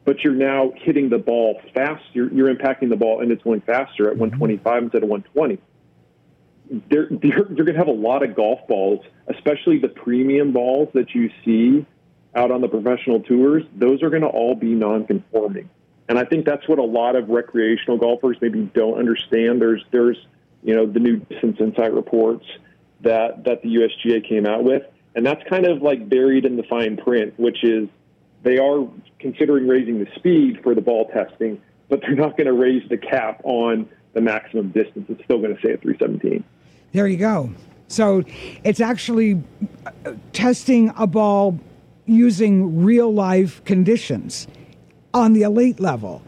but 0.03 0.21
you're 0.21 0.33
now 0.33 0.73
hitting 0.75 1.07
the 1.07 1.17
ball 1.17 1.61
fast, 1.73 2.03
you're, 2.11 2.29
you're 2.33 2.53
impacting 2.53 2.89
the 2.89 2.97
ball 2.97 3.21
and 3.21 3.31
it's 3.31 3.41
going 3.41 3.61
faster 3.61 4.09
at 4.09 4.17
125 4.17 4.83
instead 4.83 5.03
of 5.03 5.07
120 5.07 5.61
they're, 6.89 7.07
they're, 7.09 7.47
you're 7.51 7.65
going 7.65 7.73
to 7.73 7.77
have 7.77 7.87
a 7.87 7.91
lot 7.91 8.23
of 8.23 8.35
golf 8.35 8.59
balls, 8.67 9.05
especially 9.27 9.79
the 9.79 9.87
premium 9.87 10.51
balls 10.51 10.89
that 10.93 11.13
you 11.13 11.29
see 11.45 11.85
out 12.35 12.51
on 12.51 12.61
the 12.61 12.67
professional 12.67 13.21
tours. 13.21 13.63
Those 13.75 14.03
are 14.03 14.09
going 14.09 14.21
to 14.21 14.27
all 14.27 14.55
be 14.55 14.73
non-conforming, 14.73 15.69
and 16.09 16.19
I 16.19 16.25
think 16.25 16.45
that's 16.45 16.67
what 16.67 16.79
a 16.79 16.83
lot 16.83 17.15
of 17.15 17.29
recreational 17.29 17.97
golfers 17.97 18.37
maybe 18.41 18.63
don't 18.73 18.99
understand. 18.99 19.61
There's 19.61 19.83
there's 19.91 20.17
you 20.63 20.75
know 20.75 20.85
the 20.85 20.99
new 20.99 21.17
distance 21.17 21.57
insight 21.59 21.93
reports 21.93 22.45
that 23.01 23.45
that 23.45 23.61
the 23.61 23.75
USGA 23.75 24.27
came 24.27 24.45
out 24.45 24.63
with, 24.63 24.83
and 25.15 25.25
that's 25.25 25.41
kind 25.49 25.65
of 25.65 25.81
like 25.81 26.07
buried 26.07 26.45
in 26.45 26.57
the 26.57 26.63
fine 26.63 26.97
print, 26.97 27.33
which 27.37 27.63
is 27.63 27.87
they 28.43 28.57
are 28.57 28.87
considering 29.19 29.67
raising 29.67 29.99
the 29.99 30.07
speed 30.15 30.61
for 30.63 30.75
the 30.75 30.81
ball 30.81 31.09
testing, 31.09 31.61
but 31.89 32.01
they're 32.01 32.15
not 32.15 32.37
going 32.37 32.47
to 32.47 32.53
raise 32.53 32.87
the 32.89 32.97
cap 32.97 33.41
on 33.43 33.89
the 34.13 34.21
maximum 34.21 34.69
distance. 34.69 35.05
It's 35.09 35.23
still 35.23 35.39
going 35.39 35.55
to 35.55 35.61
say 35.61 35.73
at 35.73 35.81
317. 35.81 36.43
There 36.97 37.05
you 37.05 37.17
go. 37.17 37.51
So 37.89 38.23
it's 38.63 38.79
actually 38.79 39.39
uh, 39.85 40.13
testing 40.33 40.91
a 40.97 41.05
ball 41.05 41.59
using 42.07 42.83
real 42.83 43.13
life 43.13 43.63
conditions 43.65 44.47
on 45.13 45.33
the 45.33 45.43
elite 45.43 45.79
level, 45.79 46.23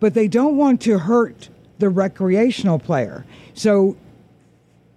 but 0.00 0.14
they 0.14 0.26
don't 0.26 0.56
want 0.56 0.80
to 0.80 0.98
hurt 0.98 1.50
the 1.78 1.90
recreational 1.90 2.78
player. 2.78 3.26
So 3.52 3.98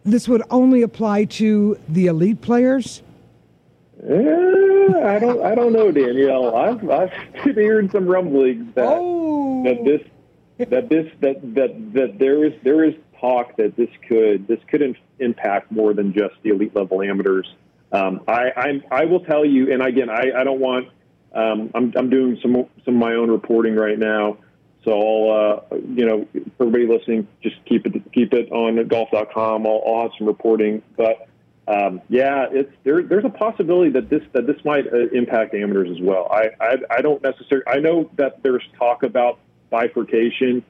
this 0.06 0.30
would 0.30 0.44
only 0.50 0.82
apply 0.82 1.26
to 1.26 1.78
the 1.90 2.08
elite 2.08 2.40
players. 2.40 3.02
I 4.02 5.20
don't. 5.20 5.44
I 5.44 5.56
don't 5.56 5.74
know, 5.74 5.92
Danielle. 5.92 6.56
I've 6.56 6.90
I've 6.90 7.12
been 7.44 7.56
hearing 7.56 7.90
some 7.90 8.08
rumblings 8.08 8.74
that 8.76 8.86
Oh. 8.88 9.62
that 9.66 9.84
this 9.84 10.02
that 10.70 10.88
this 10.88 11.12
that 11.20 11.54
that 11.56 11.94
that 11.96 12.18
there 12.18 12.46
is 12.46 12.54
there 12.64 12.86
is 12.86 12.94
talk 13.20 13.58
that 13.58 13.76
this 13.76 13.90
could 14.08 14.48
this 14.48 14.60
could 14.70 14.82
in, 14.82 14.96
impact 15.20 15.72
more 15.72 15.94
than 15.94 16.14
just 16.14 16.36
the 16.44 16.50
elite 16.50 16.76
level 16.76 17.02
amateurs. 17.02 17.48
Um, 17.92 18.22
I 18.28 18.52
I'm, 18.56 18.84
I 18.92 19.06
will 19.06 19.22
tell 19.22 19.46
you, 19.46 19.72
and 19.72 19.82
again, 19.82 20.10
I, 20.10 20.32
I 20.36 20.44
don't 20.44 20.60
want. 20.60 20.90
Um, 21.34 21.72
I'm 21.76 21.94
I'm 21.96 22.10
doing 22.10 22.38
some 22.42 22.54
some 22.86 22.96
of 22.96 23.00
my 23.00 23.14
own 23.14 23.30
reporting 23.30 23.76
right 23.76 23.98
now, 23.98 24.38
so 24.84 24.92
I'll 24.92 25.64
uh, 25.72 25.78
you 25.94 26.06
know 26.06 26.28
everybody 26.60 26.88
listening, 26.88 27.28
just 27.42 27.56
keep 27.66 27.86
it 27.86 28.12
keep 28.14 28.34
it 28.34 28.52
on 28.52 28.86
golf.com. 28.88 29.68
I'll, 29.68 29.84
I'll 29.86 30.02
have 30.04 30.12
some 30.18 30.28
reporting, 30.28 30.82
but 30.96 31.28
um, 31.68 32.02
yeah, 32.08 32.48
it's 32.50 32.72
there. 32.84 33.04
There's 33.04 33.26
a 33.26 33.30
possibility 33.30 33.92
that 33.92 34.10
this 34.10 34.22
that 34.34 34.48
this 34.48 34.64
might 34.64 34.88
uh, 34.88 35.08
impact 35.14 35.54
amateurs 35.54 35.90
as 35.92 36.02
well. 36.02 36.28
I, 36.32 36.50
I 36.62 36.76
I 36.90 37.02
don't 37.02 37.22
necessarily. 37.22 37.66
I 37.68 37.80
know 37.80 38.10
that 38.16 38.42
there's 38.42 38.64
talk 38.78 39.04
about 39.04 39.40
bifurcation, 39.70 40.64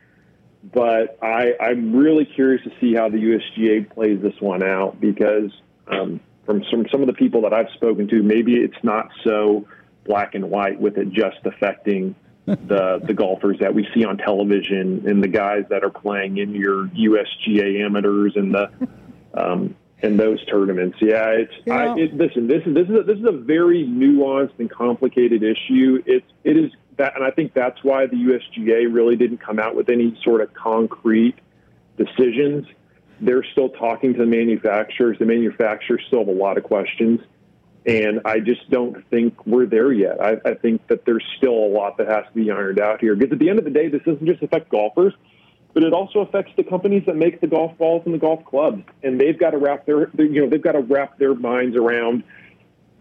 but 0.73 1.17
I 1.21 1.53
I'm 1.59 1.95
really 1.95 2.25
curious 2.25 2.63
to 2.63 2.71
see 2.79 2.95
how 2.95 3.09
the 3.09 3.17
USGA 3.17 3.89
plays 3.93 4.21
this 4.21 4.39
one 4.39 4.63
out 4.63 4.99
because 4.99 5.51
um, 5.87 6.19
from 6.45 6.63
some 6.69 6.85
some 6.91 7.01
of 7.01 7.07
the 7.07 7.13
people 7.13 7.41
that 7.41 7.53
I've 7.53 7.69
spoken 7.75 8.07
to, 8.09 8.23
maybe 8.23 8.55
it's 8.55 8.83
not 8.83 9.09
so 9.23 9.67
black 10.05 10.35
and 10.35 10.49
white 10.49 10.79
with 10.79 10.97
it 10.97 11.11
just 11.11 11.37
affecting 11.45 12.15
the 12.45 13.01
the 13.05 13.13
golfers 13.13 13.59
that 13.59 13.73
we 13.73 13.87
see 13.93 14.05
on 14.05 14.17
television 14.17 15.03
and 15.07 15.23
the 15.23 15.27
guys 15.27 15.65
that 15.69 15.83
are 15.83 15.89
playing 15.89 16.37
in 16.37 16.55
your 16.55 16.87
USGA 16.87 17.85
amateurs 17.85 18.33
and 18.35 18.53
the 18.53 18.71
um, 19.33 19.75
and 20.01 20.19
those 20.19 20.43
tournaments. 20.45 20.97
Yeah, 21.01 21.29
it's. 21.29 21.53
I, 21.69 21.97
it, 21.97 22.13
listen. 22.13 22.47
This 22.47 22.63
is 22.65 22.73
this 22.73 22.87
is 22.87 22.95
a, 22.95 23.03
this 23.03 23.17
is 23.17 23.25
a 23.25 23.31
very 23.31 23.85
nuanced 23.85 24.59
and 24.59 24.69
complicated 24.69 25.43
issue. 25.43 26.01
It's 26.05 26.25
it 26.43 26.57
is 26.57 26.71
that, 26.97 27.15
and 27.15 27.23
I 27.23 27.31
think 27.31 27.53
that's 27.53 27.83
why 27.83 28.07
the 28.07 28.15
USGA 28.15 28.93
really 28.93 29.15
didn't 29.15 29.37
come 29.37 29.59
out 29.59 29.75
with 29.75 29.89
any 29.89 30.19
sort 30.23 30.41
of 30.41 30.53
concrete 30.53 31.35
decisions. 31.97 32.67
They're 33.19 33.45
still 33.51 33.69
talking 33.69 34.13
to 34.13 34.19
the 34.19 34.25
manufacturers. 34.25 35.17
The 35.19 35.25
manufacturers 35.25 36.01
still 36.07 36.19
have 36.19 36.27
a 36.27 36.31
lot 36.31 36.57
of 36.57 36.63
questions. 36.63 37.21
And 37.85 38.21
I 38.25 38.39
just 38.39 38.69
don't 38.69 39.07
think 39.09 39.47
we're 39.47 39.65
there 39.65 39.93
yet. 39.93 40.21
I, 40.21 40.37
I 40.43 40.55
think 40.55 40.85
that 40.87 41.05
there's 41.05 41.23
still 41.37 41.53
a 41.53 41.69
lot 41.69 41.97
that 41.97 42.07
has 42.07 42.25
to 42.25 42.33
be 42.33 42.51
ironed 42.51 42.79
out 42.79 42.99
here. 42.99 43.15
Because 43.15 43.31
at 43.31 43.39
the 43.39 43.49
end 43.49 43.59
of 43.59 43.65
the 43.65 43.71
day, 43.71 43.87
this 43.87 44.01
doesn't 44.03 44.25
just 44.25 44.43
affect 44.43 44.69
golfers, 44.69 45.13
but 45.73 45.83
it 45.83 45.93
also 45.93 46.19
affects 46.19 46.51
the 46.57 46.63
companies 46.63 47.03
that 47.05 47.15
make 47.15 47.39
the 47.39 47.47
golf 47.47 47.77
balls 47.77 48.01
and 48.05 48.13
the 48.13 48.17
golf 48.17 48.43
clubs. 48.43 48.83
And 49.03 49.19
they've 49.19 49.39
got 49.39 49.51
to 49.51 49.57
wrap 49.57 49.85
their, 49.85 50.09
you 50.17 50.41
know, 50.41 50.49
they've 50.49 50.61
got 50.61 50.73
to 50.73 50.81
wrap 50.81 51.17
their 51.17 51.33
minds 51.33 51.77
around, 51.77 52.23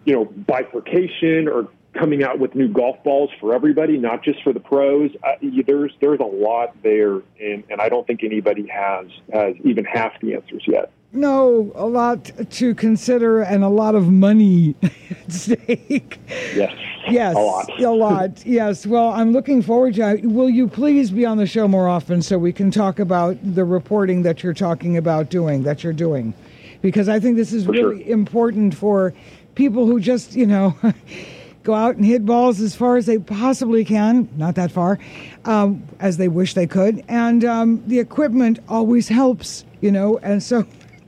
you 0.05 0.15
know, 0.15 0.25
bifurcation 0.25 1.49
or 1.49 1.69
coming 1.99 2.23
out 2.23 2.39
with 2.39 2.55
new 2.55 2.69
golf 2.69 3.03
balls 3.05 3.31
for 3.41 3.55
everybody, 3.55 3.97
not 3.99 4.23
just 4.23 4.43
for 4.43 4.53
the 4.53 4.61
pros. 4.61 5.11
Uh, 5.23 5.33
there's 5.67 5.93
there's 6.01 6.21
a 6.21 6.25
lot 6.25 6.75
there, 6.83 7.15
and, 7.41 7.65
and 7.71 7.81
I 7.81 7.89
don't 7.89 8.07
think 8.07 8.23
anybody 8.25 8.67
has 8.69 9.07
has 9.33 9.55
even 9.65 9.85
half 9.85 10.19
the 10.21 10.35
answers 10.35 10.65
yet. 10.67 10.91
No, 11.13 11.73
a 11.75 11.87
lot 11.87 12.31
to 12.51 12.75
consider 12.75 13.41
and 13.41 13.65
a 13.65 13.69
lot 13.69 13.95
of 13.95 14.11
money 14.13 14.75
at 14.83 15.33
stake. 15.33 16.19
Yes. 16.55 16.77
Yes, 17.09 17.37
A 17.37 17.39
lot. 17.39 17.81
a 17.81 17.91
lot. 17.91 18.43
Yes. 18.47 18.85
Well, 18.85 19.11
I'm 19.11 19.33
looking 19.33 19.63
forward 19.63 19.95
to 19.95 20.15
it. 20.17 20.25
Will 20.27 20.51
you 20.51 20.67
please 20.67 21.13
be 21.13 21.25
on 21.25 21.39
the 21.39 21.47
show 21.47 21.69
more 21.69 21.89
often 21.89 22.21
so 22.21 22.37
we 22.37 22.53
can 22.53 22.71
talk 22.73 22.99
about 22.99 23.37
the 23.43 23.65
reporting 23.65 24.23
that 24.23 24.43
you're 24.43 24.53
talking 24.53 24.97
about 24.97 25.31
doing, 25.31 25.63
that 25.63 25.85
you're 25.85 25.93
doing? 25.93 26.35
Because 26.83 27.09
I 27.09 27.21
think 27.21 27.37
this 27.37 27.53
is 27.53 27.65
For 27.65 27.71
really 27.73 28.03
sure. 28.03 28.13
important 28.13 28.75
for 28.75 29.15
people 29.55 29.87
who 29.87 30.01
just, 30.01 30.35
you 30.35 30.47
know, 30.47 30.77
go 31.67 31.75
out 31.75 31.97
and 31.97 32.05
hit 32.05 32.25
balls 32.25 32.61
as 32.61 32.77
far 32.77 32.97
as 32.97 33.07
they 33.07 33.19
possibly 33.19 33.85
can, 33.85 34.29
not 34.37 34.55
that 34.55 34.71
far, 34.71 35.01
um, 35.45 35.83
as 35.99 36.17
they 36.17 36.29
wish 36.29 36.55
they 36.55 36.67
could. 36.67 37.05
And 37.09 37.45
um, 37.45 37.83
the 37.89 37.99
equipment 37.99 38.61
always 38.69 39.09
helps, 39.09 39.65
you 39.81 39.91
know, 39.91 40.19
and 40.19 40.41
so 40.41 40.63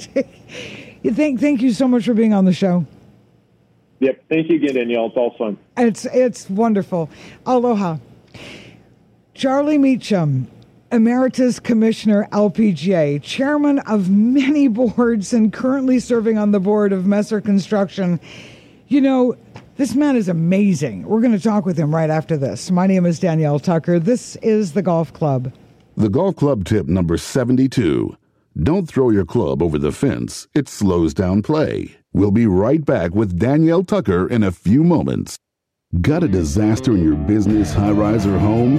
thank, 1.05 1.41
thank 1.41 1.63
you 1.63 1.73
so 1.73 1.87
much 1.87 2.05
for 2.05 2.13
being 2.13 2.35
on 2.35 2.45
the 2.45 2.53
show. 2.53 2.85
Yep. 4.01 4.25
Thank 4.29 4.51
you 4.51 4.57
again, 4.57 4.75
Danielle. 4.75 5.07
It's 5.07 5.17
all 5.17 5.35
fun. 5.39 5.59
It's 5.77 6.05
it's 6.07 6.49
wonderful. 6.51 7.11
Aloha. 7.47 7.99
Charlie 9.35 9.79
Mecham, 9.79 10.49
Emeritus 10.91 11.59
Commissioner 11.59 12.29
LPGA, 12.33 13.23
chairman 13.23 13.79
of 13.81 14.11
many 14.11 14.69
boards 14.69 15.33
and 15.33 15.53
currently 15.53 15.99
serving 16.01 16.39
on 16.39 16.51
the 16.51 16.61
board 16.61 16.93
of 16.93 17.07
Messer 17.07 17.41
Construction. 17.41 18.21
You 18.89 19.01
know, 19.01 19.37
this 19.79 19.95
man 19.95 20.17
is 20.17 20.29
amazing. 20.29 21.05
We're 21.05 21.21
going 21.21 21.33
to 21.33 21.43
talk 21.43 21.65
with 21.65 21.79
him 21.79 21.95
right 21.95 22.11
after 22.11 22.37
this. 22.37 22.69
My 22.71 22.89
name 22.89 23.07
is 23.07 23.21
Danielle 23.21 23.61
Tucker. 23.61 24.01
This 24.01 24.35
is 24.37 24.73
the 24.73 24.83
Golf 24.83 25.13
Club. 25.13 25.53
The 25.97 26.09
golf 26.09 26.37
club 26.37 26.65
tip 26.65 26.87
number 26.87 27.17
72. 27.17 28.17
Don't 28.61 28.89
throw 28.89 29.11
your 29.11 29.25
club 29.25 29.63
over 29.63 29.79
the 29.79 29.93
fence. 29.93 30.49
It 30.53 30.69
slows 30.69 31.15
down 31.15 31.43
play. 31.43 31.97
We'll 32.13 32.33
be 32.33 32.47
right 32.47 32.85
back 32.85 33.15
with 33.15 33.39
Danielle 33.39 33.85
Tucker 33.85 34.29
in 34.29 34.43
a 34.43 34.51
few 34.51 34.83
moments. 34.83 35.39
Got 36.01 36.25
a 36.25 36.29
disaster 36.29 36.93
in 36.93 37.05
your 37.05 37.17
business, 37.17 37.73
high 37.73 37.93
rise, 37.93 38.27
or 38.27 38.39
home? 38.39 38.79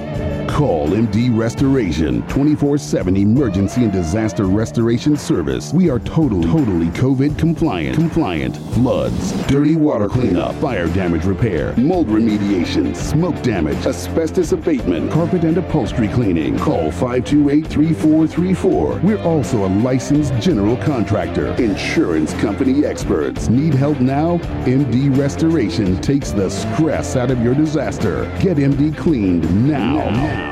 Call 0.60 0.88
MD 0.88 1.34
Restoration 1.34 2.20
24 2.28 2.76
7 2.76 3.16
emergency 3.16 3.84
and 3.84 3.90
disaster 3.90 4.44
restoration 4.44 5.16
service. 5.16 5.72
We 5.72 5.88
are 5.88 5.98
totally, 6.00 6.46
totally 6.48 6.88
COVID 6.88 7.38
compliant. 7.38 7.96
Compliant. 7.96 8.58
Floods, 8.74 9.32
dirty 9.46 9.76
water 9.76 10.06
cleanup, 10.06 10.54
fire 10.56 10.86
damage 10.88 11.24
repair, 11.24 11.74
mold 11.78 12.08
remediation, 12.08 12.94
smoke 12.94 13.40
damage, 13.42 13.86
asbestos 13.86 14.52
abatement, 14.52 15.10
carpet 15.10 15.44
and 15.44 15.56
upholstery 15.56 16.08
cleaning. 16.08 16.58
Call 16.58 16.90
528 16.90 17.66
3434. 17.66 19.00
We're 19.02 19.22
also 19.22 19.64
a 19.64 19.70
licensed 19.80 20.34
general 20.40 20.76
contractor, 20.76 21.54
insurance 21.54 22.34
company 22.34 22.84
experts. 22.84 23.48
Need 23.48 23.72
help 23.72 23.98
now? 24.00 24.36
MD 24.66 25.16
Restoration 25.16 25.98
takes 26.02 26.32
the 26.32 26.50
stress 26.50 27.16
out 27.16 27.30
of 27.30 27.42
your 27.42 27.54
disaster. 27.54 28.24
Get 28.42 28.58
MD 28.58 28.94
cleaned 28.94 29.66
now. 29.66 30.10
Call 30.10 30.49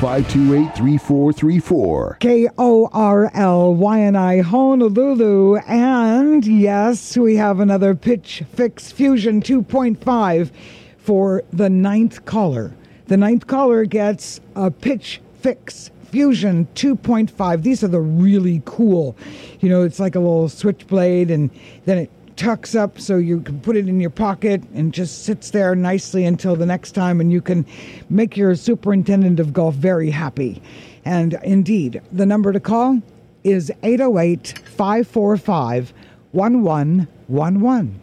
528 0.00 0.76
3434. 0.76 2.18
K 2.20 2.48
O 2.58 2.88
R 2.92 3.30
L 3.34 3.74
Y 3.74 4.00
N 4.00 4.14
I 4.14 4.40
Honolulu. 4.40 5.56
And 5.56 6.46
yes, 6.46 7.16
we 7.16 7.36
have 7.36 7.60
another 7.60 7.94
Pitch 7.94 8.42
Fix 8.52 8.92
Fusion 8.92 9.40
2.5 9.40 10.50
for 10.98 11.42
the 11.52 11.70
ninth 11.70 12.24
caller. 12.26 12.74
The 13.06 13.16
ninth 13.16 13.46
caller 13.46 13.84
gets 13.86 14.40
a 14.54 14.70
Pitch 14.70 15.20
Fix 15.40 15.90
Fusion 16.04 16.68
2.5. 16.74 17.62
These 17.62 17.82
are 17.82 17.88
the 17.88 18.00
really 18.00 18.62
cool. 18.66 19.16
You 19.60 19.70
know, 19.70 19.82
it's 19.82 19.98
like 19.98 20.14
a 20.14 20.20
little 20.20 20.48
switchblade 20.48 21.30
and 21.30 21.50
then 21.86 21.98
it 21.98 22.10
tucks 22.36 22.74
up 22.74 23.00
so 23.00 23.16
you 23.16 23.40
can 23.40 23.60
put 23.60 23.76
it 23.76 23.88
in 23.88 24.00
your 24.00 24.10
pocket 24.10 24.62
and 24.74 24.92
just 24.92 25.24
sits 25.24 25.50
there 25.50 25.74
nicely 25.74 26.24
until 26.24 26.54
the 26.54 26.66
next 26.66 26.92
time 26.92 27.20
and 27.20 27.32
you 27.32 27.40
can 27.40 27.66
make 28.10 28.36
your 28.36 28.54
superintendent 28.54 29.40
of 29.40 29.52
golf 29.52 29.74
very 29.74 30.10
happy. 30.10 30.62
And 31.04 31.38
indeed, 31.42 32.02
the 32.12 32.26
number 32.26 32.52
to 32.52 32.60
call 32.60 33.00
is 33.44 33.72
808 33.82 34.58
545 34.66 35.92
1111. 36.32 38.00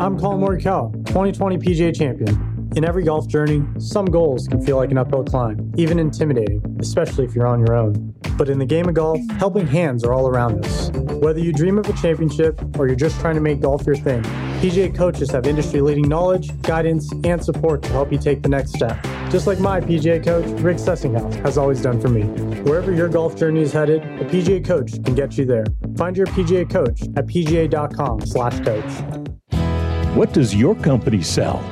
I'm 0.00 0.18
Collin 0.18 0.40
Morikawa, 0.40 0.92
2020 1.06 1.58
PGA 1.58 1.94
champion. 1.94 2.51
In 2.74 2.86
every 2.86 3.04
golf 3.04 3.28
journey, 3.28 3.62
some 3.78 4.06
goals 4.06 4.48
can 4.48 4.64
feel 4.64 4.78
like 4.78 4.90
an 4.90 4.96
uphill 4.96 5.24
climb, 5.24 5.70
even 5.76 5.98
intimidating, 5.98 6.62
especially 6.80 7.26
if 7.26 7.34
you're 7.34 7.46
on 7.46 7.60
your 7.60 7.76
own. 7.76 8.14
But 8.38 8.48
in 8.48 8.58
the 8.58 8.64
game 8.64 8.88
of 8.88 8.94
golf, 8.94 9.20
helping 9.32 9.66
hands 9.66 10.04
are 10.04 10.14
all 10.14 10.26
around 10.26 10.64
us. 10.64 10.88
Whether 10.90 11.40
you 11.40 11.52
dream 11.52 11.78
of 11.78 11.86
a 11.86 11.92
championship 11.92 12.58
or 12.78 12.86
you're 12.86 12.96
just 12.96 13.20
trying 13.20 13.34
to 13.34 13.42
make 13.42 13.60
golf 13.60 13.86
your 13.86 13.96
thing, 13.96 14.22
PGA 14.62 14.94
coaches 14.94 15.30
have 15.32 15.46
industry 15.46 15.82
leading 15.82 16.08
knowledge, 16.08 16.50
guidance, 16.62 17.12
and 17.24 17.44
support 17.44 17.82
to 17.82 17.90
help 17.90 18.10
you 18.10 18.18
take 18.18 18.42
the 18.42 18.48
next 18.48 18.72
step. 18.72 19.02
Just 19.28 19.46
like 19.46 19.60
my 19.60 19.78
PGA 19.78 20.24
coach, 20.24 20.46
Rick 20.62 20.78
Sessinghaus, 20.78 21.34
has 21.44 21.58
always 21.58 21.82
done 21.82 22.00
for 22.00 22.08
me. 22.08 22.22
Wherever 22.62 22.90
your 22.90 23.08
golf 23.08 23.36
journey 23.36 23.60
is 23.60 23.72
headed, 23.72 24.02
a 24.02 24.24
PGA 24.24 24.64
coach 24.64 24.92
can 25.04 25.14
get 25.14 25.36
you 25.36 25.44
there. 25.44 25.66
Find 25.98 26.16
your 26.16 26.26
PGA 26.28 26.70
coach 26.70 27.02
at 27.16 27.26
pga.com/coach. 27.26 30.16
What 30.16 30.32
does 30.32 30.54
your 30.54 30.74
company 30.76 31.20
sell? 31.22 31.62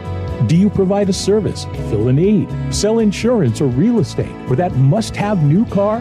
Do 0.47 0.57
you 0.57 0.71
provide 0.71 1.09
a 1.11 1.13
service, 1.13 1.67
fill 1.91 2.09
a 2.09 2.13
need, 2.13 2.49
sell 2.75 3.01
insurance 3.01 3.61
or 3.61 3.67
real 3.67 3.99
estate, 4.01 4.35
or 4.49 4.57
that 4.57 4.75
must 4.77 5.15
have 5.17 5.43
new 5.43 5.67
car? 5.67 6.01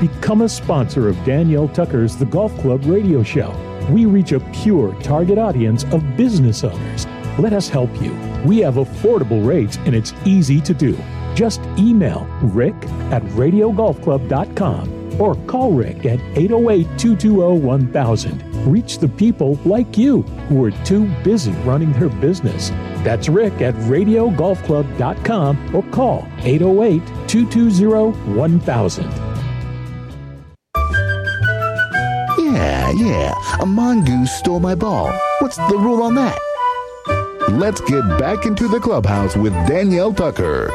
Become 0.00 0.42
a 0.42 0.48
sponsor 0.48 1.08
of 1.08 1.24
Danielle 1.24 1.68
Tucker's 1.68 2.16
The 2.16 2.26
Golf 2.26 2.56
Club 2.58 2.84
radio 2.84 3.22
show. 3.22 3.54
We 3.90 4.04
reach 4.04 4.32
a 4.32 4.40
pure 4.52 4.92
target 5.02 5.38
audience 5.38 5.84
of 5.84 6.16
business 6.16 6.64
owners. 6.64 7.06
Let 7.38 7.52
us 7.52 7.68
help 7.68 7.90
you. 8.02 8.12
We 8.44 8.58
have 8.58 8.74
affordable 8.74 9.46
rates 9.46 9.76
and 9.86 9.94
it's 9.94 10.12
easy 10.24 10.60
to 10.62 10.74
do. 10.74 10.98
Just 11.34 11.60
email 11.78 12.26
rick 12.42 12.74
at 13.12 13.22
radiogolfclub.com 13.22 15.20
or 15.20 15.34
call 15.46 15.72
Rick 15.72 16.04
at 16.06 16.20
808 16.36 16.98
220 16.98 17.60
1000. 17.60 18.66
Reach 18.66 18.98
the 18.98 19.08
people 19.08 19.58
like 19.64 19.96
you 19.96 20.22
who 20.48 20.64
are 20.64 20.72
too 20.84 21.06
busy 21.22 21.52
running 21.62 21.92
their 21.92 22.08
business. 22.08 22.70
That's 23.06 23.28
Rick 23.28 23.62
at 23.62 23.74
radiogolfclub.com 23.74 25.76
or 25.76 25.84
call 25.92 26.26
808 26.38 27.00
220 27.28 28.34
1000. 28.34 29.04
Yeah, 32.36 32.90
yeah. 32.90 33.32
A 33.60 33.66
mongoose 33.66 34.32
stole 34.32 34.58
my 34.58 34.74
ball. 34.74 35.16
What's 35.38 35.56
the 35.56 35.78
rule 35.78 36.02
on 36.02 36.16
that? 36.16 36.36
Let's 37.50 37.80
get 37.82 38.02
back 38.18 38.44
into 38.44 38.66
the 38.66 38.80
clubhouse 38.80 39.36
with 39.36 39.52
Danielle 39.68 40.12
Tucker. 40.12 40.72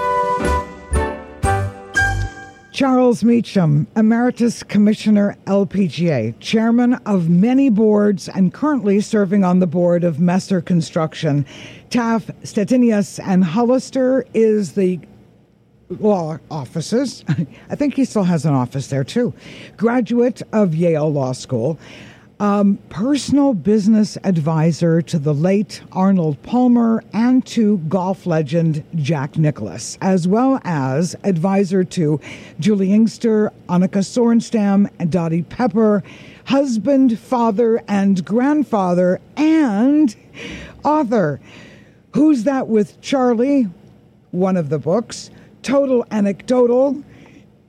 Charles 2.72 3.22
Mecham, 3.22 3.86
Emeritus 3.98 4.64
Commissioner 4.64 5.36
LPGA, 5.46 6.34
chairman 6.40 6.94
of 7.06 7.30
many 7.30 7.70
boards 7.70 8.30
and 8.30 8.54
currently 8.54 9.02
serving 9.02 9.44
on 9.44 9.60
the 9.60 9.68
board 9.68 10.06
of 10.06 10.22
Messer 10.22 10.62
Construction. 10.62 11.46
Taft, 11.90 12.30
Stettinius, 12.44 13.20
and 13.22 13.44
Hollister 13.44 14.26
is 14.34 14.72
the 14.72 15.02
law 16.00 16.38
offices. 16.50 17.26
I 17.70 17.76
think 17.76 17.96
he 17.96 18.06
still 18.06 18.24
has 18.24 18.46
an 18.46 18.54
office 18.54 18.88
there 18.88 19.04
too. 19.04 19.34
Graduate 19.76 20.42
of 20.54 20.74
Yale 20.74 21.12
Law 21.12 21.34
School. 21.34 21.78
Um, 22.42 22.80
personal 22.90 23.54
business 23.54 24.18
advisor 24.24 25.00
to 25.04 25.20
the 25.20 25.32
late 25.32 25.84
Arnold 25.92 26.42
Palmer 26.42 27.04
and 27.14 27.46
to 27.46 27.78
golf 27.88 28.26
legend 28.26 28.84
Jack 28.96 29.38
Nicklaus, 29.38 29.96
as 30.02 30.28
well 30.28 30.60
as 30.64 31.16
advisor 31.24 31.84
to 31.84 32.20
Juli 32.60 32.94
Inkster, 32.94 33.54
Annika 33.70 34.02
Sorenstam, 34.02 34.90
and 34.98 35.12
Dottie 35.12 35.44
Pepper, 35.44 36.02
husband, 36.46 37.20
father, 37.20 37.84
and 37.88 38.26
grandfather, 38.26 39.22
and 39.38 40.16
author. 40.84 41.40
Who's 42.16 42.46
That 42.46 42.68
with 42.68 43.00
Charlie? 43.02 43.70
One 44.32 44.58
of 44.58 44.70
the 44.70 44.80
books. 44.80 45.30
Total 45.62 46.04
Anecdotal, 46.10 47.04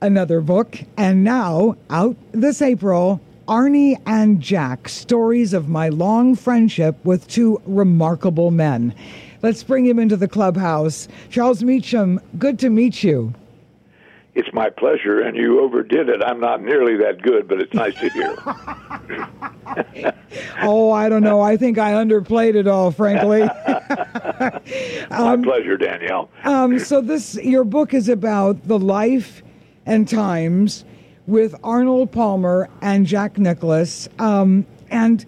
another 0.01 0.41
book. 0.41 0.79
And 0.97 1.23
now, 1.23 1.77
out 1.91 2.17
this 2.31 2.59
April, 2.59 3.21
Arnie 3.47 4.01
and 4.05 4.41
Jack 4.41 4.87
Stories 4.87 5.53
of 5.53 5.67
My 5.67 5.89
Long 5.89 6.35
Friendship 6.35 6.95
with 7.03 7.27
Two 7.27 7.61
Remarkable 7.65 8.51
Men. 8.51 8.95
Let's 9.41 9.63
bring 9.63 9.85
him 9.85 9.99
into 9.99 10.15
the 10.15 10.29
clubhouse. 10.29 11.09
Charles 11.29 11.61
Mecham, 11.61 12.21
good 12.39 12.57
to 12.59 12.69
meet 12.69 13.03
you. 13.03 13.33
It's 14.35 14.51
my 14.53 14.69
pleasure, 14.69 15.19
and 15.19 15.35
you 15.35 15.59
overdid 15.59 16.09
it. 16.09 16.23
I'm 16.23 16.39
not 16.39 16.61
nearly 16.61 16.95
that 16.97 17.21
good, 17.21 17.47
but 17.47 17.61
it's 17.61 17.73
nice 17.73 17.93
to 17.95 18.09
hear. 18.09 18.35
oh, 20.61 20.91
I 20.91 21.09
don't 21.09 21.23
know. 21.23 21.41
I 21.41 21.57
think 21.57 21.77
I 21.77 21.93
underplayed 21.93 22.55
it 22.55 22.67
all, 22.67 22.91
frankly. 22.91 23.41
my 25.09 25.37
pleasure, 25.37 25.77
Danielle. 25.77 26.29
Um, 26.43 26.79
so 26.79 27.01
this 27.01 27.35
your 27.35 27.63
book 27.63 27.93
is 27.93 28.09
about 28.09 28.67
the 28.67 28.79
life 28.79 29.43
and 29.85 30.07
times 30.07 30.85
with 31.27 31.55
Arnold 31.63 32.11
Palmer 32.11 32.69
and 32.81 33.05
Jack 33.05 33.37
Nicklaus, 33.37 34.09
um, 34.19 34.65
and 34.89 35.25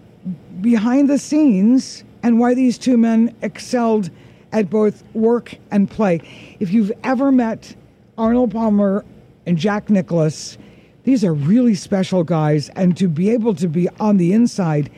behind 0.60 1.08
the 1.08 1.18
scenes, 1.18 2.04
and 2.22 2.38
why 2.38 2.54
these 2.54 2.78
two 2.78 2.96
men 2.96 3.34
excelled 3.42 4.10
at 4.52 4.70
both 4.70 5.02
work 5.14 5.54
and 5.70 5.90
play. 5.90 6.20
If 6.60 6.72
you've 6.72 6.92
ever 7.04 7.32
met 7.32 7.74
Arnold 8.18 8.52
Palmer 8.52 9.04
and 9.46 9.56
Jack 9.56 9.90
Nicklaus, 9.90 10.58
these 11.04 11.24
are 11.24 11.32
really 11.32 11.74
special 11.74 12.24
guys, 12.24 12.68
and 12.70 12.96
to 12.96 13.08
be 13.08 13.30
able 13.30 13.54
to 13.54 13.68
be 13.68 13.88
on 14.00 14.16
the 14.16 14.32
inside, 14.32 14.90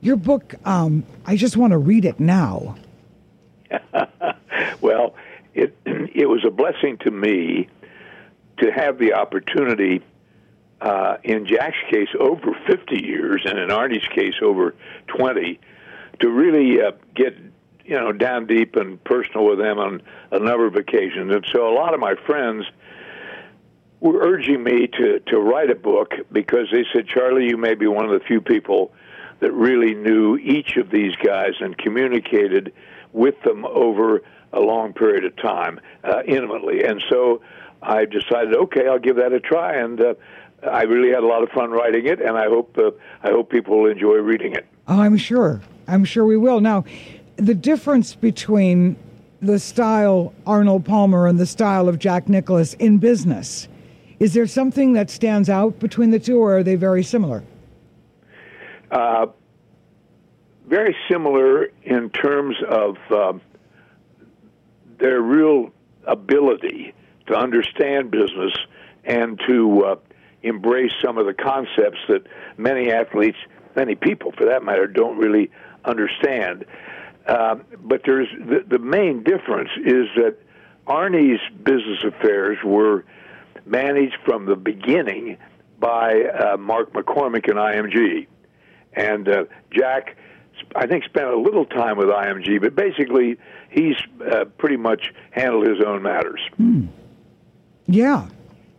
your 0.00 0.16
book, 0.16 0.54
um, 0.64 1.04
I 1.26 1.36
just 1.36 1.56
want 1.56 1.72
to 1.72 1.78
read 1.78 2.04
it 2.04 2.20
now. 2.20 2.76
well, 4.80 5.14
it 5.54 5.76
it 5.86 6.28
was 6.28 6.44
a 6.46 6.50
blessing 6.50 6.96
to 6.98 7.10
me 7.10 7.68
to 8.58 8.70
have 8.70 8.98
the 8.98 9.14
opportunity 9.14 10.02
uh, 10.80 11.16
in 11.24 11.46
Jack's 11.46 11.78
case, 11.90 12.08
over 12.18 12.56
50 12.66 13.04
years, 13.04 13.42
and 13.44 13.58
in 13.58 13.68
Arnie's 13.68 14.06
case, 14.14 14.34
over 14.42 14.74
20, 15.08 15.58
to 16.20 16.30
really 16.30 16.80
uh, 16.80 16.92
get 17.14 17.36
you 17.84 17.98
know 17.98 18.12
down 18.12 18.46
deep 18.46 18.76
and 18.76 19.02
personal 19.04 19.48
with 19.48 19.58
them 19.58 19.78
on 19.78 20.02
a 20.30 20.38
number 20.38 20.66
of 20.66 20.76
occasions. 20.76 21.34
And 21.34 21.44
so, 21.52 21.68
a 21.68 21.74
lot 21.74 21.94
of 21.94 22.00
my 22.00 22.14
friends 22.26 22.64
were 24.00 24.20
urging 24.20 24.62
me 24.62 24.86
to 24.86 25.20
to 25.20 25.38
write 25.38 25.70
a 25.70 25.74
book 25.74 26.12
because 26.30 26.68
they 26.70 26.84
said, 26.94 27.06
Charlie, 27.08 27.46
you 27.46 27.56
may 27.56 27.74
be 27.74 27.86
one 27.86 28.04
of 28.04 28.12
the 28.12 28.24
few 28.26 28.40
people 28.40 28.92
that 29.40 29.52
really 29.52 29.94
knew 29.94 30.36
each 30.36 30.76
of 30.76 30.90
these 30.90 31.14
guys 31.16 31.52
and 31.60 31.76
communicated 31.78 32.72
with 33.12 33.40
them 33.42 33.64
over 33.64 34.22
a 34.52 34.60
long 34.60 34.92
period 34.92 35.24
of 35.24 35.36
time 35.36 35.80
uh, 36.04 36.22
intimately. 36.26 36.84
And 36.84 37.02
so 37.08 37.42
I 37.82 38.04
decided, 38.04 38.54
okay, 38.54 38.88
I'll 38.88 38.98
give 38.98 39.16
that 39.16 39.32
a 39.32 39.40
try. 39.40 39.76
And 39.76 40.00
uh, 40.00 40.14
I 40.62 40.82
really 40.82 41.10
had 41.10 41.22
a 41.22 41.26
lot 41.26 41.42
of 41.42 41.50
fun 41.50 41.70
writing 41.70 42.06
it, 42.06 42.20
and 42.20 42.36
I 42.36 42.46
hope 42.46 42.76
uh, 42.78 42.90
I 43.22 43.30
hope 43.30 43.50
people 43.50 43.82
will 43.82 43.90
enjoy 43.90 44.16
reading 44.16 44.54
it. 44.54 44.66
Oh, 44.88 45.00
I'm 45.00 45.16
sure. 45.16 45.60
I'm 45.86 46.04
sure 46.04 46.24
we 46.24 46.36
will. 46.36 46.60
Now, 46.60 46.84
the 47.36 47.54
difference 47.54 48.14
between 48.14 48.96
the 49.40 49.58
style 49.58 50.34
Arnold 50.46 50.84
Palmer 50.84 51.26
and 51.26 51.38
the 51.38 51.46
style 51.46 51.88
of 51.88 51.98
Jack 51.98 52.28
Nicklaus 52.28 52.74
in 52.74 52.98
business 52.98 53.68
is 54.18 54.34
there 54.34 54.46
something 54.46 54.94
that 54.94 55.10
stands 55.10 55.48
out 55.48 55.78
between 55.78 56.10
the 56.10 56.18
two, 56.18 56.38
or 56.38 56.58
are 56.58 56.62
they 56.62 56.74
very 56.74 57.04
similar? 57.04 57.44
Uh, 58.90 59.26
very 60.66 60.96
similar 61.08 61.70
in 61.84 62.10
terms 62.10 62.56
of 62.68 62.96
um, 63.12 63.40
their 64.98 65.20
real 65.20 65.70
ability 66.04 66.94
to 67.26 67.36
understand 67.36 68.10
business 68.10 68.52
and 69.04 69.40
to 69.46 69.84
uh, 69.84 69.96
embrace 70.42 70.92
some 71.04 71.18
of 71.18 71.26
the 71.26 71.34
concepts 71.34 71.98
that 72.08 72.26
many 72.56 72.92
athletes, 72.92 73.38
many 73.76 73.94
people 73.94 74.32
for 74.32 74.46
that 74.46 74.62
matter, 74.62 74.86
don't 74.86 75.18
really 75.18 75.50
understand. 75.84 76.64
Um, 77.26 77.64
but 77.82 78.02
there's 78.04 78.28
the, 78.38 78.64
the 78.66 78.78
main 78.78 79.22
difference 79.22 79.70
is 79.84 80.06
that 80.16 80.36
Arnie's 80.86 81.40
business 81.62 82.02
affairs 82.04 82.58
were 82.64 83.04
managed 83.66 84.16
from 84.24 84.46
the 84.46 84.56
beginning 84.56 85.36
by 85.78 86.22
uh, 86.22 86.56
Mark 86.56 86.92
McCormack 86.92 87.48
and 87.48 87.58
IMG, 87.58 88.26
and 88.94 89.28
uh, 89.28 89.44
Jack. 89.70 90.16
I 90.74 90.86
think 90.86 91.04
spent 91.04 91.28
a 91.28 91.38
little 91.38 91.64
time 91.64 91.96
with 91.98 92.08
IMG, 92.08 92.60
but 92.60 92.74
basically 92.74 93.36
he's 93.70 93.94
uh, 94.20 94.44
pretty 94.56 94.76
much 94.76 95.12
handled 95.30 95.68
his 95.68 95.78
own 95.86 96.02
matters. 96.02 96.40
Hmm. 96.56 96.86
Yeah, 97.86 98.26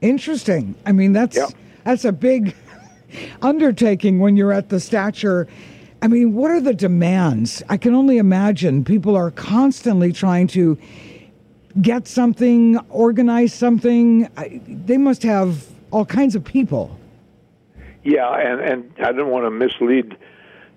Interesting. 0.01 0.75
I 0.85 0.91
mean, 0.91 1.13
that's 1.13 1.37
that's 1.83 2.05
a 2.05 2.11
big 2.11 2.55
undertaking 3.41 4.19
when 4.19 4.37
you're 4.37 4.53
at 4.53 4.69
the 4.69 4.79
stature. 4.79 5.47
I 6.01 6.07
mean, 6.07 6.33
what 6.33 6.51
are 6.51 6.61
the 6.61 6.73
demands? 6.73 7.61
I 7.67 7.77
can 7.77 7.93
only 7.93 8.17
imagine 8.17 8.85
people 8.85 9.15
are 9.17 9.31
constantly 9.31 10.13
trying 10.13 10.47
to 10.47 10.77
get 11.81 12.07
something, 12.07 12.77
organize 12.89 13.53
something. 13.53 14.29
They 14.67 14.97
must 14.97 15.23
have 15.23 15.65
all 15.91 16.05
kinds 16.05 16.35
of 16.35 16.43
people. 16.43 16.97
Yeah, 18.03 18.31
and 18.33 18.61
and 18.61 18.93
I 19.03 19.11
don't 19.11 19.29
want 19.29 19.45
to 19.45 19.51
mislead 19.51 20.17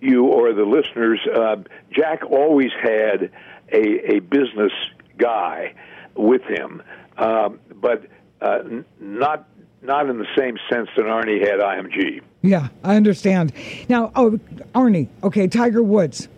you 0.01 0.27
or 0.27 0.53
the 0.53 0.65
listeners. 0.65 1.20
Uh, 1.32 1.57
Jack 1.93 2.24
always 2.28 2.73
had 2.82 3.31
a 3.70 4.16
a 4.16 4.19
business 4.19 4.73
guy 5.19 5.74
with 6.16 6.43
him, 6.43 6.82
um, 7.16 7.61
but 7.81 8.07
uh, 8.43 8.62
not 9.01 9.48
not 9.82 10.09
in 10.09 10.19
the 10.19 10.27
same 10.36 10.59
sense 10.70 10.89
that 10.97 11.05
Arnie 11.06 11.40
had 11.40 11.59
IMG. 11.60 12.20
Yeah, 12.43 12.69
I 12.85 12.97
understand. 12.97 13.52
Now, 13.89 14.12
oh, 14.14 14.39
Arnie, 14.74 15.09
okay, 15.24 15.48
Tiger 15.48 15.82
Woods. 15.82 16.28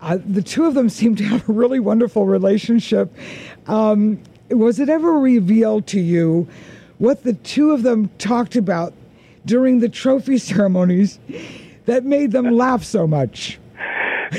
Uh, 0.00 0.18
the 0.24 0.42
two 0.42 0.64
of 0.64 0.74
them 0.74 0.88
seem 1.00 1.16
to 1.16 1.24
have 1.24 1.48
a 1.48 1.52
really 1.52 1.80
wonderful 1.80 2.26
relationship. 2.26 3.12
Um, 3.66 4.20
was 4.50 4.78
it 4.78 4.88
ever 4.88 5.18
revealed 5.18 5.86
to 5.88 6.00
you 6.00 6.46
what 6.98 7.24
the 7.24 7.32
two 7.32 7.72
of 7.72 7.82
them 7.82 8.08
talked 8.18 8.56
about 8.56 8.92
during 9.44 9.80
the 9.80 9.88
trophy 9.88 10.38
ceremonies 10.52 11.18
that 11.86 12.04
made 12.04 12.32
them 12.32 12.50
laugh 12.56 12.84
so 12.84 13.06
much? 13.06 13.58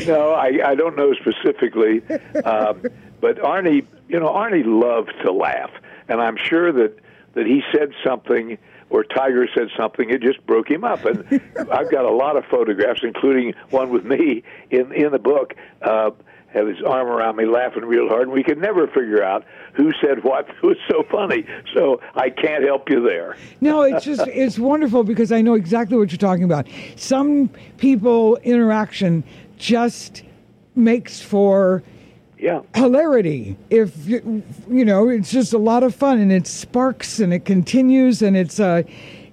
No, 0.07 0.31
I, 0.31 0.59
I 0.65 0.75
don't 0.75 0.95
know 0.97 1.13
specifically. 1.13 2.01
Um, 2.43 2.81
but 3.21 3.37
Arnie, 3.37 3.85
you 4.09 4.19
know, 4.19 4.27
Arnie 4.27 4.63
loved 4.65 5.13
to 5.23 5.31
laugh, 5.31 5.71
and 6.09 6.21
I'm 6.21 6.37
sure 6.37 6.71
that 6.73 6.97
that 7.35 7.45
he 7.45 7.61
said 7.71 7.91
something 8.03 8.57
or 8.89 9.03
Tiger 9.03 9.47
said 9.55 9.67
something, 9.77 10.09
it 10.09 10.21
just 10.21 10.45
broke 10.45 10.69
him 10.69 10.83
up. 10.83 11.05
And 11.05 11.25
I've 11.71 11.91
got 11.91 12.05
a 12.05 12.11
lot 12.11 12.37
of 12.37 12.45
photographs, 12.45 13.01
including 13.03 13.53
one 13.69 13.89
with 13.89 14.05
me 14.05 14.43
in 14.71 14.91
in 14.93 15.11
the 15.11 15.19
book. 15.19 15.53
Uh, 15.81 16.11
have 16.53 16.67
his 16.67 16.81
arm 16.87 17.07
around 17.07 17.35
me, 17.35 17.45
laughing 17.45 17.83
real 17.83 18.07
hard, 18.07 18.23
and 18.23 18.31
we 18.31 18.41
could 18.41 18.57
never 18.57 18.87
figure 18.87 19.21
out 19.21 19.43
who 19.73 19.91
said 20.01 20.23
what. 20.23 20.47
It 20.63 20.65
was 20.65 20.77
so 20.89 21.03
funny. 21.11 21.45
So 21.73 21.99
I 22.15 22.29
can't 22.29 22.63
help 22.63 22.89
you 22.89 23.03
there. 23.05 23.35
No, 23.59 23.81
it's 23.81 24.05
just 24.05 24.21
it's 24.27 24.57
wonderful 24.57 25.03
because 25.03 25.31
I 25.33 25.41
know 25.41 25.55
exactly 25.55 25.97
what 25.97 26.11
you're 26.11 26.17
talking 26.17 26.45
about. 26.45 26.67
Some 26.95 27.49
people 27.77 28.37
interaction 28.37 29.23
just 29.57 30.23
makes 30.75 31.21
for 31.21 31.83
yeah. 32.45 32.61
Hilarity 32.75 33.57
if 33.71 34.05
you, 34.05 34.43
you 34.69 34.85
know 34.85 35.09
it's 35.09 35.31
just 35.31 35.51
a 35.51 35.57
lot 35.57 35.81
of 35.81 35.95
fun 35.95 36.19
and 36.19 36.31
it 36.31 36.45
sparks 36.45 37.19
and 37.19 37.33
it 37.33 37.43
continues 37.43 38.21
and 38.21 38.37
it's 38.37 38.59
uh 38.59 38.83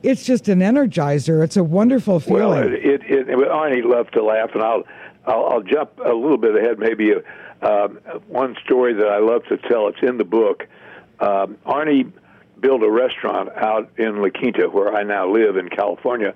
it's 0.03 0.25
just 0.25 0.49
an 0.49 0.61
energizer. 0.61 1.45
It's 1.45 1.59
a 1.59 1.63
wonderful 1.63 2.21
feeling 2.21 2.49
well 2.49 2.63
it 2.63 2.73
it, 2.73 3.03
it 3.05 3.29
arnie 3.29 3.85
loved 3.85 4.15
to 4.15 4.25
laugh 4.25 4.53
and 4.55 4.63
i'll 4.63 4.85
i'll, 5.27 5.45
I'll 5.45 5.63
jump 5.63 5.91
a 6.03 6.15
little 6.15 6.39
bit 6.39 6.57
ahead 6.57 6.79
maybe 6.79 7.13
um, 7.61 8.01
one 8.29 8.57
story 8.65 8.95
that 8.95 9.09
i 9.09 9.19
love 9.19 9.45
to 9.51 9.59
tell. 9.59 9.89
It's 9.89 10.03
in 10.03 10.17
the 10.17 10.25
book. 10.25 10.67
Um, 11.21 11.59
arnie 11.67 12.11
built 12.61 12.83
a 12.83 12.91
restaurant 12.91 13.51
out 13.59 13.91
in 13.99 14.23
la 14.23 14.31
quinta 14.31 14.71
where 14.71 14.95
i 14.95 15.03
now 15.03 15.31
live 15.31 15.59
in 15.59 15.69
california 15.69 16.35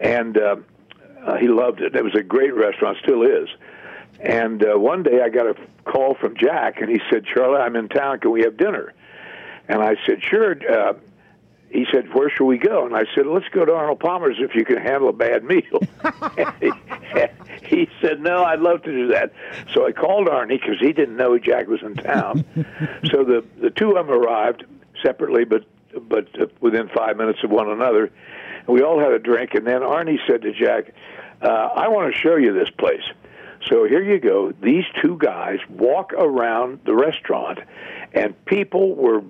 and 0.00 0.36
uh, 0.36 0.56
uh, 1.24 1.36
he 1.36 1.46
loved 1.46 1.80
it. 1.80 1.94
It 1.94 2.02
was 2.02 2.14
a 2.16 2.22
great 2.22 2.54
restaurant 2.56 2.98
still 3.04 3.22
is 3.22 3.48
and 4.20 4.64
uh, 4.64 4.78
one 4.78 5.02
day 5.02 5.20
I 5.22 5.28
got 5.28 5.46
a 5.46 5.54
call 5.84 6.14
from 6.14 6.36
Jack, 6.36 6.80
and 6.80 6.90
he 6.90 7.00
said, 7.10 7.24
"Charlie, 7.24 7.60
I'm 7.60 7.76
in 7.76 7.88
town. 7.88 8.20
Can 8.20 8.30
we 8.30 8.42
have 8.42 8.56
dinner?" 8.56 8.92
And 9.68 9.82
I 9.82 9.96
said, 10.06 10.22
"Sure." 10.22 10.56
Uh, 10.70 10.94
he 11.70 11.86
said, 11.92 12.12
"Where 12.14 12.30
shall 12.30 12.46
we 12.46 12.58
go?" 12.58 12.86
And 12.86 12.96
I 12.96 13.04
said, 13.14 13.26
"Let's 13.26 13.48
go 13.48 13.64
to 13.64 13.72
Arnold 13.72 14.00
Palmer's 14.00 14.36
if 14.38 14.54
you 14.54 14.64
can 14.64 14.78
handle 14.78 15.08
a 15.08 15.12
bad 15.12 15.44
meal." 15.44 15.80
he, 16.60 16.70
he 17.62 17.88
said, 18.00 18.20
"No, 18.20 18.44
I'd 18.44 18.60
love 18.60 18.82
to 18.82 18.90
do 18.90 19.08
that." 19.08 19.32
So 19.72 19.86
I 19.86 19.92
called 19.92 20.28
Arnie 20.28 20.60
because 20.60 20.78
he 20.80 20.92
didn't 20.92 21.16
know 21.16 21.38
Jack 21.38 21.68
was 21.68 21.82
in 21.82 21.94
town. 21.94 22.44
so 23.10 23.24
the 23.24 23.44
the 23.60 23.70
two 23.70 23.96
of 23.96 24.06
them 24.06 24.10
arrived 24.10 24.64
separately, 25.02 25.44
but 25.44 25.64
but 26.08 26.28
uh, 26.40 26.46
within 26.60 26.88
five 26.88 27.16
minutes 27.16 27.40
of 27.44 27.50
one 27.50 27.68
another. 27.70 28.10
And 28.66 28.68
we 28.68 28.82
all 28.82 28.98
had 28.98 29.12
a 29.12 29.18
drink, 29.18 29.54
and 29.54 29.66
then 29.66 29.80
Arnie 29.80 30.18
said 30.26 30.42
to 30.42 30.52
Jack, 30.52 30.94
uh, 31.42 31.46
"I 31.46 31.88
want 31.88 32.12
to 32.12 32.18
show 32.18 32.36
you 32.36 32.52
this 32.52 32.70
place." 32.70 33.04
So 33.66 33.84
here 33.84 34.02
you 34.02 34.18
go. 34.18 34.52
These 34.62 34.84
two 35.02 35.18
guys 35.18 35.58
walk 35.68 36.12
around 36.12 36.80
the 36.84 36.94
restaurant, 36.94 37.58
and 38.12 38.34
people 38.46 38.94
were 38.94 39.22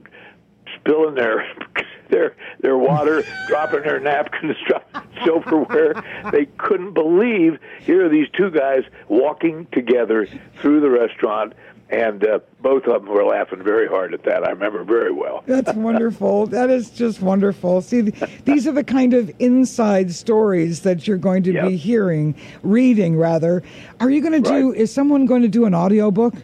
spilling 0.77 1.15
their 1.15 1.47
their 2.09 2.37
their 2.61 2.77
water, 2.77 3.25
dropping 3.49 3.83
their 3.83 4.01
napkins, 4.01 4.57
dropping 4.67 5.25
silverware. 5.25 6.03
They 6.31 6.47
couldn't 6.47 6.95
believe 6.95 7.59
here 7.81 8.07
are 8.07 8.09
these 8.09 8.29
two 8.37 8.51
guys 8.51 8.83
walking 9.09 9.67
together 9.73 10.27
through 10.61 10.81
the 10.81 10.91
restaurant 10.91 11.55
and 11.91 12.27
uh, 12.27 12.39
both 12.61 12.85
of 12.85 13.05
them 13.05 13.13
were 13.13 13.25
laughing 13.25 13.63
very 13.63 13.89
hard 13.89 14.13
at 14.13 14.23
that. 14.25 14.45
I 14.45 14.51
remember 14.51 14.85
very 14.85 15.13
well. 15.13 15.43
That's 15.47 15.73
wonderful. 15.73 16.47
that 16.49 16.71
is 16.71 16.91
just 16.91 17.21
wonderful. 17.21 17.81
See, 17.81 18.03
these 18.45 18.67
are 18.67 18.73
the 18.73 18.85
kind 18.85 19.15
of 19.15 19.31
inside 19.39 20.13
stories 20.13 20.81
that 20.83 21.07
you're 21.07 21.17
going 21.17 21.43
to 21.45 21.53
yep. 21.53 21.69
be 21.69 21.77
hearing, 21.77 22.35
reading 22.63 23.17
rather. 23.17 23.63
Are 24.01 24.11
you 24.11 24.21
going 24.21 24.43
to 24.43 24.49
do? 24.49 24.71
Right. 24.71 24.81
Is 24.81 24.93
someone 24.93 25.27
going 25.27 25.43
to 25.43 25.49
do 25.49 25.65
an 25.65 25.75
audiobook? 25.75 26.35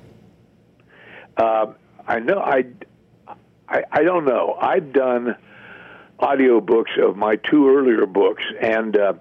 Uh, 1.36 1.66
I 2.06 2.20
know. 2.20 2.38
I, 2.38 2.64
I 3.68 3.82
I 3.90 4.02
don't 4.02 4.24
know. 4.24 4.56
I've 4.60 4.92
done 4.92 5.36
audiobooks 6.20 6.98
of 7.02 7.16
my 7.16 7.36
two 7.36 7.68
earlier 7.68 8.06
books, 8.06 8.42
and 8.60 8.96
uh, 8.96 9.14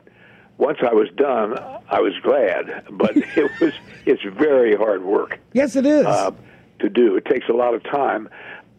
once 0.64 0.80
I 0.81 0.94
was 0.94 1.10
done, 1.18 1.60
I 1.90 1.99
was 1.99 2.14
glad, 2.23 2.85
but 2.90 3.18
it 3.18 3.52
was 3.60 3.73
it's 4.06 4.23
very 4.23 4.76
hard 4.76 5.03
work. 5.03 5.40
Yes, 5.52 5.76
it 5.76 5.85
is 5.85 6.06
uh, 6.06 6.31
to 6.80 6.90
do. 6.90 7.18
It 7.18 7.26
takes 7.26 7.49
a 7.49 7.53
lot 7.53 7.73
of 7.73 7.84
time. 7.84 8.30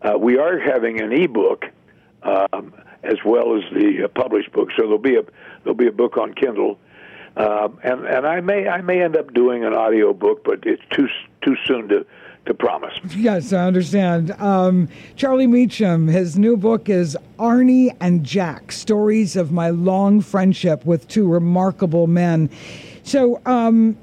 Uh, 0.01 0.16
we 0.19 0.39
are 0.39 0.59
having 0.59 1.01
an 1.02 1.12
ebook 1.12 1.66
um, 2.23 2.73
as 3.02 3.19
well 3.24 3.56
as 3.56 3.62
the 3.74 4.05
uh, 4.05 4.09
published 4.09 4.51
book, 4.52 4.70
so 4.77 4.85
there'll 4.85 4.98
be 4.98 5.16
a 5.16 5.24
there'll 5.62 5.77
be 5.77 5.86
a 5.86 5.93
book 5.93 6.16
on 6.16 6.32
Kindle, 6.32 6.78
um, 7.36 7.78
and 7.85 8.06
and 8.06 8.27
I 8.27 8.40
may 8.40 8.66
I 8.66 8.81
may 8.81 9.02
end 9.02 9.15
up 9.15 9.35
doing 9.35 9.62
an 9.62 9.74
audio 9.74 10.15
book, 10.15 10.43
but 10.43 10.61
it's 10.65 10.82
too 10.90 11.09
too 11.43 11.56
soon 11.66 11.89
to 11.89 12.06
to 12.47 12.55
promise. 12.55 12.93
Yes, 13.16 13.53
I 13.53 13.66
understand. 13.66 14.33
Um, 14.33 14.89
Charlie 15.16 15.47
Mecham, 15.47 16.09
his 16.09 16.39
new 16.39 16.57
book 16.57 16.89
is 16.89 17.16
Arnie 17.39 17.95
and 18.01 18.25
Jack 18.25 18.73
Stories 18.73 19.37
of 19.37 19.53
My 19.53 19.71
Long 19.71 20.21
Friendship 20.21 20.85
with 20.85 21.09
Two 21.09 21.27
Remarkable 21.27 22.07
Men. 22.07 22.51
So, 23.03 23.41
um, 23.47 23.97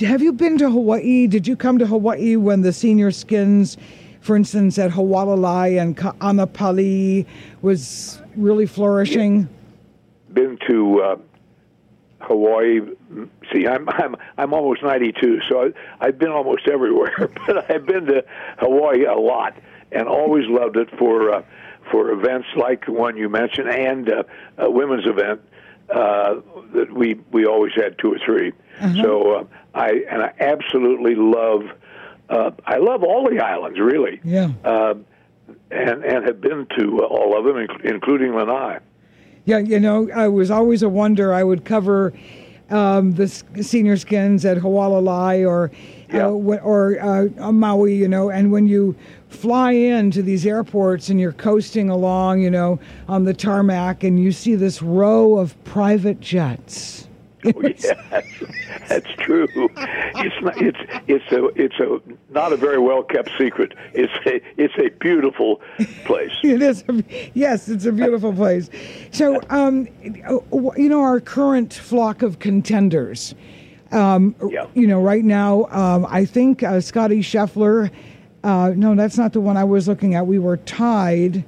have 0.00 0.22
you 0.22 0.32
been 0.32 0.56
to 0.58 0.70
Hawaii? 0.70 1.26
Did 1.26 1.46
you 1.46 1.56
come 1.56 1.78
to 1.78 1.86
Hawaii 1.86 2.36
when 2.36 2.62
the 2.62 2.72
senior 2.72 3.10
skins, 3.10 3.76
for 4.20 4.34
instance, 4.34 4.78
at 4.78 4.90
Hualalai 4.90 5.80
and 5.80 5.96
Ka'anapali 5.96 7.26
was 7.60 8.20
really 8.36 8.66
flourishing? 8.66 9.48
Been 10.32 10.58
to 10.66 11.00
uh, 11.00 11.16
Hawaii. 12.20 12.80
See, 13.52 13.66
I'm 13.66 13.88
I'm 13.88 14.16
I'm 14.38 14.54
almost 14.54 14.82
92, 14.82 15.40
so 15.48 15.72
I, 16.00 16.06
I've 16.06 16.18
been 16.18 16.30
almost 16.30 16.68
everywhere. 16.68 17.30
But 17.46 17.70
I've 17.70 17.86
been 17.86 18.06
to 18.06 18.24
Hawaii 18.58 19.04
a 19.04 19.14
lot, 19.14 19.56
and 19.92 20.08
always 20.08 20.44
loved 20.48 20.76
it 20.76 20.88
for 20.98 21.34
uh, 21.34 21.42
for 21.90 22.10
events 22.10 22.48
like 22.56 22.86
the 22.86 22.92
one 22.92 23.16
you 23.16 23.28
mentioned, 23.28 23.68
and 23.68 24.08
uh, 24.10 24.22
a 24.58 24.70
women's 24.70 25.06
event 25.06 25.40
uh, 25.88 26.36
that 26.74 26.92
we 26.92 27.14
we 27.32 27.46
always 27.46 27.72
had 27.74 27.98
two 27.98 28.12
or 28.12 28.18
3 28.24 28.52
uh-huh. 28.80 29.02
So 29.02 29.32
uh, 29.32 29.44
I 29.74 29.90
and 30.10 30.22
I 30.22 30.32
absolutely 30.40 31.14
love. 31.14 31.62
Uh, 32.28 32.52
I 32.64 32.76
love 32.76 33.02
all 33.02 33.28
the 33.28 33.40
islands, 33.40 33.78
really. 33.78 34.20
Yeah. 34.24 34.52
Uh, 34.64 34.94
and 35.70 36.04
and 36.04 36.24
have 36.26 36.40
been 36.40 36.66
to 36.78 37.04
all 37.04 37.36
of 37.36 37.44
them, 37.44 37.66
including 37.84 38.34
Lanai. 38.34 38.78
Yeah, 39.50 39.58
you 39.58 39.80
know, 39.80 40.08
I 40.14 40.28
was 40.28 40.48
always 40.50 40.82
a 40.84 40.88
wonder. 40.88 41.34
I 41.34 41.42
would 41.42 41.64
cover 41.64 42.12
um, 42.70 43.14
the 43.14 43.26
senior 43.62 43.96
skins 43.96 44.44
at 44.44 44.58
Hualalai 44.58 45.44
or 45.44 45.72
yeah. 46.12 46.26
uh, 46.26 46.30
or 46.30 47.00
uh, 47.00 47.50
Maui, 47.50 47.96
you 47.96 48.06
know, 48.06 48.30
and 48.30 48.52
when 48.52 48.68
you 48.68 48.94
fly 49.28 49.72
into 49.72 50.22
these 50.22 50.46
airports 50.46 51.08
and 51.08 51.18
you're 51.20 51.32
coasting 51.32 51.90
along, 51.90 52.42
you 52.42 52.50
know, 52.50 52.78
on 53.08 53.24
the 53.24 53.34
tarmac, 53.34 54.04
and 54.04 54.22
you 54.22 54.30
see 54.30 54.54
this 54.54 54.82
row 54.82 55.36
of 55.36 55.62
private 55.64 56.20
jets. 56.20 57.08
Oh, 57.44 57.52
yeah, 57.62 58.20
that's 58.88 59.10
true. 59.18 59.46
It's 59.54 60.42
not, 60.42 60.60
it's 60.60 60.78
it's 61.06 61.32
a 61.32 61.46
it's 61.60 61.80
a 61.80 62.00
not 62.32 62.52
a 62.52 62.56
very 62.56 62.78
well 62.78 63.02
kept 63.02 63.30
secret. 63.38 63.72
It's 63.94 64.12
a 64.26 64.40
it's 64.62 64.74
a 64.78 64.90
beautiful 64.98 65.60
place. 66.04 66.32
it 66.42 66.62
is. 66.62 66.84
Yes, 67.34 67.68
it's 67.68 67.86
a 67.86 67.92
beautiful 67.92 68.32
place. 68.32 68.68
So, 69.10 69.40
um, 69.50 69.88
you 70.02 70.88
know, 70.88 71.00
our 71.00 71.20
current 71.20 71.72
flock 71.72 72.22
of 72.22 72.38
contenders. 72.38 73.34
Um, 73.92 74.36
yeah. 74.48 74.66
You 74.74 74.86
know, 74.86 75.00
right 75.00 75.24
now, 75.24 75.64
um, 75.70 76.06
I 76.08 76.24
think 76.24 76.62
uh, 76.62 76.80
Scotty 76.80 77.20
Scheffler. 77.20 77.90
Uh, 78.42 78.72
no, 78.74 78.94
that's 78.94 79.18
not 79.18 79.32
the 79.32 79.40
one 79.40 79.56
I 79.56 79.64
was 79.64 79.88
looking 79.88 80.14
at. 80.14 80.26
We 80.26 80.38
were 80.38 80.56
tied 80.58 81.44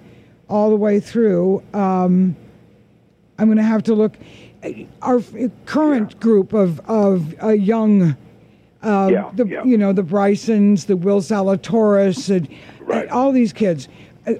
all 0.48 0.70
the 0.70 0.76
way 0.76 1.00
through. 1.00 1.62
Um, 1.72 2.36
I'm 3.38 3.46
going 3.46 3.58
to 3.58 3.64
have 3.64 3.82
to 3.84 3.94
look 3.94 4.16
our 5.00 5.20
current 5.66 6.12
yeah. 6.12 6.18
group 6.18 6.52
of 6.52 6.80
of 6.88 7.34
uh, 7.42 7.48
young, 7.48 8.16
uh, 8.82 9.08
yeah, 9.12 9.30
the 9.34 9.46
yeah. 9.46 9.64
you 9.64 9.76
know 9.76 9.92
the 9.92 10.02
Brysons, 10.02 10.86
the 10.86 10.96
Will 10.96 11.20
Zalatoris, 11.20 12.34
and, 12.34 12.48
right. 12.80 13.02
and 13.02 13.10
all 13.10 13.32
these 13.32 13.52
kids. 13.52 13.88
Uh, 14.26 14.34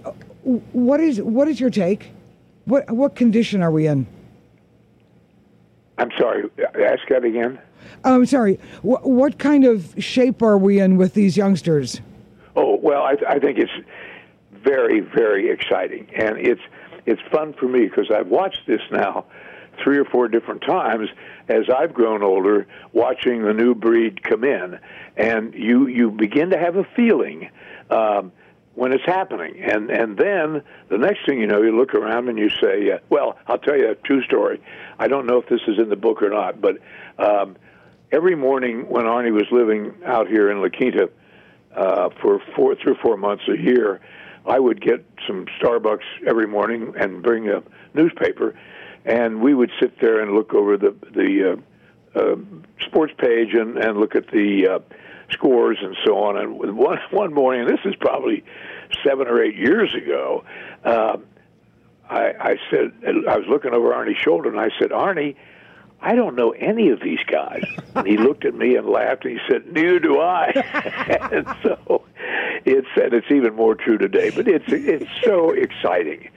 what 0.72 1.00
is 1.00 1.20
what 1.20 1.48
is 1.48 1.60
your 1.60 1.70
take? 1.70 2.10
What 2.64 2.90
what 2.90 3.16
condition 3.16 3.62
are 3.62 3.70
we 3.70 3.86
in? 3.86 4.06
I'm 5.98 6.10
sorry. 6.18 6.48
Ask 6.74 7.08
that 7.10 7.24
again. 7.24 7.58
I'm 8.04 8.26
sorry. 8.26 8.58
What, 8.82 9.08
what 9.08 9.38
kind 9.38 9.64
of 9.64 9.94
shape 9.98 10.42
are 10.42 10.58
we 10.58 10.80
in 10.80 10.96
with 10.96 11.14
these 11.14 11.36
youngsters? 11.36 12.00
Oh 12.56 12.76
well, 12.76 13.02
I, 13.02 13.16
I 13.28 13.38
think 13.38 13.58
it's 13.58 13.72
very 14.52 15.00
very 15.00 15.50
exciting, 15.50 16.08
and 16.14 16.38
it's 16.38 16.62
it's 17.06 17.20
fun 17.30 17.54
for 17.54 17.66
me 17.66 17.86
because 17.86 18.10
I've 18.10 18.28
watched 18.28 18.66
this 18.66 18.80
now 18.90 19.26
three 19.82 19.98
or 19.98 20.04
four 20.04 20.28
different 20.28 20.62
times 20.62 21.08
as 21.48 21.64
I've 21.74 21.94
grown 21.94 22.22
older, 22.22 22.66
watching 22.92 23.42
the 23.42 23.54
new 23.54 23.74
breed 23.74 24.22
come 24.22 24.44
in, 24.44 24.78
and 25.16 25.54
you 25.54 25.86
you 25.86 26.10
begin 26.10 26.50
to 26.50 26.58
have 26.58 26.76
a 26.76 26.84
feeling. 26.96 27.50
Um, 27.90 28.32
when 28.74 28.92
it's 28.92 29.04
happening. 29.04 29.62
And 29.62 29.90
and 29.90 30.16
then 30.16 30.62
the 30.88 30.96
next 30.96 31.26
thing 31.26 31.38
you 31.38 31.46
know, 31.46 31.62
you 31.62 31.76
look 31.76 31.94
around 31.94 32.30
and 32.30 32.38
you 32.38 32.48
say, 32.48 32.90
uh, 32.90 32.98
"Well, 33.10 33.38
I'll 33.46 33.58
tell 33.58 33.76
you 33.76 33.90
a 33.90 33.94
true 33.94 34.22
story. 34.22 34.62
I 34.98 35.08
don't 35.08 35.26
know 35.26 35.36
if 35.36 35.46
this 35.46 35.60
is 35.68 35.78
in 35.78 35.90
the 35.90 35.96
book 35.96 36.22
or 36.22 36.30
not, 36.30 36.60
but 36.60 36.78
um, 37.18 37.56
every 38.10 38.34
morning 38.34 38.88
when 38.88 39.04
Arnie 39.04 39.32
was 39.32 39.46
living 39.50 39.92
out 40.06 40.28
here 40.28 40.50
in 40.50 40.62
La 40.62 40.68
Quinta, 40.68 41.10
uh, 41.74 42.10
for 42.20 42.40
four, 42.54 42.72
or 42.86 42.94
four 42.96 43.16
months 43.16 43.44
a 43.48 43.58
year, 43.58 44.00
I 44.46 44.58
would 44.58 44.80
get 44.80 45.04
some 45.26 45.46
Starbucks 45.60 46.04
every 46.26 46.46
morning 46.46 46.94
and 46.98 47.22
bring 47.22 47.48
a 47.48 47.62
newspaper, 47.94 48.58
and 49.04 49.40
we 49.40 49.54
would 49.54 49.70
sit 49.80 50.00
there 50.00 50.20
and 50.20 50.32
look 50.32 50.54
over 50.54 50.76
the 50.76 50.94
the 51.12 51.52
uh, 52.16 52.18
uh, 52.18 52.36
sports 52.80 53.12
page 53.18 53.54
and, 53.54 53.78
and 53.78 53.98
look 53.98 54.14
at 54.14 54.28
the 54.28 54.68
uh, 54.68 54.94
scores 55.30 55.78
and 55.80 55.96
so 56.04 56.18
on. 56.24 56.36
And 56.36 56.76
one 56.76 56.98
one 57.10 57.32
morning, 57.32 57.66
this 57.66 57.80
is 57.84 57.94
probably 58.00 58.44
seven 59.04 59.28
or 59.28 59.42
eight 59.42 59.56
years 59.56 59.94
ago, 59.94 60.44
uh, 60.84 61.16
I, 62.08 62.32
I 62.38 62.56
said 62.70 62.92
I 63.06 63.38
was 63.38 63.46
looking 63.48 63.74
over 63.74 63.90
Arnie's 63.90 64.20
shoulder, 64.20 64.50
and 64.50 64.60
I 64.60 64.70
said, 64.78 64.90
Arnie. 64.90 65.36
I 66.04 66.16
don't 66.16 66.34
know 66.34 66.50
any 66.50 66.88
of 66.88 66.98
these 67.00 67.20
guys. 67.30 67.62
And 67.94 68.08
he 68.08 68.16
looked 68.16 68.44
at 68.44 68.56
me 68.56 68.74
and 68.74 68.88
laughed, 68.88 69.24
and 69.24 69.38
he 69.38 69.40
said, 69.48 69.72
"Neither 69.72 70.00
do 70.00 70.18
I." 70.18 70.48
and 71.30 71.46
so, 71.62 72.02
it's 72.64 72.88
and 72.96 73.12
it's 73.12 73.30
even 73.30 73.54
more 73.54 73.74
true 73.74 73.98
today. 73.98 74.30
But 74.30 74.48
it's 74.48 74.64
it's 74.68 75.10
so 75.24 75.50
exciting. 75.66 76.28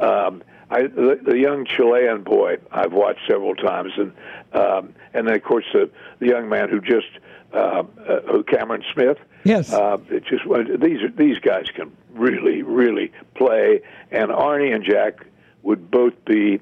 Um, 0.00 0.42
I, 0.70 0.82
the, 0.82 1.20
the 1.22 1.38
young 1.38 1.66
Chilean 1.66 2.22
boy 2.22 2.56
I've 2.70 2.92
watched 2.92 3.20
several 3.28 3.54
times, 3.54 3.92
and 3.96 4.12
um, 4.52 4.94
and 5.14 5.28
then 5.28 5.34
of 5.34 5.42
course 5.42 5.66
the 5.72 5.90
the 6.18 6.26
young 6.26 6.48
man 6.48 6.68
who 6.68 6.80
just 6.80 7.08
uh, 7.52 7.82
uh, 8.08 8.42
Cameron 8.48 8.84
Smith. 8.92 9.18
Yes. 9.44 9.72
Uh, 9.72 9.98
it 10.08 10.24
just 10.24 10.44
these 10.80 11.00
these 11.16 11.38
guys 11.38 11.66
can 11.74 11.92
really 12.12 12.62
really 12.62 13.12
play, 13.34 13.82
and 14.10 14.30
Arnie 14.30 14.74
and 14.74 14.84
Jack 14.84 15.26
would 15.62 15.90
both 15.90 16.14
be. 16.24 16.60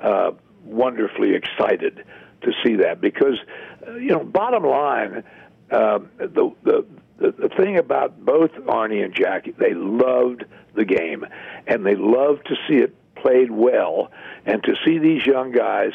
Uh, 0.00 0.32
wonderfully 0.64 1.34
excited 1.34 2.04
to 2.42 2.52
see 2.64 2.76
that 2.76 3.00
because, 3.00 3.38
uh, 3.86 3.94
you 3.94 4.08
know, 4.08 4.24
bottom 4.24 4.64
line, 4.64 5.22
uh, 5.70 5.98
the, 6.18 6.52
the 6.62 6.86
the 7.20 7.32
the 7.32 7.48
thing 7.48 7.76
about 7.76 8.24
both 8.24 8.50
Arnie 8.52 9.04
and 9.04 9.14
Jackie, 9.14 9.52
they 9.52 9.74
loved 9.74 10.44
the 10.74 10.84
game, 10.84 11.24
and 11.66 11.84
they 11.84 11.94
loved 11.94 12.46
to 12.46 12.56
see 12.66 12.76
it 12.76 12.94
played 13.14 13.50
well, 13.50 14.10
and 14.46 14.62
to 14.64 14.74
see 14.84 14.98
these 14.98 15.24
young 15.26 15.52
guys 15.52 15.92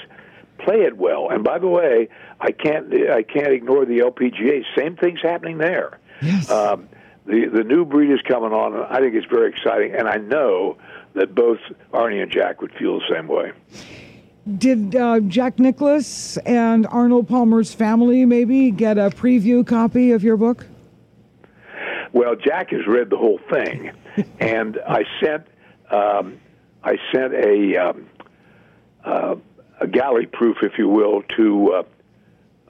play 0.60 0.82
it 0.82 0.98
well. 0.98 1.30
And 1.30 1.44
by 1.44 1.60
the 1.60 1.68
way, 1.68 2.10
I 2.40 2.52
can't 2.52 2.94
I 3.10 3.24
can't 3.24 3.52
ignore 3.52 3.86
the 3.86 4.00
LPGA. 4.00 4.64
Same 4.78 4.96
thing's 4.96 5.22
happening 5.22 5.58
there. 5.58 6.00
Yes. 6.22 6.50
Um, 6.50 6.88
the 7.26 7.48
the 7.48 7.64
new 7.64 7.86
breed 7.86 8.12
is 8.12 8.22
coming 8.22 8.54
on, 8.54 8.74
and 8.74 8.84
I 8.84 9.00
think 9.00 9.16
it's 9.16 9.26
very 9.26 9.50
exciting. 9.50 9.94
And 9.96 10.08
I 10.08 10.18
know 10.18 10.78
that 11.14 11.34
both 11.34 11.60
Arnie 11.94 12.22
and 12.22 12.32
Jack 12.32 12.62
would 12.62 12.72
feel 12.74 13.00
the 13.00 13.06
same 13.10 13.28
way. 13.28 13.52
Did 14.58 14.96
uh, 14.96 15.22
Jack 15.22 15.58
Nicklaus 15.58 16.38
and 16.38 16.86
Arnold 16.88 17.28
Palmer's 17.28 17.74
family 17.74 18.26
maybe 18.26 18.70
get 18.70 19.00
a 19.00 19.10
preview 19.10 19.66
copy 19.66 20.12
of 20.12 20.24
your 20.24 20.38
book? 20.38 20.68
Well, 22.14 22.36
Jack 22.36 22.70
has 22.72 22.86
read 22.88 23.10
the 23.10 23.18
whole 23.18 23.40
thing, 23.50 23.92
and 24.40 24.80
I 24.88 25.04
sent 25.22 25.48
um, 25.92 26.40
I 26.84 26.98
sent 27.12 27.34
a 27.34 27.78
um, 27.78 28.10
uh, 29.04 29.36
a 29.82 29.88
galley 29.88 30.26
proof, 30.26 30.58
if 30.62 30.78
you 30.78 30.88
will, 30.88 31.24
to 31.38 31.84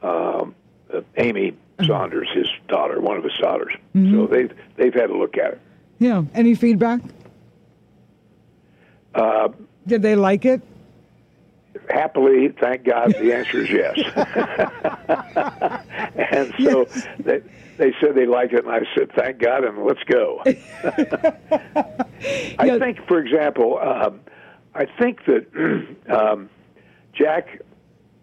uh, 0.01 0.45
uh, 0.93 1.01
Amy 1.17 1.55
Saunders, 1.85 2.29
his 2.33 2.47
daughter, 2.67 2.99
one 2.99 3.17
of 3.17 3.23
his 3.23 3.37
daughters. 3.39 3.73
Mm-hmm. 3.95 4.15
So 4.15 4.27
they've 4.27 4.53
they've 4.77 4.93
had 4.93 5.09
a 5.09 5.17
look 5.17 5.37
at 5.37 5.53
it. 5.53 5.61
Yeah. 5.99 6.23
Any 6.33 6.55
feedback? 6.55 7.01
Uh, 9.13 9.49
Did 9.87 10.01
they 10.01 10.15
like 10.15 10.45
it? 10.45 10.61
happily, 11.89 12.49
thank 12.59 12.83
God, 12.83 13.13
the 13.13 13.33
answer 13.33 13.61
is 13.61 13.69
yes. 13.69 13.95
and 16.35 16.53
so 16.59 16.85
they, 17.19 17.41
they 17.77 17.93
said 17.99 18.15
they 18.15 18.25
liked 18.25 18.53
it, 18.53 18.65
and 18.65 18.73
I 18.73 18.81
said, 18.95 19.11
thank 19.15 19.39
God, 19.39 19.63
and 19.63 19.83
let's 19.85 20.03
go. 20.03 20.41
I 22.59 22.77
think, 22.79 23.05
for 23.07 23.19
example, 23.19 23.79
um, 23.79 24.21
I 24.73 24.85
think 24.99 25.25
that 25.25 25.95
um, 26.09 26.49
Jack 27.13 27.61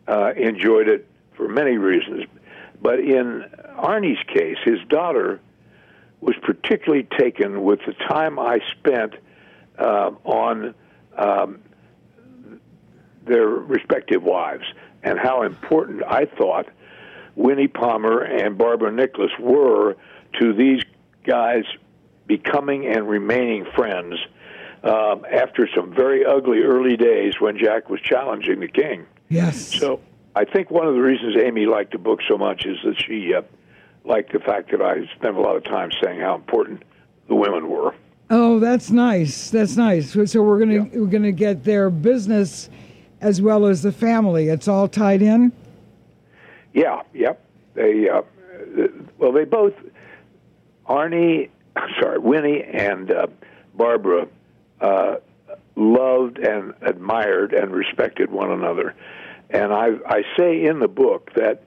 uh, 0.06 0.32
enjoyed 0.36 0.88
it 0.88 1.08
for 1.36 1.48
many 1.48 1.76
reasons, 1.78 2.24
but 2.80 3.00
in 3.00 3.44
Arnie's 3.76 4.22
case, 4.28 4.58
his 4.64 4.78
daughter 4.88 5.40
was 6.20 6.36
particularly 6.42 7.06
taken 7.18 7.62
with 7.62 7.80
the 7.86 7.94
time 8.08 8.38
I 8.38 8.60
spent 8.78 9.14
uh, 9.78 10.12
on. 10.24 10.74
Um, 11.16 11.60
their 13.26 13.46
respective 13.46 14.22
wives 14.22 14.64
and 15.02 15.18
how 15.18 15.42
important 15.42 16.02
I 16.04 16.26
thought 16.26 16.66
Winnie 17.36 17.68
Palmer 17.68 18.20
and 18.22 18.58
Barbara 18.58 18.92
Nicklaus 18.92 19.30
were 19.38 19.96
to 20.40 20.52
these 20.52 20.82
guys 21.26 21.64
becoming 22.26 22.86
and 22.86 23.08
remaining 23.08 23.66
friends 23.74 24.14
um, 24.84 25.24
after 25.30 25.68
some 25.74 25.94
very 25.94 26.24
ugly 26.24 26.60
early 26.60 26.96
days 26.96 27.34
when 27.40 27.58
Jack 27.58 27.88
was 27.88 28.00
challenging 28.00 28.60
the 28.60 28.68
king. 28.68 29.06
Yes. 29.28 29.78
So 29.78 30.00
I 30.34 30.44
think 30.44 30.70
one 30.70 30.86
of 30.86 30.94
the 30.94 31.00
reasons 31.00 31.36
Amy 31.42 31.66
liked 31.66 31.92
the 31.92 31.98
book 31.98 32.20
so 32.28 32.36
much 32.36 32.66
is 32.66 32.78
that 32.84 33.00
she 33.06 33.34
uh, 33.34 33.42
liked 34.04 34.32
the 34.32 34.40
fact 34.40 34.70
that 34.72 34.82
I 34.82 35.06
spent 35.14 35.36
a 35.36 35.40
lot 35.40 35.56
of 35.56 35.64
time 35.64 35.90
saying 36.02 36.20
how 36.20 36.34
important 36.34 36.82
the 37.28 37.34
women 37.34 37.68
were. 37.68 37.94
Oh, 38.30 38.58
that's 38.58 38.90
nice. 38.90 39.50
That's 39.50 39.76
nice. 39.76 40.12
So 40.12 40.42
we're 40.42 40.58
gonna 40.58 40.88
we're 40.94 41.06
gonna 41.06 41.32
get 41.32 41.64
their 41.64 41.90
business 41.90 42.70
as 43.20 43.42
well 43.42 43.66
as 43.66 43.82
the 43.82 43.92
family. 43.92 44.48
It's 44.48 44.68
all 44.68 44.88
tied 44.88 45.22
in. 45.22 45.52
Yeah, 46.72 47.02
yep. 47.12 47.44
They 47.74 48.08
uh, 48.08 48.22
well, 49.18 49.32
they 49.32 49.44
both 49.44 49.74
Arnie, 50.88 51.50
sorry, 52.00 52.18
Winnie 52.18 52.62
and 52.62 53.10
uh, 53.10 53.26
Barbara 53.74 54.28
uh, 54.80 55.16
loved 55.76 56.38
and 56.38 56.74
admired 56.82 57.52
and 57.52 57.72
respected 57.72 58.30
one 58.30 58.50
another. 58.50 58.94
And 59.50 59.72
I 59.72 59.90
I 60.06 60.22
say 60.36 60.64
in 60.64 60.80
the 60.80 60.88
book 60.88 61.30
that 61.34 61.64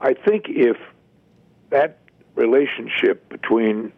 I 0.00 0.14
think 0.14 0.46
if 0.48 0.76
that 1.70 1.98
relationship 2.34 3.28
between 3.28 3.92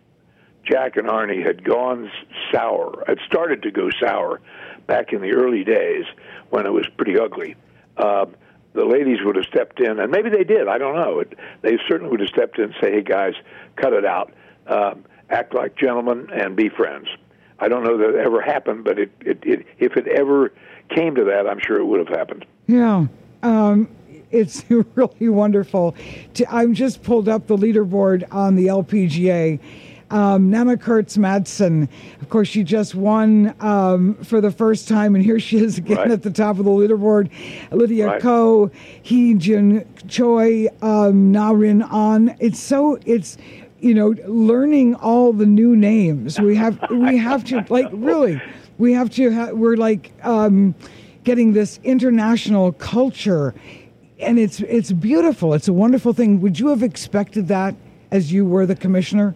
Jack 0.65 0.97
and 0.97 1.07
Arnie 1.09 1.45
had 1.45 1.63
gone 1.65 2.11
sour, 2.53 3.05
had 3.07 3.19
started 3.27 3.63
to 3.63 3.71
go 3.71 3.91
sour 4.01 4.41
back 4.87 5.13
in 5.13 5.21
the 5.21 5.33
early 5.35 5.65
days 5.65 6.05
when 6.51 6.67
it 6.67 6.73
was 6.73 6.87
pretty 6.97 7.19
ugly. 7.19 7.57
Uh, 7.97 8.27
the 8.75 8.85
ladies 8.85 9.19
would 9.25 9.37
have 9.37 9.45
stepped 9.47 9.81
in, 9.81 9.99
and 9.99 10.11
maybe 10.11 10.31
they 10.31 10.45
did. 10.45 10.69
I 10.69 10.79
don't 10.79 10.97
know. 10.97 11.21
It, 11.21 11.39
they 11.63 11.79
certainly 11.89 12.11
would 12.11 12.21
have 12.21 12.29
stepped 12.29 12.59
in 12.59 12.65
and 12.65 12.75
say, 12.81 12.93
"Hey 12.93 13.03
guys, 13.03 13.35
cut 13.77 13.93
it 13.93 14.05
out. 14.05 14.33
Um, 14.67 15.05
act 15.31 15.55
like 15.55 15.77
gentlemen 15.77 16.29
and 16.33 16.57
be 16.57 16.69
friends." 16.69 17.09
I 17.61 17.69
don't 17.69 17.85
know 17.85 17.97
that 17.97 18.11
it 18.11 18.27
ever 18.27 18.43
happened, 18.43 18.85
but 18.85 18.99
it, 18.99 19.13
it, 19.21 19.39
it, 19.45 19.67
if 19.79 19.97
it 19.97 20.09
ever 20.09 20.53
came 20.91 21.15
to 21.15 21.25
that, 21.25 21.47
I'm 21.47 21.61
sure 21.61 21.79
it 21.79 21.85
would 21.85 22.07
have 22.07 22.17
happened. 22.17 22.45
Yeah. 22.67 23.07
Um, 23.43 23.89
it's 24.31 24.65
really 24.69 25.29
wonderful. 25.29 25.95
To, 26.35 26.55
I've 26.55 26.73
just 26.73 27.03
pulled 27.03 27.29
up 27.29 27.47
the 27.47 27.57
leaderboard 27.57 28.25
on 28.33 28.57
the 28.57 28.67
LPGA. 28.67 29.61
Um, 30.15 30.49
Nanna 30.49 30.77
Koerstz 30.77 31.19
Madsen, 31.19 31.89
of 32.23 32.29
course, 32.29 32.47
she 32.47 32.63
just 32.63 32.95
won 32.95 33.53
um, 33.59 34.15
for 34.23 34.41
the 34.41 34.53
first 34.53 34.87
time, 34.87 35.17
and 35.17 35.25
here 35.25 35.41
she 35.41 35.59
is 35.59 35.77
again 35.79 35.97
Right. 35.97 36.11
at 36.13 36.23
the 36.23 36.31
top 36.31 36.61
of 36.61 36.65
the 36.65 36.71
leaderboard. 36.71 37.31
Lydia 37.73 38.07
Right. 38.07 38.23
Ko, 38.23 38.71
Hee 39.03 39.35
Jun 39.35 39.85
Choi, 40.07 40.69
um, 40.83 41.33
Na 41.33 41.51
Rin 41.51 41.83
An. 41.83 42.37
It's 42.39 42.61
so 42.61 42.97
it's 43.05 43.37
you 43.81 43.93
know 43.93 44.15
learning 44.29 44.95
all 44.95 45.33
the 45.33 45.47
new 45.47 45.75
names. 45.75 46.39
We 46.41 46.55
have 46.55 46.79
we 46.91 47.17
have 47.29 47.43
to 47.47 47.65
like 47.69 47.89
really 47.93 48.41
we 48.79 48.93
have 48.93 49.11
to 49.17 49.35
ha- 49.35 49.51
we're 49.53 49.77
like 49.77 50.13
um, 50.23 50.77
getting 51.25 51.55
this 51.55 51.81
international 51.83 52.71
culture 52.75 53.53
and 54.21 54.39
it's 54.39 54.61
it's 54.61 54.93
beautiful. 54.93 55.55
It's 55.55 55.67
a 55.67 55.73
wonderful 55.73 56.13
thing. 56.13 56.41
Would 56.41 56.61
you 56.61 56.69
have 56.69 56.85
expected 56.85 57.49
that 57.49 57.75
as 58.13 58.33
you 58.33 58.45
were 58.45 58.65
the 58.65 58.77
commissioner? 58.77 59.35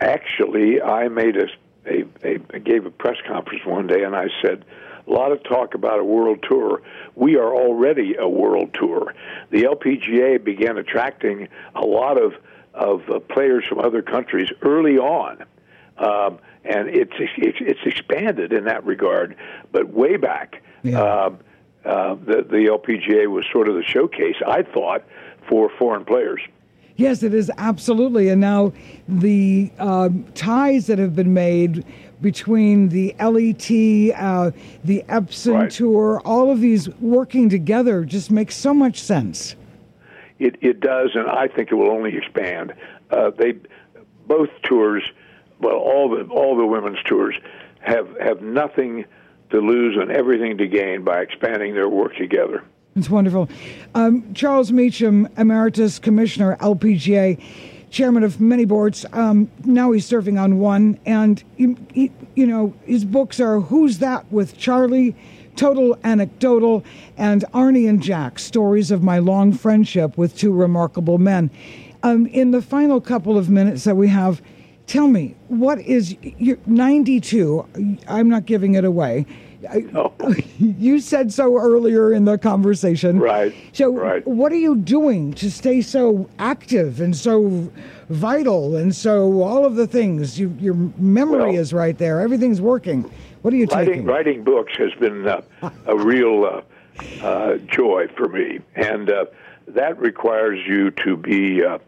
Actually, 0.00 0.80
I 0.80 1.08
made 1.08 1.36
a, 1.36 1.46
a, 1.86 2.04
a 2.24 2.38
I 2.54 2.58
gave 2.58 2.86
a 2.86 2.90
press 2.90 3.16
conference 3.26 3.64
one 3.64 3.86
day, 3.86 4.02
and 4.02 4.16
I 4.16 4.28
said, 4.42 4.64
a 5.06 5.10
lot 5.10 5.32
of 5.32 5.42
talk 5.42 5.74
about 5.74 5.98
a 5.98 6.04
world 6.04 6.44
tour. 6.48 6.82
We 7.16 7.36
are 7.36 7.54
already 7.54 8.14
a 8.16 8.28
world 8.28 8.74
tour. 8.74 9.14
The 9.50 9.62
LPGA 9.64 10.42
began 10.42 10.78
attracting 10.78 11.48
a 11.74 11.84
lot 11.84 12.20
of 12.20 12.34
of 12.72 13.02
uh, 13.10 13.18
players 13.18 13.64
from 13.66 13.80
other 13.80 14.00
countries 14.00 14.48
early 14.62 14.96
on, 14.96 15.44
um, 15.98 16.38
and 16.64 16.88
it's, 16.88 17.12
it's 17.18 17.58
it's 17.60 17.80
expanded 17.84 18.52
in 18.52 18.64
that 18.64 18.84
regard. 18.84 19.36
But 19.72 19.88
way 19.88 20.16
back, 20.16 20.62
um, 20.94 21.38
uh, 21.84 22.14
the 22.14 22.46
the 22.48 22.68
LPGA 22.70 23.26
was 23.26 23.44
sort 23.52 23.68
of 23.68 23.74
the 23.74 23.82
showcase. 23.82 24.36
I 24.46 24.62
thought 24.62 25.04
for 25.48 25.70
foreign 25.78 26.04
players. 26.04 26.40
Yes, 27.00 27.22
it 27.22 27.32
is 27.34 27.50
absolutely. 27.56 28.28
And 28.28 28.40
now 28.40 28.72
the 29.08 29.70
um 29.78 30.24
ties 30.34 30.86
that 30.86 30.98
have 30.98 31.16
been 31.16 31.32
made 31.32 31.84
between 32.20 32.90
the 32.90 33.14
LET, 33.18 33.70
uh, 34.20 34.50
the 34.84 35.02
Epson 35.08 35.54
Right. 35.54 35.70
Tour, 35.70 36.20
all 36.24 36.50
of 36.50 36.60
these 36.60 36.88
working 37.00 37.48
together 37.48 38.04
just 38.04 38.30
makes 38.30 38.54
so 38.56 38.74
much 38.74 39.00
sense. 39.00 39.56
It 40.38 40.56
it 40.60 40.80
does, 40.80 41.10
and 41.14 41.28
I 41.28 41.48
think 41.48 41.72
it 41.72 41.74
will 41.74 41.90
only 41.90 42.16
expand. 42.16 42.74
Uh, 43.10 43.30
they 43.30 43.54
both 44.26 44.50
tours, 44.62 45.02
well, 45.60 45.76
all 45.76 46.10
the 46.10 46.24
all 46.32 46.56
the 46.56 46.66
women's 46.66 47.02
tours 47.04 47.34
have 47.80 48.08
have 48.20 48.42
nothing 48.42 49.04
to 49.50 49.58
lose 49.60 49.96
and 49.96 50.10
everything 50.10 50.58
to 50.58 50.66
gain 50.66 51.02
by 51.02 51.20
expanding 51.20 51.74
their 51.74 51.88
work 51.88 52.14
together. 52.16 52.62
It's 52.96 53.08
wonderful. 53.08 53.48
Um, 53.94 54.34
Charles 54.34 54.72
Mecham, 54.72 55.28
Emeritus 55.36 55.98
Commissioner, 55.98 56.56
LPGA, 56.56 57.40
chairman 57.90 58.24
of 58.24 58.40
many 58.40 58.64
boards. 58.64 59.06
Um, 59.12 59.50
now 59.64 59.92
he's 59.92 60.06
serving 60.06 60.38
on 60.38 60.58
one. 60.58 60.98
And, 61.06 61.42
he, 61.56 61.76
he, 61.92 62.12
you 62.34 62.46
know, 62.46 62.74
his 62.84 63.04
books 63.04 63.38
are 63.40 63.60
Who's 63.60 63.98
That 63.98 64.30
with 64.32 64.58
Charlie, 64.58 65.14
Total 65.56 65.96
Anecdotal, 66.02 66.84
and 67.16 67.44
Arnie 67.52 67.88
and 67.88 68.02
Jack 68.02 68.38
Stories 68.38 68.90
of 68.90 69.02
My 69.02 69.18
Long 69.18 69.52
Friendship 69.52 70.18
with 70.18 70.36
Two 70.36 70.52
Remarkable 70.52 71.18
Men. 71.18 71.50
Um, 72.02 72.26
in 72.26 72.50
the 72.50 72.62
final 72.62 73.00
couple 73.00 73.38
of 73.38 73.50
minutes 73.50 73.84
that 73.84 73.96
we 73.96 74.08
have, 74.08 74.42
tell 74.86 75.06
me, 75.06 75.36
what 75.48 75.80
is 75.80 76.16
your 76.22 76.58
92? 76.66 77.98
I'm 78.08 78.28
not 78.28 78.46
giving 78.46 78.74
it 78.74 78.84
away. 78.84 79.26
Oh. 79.94 80.12
You 80.58 81.00
said 81.00 81.32
so 81.32 81.56
earlier 81.56 82.12
in 82.12 82.26
the 82.26 82.36
conversation. 82.36 83.18
Right. 83.18 83.54
So, 83.72 83.92
right. 83.92 84.26
what 84.26 84.52
are 84.52 84.58
you 84.58 84.76
doing 84.76 85.32
to 85.34 85.50
stay 85.50 85.80
so 85.80 86.28
active 86.38 87.00
and 87.00 87.16
so 87.16 87.70
vital 88.10 88.76
and 88.76 88.94
so 88.94 89.42
all 89.42 89.64
of 89.64 89.76
the 89.76 89.86
things? 89.86 90.38
You, 90.38 90.54
your 90.60 90.74
memory 90.98 91.52
Well- 91.52 91.60
is 91.60 91.72
right 91.72 91.96
there. 91.96 92.20
Everything's 92.20 92.60
working. 92.60 93.10
What 93.42 93.54
are 93.54 93.56
you 93.56 93.66
writing 93.66 93.88
taking? 93.88 94.06
writing 94.06 94.44
books 94.44 94.74
has 94.76 94.92
been 95.00 95.26
uh, 95.26 95.40
a 95.86 95.96
real 95.96 96.44
uh, 96.44 97.24
uh, 97.24 97.56
joy 97.56 98.08
for 98.16 98.28
me, 98.28 98.60
and 98.76 99.08
uh, 99.08 99.24
that 99.68 99.98
requires 99.98 100.60
you 100.66 100.90
to 100.90 101.16
be 101.16 101.64
uh, 101.64 101.78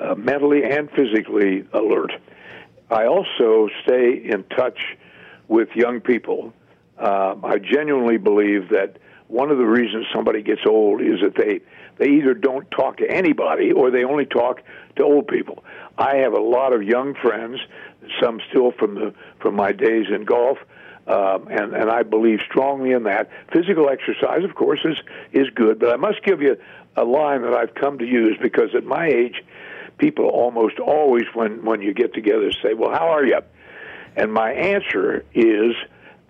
uh, 0.00 0.14
mentally 0.16 0.64
and 0.64 0.90
physically 0.90 1.64
alert. 1.72 2.12
I 2.90 3.06
also 3.06 3.68
stay 3.84 4.14
in 4.14 4.42
touch 4.44 4.96
with 5.46 5.68
young 5.76 6.00
people. 6.00 6.52
Uh, 6.98 7.36
I 7.44 7.58
genuinely 7.58 8.16
believe 8.16 8.70
that 8.70 8.98
one 9.28 9.50
of 9.50 9.58
the 9.58 9.66
reasons 9.66 10.06
somebody 10.12 10.42
gets 10.42 10.62
old 10.66 11.00
is 11.00 11.20
that 11.22 11.34
they 11.36 11.60
they 11.98 12.10
either 12.10 12.32
don't 12.34 12.68
talk 12.70 12.98
to 12.98 13.10
anybody 13.10 13.72
or 13.72 13.90
they 13.90 14.04
only 14.04 14.24
talk 14.24 14.62
to 14.96 15.02
old 15.02 15.26
people. 15.28 15.64
I 15.96 16.16
have 16.16 16.32
a 16.32 16.40
lot 16.40 16.72
of 16.72 16.82
young 16.82 17.14
friends, 17.14 17.60
some 18.20 18.40
still 18.48 18.72
from 18.72 18.94
the 18.94 19.14
from 19.40 19.54
my 19.54 19.72
days 19.72 20.06
in 20.10 20.24
golf, 20.24 20.58
um, 21.06 21.48
and 21.48 21.74
and 21.74 21.90
I 21.90 22.02
believe 22.02 22.40
strongly 22.48 22.92
in 22.92 23.04
that. 23.04 23.30
Physical 23.52 23.88
exercise, 23.88 24.44
of 24.44 24.54
course, 24.54 24.80
is 24.84 24.98
is 25.32 25.48
good, 25.54 25.78
but 25.78 25.92
I 25.92 25.96
must 25.96 26.22
give 26.24 26.40
you 26.40 26.56
a 26.96 27.04
line 27.04 27.42
that 27.42 27.54
I've 27.54 27.74
come 27.74 27.98
to 27.98 28.06
use 28.06 28.36
because 28.40 28.74
at 28.74 28.84
my 28.84 29.06
age, 29.06 29.44
people 29.98 30.26
almost 30.26 30.78
always, 30.78 31.24
when 31.34 31.64
when 31.64 31.82
you 31.82 31.92
get 31.92 32.14
together, 32.14 32.50
say, 32.62 32.74
"Well, 32.74 32.90
how 32.90 33.08
are 33.08 33.24
you?" 33.24 33.40
And 34.16 34.32
my 34.32 34.52
answer 34.52 35.24
is, 35.34 35.76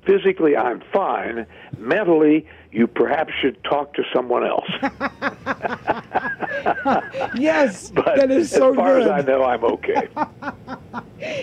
physically, 0.08 0.56
I'm 0.56 0.80
fine. 0.92 1.46
Mentally, 1.76 2.46
you 2.72 2.86
perhaps 2.86 3.32
should 3.40 3.62
talk 3.62 3.92
to 3.94 4.02
someone 4.12 4.44
else. 4.44 4.68
yes, 7.36 7.90
But 7.90 8.16
that 8.16 8.30
is 8.30 8.50
so 8.50 8.72
good. 8.72 8.72
as 8.72 8.76
far 8.76 8.98
good. 8.98 9.02
as 9.02 9.10
I 9.10 9.20
know, 9.22 9.44
I'm 9.44 9.64
okay. 9.64 10.08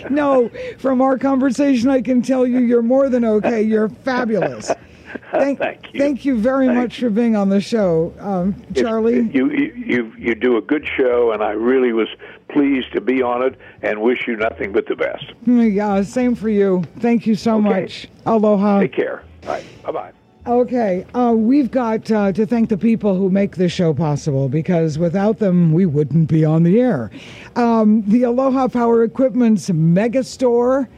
no, 0.10 0.50
from 0.78 1.00
our 1.00 1.16
conversation, 1.16 1.88
I 1.90 2.02
can 2.02 2.22
tell 2.22 2.46
you 2.46 2.58
you're 2.58 2.82
more 2.82 3.08
than 3.08 3.24
okay. 3.24 3.62
You're 3.62 3.88
fabulous. 3.88 4.70
Thank, 5.30 5.58
Thank 5.58 5.94
you. 5.94 6.00
Thank 6.00 6.24
you 6.24 6.38
very 6.38 6.68
much 6.68 7.00
for 7.00 7.10
being 7.10 7.36
on 7.36 7.48
the 7.48 7.60
show, 7.60 8.12
um, 8.18 8.54
Charlie. 8.74 9.20
You, 9.32 9.50
you 9.50 9.72
you 9.74 10.12
you 10.18 10.34
do 10.34 10.56
a 10.56 10.60
good 10.60 10.86
show, 10.96 11.32
and 11.32 11.42
I 11.42 11.50
really 11.50 11.92
was 11.92 12.08
pleased 12.48 12.92
to 12.92 13.00
be 13.00 13.22
on 13.22 13.42
it, 13.42 13.58
and 13.82 14.00
wish 14.00 14.26
you 14.26 14.36
nothing 14.36 14.72
but 14.72 14.86
the 14.86 14.96
best. 14.96 15.32
Yeah, 15.44 16.02
same 16.02 16.34
for 16.34 16.48
you. 16.48 16.84
Thank 16.98 17.26
you 17.26 17.34
so 17.34 17.60
much. 17.60 18.08
Aloha. 18.24 18.80
Take 18.80 18.94
care. 18.94 19.22
All 19.44 19.50
right. 19.50 19.64
Bye 19.84 19.92
bye. 19.92 20.12
Okay, 20.46 21.04
uh, 21.12 21.32
we've 21.36 21.72
got 21.72 22.08
uh, 22.08 22.30
to 22.30 22.46
thank 22.46 22.68
the 22.68 22.78
people 22.78 23.16
who 23.16 23.30
make 23.30 23.56
this 23.56 23.72
show 23.72 23.92
possible 23.92 24.48
because 24.48 24.96
without 24.96 25.40
them, 25.40 25.72
we 25.72 25.86
wouldn't 25.86 26.28
be 26.28 26.44
on 26.44 26.62
the 26.62 26.80
air. 26.80 27.10
Um, 27.56 28.04
the 28.06 28.22
Aloha 28.22 28.68
Power 28.68 29.02
Equipment's 29.02 29.68
mega 29.70 30.22
store. 30.22 30.88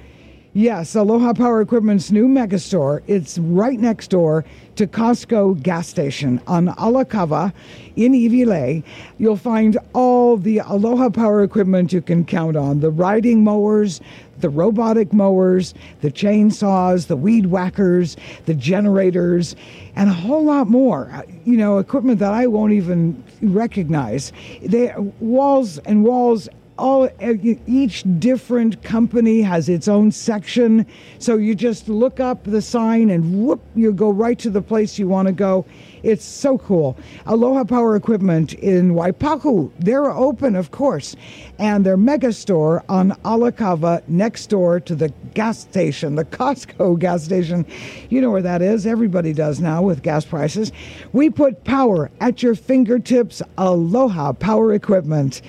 Yes, 0.54 0.96
Aloha 0.96 1.34
Power 1.34 1.60
Equipment's 1.60 2.10
new 2.10 2.26
mega 2.26 2.58
store. 2.58 3.02
It's 3.06 3.38
right 3.38 3.78
next 3.78 4.08
door 4.08 4.46
to 4.76 4.86
Costco 4.86 5.62
gas 5.62 5.86
station 5.86 6.40
on 6.46 6.68
Alakawa 6.68 7.52
in 7.96 8.12
Iwilei. 8.12 8.82
You'll 9.18 9.36
find 9.36 9.76
all 9.92 10.38
the 10.38 10.58
Aloha 10.60 11.10
Power 11.10 11.42
equipment 11.42 11.92
you 11.92 12.00
can 12.00 12.24
count 12.24 12.56
on 12.56 12.80
the 12.80 12.90
riding 12.90 13.44
mowers, 13.44 14.00
the 14.38 14.48
robotic 14.48 15.12
mowers, 15.12 15.74
the 16.00 16.10
chainsaws, 16.10 17.08
the 17.08 17.16
weed 17.16 17.46
whackers, 17.46 18.16
the 18.46 18.54
generators, 18.54 19.54
and 19.96 20.08
a 20.08 20.14
whole 20.14 20.44
lot 20.44 20.68
more. 20.68 21.10
Uh, 21.12 21.22
You 21.44 21.56
know, 21.56 21.78
equipment 21.78 22.20
that 22.20 22.32
I 22.32 22.46
won't 22.46 22.72
even 22.72 23.22
recognize. 23.42 24.32
They 24.62 24.94
walls 25.20 25.78
and 25.78 26.04
walls 26.04 26.48
all 26.78 27.08
each 27.20 28.04
different 28.18 28.82
company 28.82 29.42
has 29.42 29.68
its 29.68 29.88
own 29.88 30.12
section. 30.12 30.86
So 31.18 31.36
you 31.36 31.54
just 31.54 31.88
look 31.88 32.20
up 32.20 32.44
the 32.44 32.62
sign 32.62 33.10
and 33.10 33.44
whoop 33.44 33.60
you 33.74 33.92
go 33.92 34.10
right 34.10 34.38
to 34.38 34.50
the 34.50 34.62
place 34.62 34.98
you 34.98 35.08
want 35.08 35.26
to 35.26 35.32
go. 35.32 35.66
It's 36.02 36.24
so 36.24 36.58
cool. 36.58 36.96
Aloha 37.26 37.64
power 37.64 37.96
equipment 37.96 38.54
in 38.54 38.94
waipahu. 38.94 39.70
They're 39.80 40.10
open 40.10 40.54
of 40.54 40.70
course 40.70 41.16
and 41.58 41.84
their 41.84 41.96
mega 41.96 42.32
store 42.32 42.84
on 42.88 43.10
alakawa 43.24 44.02
next 44.08 44.46
door 44.46 44.78
to 44.80 44.94
the 44.94 45.12
gas 45.34 45.58
station 45.58 46.14
the 46.14 46.24
costco 46.24 46.98
gas 46.98 47.24
station. 47.24 47.66
You 48.08 48.20
know 48.20 48.30
where 48.30 48.42
that 48.42 48.62
is. 48.62 48.86
Everybody 48.86 49.32
does 49.32 49.60
now 49.60 49.82
with 49.82 50.02
gas 50.02 50.24
prices. 50.24 50.70
We 51.12 51.30
put 51.30 51.64
power 51.64 52.10
at 52.20 52.42
your 52.42 52.54
fingertips. 52.54 53.42
Aloha 53.56 54.32
power 54.32 54.72
equipment 54.72 55.42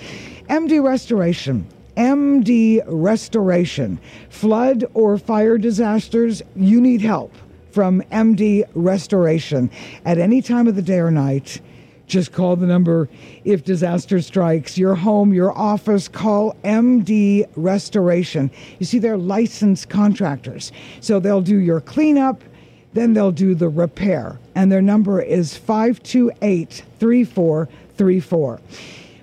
MD 0.49 0.83
Restoration. 0.83 1.67
MD 1.95 2.81
Restoration. 2.87 3.99
Flood 4.29 4.83
or 4.95 5.19
fire 5.19 5.59
disasters, 5.59 6.41
you 6.55 6.81
need 6.81 7.01
help 7.01 7.31
from 7.71 8.01
MD 8.11 8.63
Restoration. 8.73 9.69
At 10.05 10.17
any 10.17 10.41
time 10.41 10.67
of 10.67 10.75
the 10.75 10.81
day 10.81 10.97
or 10.97 11.11
night, 11.11 11.61
just 12.07 12.31
call 12.31 12.55
the 12.55 12.65
number 12.65 13.07
if 13.45 13.63
disaster 13.63 14.19
strikes 14.21 14.75
your 14.75 14.95
home, 14.95 15.35
your 15.35 15.55
office, 15.55 16.07
call 16.07 16.55
MD 16.63 17.47
Restoration. 17.55 18.49
You 18.79 18.87
see, 18.87 18.97
they're 18.97 19.17
licensed 19.17 19.87
contractors. 19.89 20.71
So 20.99 21.19
they'll 21.19 21.41
do 21.41 21.57
your 21.57 21.79
cleanup, 21.79 22.43
then 22.93 23.13
they'll 23.13 23.31
do 23.31 23.53
the 23.53 23.69
repair. 23.69 24.39
And 24.55 24.71
their 24.71 24.81
number 24.81 25.21
is 25.21 25.55
528 25.55 26.83
3434. 26.97 28.59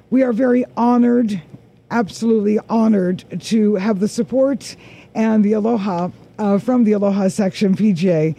We 0.08 0.22
are 0.22 0.32
very 0.32 0.64
honored, 0.76 1.42
absolutely 1.90 2.60
honored, 2.68 3.24
to 3.40 3.74
have 3.74 3.98
the 3.98 4.06
support 4.06 4.76
and 5.16 5.44
the 5.44 5.54
aloha 5.54 6.10
uh, 6.38 6.58
from 6.58 6.84
the 6.84 6.92
Aloha 6.92 7.26
Section 7.28 7.74
PGA. 7.74 8.36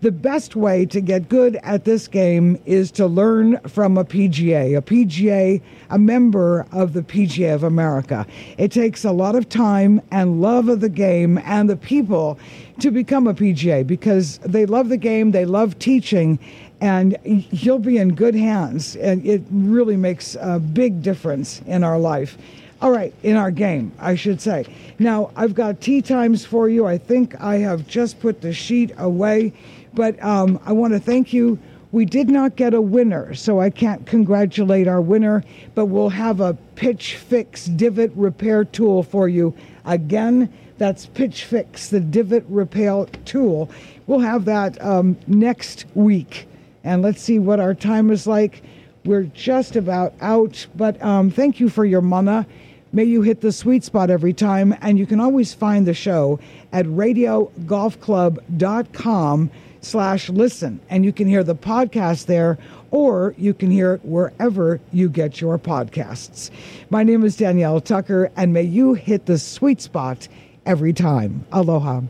The 0.00 0.12
best 0.12 0.54
way 0.54 0.86
to 0.86 1.00
get 1.00 1.28
good 1.28 1.56
at 1.64 1.84
this 1.84 2.06
game 2.06 2.60
is 2.66 2.92
to 2.92 3.08
learn 3.08 3.58
from 3.66 3.98
a 3.98 4.04
PGA, 4.04 4.78
a 4.78 4.80
PGA, 4.80 5.60
a 5.90 5.98
member 5.98 6.66
of 6.70 6.92
the 6.92 7.02
PGA 7.02 7.52
of 7.52 7.64
America. 7.64 8.24
It 8.58 8.70
takes 8.70 9.04
a 9.04 9.10
lot 9.10 9.34
of 9.34 9.48
time 9.48 10.00
and 10.12 10.40
love 10.40 10.68
of 10.68 10.78
the 10.78 10.88
game 10.88 11.38
and 11.38 11.68
the 11.68 11.76
people 11.76 12.38
to 12.78 12.92
become 12.92 13.26
a 13.26 13.34
PGA 13.34 13.84
because 13.84 14.38
they 14.44 14.66
love 14.66 14.88
the 14.88 14.96
game, 14.96 15.32
they 15.32 15.44
love 15.44 15.76
teaching, 15.80 16.38
and 16.80 17.16
you'll 17.24 17.78
be 17.78 17.98
in 17.98 18.14
good 18.14 18.34
hands. 18.34 18.96
And 18.96 19.24
it 19.26 19.42
really 19.50 19.96
makes 19.96 20.36
a 20.40 20.58
big 20.58 21.02
difference 21.02 21.60
in 21.66 21.84
our 21.84 21.98
life. 21.98 22.38
All 22.80 22.92
right, 22.92 23.12
in 23.24 23.36
our 23.36 23.50
game, 23.50 23.90
I 23.98 24.14
should 24.14 24.40
say. 24.40 24.64
Now, 25.00 25.32
I've 25.34 25.54
got 25.54 25.80
tea 25.80 26.00
times 26.00 26.44
for 26.44 26.68
you. 26.68 26.86
I 26.86 26.96
think 26.96 27.40
I 27.40 27.56
have 27.56 27.88
just 27.88 28.20
put 28.20 28.40
the 28.40 28.52
sheet 28.52 28.92
away, 28.98 29.52
but 29.94 30.22
um, 30.22 30.60
I 30.64 30.72
want 30.72 30.92
to 30.92 31.00
thank 31.00 31.32
you. 31.32 31.58
We 31.90 32.04
did 32.04 32.28
not 32.28 32.54
get 32.54 32.74
a 32.74 32.80
winner, 32.80 33.34
so 33.34 33.60
I 33.60 33.70
can't 33.70 34.06
congratulate 34.06 34.86
our 34.86 35.00
winner, 35.00 35.42
but 35.74 35.86
we'll 35.86 36.10
have 36.10 36.38
a 36.40 36.54
Pitch 36.76 37.16
Fix 37.16 37.64
divot 37.64 38.12
repair 38.14 38.64
tool 38.64 39.02
for 39.02 39.28
you. 39.28 39.54
Again, 39.84 40.52
that's 40.76 41.06
Pitch 41.06 41.44
Fix, 41.44 41.88
the 41.88 41.98
divot 41.98 42.44
repair 42.48 43.06
tool. 43.24 43.70
We'll 44.06 44.20
have 44.20 44.44
that 44.44 44.80
um, 44.84 45.16
next 45.26 45.86
week. 45.94 46.46
And 46.88 47.02
let's 47.02 47.20
see 47.20 47.38
what 47.38 47.60
our 47.60 47.74
time 47.74 48.10
is 48.10 48.26
like. 48.26 48.62
We're 49.04 49.24
just 49.24 49.76
about 49.76 50.14
out, 50.20 50.66
but 50.74 51.00
um, 51.02 51.30
thank 51.30 51.60
you 51.60 51.68
for 51.68 51.84
your 51.84 52.00
mana. 52.00 52.46
May 52.92 53.04
you 53.04 53.22
hit 53.22 53.42
the 53.42 53.52
sweet 53.52 53.84
spot 53.84 54.10
every 54.10 54.32
time. 54.32 54.74
And 54.80 54.98
you 54.98 55.06
can 55.06 55.20
always 55.20 55.52
find 55.52 55.86
the 55.86 55.92
show 55.94 56.40
at 56.72 56.86
radiogolfclub.com. 56.86 59.50
slash 59.80 60.28
listen. 60.28 60.80
And 60.90 61.04
you 61.04 61.12
can 61.12 61.28
hear 61.28 61.44
the 61.44 61.54
podcast 61.54 62.26
there 62.26 62.58
or 62.90 63.32
you 63.38 63.54
can 63.54 63.70
hear 63.70 63.94
it 63.94 64.04
wherever 64.04 64.80
you 64.92 65.08
get 65.08 65.40
your 65.40 65.56
podcasts. 65.58 66.50
My 66.90 67.04
name 67.04 67.22
is 67.22 67.36
Danielle 67.36 67.80
Tucker, 67.80 68.32
and 68.36 68.52
may 68.52 68.62
you 68.62 68.94
hit 68.94 69.26
the 69.26 69.38
sweet 69.38 69.80
spot 69.80 70.26
every 70.66 70.92
time. 70.92 71.46
Aloha. 71.52 72.00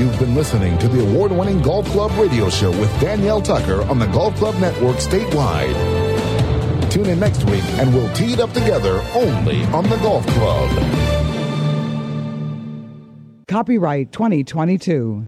You've 0.00 0.18
been 0.18 0.34
listening 0.34 0.78
to 0.78 0.88
the 0.88 1.02
award 1.02 1.30
winning 1.30 1.60
Golf 1.60 1.84
Club 1.88 2.10
radio 2.12 2.48
show 2.48 2.70
with 2.70 2.90
Danielle 3.02 3.42
Tucker 3.42 3.82
on 3.82 3.98
the 3.98 4.06
Golf 4.06 4.34
Club 4.36 4.54
Network 4.54 4.96
statewide. 4.96 5.74
Tune 6.90 7.04
in 7.04 7.20
next 7.20 7.44
week 7.44 7.62
and 7.74 7.92
we'll 7.92 8.10
tee 8.14 8.32
it 8.32 8.40
up 8.40 8.50
together 8.54 9.04
only 9.12 9.62
on 9.64 9.84
the 9.90 9.98
Golf 9.98 10.26
Club. 10.28 10.70
Copyright 13.46 14.10
2022. 14.10 15.26